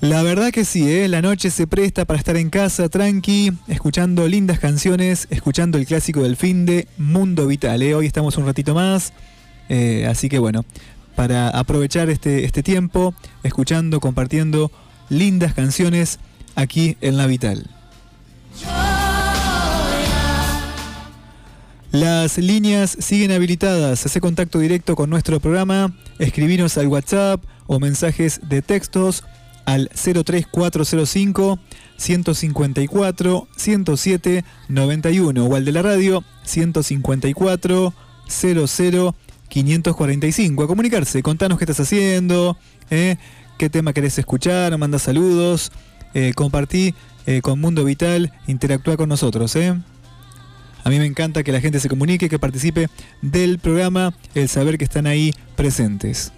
La 0.00 0.22
verdad 0.22 0.52
que 0.52 0.64
sí, 0.64 0.90
¿eh? 0.90 1.08
la 1.08 1.22
noche 1.22 1.50
se 1.50 1.66
presta 1.66 2.04
para 2.04 2.18
estar 2.18 2.36
en 2.36 2.50
casa 2.50 2.88
tranqui, 2.88 3.52
escuchando 3.68 4.26
lindas 4.26 4.58
canciones, 4.58 5.26
escuchando 5.30 5.78
el 5.78 5.86
clásico 5.86 6.22
del 6.22 6.36
fin 6.36 6.66
de 6.66 6.88
Mundo 6.98 7.46
Vital. 7.46 7.82
¿eh? 7.82 7.94
Hoy 7.94 8.06
estamos 8.06 8.36
un 8.36 8.44
ratito 8.44 8.74
más, 8.74 9.14
eh, 9.68 10.06
así 10.08 10.28
que 10.28 10.38
bueno, 10.38 10.64
para 11.14 11.48
aprovechar 11.48 12.10
este, 12.10 12.44
este 12.44 12.62
tiempo, 12.62 13.14
escuchando, 13.42 14.00
compartiendo 14.00 14.70
lindas 15.08 15.54
canciones 15.54 16.18
aquí 16.54 16.96
en 17.00 17.16
La 17.16 17.26
Vital. 17.26 17.70
Las 21.94 22.38
líneas 22.38 22.96
siguen 22.98 23.30
habilitadas. 23.30 24.04
Hace 24.04 24.20
contacto 24.20 24.58
directo 24.58 24.96
con 24.96 25.10
nuestro 25.10 25.38
programa. 25.38 25.94
Escribinos 26.18 26.76
al 26.76 26.88
WhatsApp 26.88 27.40
o 27.68 27.78
mensajes 27.78 28.40
de 28.48 28.62
textos 28.62 29.22
al 29.64 29.88
03405 29.94 31.58
154 31.96 33.48
107 33.56 34.44
91 34.68 35.46
o 35.46 35.54
al 35.54 35.64
de 35.64 35.72
la 35.72 35.82
radio 35.82 36.24
154 36.42 37.94
00 38.26 39.14
545. 39.62 40.64
A 40.64 40.66
comunicarse, 40.66 41.22
contanos 41.22 41.58
qué 41.58 41.64
estás 41.64 41.80
haciendo, 41.80 42.56
eh, 42.90 43.16
qué 43.56 43.70
tema 43.70 43.92
querés 43.92 44.18
escuchar, 44.18 44.76
manda 44.78 44.98
saludos, 44.98 45.70
eh, 46.12 46.32
compartí 46.34 46.94
eh, 47.26 47.40
con 47.40 47.60
Mundo 47.60 47.84
Vital, 47.84 48.32
interactúa 48.48 48.96
con 48.96 49.08
nosotros. 49.08 49.54
Eh. 49.54 49.74
A 50.82 50.90
mí 50.90 50.98
me 50.98 51.06
encanta 51.06 51.44
que 51.44 51.52
la 51.52 51.60
gente 51.60 51.78
se 51.78 51.88
comunique, 51.88 52.28
que 52.28 52.38
participe 52.38 52.88
del 53.22 53.60
programa, 53.60 54.12
el 54.34 54.48
saber 54.48 54.76
que 54.76 54.84
están 54.84 55.06
ahí 55.06 55.32
presentes. 55.54 56.32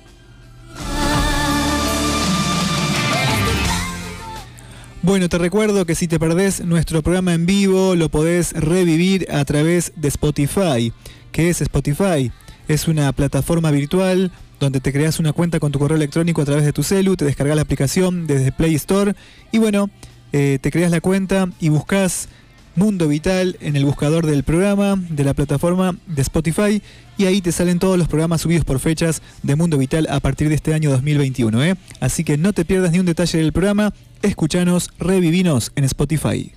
Bueno, 5.03 5.29
te 5.29 5.39
recuerdo 5.39 5.87
que 5.87 5.95
si 5.95 6.07
te 6.07 6.19
perdés 6.19 6.65
nuestro 6.65 7.01
programa 7.01 7.33
en 7.33 7.47
vivo, 7.47 7.95
lo 7.95 8.09
podés 8.09 8.53
revivir 8.53 9.27
a 9.31 9.45
través 9.45 9.93
de 9.97 10.09
Spotify. 10.09 10.93
¿Qué 11.33 11.49
es 11.49 11.61
Spotify? 11.63 12.31
Es 12.69 12.89
una 12.89 13.13
plataforma 13.13 13.71
virtual 13.71 14.33
donde 14.59 14.81
te 14.81 14.93
creas 14.93 15.19
una 15.19 15.33
cuenta 15.33 15.61
con 15.61 15.73
tu 15.73 15.79
correo 15.79 15.97
electrónico 15.97 16.43
a 16.43 16.45
través 16.45 16.65
de 16.65 16.73
tu 16.73 16.83
celu, 16.83 17.17
te 17.17 17.25
descargas 17.25 17.57
la 17.57 17.63
aplicación 17.63 18.27
desde 18.27 18.53
Play 18.53 18.75
Store 18.75 19.15
y 19.53 19.59
bueno, 19.59 19.91
eh, 20.33 20.59
te 20.61 20.71
creas 20.71 20.91
la 20.91 21.01
cuenta 21.01 21.49
y 21.61 21.69
buscas 21.69 22.29
Mundo 22.75 23.09
Vital 23.09 23.57
en 23.61 23.77
el 23.77 23.85
buscador 23.85 24.27
del 24.27 24.43
programa, 24.45 24.97
de 24.97 25.25
la 25.25 25.35
plataforma 25.35 25.97
de 26.07 26.23
Spotify 26.23 26.83
y 27.17 27.25
ahí 27.25 27.41
te 27.41 27.53
salen 27.53 27.79
todos 27.79 27.99
los 27.99 28.09
programas 28.09 28.43
subidos 28.43 28.65
por 28.65 28.79
fechas 28.79 29.23
de 29.43 29.57
Mundo 29.57 29.79
Vital 29.79 30.07
a 30.11 30.21
partir 30.21 30.49
de 30.49 30.57
este 30.57 30.75
año 30.75 30.91
2021. 30.91 31.65
¿eh? 31.65 31.75
Así 32.01 32.25
que 32.25 32.37
no 32.37 32.53
te 32.53 32.65
pierdas 32.65 32.93
ni 32.93 32.99
un 32.99 33.07
detalle 33.07 33.39
del 33.39 33.53
programa, 33.53 33.95
escuchanos, 34.23 34.91
revivinos 34.99 35.73
en 35.75 35.85
Spotify. 35.85 36.56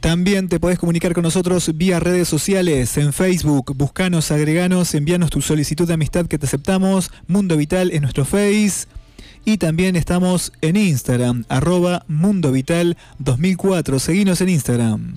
También 0.00 0.48
te 0.48 0.60
podés 0.60 0.78
comunicar 0.78 1.14
con 1.14 1.22
nosotros 1.22 1.76
vía 1.76 2.00
redes 2.00 2.28
sociales, 2.28 2.96
en 2.96 3.12
Facebook, 3.12 3.74
buscanos, 3.76 4.30
agreganos, 4.30 4.94
envíanos 4.94 5.30
tu 5.30 5.42
solicitud 5.42 5.86
de 5.88 5.94
amistad 5.94 6.26
que 6.26 6.38
te 6.38 6.46
aceptamos, 6.46 7.10
Mundo 7.26 7.56
Vital 7.56 7.90
en 7.92 8.02
nuestro 8.02 8.24
Face. 8.24 8.86
Y 9.44 9.58
también 9.58 9.96
estamos 9.96 10.52
en 10.60 10.76
Instagram, 10.76 11.44
arroba 11.48 12.04
Mundo 12.08 12.52
Vital 12.52 12.96
2004. 13.18 13.98
Seguinos 13.98 14.40
en 14.40 14.48
Instagram. 14.48 15.14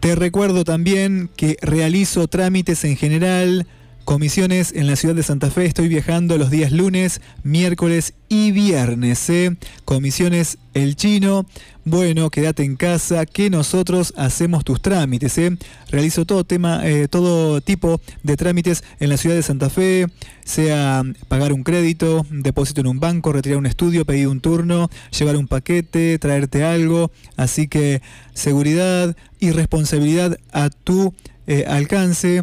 Te 0.00 0.14
recuerdo 0.14 0.64
también 0.64 1.28
que 1.36 1.58
realizo 1.60 2.26
trámites 2.26 2.84
en 2.84 2.96
general, 2.96 3.66
comisiones 4.10 4.72
en 4.74 4.88
la 4.88 4.96
ciudad 4.96 5.14
de 5.14 5.22
Santa 5.22 5.52
Fe. 5.52 5.66
Estoy 5.66 5.86
viajando 5.86 6.36
los 6.36 6.50
días 6.50 6.72
lunes, 6.72 7.20
miércoles 7.44 8.14
y 8.28 8.50
viernes. 8.50 9.30
¿eh? 9.30 9.56
Comisiones 9.84 10.58
El 10.74 10.96
Chino. 10.96 11.46
Bueno, 11.84 12.28
quédate 12.28 12.64
en 12.64 12.74
casa 12.74 13.24
que 13.24 13.50
nosotros 13.50 14.12
hacemos 14.16 14.64
tus 14.64 14.82
trámites. 14.82 15.38
¿eh? 15.38 15.56
Realizo 15.92 16.24
todo 16.24 16.42
tema, 16.42 16.80
eh, 16.88 17.06
todo 17.06 17.60
tipo 17.60 18.00
de 18.24 18.36
trámites 18.36 18.82
en 18.98 19.10
la 19.10 19.16
ciudad 19.16 19.36
de 19.36 19.44
Santa 19.44 19.70
Fe, 19.70 20.08
sea 20.44 21.04
pagar 21.28 21.52
un 21.52 21.62
crédito, 21.62 22.26
depósito 22.30 22.80
en 22.80 22.88
un 22.88 22.98
banco, 22.98 23.32
retirar 23.32 23.58
un 23.58 23.66
estudio, 23.66 24.04
pedir 24.04 24.26
un 24.26 24.40
turno, 24.40 24.90
llevar 25.16 25.36
un 25.36 25.46
paquete, 25.46 26.18
traerte 26.18 26.64
algo. 26.64 27.12
Así 27.36 27.68
que 27.68 28.02
seguridad 28.34 29.14
y 29.38 29.52
responsabilidad 29.52 30.36
a 30.50 30.68
tu 30.68 31.14
eh, 31.46 31.64
alcance. 31.68 32.42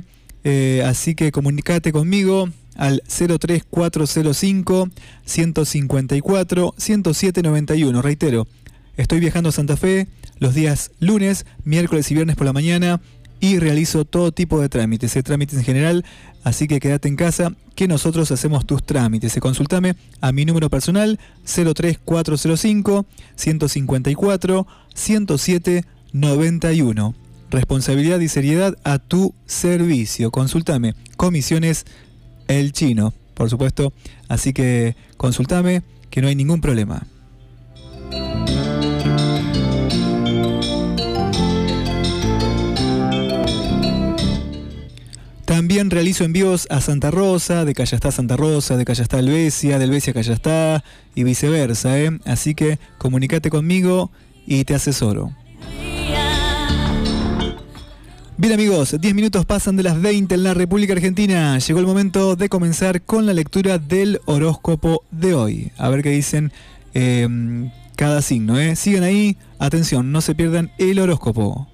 Eh, 0.49 0.81
así 0.85 1.13
que 1.13 1.33
comunicate 1.33 1.91
conmigo 1.91 2.47
al 2.77 3.03
03405 3.05 4.89
154 5.25 6.73
10791. 6.77 8.01
Reitero, 8.01 8.47
estoy 8.95 9.19
viajando 9.19 9.49
a 9.49 9.51
Santa 9.51 9.75
Fe 9.75 10.07
los 10.39 10.55
días 10.55 10.91
lunes, 11.01 11.45
miércoles 11.65 12.09
y 12.11 12.13
viernes 12.13 12.37
por 12.37 12.45
la 12.45 12.53
mañana 12.53 13.01
y 13.41 13.59
realizo 13.59 14.05
todo 14.05 14.31
tipo 14.31 14.61
de 14.61 14.69
trámites, 14.69 15.17
eh, 15.17 15.23
trámites 15.23 15.59
en 15.59 15.65
general, 15.65 16.05
así 16.45 16.69
que 16.69 16.79
quédate 16.79 17.09
en 17.09 17.17
casa 17.17 17.53
que 17.75 17.89
nosotros 17.89 18.31
hacemos 18.31 18.65
tus 18.65 18.85
trámites. 18.85 19.35
Eh, 19.35 19.41
consultame 19.41 19.97
a 20.21 20.31
mi 20.31 20.45
número 20.45 20.69
personal 20.69 21.19
03405 21.43 23.05
154 23.35 24.65
10791. 24.95 27.26
Responsabilidad 27.49 28.19
y 28.19 28.27
seriedad 28.27 28.75
a 28.83 28.99
tu 28.99 29.33
servicio. 29.45 30.31
Consultame. 30.31 30.95
Comisiones 31.15 31.85
El 32.47 32.73
Chino, 32.73 33.13
por 33.33 33.49
supuesto. 33.49 33.93
Así 34.27 34.53
que 34.53 34.95
consultame 35.15 35.83
que 36.09 36.21
no 36.21 36.27
hay 36.27 36.35
ningún 36.35 36.61
problema. 36.61 37.05
También 45.45 45.89
realizo 45.89 46.25
envíos 46.25 46.67
a 46.69 46.81
Santa 46.81 47.09
Rosa, 47.09 47.63
de 47.63 47.73
Callastá 47.73 48.09
a 48.09 48.11
Santa 48.11 48.35
Rosa, 48.35 48.75
de 48.75 48.83
Callastá 48.83 49.17
a 49.17 49.19
Helvecia, 49.21 49.79
de 49.79 49.85
Helvecia 49.85 50.11
a 50.11 50.13
Callastá 50.13 50.83
y 51.15 51.23
viceversa. 51.23 51.97
¿eh? 51.99 52.11
Así 52.25 52.53
que 52.53 52.79
comunícate 52.97 53.49
conmigo 53.49 54.11
y 54.45 54.65
te 54.65 54.75
asesoro. 54.75 55.31
Bien 58.39 58.53
amigos, 58.53 58.95
10 59.01 59.15
minutos 59.15 59.47
pasan 59.47 59.77
de 59.77 59.81
las 59.81 59.99
20 59.99 60.35
en 60.35 60.43
la 60.43 60.53
República 60.53 60.93
Argentina. 60.93 61.57
Llegó 61.57 61.79
el 61.79 61.87
momento 61.87 62.35
de 62.35 62.49
comenzar 62.49 63.01
con 63.01 63.25
la 63.25 63.33
lectura 63.33 63.79
del 63.79 64.21
horóscopo 64.25 65.03
de 65.09 65.33
hoy. 65.33 65.71
A 65.75 65.89
ver 65.89 66.03
qué 66.03 66.11
dicen 66.11 66.51
eh, 66.93 67.27
cada 67.95 68.21
signo. 68.21 68.59
¿eh? 68.59 68.75
Sigan 68.75 69.01
ahí, 69.01 69.37
atención, 69.57 70.11
no 70.11 70.21
se 70.21 70.35
pierdan 70.35 70.71
el 70.77 70.99
horóscopo. 70.99 71.67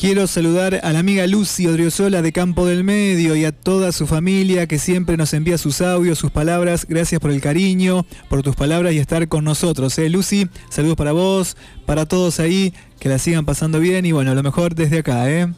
Quiero 0.00 0.26
saludar 0.26 0.80
a 0.82 0.94
la 0.94 0.98
amiga 0.98 1.26
Lucy 1.26 1.66
Odriozola 1.66 2.22
de 2.22 2.32
Campo 2.32 2.64
del 2.64 2.84
Medio 2.84 3.36
y 3.36 3.44
a 3.44 3.52
toda 3.52 3.92
su 3.92 4.06
familia 4.06 4.66
que 4.66 4.78
siempre 4.78 5.18
nos 5.18 5.34
envía 5.34 5.58
sus 5.58 5.82
audios, 5.82 6.18
sus 6.18 6.30
palabras. 6.30 6.86
Gracias 6.88 7.20
por 7.20 7.30
el 7.30 7.42
cariño, 7.42 8.06
por 8.30 8.42
tus 8.42 8.56
palabras 8.56 8.94
y 8.94 8.98
estar 8.98 9.28
con 9.28 9.44
nosotros. 9.44 9.98
¿eh? 9.98 10.08
Lucy, 10.08 10.48
saludos 10.70 10.96
para 10.96 11.12
vos, 11.12 11.54
para 11.84 12.06
todos 12.06 12.40
ahí, 12.40 12.72
que 12.98 13.10
la 13.10 13.18
sigan 13.18 13.44
pasando 13.44 13.78
bien 13.78 14.06
y 14.06 14.12
bueno, 14.12 14.34
lo 14.34 14.42
mejor 14.42 14.74
desde 14.74 15.00
acá. 15.00 15.30
¿eh? 15.30 15.52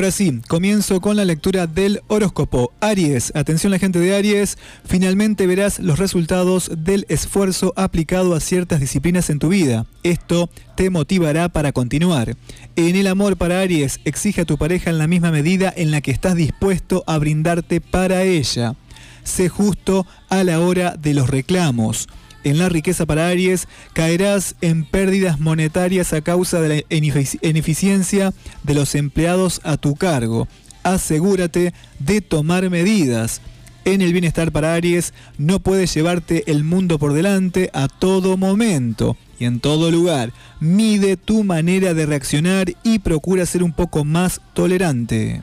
Ahora 0.00 0.12
sí, 0.12 0.40
comienzo 0.48 1.02
con 1.02 1.14
la 1.14 1.26
lectura 1.26 1.66
del 1.66 2.00
horóscopo. 2.08 2.72
Aries, 2.80 3.32
atención 3.34 3.70
la 3.70 3.78
gente 3.78 3.98
de 3.98 4.16
Aries, 4.16 4.56
finalmente 4.86 5.46
verás 5.46 5.78
los 5.78 5.98
resultados 5.98 6.70
del 6.74 7.04
esfuerzo 7.10 7.74
aplicado 7.76 8.34
a 8.34 8.40
ciertas 8.40 8.80
disciplinas 8.80 9.28
en 9.28 9.38
tu 9.38 9.48
vida. 9.48 9.84
Esto 10.02 10.48
te 10.74 10.88
motivará 10.88 11.50
para 11.50 11.72
continuar. 11.72 12.34
En 12.76 12.96
el 12.96 13.08
amor 13.08 13.36
para 13.36 13.60
Aries, 13.60 14.00
exige 14.06 14.40
a 14.40 14.46
tu 14.46 14.56
pareja 14.56 14.88
en 14.88 14.96
la 14.96 15.06
misma 15.06 15.32
medida 15.32 15.70
en 15.76 15.90
la 15.90 16.00
que 16.00 16.12
estás 16.12 16.34
dispuesto 16.34 17.04
a 17.06 17.18
brindarte 17.18 17.82
para 17.82 18.22
ella. 18.22 18.76
Sé 19.22 19.50
justo 19.50 20.06
a 20.30 20.42
la 20.44 20.60
hora 20.60 20.96
de 20.96 21.12
los 21.12 21.28
reclamos. 21.28 22.08
En 22.42 22.58
la 22.58 22.68
riqueza 22.68 23.04
para 23.04 23.28
Aries 23.28 23.68
caerás 23.92 24.54
en 24.60 24.84
pérdidas 24.84 25.40
monetarias 25.40 26.12
a 26.12 26.22
causa 26.22 26.60
de 26.60 26.68
la 26.68 26.76
inefici- 26.88 27.38
ineficiencia 27.42 28.32
de 28.62 28.74
los 28.74 28.94
empleados 28.94 29.60
a 29.62 29.76
tu 29.76 29.94
cargo. 29.94 30.48
Asegúrate 30.82 31.74
de 31.98 32.20
tomar 32.22 32.70
medidas. 32.70 33.42
En 33.84 34.00
el 34.00 34.12
bienestar 34.12 34.52
para 34.52 34.74
Aries 34.74 35.12
no 35.36 35.60
puedes 35.60 35.92
llevarte 35.94 36.50
el 36.50 36.64
mundo 36.64 36.98
por 36.98 37.12
delante 37.12 37.70
a 37.72 37.88
todo 37.88 38.36
momento 38.36 39.16
y 39.38 39.44
en 39.44 39.60
todo 39.60 39.90
lugar. 39.90 40.32
Mide 40.60 41.16
tu 41.16 41.44
manera 41.44 41.92
de 41.92 42.06
reaccionar 42.06 42.72
y 42.82 43.00
procura 43.00 43.44
ser 43.46 43.62
un 43.62 43.72
poco 43.72 44.04
más 44.04 44.40
tolerante. 44.54 45.42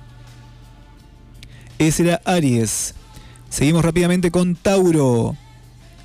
Ese 1.78 2.04
era 2.04 2.22
Aries. 2.26 2.96
Seguimos 3.50 3.86
rápidamente 3.86 4.32
con 4.32 4.56
Tauro. 4.56 5.36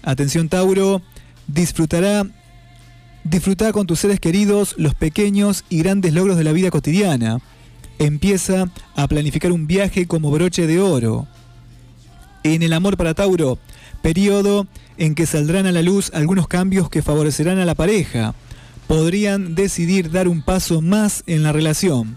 Atención 0.02 0.48
Tauro, 0.48 1.02
disfrutará 1.46 2.26
disfrutar 3.24 3.72
con 3.72 3.86
tus 3.86 4.00
seres 4.00 4.20
queridos 4.20 4.74
los 4.78 4.94
pequeños 4.94 5.64
y 5.68 5.78
grandes 5.78 6.12
logros 6.12 6.36
de 6.36 6.44
la 6.44 6.52
vida 6.52 6.70
cotidiana. 6.70 7.38
Empieza 7.98 8.70
a 8.96 9.06
planificar 9.06 9.52
un 9.52 9.66
viaje 9.66 10.06
como 10.06 10.30
broche 10.30 10.66
de 10.66 10.80
oro. 10.80 11.26
En 12.42 12.62
el 12.62 12.72
amor 12.72 12.96
para 12.96 13.14
Tauro, 13.14 13.58
periodo 14.02 14.66
en 14.98 15.14
que 15.14 15.26
saldrán 15.26 15.66
a 15.66 15.72
la 15.72 15.82
luz 15.82 16.10
algunos 16.12 16.48
cambios 16.48 16.90
que 16.90 17.02
favorecerán 17.02 17.58
a 17.58 17.64
la 17.64 17.76
pareja. 17.76 18.34
Podrían 18.88 19.54
decidir 19.54 20.10
dar 20.10 20.26
un 20.26 20.42
paso 20.42 20.80
más 20.80 21.22
en 21.26 21.44
la 21.44 21.52
relación. 21.52 22.16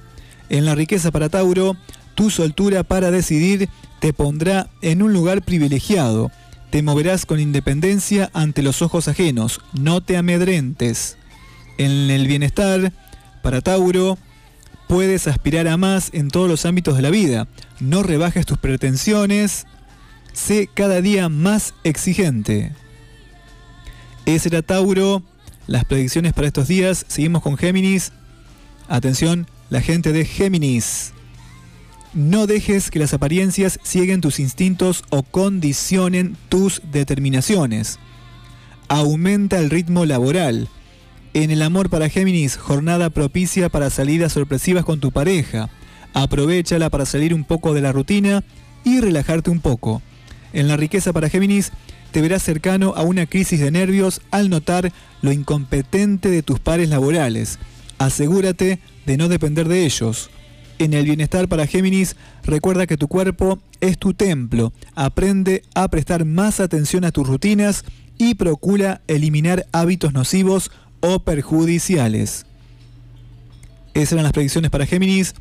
En 0.49 0.65
la 0.65 0.73
riqueza 0.73 1.11
para 1.11 1.29
Tauro, 1.29 1.77
tu 2.15 2.31
soltura 2.31 2.83
para 2.83 3.11
decidir 3.11 3.69
te 3.99 4.13
pondrá 4.13 4.69
en 4.81 5.03
un 5.03 5.13
lugar 5.13 5.43
privilegiado. 5.43 6.31
Te 6.75 6.83
moverás 6.83 7.25
con 7.25 7.39
independencia 7.39 8.29
ante 8.33 8.61
los 8.61 8.81
ojos 8.81 9.07
ajenos. 9.07 9.61
No 9.71 10.03
te 10.03 10.17
amedrentes. 10.17 11.15
En 11.77 12.11
el 12.11 12.27
bienestar, 12.27 12.91
para 13.41 13.61
Tauro, 13.61 14.17
puedes 14.89 15.25
aspirar 15.27 15.69
a 15.69 15.77
más 15.77 16.09
en 16.11 16.29
todos 16.29 16.49
los 16.49 16.65
ámbitos 16.65 16.97
de 16.97 17.01
la 17.01 17.11
vida. 17.11 17.47
No 17.79 18.03
rebajes 18.03 18.45
tus 18.45 18.57
pretensiones. 18.57 19.67
Sé 20.33 20.67
cada 20.73 20.99
día 20.99 21.29
más 21.29 21.73
exigente. 21.85 22.73
Ese 24.25 24.49
era 24.49 24.61
Tauro. 24.61 25.23
Las 25.67 25.85
predicciones 25.85 26.33
para 26.33 26.47
estos 26.47 26.67
días. 26.67 27.05
Seguimos 27.07 27.41
con 27.41 27.55
Géminis. 27.55 28.11
Atención, 28.89 29.47
la 29.69 29.79
gente 29.79 30.11
de 30.11 30.25
Géminis. 30.25 31.13
No 32.15 32.47
dejes 32.47 32.91
que 32.91 32.99
las 32.99 33.13
apariencias 33.13 33.77
cieguen 33.83 34.21
tus 34.21 34.39
instintos 34.39 35.03
o 35.09 35.21
condicionen 35.21 36.37
tus 36.47 36.81
determinaciones. 36.89 37.99
Aumenta 38.87 39.59
el 39.59 39.69
ritmo 39.69 40.05
laboral. 40.05 40.69
En 41.33 41.51
el 41.51 41.61
amor 41.61 41.89
para 41.89 42.07
Géminis, 42.07 42.55
jornada 42.55 43.09
propicia 43.09 43.67
para 43.67 43.89
salidas 43.89 44.31
sorpresivas 44.31 44.85
con 44.85 45.01
tu 45.01 45.11
pareja. 45.11 45.69
Aprovechala 46.13 46.89
para 46.89 47.05
salir 47.05 47.33
un 47.33 47.43
poco 47.43 47.73
de 47.73 47.81
la 47.81 47.91
rutina 47.91 48.45
y 48.85 49.01
relajarte 49.01 49.49
un 49.49 49.59
poco. 49.59 50.01
En 50.53 50.69
la 50.69 50.77
riqueza 50.77 51.11
para 51.11 51.27
Géminis, 51.27 51.73
te 52.11 52.21
verás 52.21 52.43
cercano 52.43 52.93
a 52.95 53.01
una 53.01 53.25
crisis 53.25 53.59
de 53.59 53.71
nervios 53.71 54.21
al 54.31 54.49
notar 54.49 54.93
lo 55.21 55.33
incompetente 55.33 56.29
de 56.29 56.43
tus 56.43 56.61
pares 56.61 56.87
laborales. 56.87 57.59
Asegúrate 57.97 58.79
de 59.05 59.17
no 59.17 59.27
depender 59.27 59.67
de 59.67 59.83
ellos. 59.83 60.29
En 60.77 60.93
el 60.93 61.05
bienestar 61.05 61.47
para 61.47 61.67
Géminis, 61.67 62.17
recuerda 62.43 62.85
que 62.85 62.97
tu 62.97 63.07
cuerpo 63.07 63.59
es 63.79 63.97
tu 63.97 64.13
templo. 64.13 64.73
Aprende 64.93 65.63
a 65.73 65.87
prestar 65.87 66.25
más 66.25 66.59
atención 66.59 67.05
a 67.05 67.11
tus 67.11 67.25
rutinas 67.27 67.85
y 68.17 68.35
procura 68.35 69.01
eliminar 69.07 69.67
hábitos 69.71 70.13
nocivos 70.13 70.71
o 70.99 71.19
perjudiciales. 71.19 72.45
Esas 73.93 74.13
eran 74.13 74.23
las 74.23 74.33
predicciones 74.33 74.69
para 74.69 74.85
Géminis. 74.85 75.33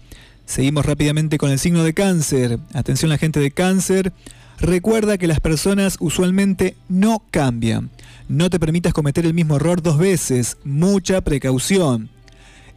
Seguimos 0.47 0.87
rápidamente 0.87 1.39
con 1.39 1.51
el 1.51 1.59
signo 1.59 1.83
de 1.83 1.95
cáncer. 1.95 2.61
Atención 2.73 3.09
la 3.09 3.19
gente 3.19 3.41
de 3.41 3.51
cáncer. 3.51 4.13
Recuerda 4.61 5.19
que 5.19 5.27
las 5.27 5.41
personas 5.41 5.97
usualmente 5.99 6.77
no 6.89 7.25
cambian. 7.33 7.91
No 8.29 8.51
te 8.51 8.61
permitas 8.61 8.93
cometer 8.93 9.27
el 9.27 9.35
mismo 9.35 9.57
error 9.57 9.83
dos 9.83 9.99
veces. 9.99 10.59
Mucha 10.65 11.23
precaución. 11.23 12.14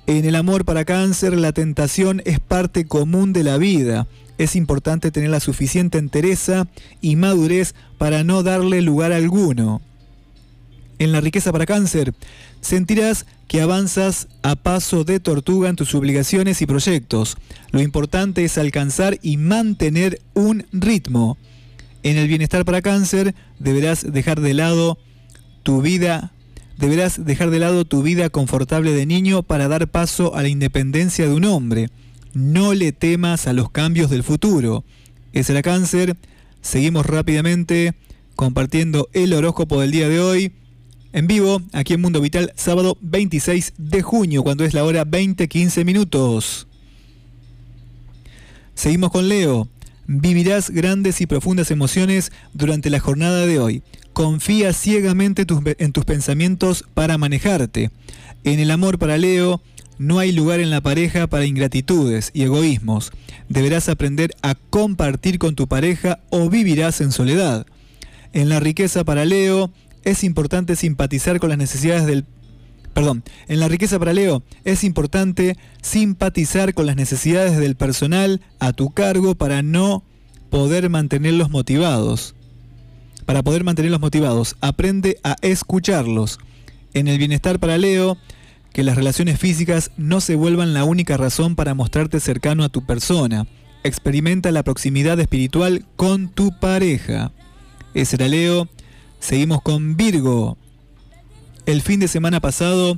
En 0.07 0.23
el 0.23 0.35
amor 0.35 0.63
para 0.63 0.85
cáncer, 0.85 1.37
la 1.37 1.51
tentación 1.51 2.21
es 2.25 2.39
parte 2.39 2.85
común 2.85 3.33
de 3.33 3.43
la 3.43 3.57
vida. 3.57 4.07
Es 4.37 4.55
importante 4.55 5.11
tener 5.11 5.29
la 5.29 5.41
suficiente 5.41 5.97
entereza 5.97 6.65
y 7.01 7.17
madurez 7.17 7.75
para 7.97 8.23
no 8.23 8.41
darle 8.41 8.81
lugar 8.81 9.11
alguno. 9.11 9.81
En 10.97 11.11
la 11.11 11.19
riqueza 11.19 11.51
para 11.51 11.65
cáncer, 11.65 12.13
sentirás 12.61 13.25
que 13.49 13.59
avanzas 13.59 14.29
a 14.43 14.55
paso 14.55 15.03
de 15.03 15.19
tortuga 15.19 15.67
en 15.67 15.75
tus 15.75 15.93
obligaciones 15.93 16.61
y 16.61 16.65
proyectos. 16.65 17.35
Lo 17.71 17.81
importante 17.81 18.45
es 18.45 18.57
alcanzar 18.57 19.19
y 19.21 19.35
mantener 19.35 20.21
un 20.33 20.65
ritmo. 20.71 21.37
En 22.03 22.15
el 22.15 22.29
bienestar 22.29 22.63
para 22.63 22.81
cáncer, 22.81 23.35
deberás 23.59 24.09
dejar 24.09 24.39
de 24.39 24.53
lado 24.53 24.97
tu 25.63 25.81
vida 25.81 26.31
deberás 26.77 27.25
dejar 27.25 27.49
de 27.49 27.59
lado 27.59 27.85
tu 27.85 28.03
vida 28.03 28.29
confortable 28.29 28.91
de 28.93 29.05
niño 29.05 29.43
para 29.43 29.67
dar 29.67 29.87
paso 29.87 30.35
a 30.35 30.41
la 30.41 30.49
independencia 30.49 31.27
de 31.27 31.33
un 31.33 31.45
hombre. 31.45 31.89
No 32.33 32.73
le 32.73 32.91
temas 32.91 33.47
a 33.47 33.53
los 33.53 33.69
cambios 33.71 34.09
del 34.09 34.23
futuro. 34.23 34.83
Ese 35.33 35.53
era 35.53 35.61
cáncer. 35.61 36.15
Seguimos 36.61 37.05
rápidamente 37.05 37.95
compartiendo 38.35 39.09
el 39.13 39.33
horóscopo 39.33 39.81
del 39.81 39.91
día 39.91 40.07
de 40.07 40.19
hoy. 40.19 40.53
En 41.13 41.25
vivo, 41.25 41.61
aquí 41.73 41.93
en 41.93 42.01
Mundo 42.01 42.21
Vital, 42.21 42.53
sábado 42.55 42.97
26 43.01 43.73
de 43.77 44.01
junio, 44.03 44.43
cuando 44.43 44.65
es 44.65 44.73
la 44.73 44.83
hora 44.83 45.05
20-15 45.05 45.83
minutos. 45.83 46.67
Seguimos 48.75 49.09
con 49.11 49.27
Leo. 49.27 49.67
Vivirás 50.07 50.69
grandes 50.69 51.19
y 51.19 51.25
profundas 51.25 51.69
emociones 51.69 52.31
durante 52.53 52.89
la 52.89 52.99
jornada 52.99 53.45
de 53.45 53.59
hoy. 53.59 53.83
Confía 54.13 54.71
ciegamente 54.71 55.45
en 55.79 55.91
tus 55.91 56.05
pensamientos 56.05 56.85
para 56.93 57.17
manejarte. 57.17 57.91
En 58.45 58.59
el 58.59 58.71
amor 58.71 58.99
para 58.99 59.17
Leo, 59.17 59.61
no 59.97 60.19
hay 60.19 60.31
lugar 60.31 60.61
en 60.61 60.69
la 60.69 60.79
pareja 60.79 61.27
para 61.27 61.45
ingratitudes 61.45 62.31
y 62.33 62.43
egoísmos. 62.43 63.11
Deberás 63.49 63.89
aprender 63.89 64.33
a 64.41 64.55
compartir 64.55 65.39
con 65.39 65.55
tu 65.55 65.67
pareja 65.67 66.19
o 66.29 66.49
vivirás 66.49 67.01
en 67.01 67.11
soledad. 67.11 67.65
En 68.31 68.47
la 68.47 68.61
riqueza 68.61 69.03
para 69.03 69.25
Leo, 69.25 69.71
es 70.03 70.23
importante 70.23 70.77
simpatizar 70.77 71.39
con 71.39 71.49
las 71.49 71.57
necesidades 71.57 72.05
del 72.05 72.23
Perdón, 72.97 73.23
en 73.47 73.59
la 73.59 73.67
riqueza 73.67 73.99
para 73.99 74.11
Leo 74.11 74.41
es 74.63 74.83
importante 74.83 75.55
simpatizar 75.83 76.73
con 76.73 76.87
las 76.87 76.95
necesidades 76.95 77.55
del 77.55 77.75
personal 77.75 78.41
a 78.57 78.73
tu 78.73 78.89
cargo 78.89 79.35
para 79.35 79.61
no 79.61 80.03
poder 80.49 80.89
mantenerlos 80.89 81.51
motivados. 81.51 82.33
Para 83.27 83.43
poder 83.43 83.63
mantenerlos 83.63 84.01
motivados, 84.01 84.55
aprende 84.61 85.19
a 85.23 85.35
escucharlos. 85.43 86.39
En 86.95 87.07
el 87.07 87.19
bienestar 87.19 87.59
para 87.59 87.77
Leo, 87.77 88.17
que 88.73 88.81
las 88.81 88.95
relaciones 88.95 89.39
físicas 89.39 89.91
no 89.95 90.19
se 90.19 90.33
vuelvan 90.33 90.73
la 90.73 90.83
única 90.83 91.17
razón 91.17 91.55
para 91.55 91.75
mostrarte 91.75 92.19
cercano 92.19 92.63
a 92.63 92.69
tu 92.69 92.83
persona. 92.83 93.45
Experimenta 93.83 94.51
la 94.51 94.63
proximidad 94.63 95.19
espiritual 95.19 95.85
con 95.97 96.29
tu 96.29 96.49
pareja. 96.59 97.31
Ese 97.93 98.15
era 98.15 98.27
Leo. 98.27 98.67
Seguimos 99.19 99.61
con 99.61 99.97
Virgo. 99.97 100.57
El 101.67 101.81
fin 101.81 101.99
de 101.99 102.07
semana 102.07 102.39
pasado 102.39 102.95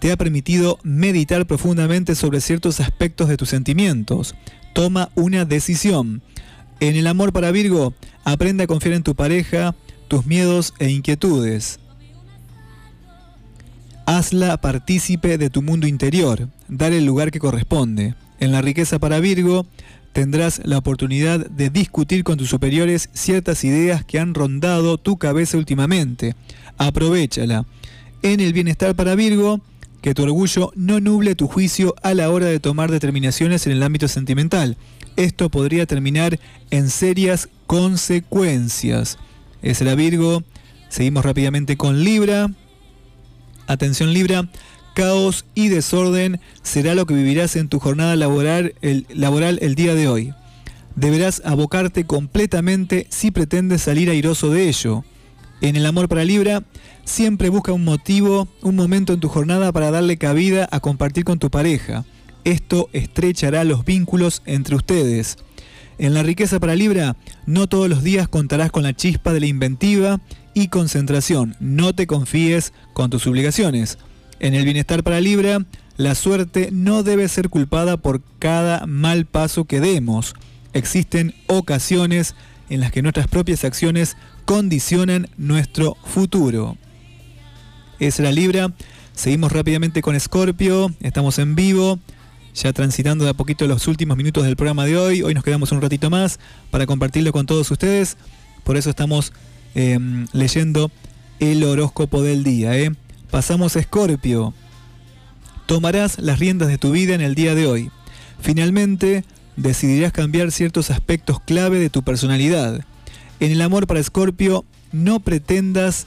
te 0.00 0.10
ha 0.10 0.16
permitido 0.16 0.78
meditar 0.82 1.46
profundamente 1.46 2.14
sobre 2.14 2.40
ciertos 2.40 2.80
aspectos 2.80 3.28
de 3.28 3.36
tus 3.36 3.50
sentimientos. 3.50 4.34
Toma 4.72 5.10
una 5.14 5.44
decisión. 5.44 6.22
En 6.80 6.96
el 6.96 7.08
amor 7.08 7.34
para 7.34 7.50
Virgo, 7.50 7.92
aprende 8.24 8.64
a 8.64 8.66
confiar 8.66 8.94
en 8.94 9.02
tu 9.02 9.14
pareja, 9.14 9.74
tus 10.08 10.24
miedos 10.24 10.72
e 10.78 10.88
inquietudes. 10.88 11.78
Hazla 14.06 14.56
partícipe 14.62 15.36
de 15.36 15.50
tu 15.50 15.60
mundo 15.60 15.86
interior, 15.86 16.48
dale 16.68 16.96
el 16.96 17.04
lugar 17.04 17.30
que 17.30 17.38
corresponde. 17.38 18.14
En 18.40 18.50
la 18.50 18.62
riqueza 18.62 18.98
para 18.98 19.20
Virgo, 19.20 19.66
tendrás 20.14 20.62
la 20.64 20.78
oportunidad 20.78 21.50
de 21.50 21.68
discutir 21.68 22.24
con 22.24 22.38
tus 22.38 22.48
superiores 22.48 23.10
ciertas 23.12 23.62
ideas 23.62 24.06
que 24.06 24.18
han 24.18 24.32
rondado 24.32 24.96
tu 24.96 25.18
cabeza 25.18 25.58
últimamente. 25.58 26.34
Aprovechala. 26.78 27.66
En 28.22 28.40
el 28.40 28.52
bienestar 28.52 28.94
para 28.96 29.14
Virgo, 29.14 29.60
que 30.02 30.14
tu 30.14 30.22
orgullo 30.22 30.72
no 30.74 31.00
nuble 31.00 31.34
tu 31.34 31.48
juicio 31.48 31.94
a 32.02 32.14
la 32.14 32.30
hora 32.30 32.46
de 32.46 32.60
tomar 32.60 32.90
determinaciones 32.90 33.66
en 33.66 33.72
el 33.72 33.82
ámbito 33.82 34.08
sentimental. 34.08 34.76
Esto 35.16 35.50
podría 35.50 35.86
terminar 35.86 36.38
en 36.70 36.90
serias 36.90 37.48
consecuencias. 37.66 39.18
Ese 39.62 39.84
era 39.84 39.94
Virgo. 39.94 40.42
Seguimos 40.88 41.24
rápidamente 41.24 41.76
con 41.76 42.04
Libra. 42.04 42.50
Atención 43.66 44.12
Libra, 44.12 44.48
caos 44.94 45.44
y 45.54 45.68
desorden 45.68 46.40
será 46.62 46.94
lo 46.94 47.06
que 47.06 47.14
vivirás 47.14 47.56
en 47.56 47.68
tu 47.68 47.80
jornada 47.80 48.14
laboral 48.16 48.74
el, 48.82 49.06
laboral 49.10 49.58
el 49.60 49.74
día 49.74 49.94
de 49.94 50.08
hoy. 50.08 50.34
Deberás 50.94 51.42
abocarte 51.44 52.06
completamente 52.06 53.06
si 53.10 53.30
pretendes 53.30 53.82
salir 53.82 54.08
airoso 54.08 54.50
de 54.50 54.68
ello. 54.68 55.04
En 55.60 55.74
el 55.76 55.86
amor 55.86 56.08
para 56.08 56.24
Libra, 56.24 56.62
siempre 57.04 57.48
busca 57.48 57.72
un 57.72 57.84
motivo, 57.84 58.48
un 58.62 58.76
momento 58.76 59.14
en 59.14 59.20
tu 59.20 59.28
jornada 59.28 59.72
para 59.72 59.90
darle 59.90 60.18
cabida 60.18 60.68
a 60.70 60.80
compartir 60.80 61.24
con 61.24 61.38
tu 61.38 61.50
pareja. 61.50 62.04
Esto 62.44 62.88
estrechará 62.92 63.64
los 63.64 63.84
vínculos 63.84 64.42
entre 64.44 64.76
ustedes. 64.76 65.38
En 65.98 66.12
la 66.12 66.22
riqueza 66.22 66.60
para 66.60 66.76
Libra, 66.76 67.16
no 67.46 67.68
todos 67.68 67.88
los 67.88 68.02
días 68.02 68.28
contarás 68.28 68.70
con 68.70 68.82
la 68.82 68.94
chispa 68.94 69.32
de 69.32 69.40
la 69.40 69.46
inventiva 69.46 70.20
y 70.52 70.68
concentración. 70.68 71.56
No 71.58 71.94
te 71.94 72.06
confíes 72.06 72.74
con 72.92 73.08
tus 73.08 73.26
obligaciones. 73.26 73.98
En 74.38 74.54
el 74.54 74.64
bienestar 74.64 75.02
para 75.02 75.20
Libra, 75.20 75.64
la 75.96 76.14
suerte 76.14 76.68
no 76.70 77.02
debe 77.02 77.28
ser 77.28 77.48
culpada 77.48 77.96
por 77.96 78.20
cada 78.38 78.84
mal 78.86 79.24
paso 79.24 79.64
que 79.64 79.80
demos. 79.80 80.34
Existen 80.74 81.34
ocasiones 81.46 82.34
en 82.68 82.80
las 82.80 82.92
que 82.92 83.00
nuestras 83.00 83.28
propias 83.28 83.64
acciones 83.64 84.16
condicionan 84.46 85.28
nuestro 85.36 85.96
futuro. 86.04 86.78
Es 87.98 88.20
la 88.20 88.32
Libra. 88.32 88.72
Seguimos 89.12 89.52
rápidamente 89.52 90.00
con 90.00 90.14
Escorpio. 90.14 90.94
Estamos 91.00 91.38
en 91.38 91.54
vivo. 91.54 91.98
Ya 92.54 92.72
transitando 92.72 93.24
de 93.24 93.30
a 93.30 93.34
poquito 93.34 93.66
los 93.66 93.86
últimos 93.88 94.16
minutos 94.16 94.44
del 94.44 94.56
programa 94.56 94.86
de 94.86 94.96
hoy. 94.96 95.22
Hoy 95.22 95.34
nos 95.34 95.44
quedamos 95.44 95.72
un 95.72 95.82
ratito 95.82 96.08
más 96.08 96.38
para 96.70 96.86
compartirlo 96.86 97.32
con 97.32 97.44
todos 97.44 97.70
ustedes. 97.70 98.16
Por 98.64 98.76
eso 98.76 98.88
estamos 98.88 99.32
eh, 99.74 99.98
leyendo 100.32 100.90
el 101.40 101.64
horóscopo 101.64 102.22
del 102.22 102.44
día. 102.44 102.78
¿eh? 102.78 102.92
Pasamos 103.30 103.74
a 103.76 103.80
Escorpio. 103.80 104.54
Tomarás 105.66 106.18
las 106.18 106.38
riendas 106.38 106.68
de 106.68 106.78
tu 106.78 106.92
vida 106.92 107.14
en 107.14 107.20
el 107.20 107.34
día 107.34 107.56
de 107.56 107.66
hoy. 107.66 107.90
Finalmente, 108.40 109.24
decidirás 109.56 110.12
cambiar 110.12 110.52
ciertos 110.52 110.92
aspectos 110.92 111.40
clave 111.40 111.80
de 111.80 111.90
tu 111.90 112.02
personalidad. 112.04 112.84
En 113.40 113.52
el 113.52 113.60
amor 113.60 113.86
para 113.86 114.00
Escorpio, 114.00 114.64
no 114.92 115.20
pretendas 115.20 116.06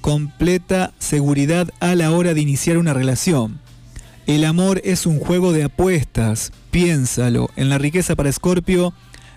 completa 0.00 0.92
seguridad 0.98 1.68
a 1.80 1.94
la 1.94 2.10
hora 2.10 2.34
de 2.34 2.40
iniciar 2.40 2.78
una 2.78 2.94
relación. 2.94 3.60
El 4.26 4.44
amor 4.44 4.80
es 4.84 5.06
un 5.06 5.18
juego 5.20 5.52
de 5.52 5.64
apuestas, 5.64 6.52
piénsalo. 6.70 7.48
En 7.56 7.68
la 7.68 7.78
riqueza 7.78 8.16
para 8.16 8.28
Escorpio, 8.28 8.92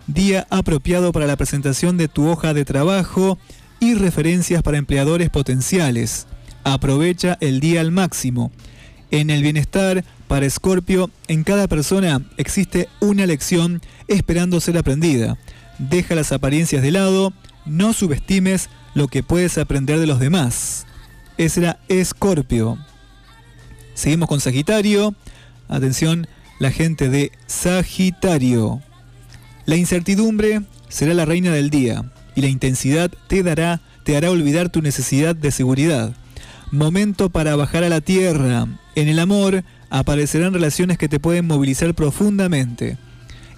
día 0.07 0.47
apropiado 0.49 1.11
para 1.11 1.27
la 1.27 1.37
presentación 1.37 1.97
de 1.97 2.07
tu 2.07 2.27
hoja 2.27 2.53
de 2.53 2.65
trabajo 2.65 3.37
y 3.79 3.93
referencias 3.93 4.63
para 4.63 4.77
empleadores 4.77 5.29
potenciales. 5.29 6.27
Aprovecha 6.63 7.37
el 7.39 7.59
día 7.59 7.81
al 7.81 7.91
máximo. 7.91 8.51
En 9.11 9.29
el 9.29 9.43
bienestar 9.43 10.03
para 10.27 10.45
Escorpio, 10.45 11.09
en 11.27 11.43
cada 11.43 11.67
persona 11.67 12.21
existe 12.37 12.87
una 12.99 13.25
lección 13.25 13.81
esperando 14.07 14.59
ser 14.59 14.77
aprendida. 14.77 15.37
Deja 15.89 16.13
las 16.13 16.31
apariencias 16.31 16.83
de 16.83 16.91
lado, 16.91 17.33
no 17.65 17.93
subestimes 17.93 18.69
lo 18.93 19.07
que 19.07 19.23
puedes 19.23 19.57
aprender 19.57 19.99
de 19.99 20.05
los 20.05 20.19
demás. 20.19 20.85
Ese 21.37 21.61
era 21.61 21.79
Escorpio. 21.87 22.77
Seguimos 23.95 24.29
con 24.29 24.39
Sagitario. 24.39 25.15
Atención, 25.67 26.27
la 26.59 26.69
gente 26.69 27.09
de 27.09 27.31
Sagitario. 27.47 28.81
La 29.65 29.75
incertidumbre 29.75 30.61
será 30.87 31.15
la 31.15 31.25
reina 31.25 31.51
del 31.51 31.71
día 31.71 32.11
y 32.35 32.41
la 32.41 32.47
intensidad 32.47 33.11
te 33.27 33.41
dará 33.41 33.81
te 34.03 34.17
hará 34.17 34.31
olvidar 34.31 34.69
tu 34.69 34.81
necesidad 34.81 35.35
de 35.35 35.51
seguridad. 35.51 36.13
Momento 36.71 37.29
para 37.29 37.55
bajar 37.55 37.83
a 37.83 37.89
la 37.89 38.01
tierra. 38.01 38.67
En 38.95 39.07
el 39.07 39.19
amor 39.19 39.63
aparecerán 39.89 40.53
relaciones 40.53 40.97
que 40.97 41.09
te 41.09 41.19
pueden 41.19 41.47
movilizar 41.47 41.93
profundamente. 41.93 42.97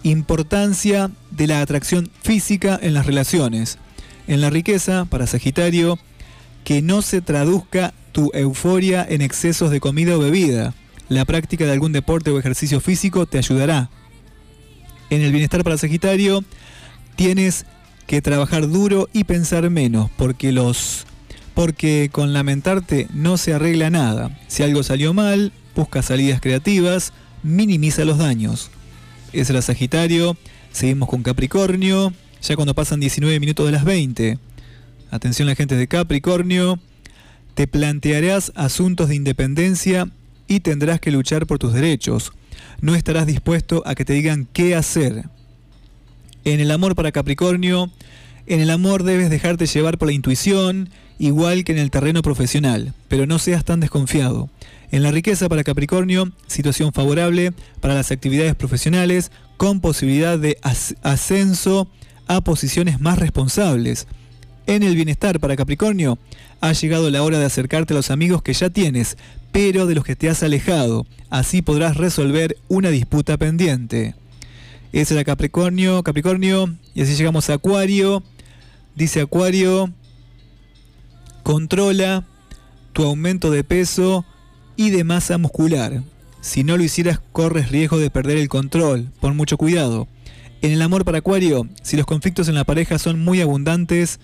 Importancia 0.04 1.12
de 1.32 1.48
la 1.48 1.62
atracción 1.62 2.10
física 2.22 2.78
en 2.82 2.94
las 2.94 3.06
relaciones. 3.06 3.78
En 4.28 4.42
la 4.42 4.50
riqueza, 4.50 5.06
para 5.06 5.28
Sagitario, 5.28 5.98
que 6.64 6.82
no 6.82 7.02
se 7.02 7.22
traduzca 7.22 7.94
tu 8.12 8.30
euforia 8.34 9.06
en 9.08 9.22
excesos 9.22 9.72
de 9.72 9.80
comida 9.80 10.16
o 10.16 10.20
bebida. 10.20 10.74
La 11.10 11.26
práctica 11.26 11.66
de 11.66 11.72
algún 11.72 11.92
deporte 11.92 12.32
o 12.32 12.40
ejercicio 12.40 12.80
físico 12.80 13.26
te 13.26 13.38
ayudará. 13.38 13.90
En 15.10 15.22
el 15.22 15.32
bienestar 15.32 15.64
para 15.64 15.78
Sagitario, 15.78 16.44
tienes 17.16 17.66
que 18.08 18.22
trabajar 18.22 18.70
duro 18.70 19.10
y 19.14 19.24
pensar 19.24 19.70
menos, 19.70 20.10
porque 20.18 20.52
los 20.52 21.06
porque 21.54 22.10
con 22.12 22.34
lamentarte 22.34 23.08
no 23.14 23.38
se 23.38 23.54
arregla 23.54 23.90
nada. 23.90 24.40
Si 24.48 24.64
algo 24.64 24.82
salió 24.82 25.14
mal, 25.14 25.52
busca 25.76 26.02
salidas 26.02 26.42
creativas, 26.42 27.14
minimiza 27.44 28.06
los 28.06 28.18
daños. 28.18 28.72
Es 29.34 29.50
el 29.50 29.64
Sagitario, 29.64 30.38
seguimos 30.72 31.10
con 31.10 31.24
Capricornio, 31.24 32.14
ya 32.44 32.56
cuando 32.56 32.76
pasan 32.76 33.00
19 33.00 33.40
minutos 33.40 33.66
de 33.66 33.72
las 33.72 33.84
20. 33.84 34.38
Atención 35.10 35.48
la 35.48 35.56
gente 35.56 35.76
de 35.76 35.88
Capricornio, 35.88 36.80
te 37.56 37.66
plantearás 37.66 38.52
asuntos 38.54 39.10
de 39.10 39.16
independencia 39.16 40.08
y 40.48 40.60
tendrás 40.60 41.00
que 41.00 41.10
luchar 41.10 41.48
por 41.48 41.58
tus 41.58 41.74
derechos. 41.74 42.32
No 42.80 42.94
estarás 42.94 43.26
dispuesto 43.26 43.82
a 43.88 43.96
que 43.96 44.06
te 44.06 44.14
digan 44.14 44.48
qué 44.54 44.76
hacer. 44.76 45.24
En 46.46 46.60
el 46.60 46.70
amor 46.70 46.94
para 46.94 47.12
Capricornio, 47.12 47.90
en 48.46 48.60
el 48.60 48.70
amor 48.70 49.02
debes 49.02 49.32
dejarte 49.32 49.66
llevar 49.66 49.98
por 49.98 50.10
la 50.10 50.14
intuición, 50.14 50.90
igual 51.18 51.64
que 51.64 51.72
en 51.72 51.80
el 51.80 51.90
terreno 51.90 52.22
profesional, 52.22 52.94
pero 53.08 53.26
no 53.26 53.40
seas 53.40 53.66
tan 53.66 53.80
desconfiado. 53.80 54.52
En 54.94 55.02
la 55.02 55.10
riqueza 55.10 55.50
para 55.50 55.64
Capricornio, 55.64 56.32
situación 56.46 56.94
favorable 56.94 57.52
para 57.82 57.96
las 57.96 58.12
actividades 58.12 58.54
profesionales 58.54 59.32
con 59.58 59.82
posibilidad 59.82 60.38
de 60.38 60.60
as- 60.62 60.94
ascenso 61.02 61.88
a 62.28 62.42
posiciones 62.42 63.02
más 63.02 63.18
responsables. 63.18 64.06
En 64.68 64.84
el 64.84 64.96
bienestar 64.96 65.40
para 65.40 65.56
Capricornio, 65.56 66.20
ha 66.62 66.74
llegado 66.74 67.10
la 67.10 67.24
hora 67.24 67.40
de 67.40 67.46
acercarte 67.46 67.96
a 67.96 67.98
los 67.98 68.12
amigos 68.12 68.44
que 68.44 68.54
ya 68.54 68.70
tienes, 68.70 69.18
pero 69.52 69.88
de 69.88 69.96
los 69.96 70.04
que 70.04 70.16
te 70.16 70.30
has 70.30 70.44
alejado. 70.44 71.08
Así 71.32 71.64
podrás 71.64 71.98
resolver 71.98 72.58
una 72.68 72.90
disputa 72.92 73.36
pendiente. 73.40 74.14
Ese 74.92 75.16
era 75.16 75.24
Capricornio, 75.24 76.04
Capricornio, 76.04 76.72
y 76.94 77.02
así 77.02 77.16
llegamos 77.16 77.50
a 77.50 77.56
Acuario. 77.56 78.22
Dice 78.94 79.22
Acuario, 79.22 79.92
controla 81.42 82.28
tu 82.94 83.02
aumento 83.06 83.50
de 83.50 83.64
peso 83.64 84.24
y 84.76 84.90
de 84.90 85.04
masa 85.04 85.38
muscular. 85.38 86.04
Si 86.42 86.64
no 86.64 86.78
lo 86.78 86.84
hicieras, 86.84 87.22
corres 87.32 87.72
riesgo 87.72 87.98
de 87.98 88.10
perder 88.10 88.38
el 88.38 88.50
control. 88.50 89.12
Pon 89.20 89.38
mucho 89.38 89.58
cuidado. 89.58 90.08
En 90.62 90.72
el 90.72 90.82
amor 90.82 91.06
para 91.06 91.20
Acuario, 91.20 91.68
si 91.82 91.98
los 91.98 92.06
conflictos 92.06 92.48
en 92.48 92.56
la 92.56 92.64
pareja 92.64 93.00
son 93.00 93.24
muy 93.24 93.42
abundantes, 93.42 94.20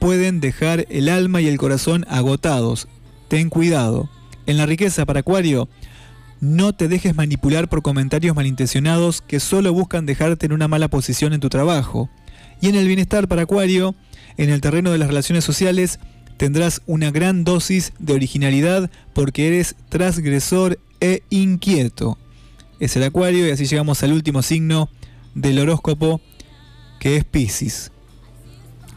pueden 0.00 0.40
dejar 0.40 0.86
el 0.90 1.08
alma 1.08 1.40
y 1.40 1.48
el 1.48 1.58
corazón 1.58 2.04
agotados. 2.08 2.88
Ten 3.28 3.50
cuidado. 3.50 4.10
En 4.46 4.56
la 4.56 4.66
riqueza 4.66 5.06
para 5.06 5.20
Acuario, 5.20 5.68
no 6.40 6.72
te 6.72 6.88
dejes 6.88 7.14
manipular 7.14 7.68
por 7.68 7.82
comentarios 7.82 8.34
malintencionados 8.34 9.20
que 9.20 9.38
solo 9.38 9.72
buscan 9.72 10.06
dejarte 10.06 10.46
en 10.46 10.52
una 10.52 10.66
mala 10.66 10.88
posición 10.88 11.32
en 11.32 11.40
tu 11.40 11.48
trabajo. 11.48 12.10
Y 12.60 12.68
en 12.68 12.74
el 12.74 12.86
bienestar 12.86 13.28
para 13.28 13.42
Acuario, 13.42 13.94
en 14.36 14.50
el 14.50 14.60
terreno 14.60 14.90
de 14.90 14.98
las 14.98 15.08
relaciones 15.08 15.44
sociales, 15.44 16.00
tendrás 16.42 16.82
una 16.86 17.12
gran 17.12 17.44
dosis 17.44 17.92
de 18.00 18.14
originalidad 18.14 18.90
porque 19.12 19.46
eres 19.46 19.76
transgresor 19.90 20.80
e 21.00 21.22
inquieto. 21.30 22.18
Es 22.80 22.96
el 22.96 23.04
Acuario 23.04 23.46
y 23.46 23.52
así 23.52 23.66
llegamos 23.66 24.02
al 24.02 24.12
último 24.12 24.42
signo 24.42 24.88
del 25.36 25.60
horóscopo 25.60 26.20
que 26.98 27.16
es 27.16 27.24
Piscis. 27.24 27.92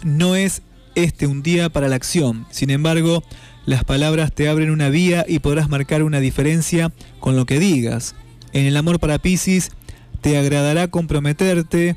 No 0.03 0.35
es 0.35 0.63
este 0.95 1.27
un 1.27 1.43
día 1.43 1.69
para 1.69 1.87
la 1.87 1.95
acción, 1.97 2.47
sin 2.49 2.71
embargo, 2.71 3.23
las 3.67 3.83
palabras 3.83 4.33
te 4.33 4.49
abren 4.49 4.71
una 4.71 4.89
vía 4.89 5.23
y 5.27 5.37
podrás 5.37 5.69
marcar 5.69 6.01
una 6.01 6.21
diferencia 6.21 6.91
con 7.19 7.35
lo 7.35 7.45
que 7.45 7.59
digas. 7.59 8.15
En 8.53 8.65
el 8.65 8.75
amor 8.75 8.99
para 8.99 9.19
Piscis 9.19 9.69
te 10.21 10.39
agradará 10.39 10.87
comprometerte, 10.87 11.95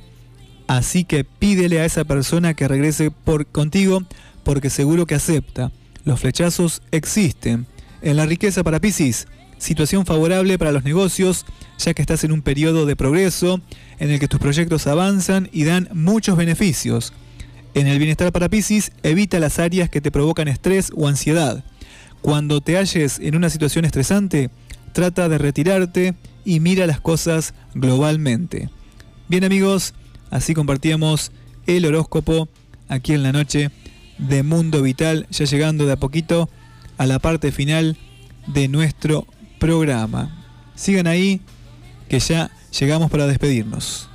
así 0.67 1.05
que 1.05 1.25
pídele 1.25 1.81
a 1.81 1.86
esa 1.86 2.05
persona 2.05 2.52
que 2.52 2.68
regrese 2.68 3.10
por 3.10 3.47
contigo 3.47 4.02
porque 4.49 4.70
seguro 4.70 5.05
que 5.05 5.15
acepta. 5.15 5.70
Los 6.05 6.20
flechazos 6.20 6.81
existen. 6.91 7.67
En 8.01 8.17
la 8.17 8.25
riqueza 8.25 8.65
para 8.65 8.81
Piscis, 8.81 9.27
situación 9.59 10.07
favorable 10.07 10.57
para 10.57 10.73
los 10.73 10.85
negocios, 10.85 11.44
ya 11.78 11.93
que 11.93 12.01
estás 12.01 12.25
en 12.25 12.33
un 12.33 12.41
periodo 12.41 12.86
de 12.86 12.97
progreso 12.97 13.60
en 13.99 14.10
el 14.10 14.18
que 14.18 14.27
tus 14.27 14.41
proyectos 14.41 14.86
avanzan 14.86 15.51
y 15.52 15.65
dan 15.65 15.91
muchos 15.93 16.39
beneficios. 16.39 17.12
En 17.75 17.89
el 17.89 17.99
bienestar 17.99 18.33
para 18.33 18.49
Piscis, 18.49 18.91
evita 19.02 19.39
las 19.39 19.59
áreas 19.59 19.91
que 19.91 20.01
te 20.01 20.10
provocan 20.10 20.49
estrés 20.49 20.93
o 20.97 21.09
ansiedad. 21.09 21.62
Cuando 22.23 22.62
te 22.62 22.78
halles 22.78 23.18
en 23.18 23.36
una 23.36 23.51
situación 23.51 23.85
estresante, 23.85 24.49
trata 24.94 25.28
de 25.28 25.36
retirarte 25.36 26.15
y 26.47 26.60
mira 26.60 26.86
las 26.86 27.02
cosas 27.02 27.52
globalmente. 27.75 28.70
Bien 29.28 29.44
amigos, 29.44 29.93
así 30.31 30.55
compartíamos 30.55 31.33
el 31.67 31.85
horóscopo 31.85 32.49
aquí 32.89 33.12
en 33.12 33.23
la 33.23 33.33
noche 33.33 33.70
de 34.18 34.42
Mundo 34.42 34.82
Vital, 34.82 35.26
ya 35.30 35.44
llegando 35.44 35.86
de 35.86 35.92
a 35.92 35.97
poquito 35.97 36.48
a 36.97 37.06
la 37.06 37.18
parte 37.18 37.52
final 37.52 37.97
de 38.47 38.68
nuestro 38.68 39.26
programa. 39.58 40.44
Sigan 40.74 41.06
ahí, 41.06 41.40
que 42.08 42.20
ya 42.20 42.50
llegamos 42.78 43.10
para 43.10 43.26
despedirnos. 43.26 44.08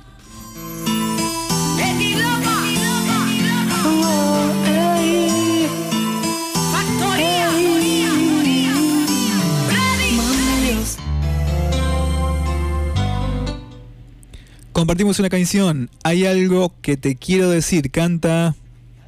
Compartimos 14.72 15.18
una 15.20 15.30
canción, 15.30 15.88
hay 16.02 16.26
algo 16.26 16.74
que 16.82 16.96
te 16.96 17.16
quiero 17.16 17.48
decir, 17.48 17.90
canta... 17.90 18.54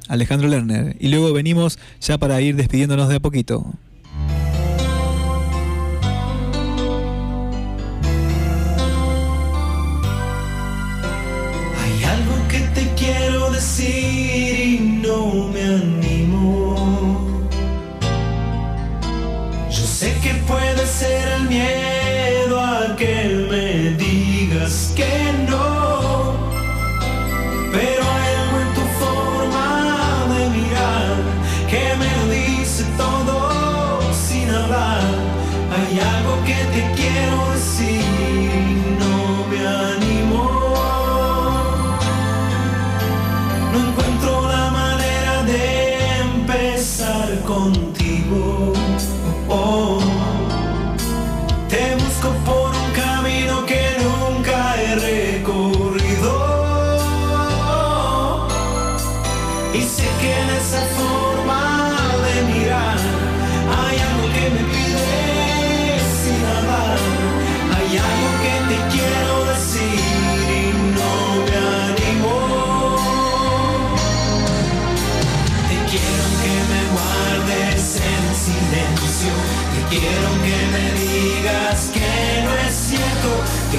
Alejandro 0.07 0.47
Lerner. 0.47 0.95
Y 0.99 1.09
luego 1.09 1.33
venimos 1.33 1.79
ya 2.01 2.17
para 2.17 2.41
ir 2.41 2.55
despidiéndonos 2.55 3.09
de 3.09 3.15
a 3.15 3.19
poquito. 3.19 3.73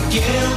again 0.09 0.48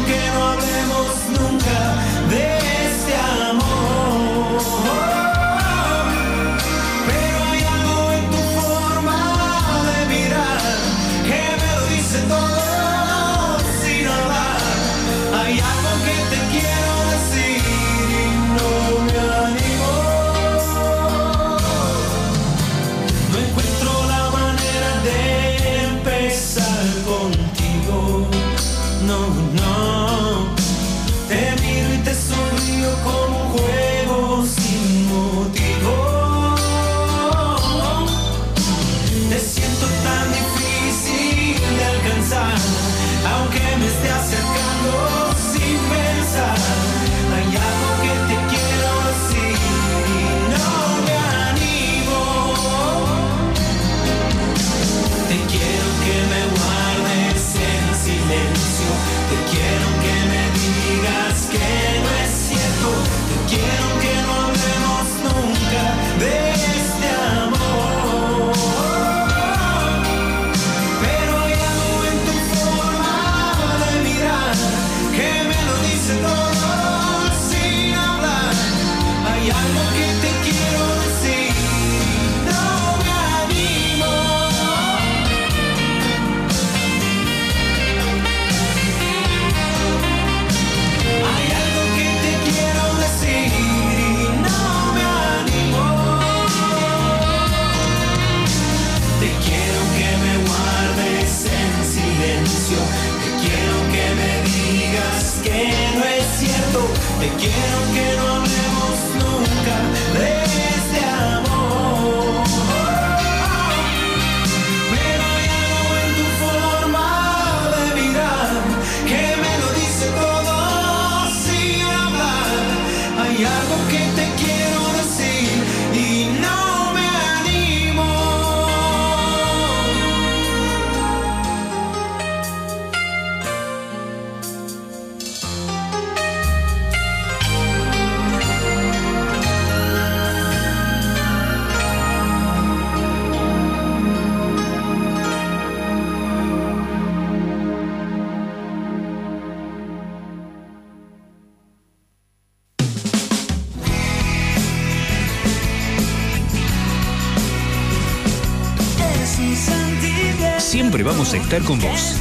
vamos 161.03 161.33
a 161.33 161.37
estar 161.37 161.61
con 161.63 161.79
vos. 161.79 162.17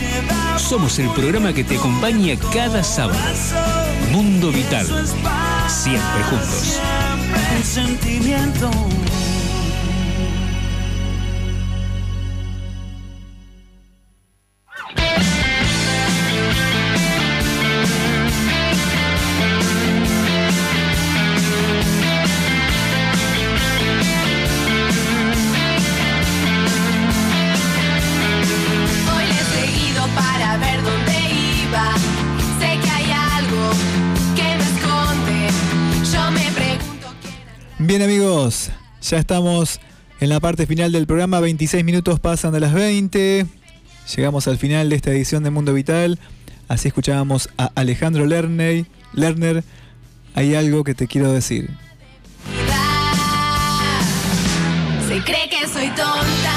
Somos 0.56 0.98
el 0.98 1.08
programa 1.10 1.52
que 1.52 1.64
te 1.64 1.76
acompaña 1.76 2.36
cada 2.52 2.82
sábado. 2.82 3.18
Mundo 4.12 4.50
Vital. 4.50 4.86
Siempre 5.68 6.22
juntos. 6.28 6.80
Ya 39.10 39.18
estamos 39.18 39.80
en 40.20 40.28
la 40.28 40.38
parte 40.38 40.68
final 40.68 40.92
del 40.92 41.08
programa, 41.08 41.40
26 41.40 41.84
minutos 41.84 42.20
pasan 42.20 42.52
de 42.52 42.60
las 42.60 42.72
20. 42.72 43.44
Llegamos 44.14 44.46
al 44.46 44.56
final 44.56 44.88
de 44.88 44.94
esta 44.94 45.10
edición 45.10 45.42
de 45.42 45.50
Mundo 45.50 45.74
Vital. 45.74 46.20
Así 46.68 46.86
escuchábamos 46.86 47.48
a 47.58 47.72
Alejandro 47.74 48.24
Lerner. 48.24 48.86
Lerner, 49.12 49.64
hay 50.36 50.54
algo 50.54 50.84
que 50.84 50.94
te 50.94 51.08
quiero 51.08 51.32
decir. 51.32 51.70
Se 55.08 55.20
cree 55.24 55.48
que 55.48 55.66
soy 55.66 55.88
tonta. 55.88 56.49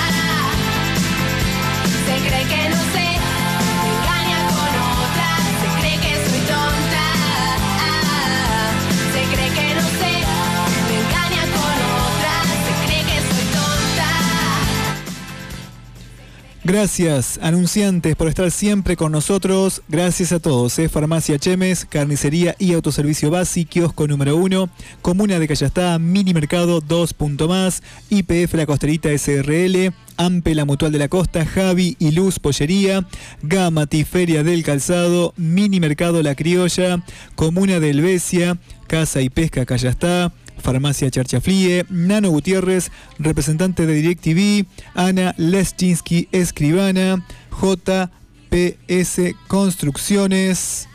Gracias, 16.66 17.40
anunciantes, 17.42 18.16
por 18.16 18.30
estar 18.30 18.50
siempre 18.50 18.96
con 18.96 19.12
nosotros. 19.12 19.82
Gracias 19.90 20.32
a 20.32 20.40
todos. 20.40 20.80
¿eh? 20.80 20.88
Farmacia 20.88 21.38
Chemes, 21.38 21.84
Carnicería 21.84 22.56
y 22.58 22.72
Autoservicio 22.72 23.30
Basi, 23.30 23.66
Kiosco 23.66 24.08
número 24.08 24.38
1, 24.38 24.70
Comuna 25.02 25.40
de 25.40 25.48
Callastá, 25.50 26.00
Mini 26.00 26.34
Mercado 26.34 26.80
2. 26.80 27.14
punto 27.16 27.50
más, 27.50 27.84
IPF 28.10 28.54
La 28.54 28.66
Costerita 28.66 29.10
SRL, 29.10 29.94
Ampe 30.16 30.56
La 30.56 30.64
Mutual 30.64 30.94
de 30.94 31.00
la 31.00 31.10
Costa, 31.10 31.46
Javi 31.46 31.98
y 32.00 32.12
Luz 32.12 32.40
Pollería, 32.40 33.06
Gamati 33.42 34.06
Feria 34.06 34.44
del 34.44 34.64
Calzado, 34.64 35.34
Mini 35.36 35.82
Mercado 35.82 36.24
La 36.24 36.34
Criolla, 36.34 37.04
Comuna 37.36 37.82
de 37.82 37.90
Helvecia, 37.90 38.58
Casa 38.88 39.20
y 39.22 39.30
Pesca 39.30 39.66
Callastá, 39.66 40.32
Farmacia 40.64 41.12
Charchaflie, 41.12 41.86
Nano 41.90 42.30
Gutiérrez, 42.32 42.90
representante 43.20 43.86
de 43.86 43.94
DirecTV, 43.96 44.66
Ana 44.96 45.36
Leschinski, 45.38 46.30
escribana, 46.32 47.26
JPS 47.52 49.36
Construcciones, 49.50 50.88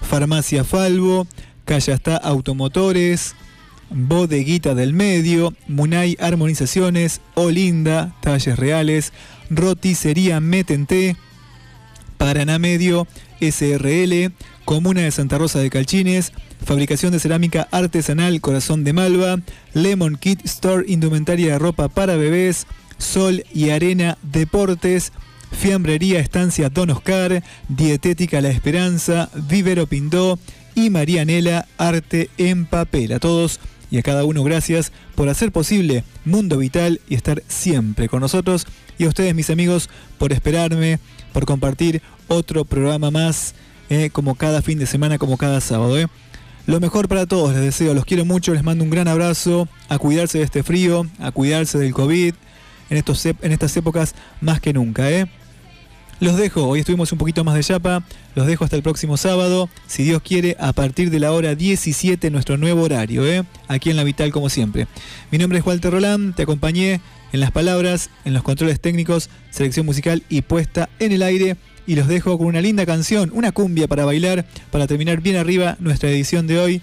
Farmacia 0.00 0.62
Falvo, 0.62 1.26
Callastá 1.64 2.16
Automotores, 2.16 3.34
Bodeguita 3.90 4.76
del 4.76 4.92
Medio, 4.92 5.52
Munay 5.66 6.16
Armonizaciones, 6.20 7.20
Olinda, 7.34 8.14
Talles 8.20 8.56
Reales, 8.56 9.12
Roticería 9.50 10.38
Metente, 10.40 11.16
Paraná 12.16 12.60
Medio, 12.60 13.08
SRL, 13.40 14.32
Comuna 14.64 15.02
de 15.02 15.10
Santa 15.10 15.36
Rosa 15.38 15.58
de 15.58 15.70
Calchines, 15.70 16.32
Fabricación 16.64 17.12
de 17.12 17.20
cerámica 17.20 17.68
artesanal 17.70 18.40
Corazón 18.40 18.84
de 18.84 18.92
Malva, 18.92 19.38
Lemon 19.74 20.16
Kit 20.16 20.44
Store, 20.44 20.84
indumentaria 20.88 21.52
de 21.52 21.58
ropa 21.58 21.88
para 21.88 22.16
bebés, 22.16 22.66
Sol 22.98 23.44
y 23.52 23.70
Arena 23.70 24.18
Deportes, 24.22 25.12
Fiambrería 25.52 26.20
Estancia 26.20 26.68
Don 26.70 26.90
Oscar, 26.90 27.42
Dietética 27.68 28.40
La 28.40 28.48
Esperanza, 28.48 29.30
Vivero 29.48 29.86
Pindó 29.86 30.38
y 30.74 30.90
Marianela 30.90 31.66
Arte 31.78 32.30
en 32.36 32.66
Papel. 32.66 33.12
A 33.12 33.20
todos 33.20 33.60
y 33.90 33.98
a 33.98 34.02
cada 34.02 34.24
uno 34.24 34.42
gracias 34.42 34.92
por 35.14 35.28
hacer 35.28 35.52
posible 35.52 36.04
Mundo 36.24 36.58
Vital 36.58 37.00
y 37.08 37.14
estar 37.14 37.42
siempre 37.48 38.08
con 38.08 38.20
nosotros. 38.20 38.66
Y 38.98 39.04
a 39.04 39.08
ustedes, 39.08 39.34
mis 39.34 39.50
amigos, 39.50 39.88
por 40.18 40.32
esperarme, 40.32 40.98
por 41.32 41.46
compartir 41.46 42.02
otro 42.28 42.64
programa 42.64 43.10
más, 43.10 43.54
eh, 43.88 44.10
como 44.12 44.34
cada 44.34 44.62
fin 44.62 44.78
de 44.78 44.86
semana, 44.86 45.18
como 45.18 45.36
cada 45.36 45.60
sábado. 45.60 45.98
eh. 45.98 46.08
Lo 46.66 46.80
mejor 46.80 47.06
para 47.06 47.26
todos, 47.26 47.54
les 47.54 47.62
deseo, 47.62 47.94
los 47.94 48.04
quiero 48.04 48.24
mucho, 48.24 48.52
les 48.52 48.64
mando 48.64 48.82
un 48.82 48.90
gran 48.90 49.06
abrazo, 49.06 49.68
a 49.88 49.98
cuidarse 49.98 50.38
de 50.38 50.44
este 50.44 50.64
frío, 50.64 51.06
a 51.20 51.30
cuidarse 51.30 51.78
del 51.78 51.94
COVID, 51.94 52.34
en, 52.90 52.96
estos, 52.96 53.24
en 53.24 53.52
estas 53.52 53.76
épocas 53.76 54.16
más 54.40 54.60
que 54.60 54.72
nunca. 54.72 55.08
¿eh? 55.08 55.26
Los 56.18 56.36
dejo, 56.36 56.66
hoy 56.66 56.80
estuvimos 56.80 57.12
un 57.12 57.18
poquito 57.18 57.44
más 57.44 57.54
de 57.54 57.62
chapa, 57.62 58.02
los 58.34 58.48
dejo 58.48 58.64
hasta 58.64 58.74
el 58.74 58.82
próximo 58.82 59.16
sábado, 59.16 59.70
si 59.86 60.02
Dios 60.02 60.22
quiere, 60.22 60.56
a 60.58 60.72
partir 60.72 61.10
de 61.10 61.20
la 61.20 61.30
hora 61.30 61.54
17, 61.54 62.30
nuestro 62.32 62.56
nuevo 62.56 62.82
horario, 62.82 63.24
¿eh? 63.24 63.44
aquí 63.68 63.90
en 63.90 63.96
La 63.96 64.02
Vital 64.02 64.32
como 64.32 64.48
siempre. 64.48 64.88
Mi 65.30 65.38
nombre 65.38 65.60
es 65.60 65.64
Walter 65.64 65.92
Roland, 65.92 66.34
te 66.34 66.42
acompañé 66.42 67.00
en 67.32 67.38
las 67.38 67.52
palabras, 67.52 68.10
en 68.24 68.34
los 68.34 68.42
controles 68.42 68.80
técnicos, 68.80 69.30
selección 69.50 69.86
musical 69.86 70.24
y 70.28 70.42
puesta 70.42 70.88
en 70.98 71.12
el 71.12 71.22
aire. 71.22 71.56
Y 71.86 71.94
los 71.94 72.08
dejo 72.08 72.36
con 72.38 72.48
una 72.48 72.60
linda 72.60 72.84
canción, 72.84 73.30
una 73.32 73.52
cumbia 73.52 73.86
para 73.86 74.04
bailar, 74.04 74.44
para 74.70 74.86
terminar 74.86 75.20
bien 75.20 75.36
arriba 75.36 75.76
nuestra 75.78 76.10
edición 76.10 76.46
de 76.46 76.58
hoy. 76.58 76.82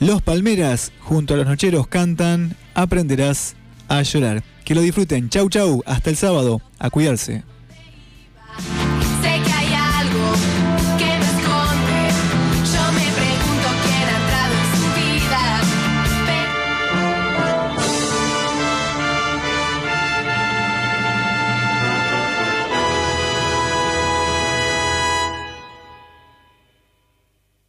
Los 0.00 0.22
Palmeras, 0.22 0.92
junto 1.00 1.34
a 1.34 1.36
los 1.36 1.46
Nocheros, 1.46 1.86
cantan 1.86 2.56
Aprenderás 2.74 3.54
a 3.88 4.02
llorar. 4.02 4.42
Que 4.64 4.74
lo 4.74 4.80
disfruten. 4.80 5.28
Chau, 5.28 5.48
chau. 5.48 5.82
Hasta 5.86 6.10
el 6.10 6.16
sábado. 6.16 6.60
A 6.78 6.90
cuidarse. 6.90 7.44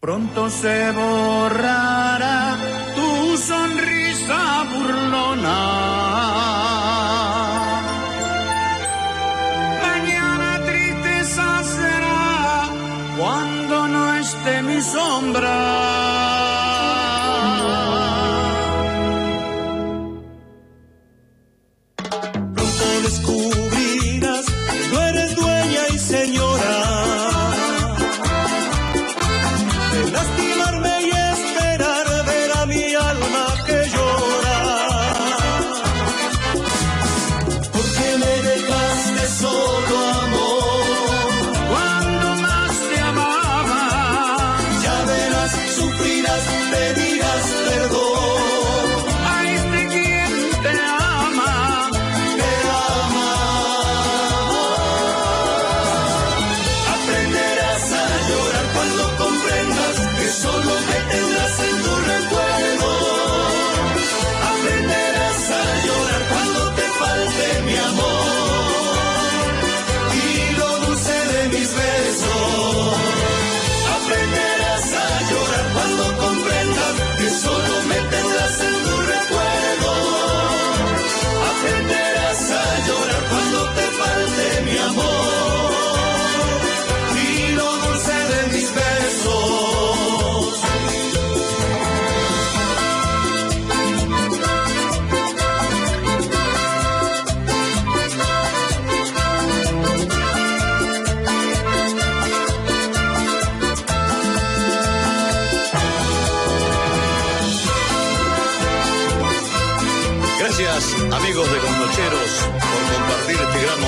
Pronto 0.06 0.51
se 0.51 0.92
borrará 0.92 2.56
tu 2.95 3.35
sonrisa 3.38 4.64
burlona. 4.72 5.61
Mañana 9.82 10.61
tristeza 10.64 11.64
será 11.64 12.69
cuando 13.17 13.88
no 13.88 14.14
esté 14.17 14.61
mi 14.61 14.80
sombra. 14.80 15.94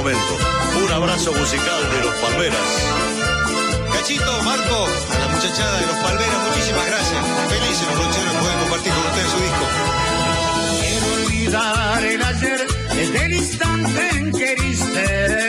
Momento. 0.08 0.38
Un 0.86 0.92
abrazo 0.92 1.34
musical 1.34 1.82
de 1.92 2.06
los 2.06 2.16
Palmeras. 2.16 2.60
Cachito, 3.92 4.44
Marco, 4.44 4.88
a 5.12 5.20
la 5.20 5.28
muchachada 5.28 5.80
de 5.82 5.88
los 5.88 5.96
Palmeras, 5.98 6.48
muchísimas 6.48 6.86
gracias. 6.88 7.26
Felices 7.50 7.88
los 7.88 7.98
nocheros 8.08 8.34
de 8.34 8.40
poder 8.40 8.58
compartir 8.60 8.94
con 8.94 9.06
ustedes 9.06 9.32
su 9.32 9.40
disco. 9.48 9.66
Quiero 10.80 11.08
olvidar 11.26 12.06
el 12.06 12.24
ayer 12.24 12.68
desde 12.96 13.26
el 13.26 13.34
instante 13.34 14.10
en 14.12 14.32
que 14.32 14.52
heriste. 14.54 15.48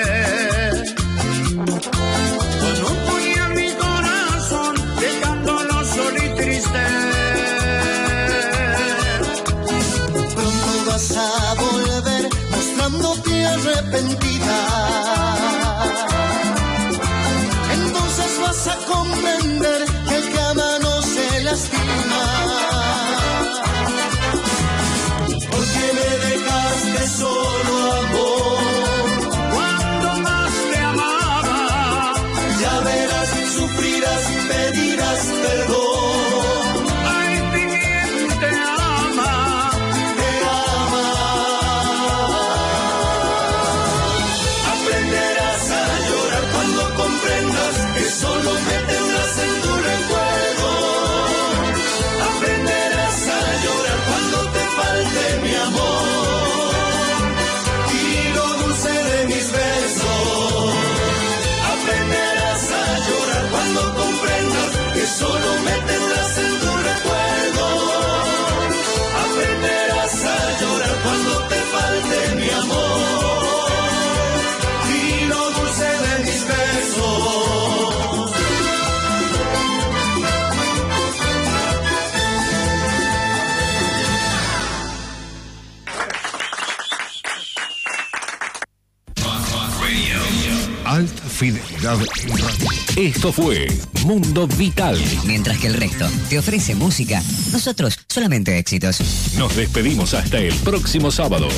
Fidelidad 91.97 92.21
en 92.25 92.39
radio. 92.39 92.69
Esto 92.97 93.33
fue 93.33 93.67
Mundo 94.05 94.47
Vital. 94.47 94.99
Mientras 95.25 95.59
que 95.59 95.69
el 95.69 95.75
resto 95.75 96.09
te 96.29 96.39
ofrece 96.39 96.75
música, 96.75 97.23
nosotros 97.53 97.99
solamente 98.09 98.59
éxitos. 98.59 99.01
Nos 99.37 99.55
despedimos 99.57 100.15
hasta 100.15 100.39
el 100.39 100.55
próximo 100.57 101.11
sábado. 101.11 101.49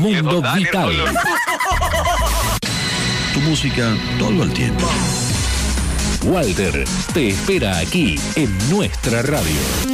Mundo 0.00 0.42
Vital. 0.54 0.92
Tu 3.34 3.40
música 3.40 3.96
todo 4.16 4.44
el 4.44 4.52
tiempo. 4.52 4.88
Walter 6.24 6.84
te 7.12 7.28
espera 7.30 7.78
aquí 7.78 8.14
en 8.36 8.56
nuestra 8.70 9.22
radio. 9.22 9.93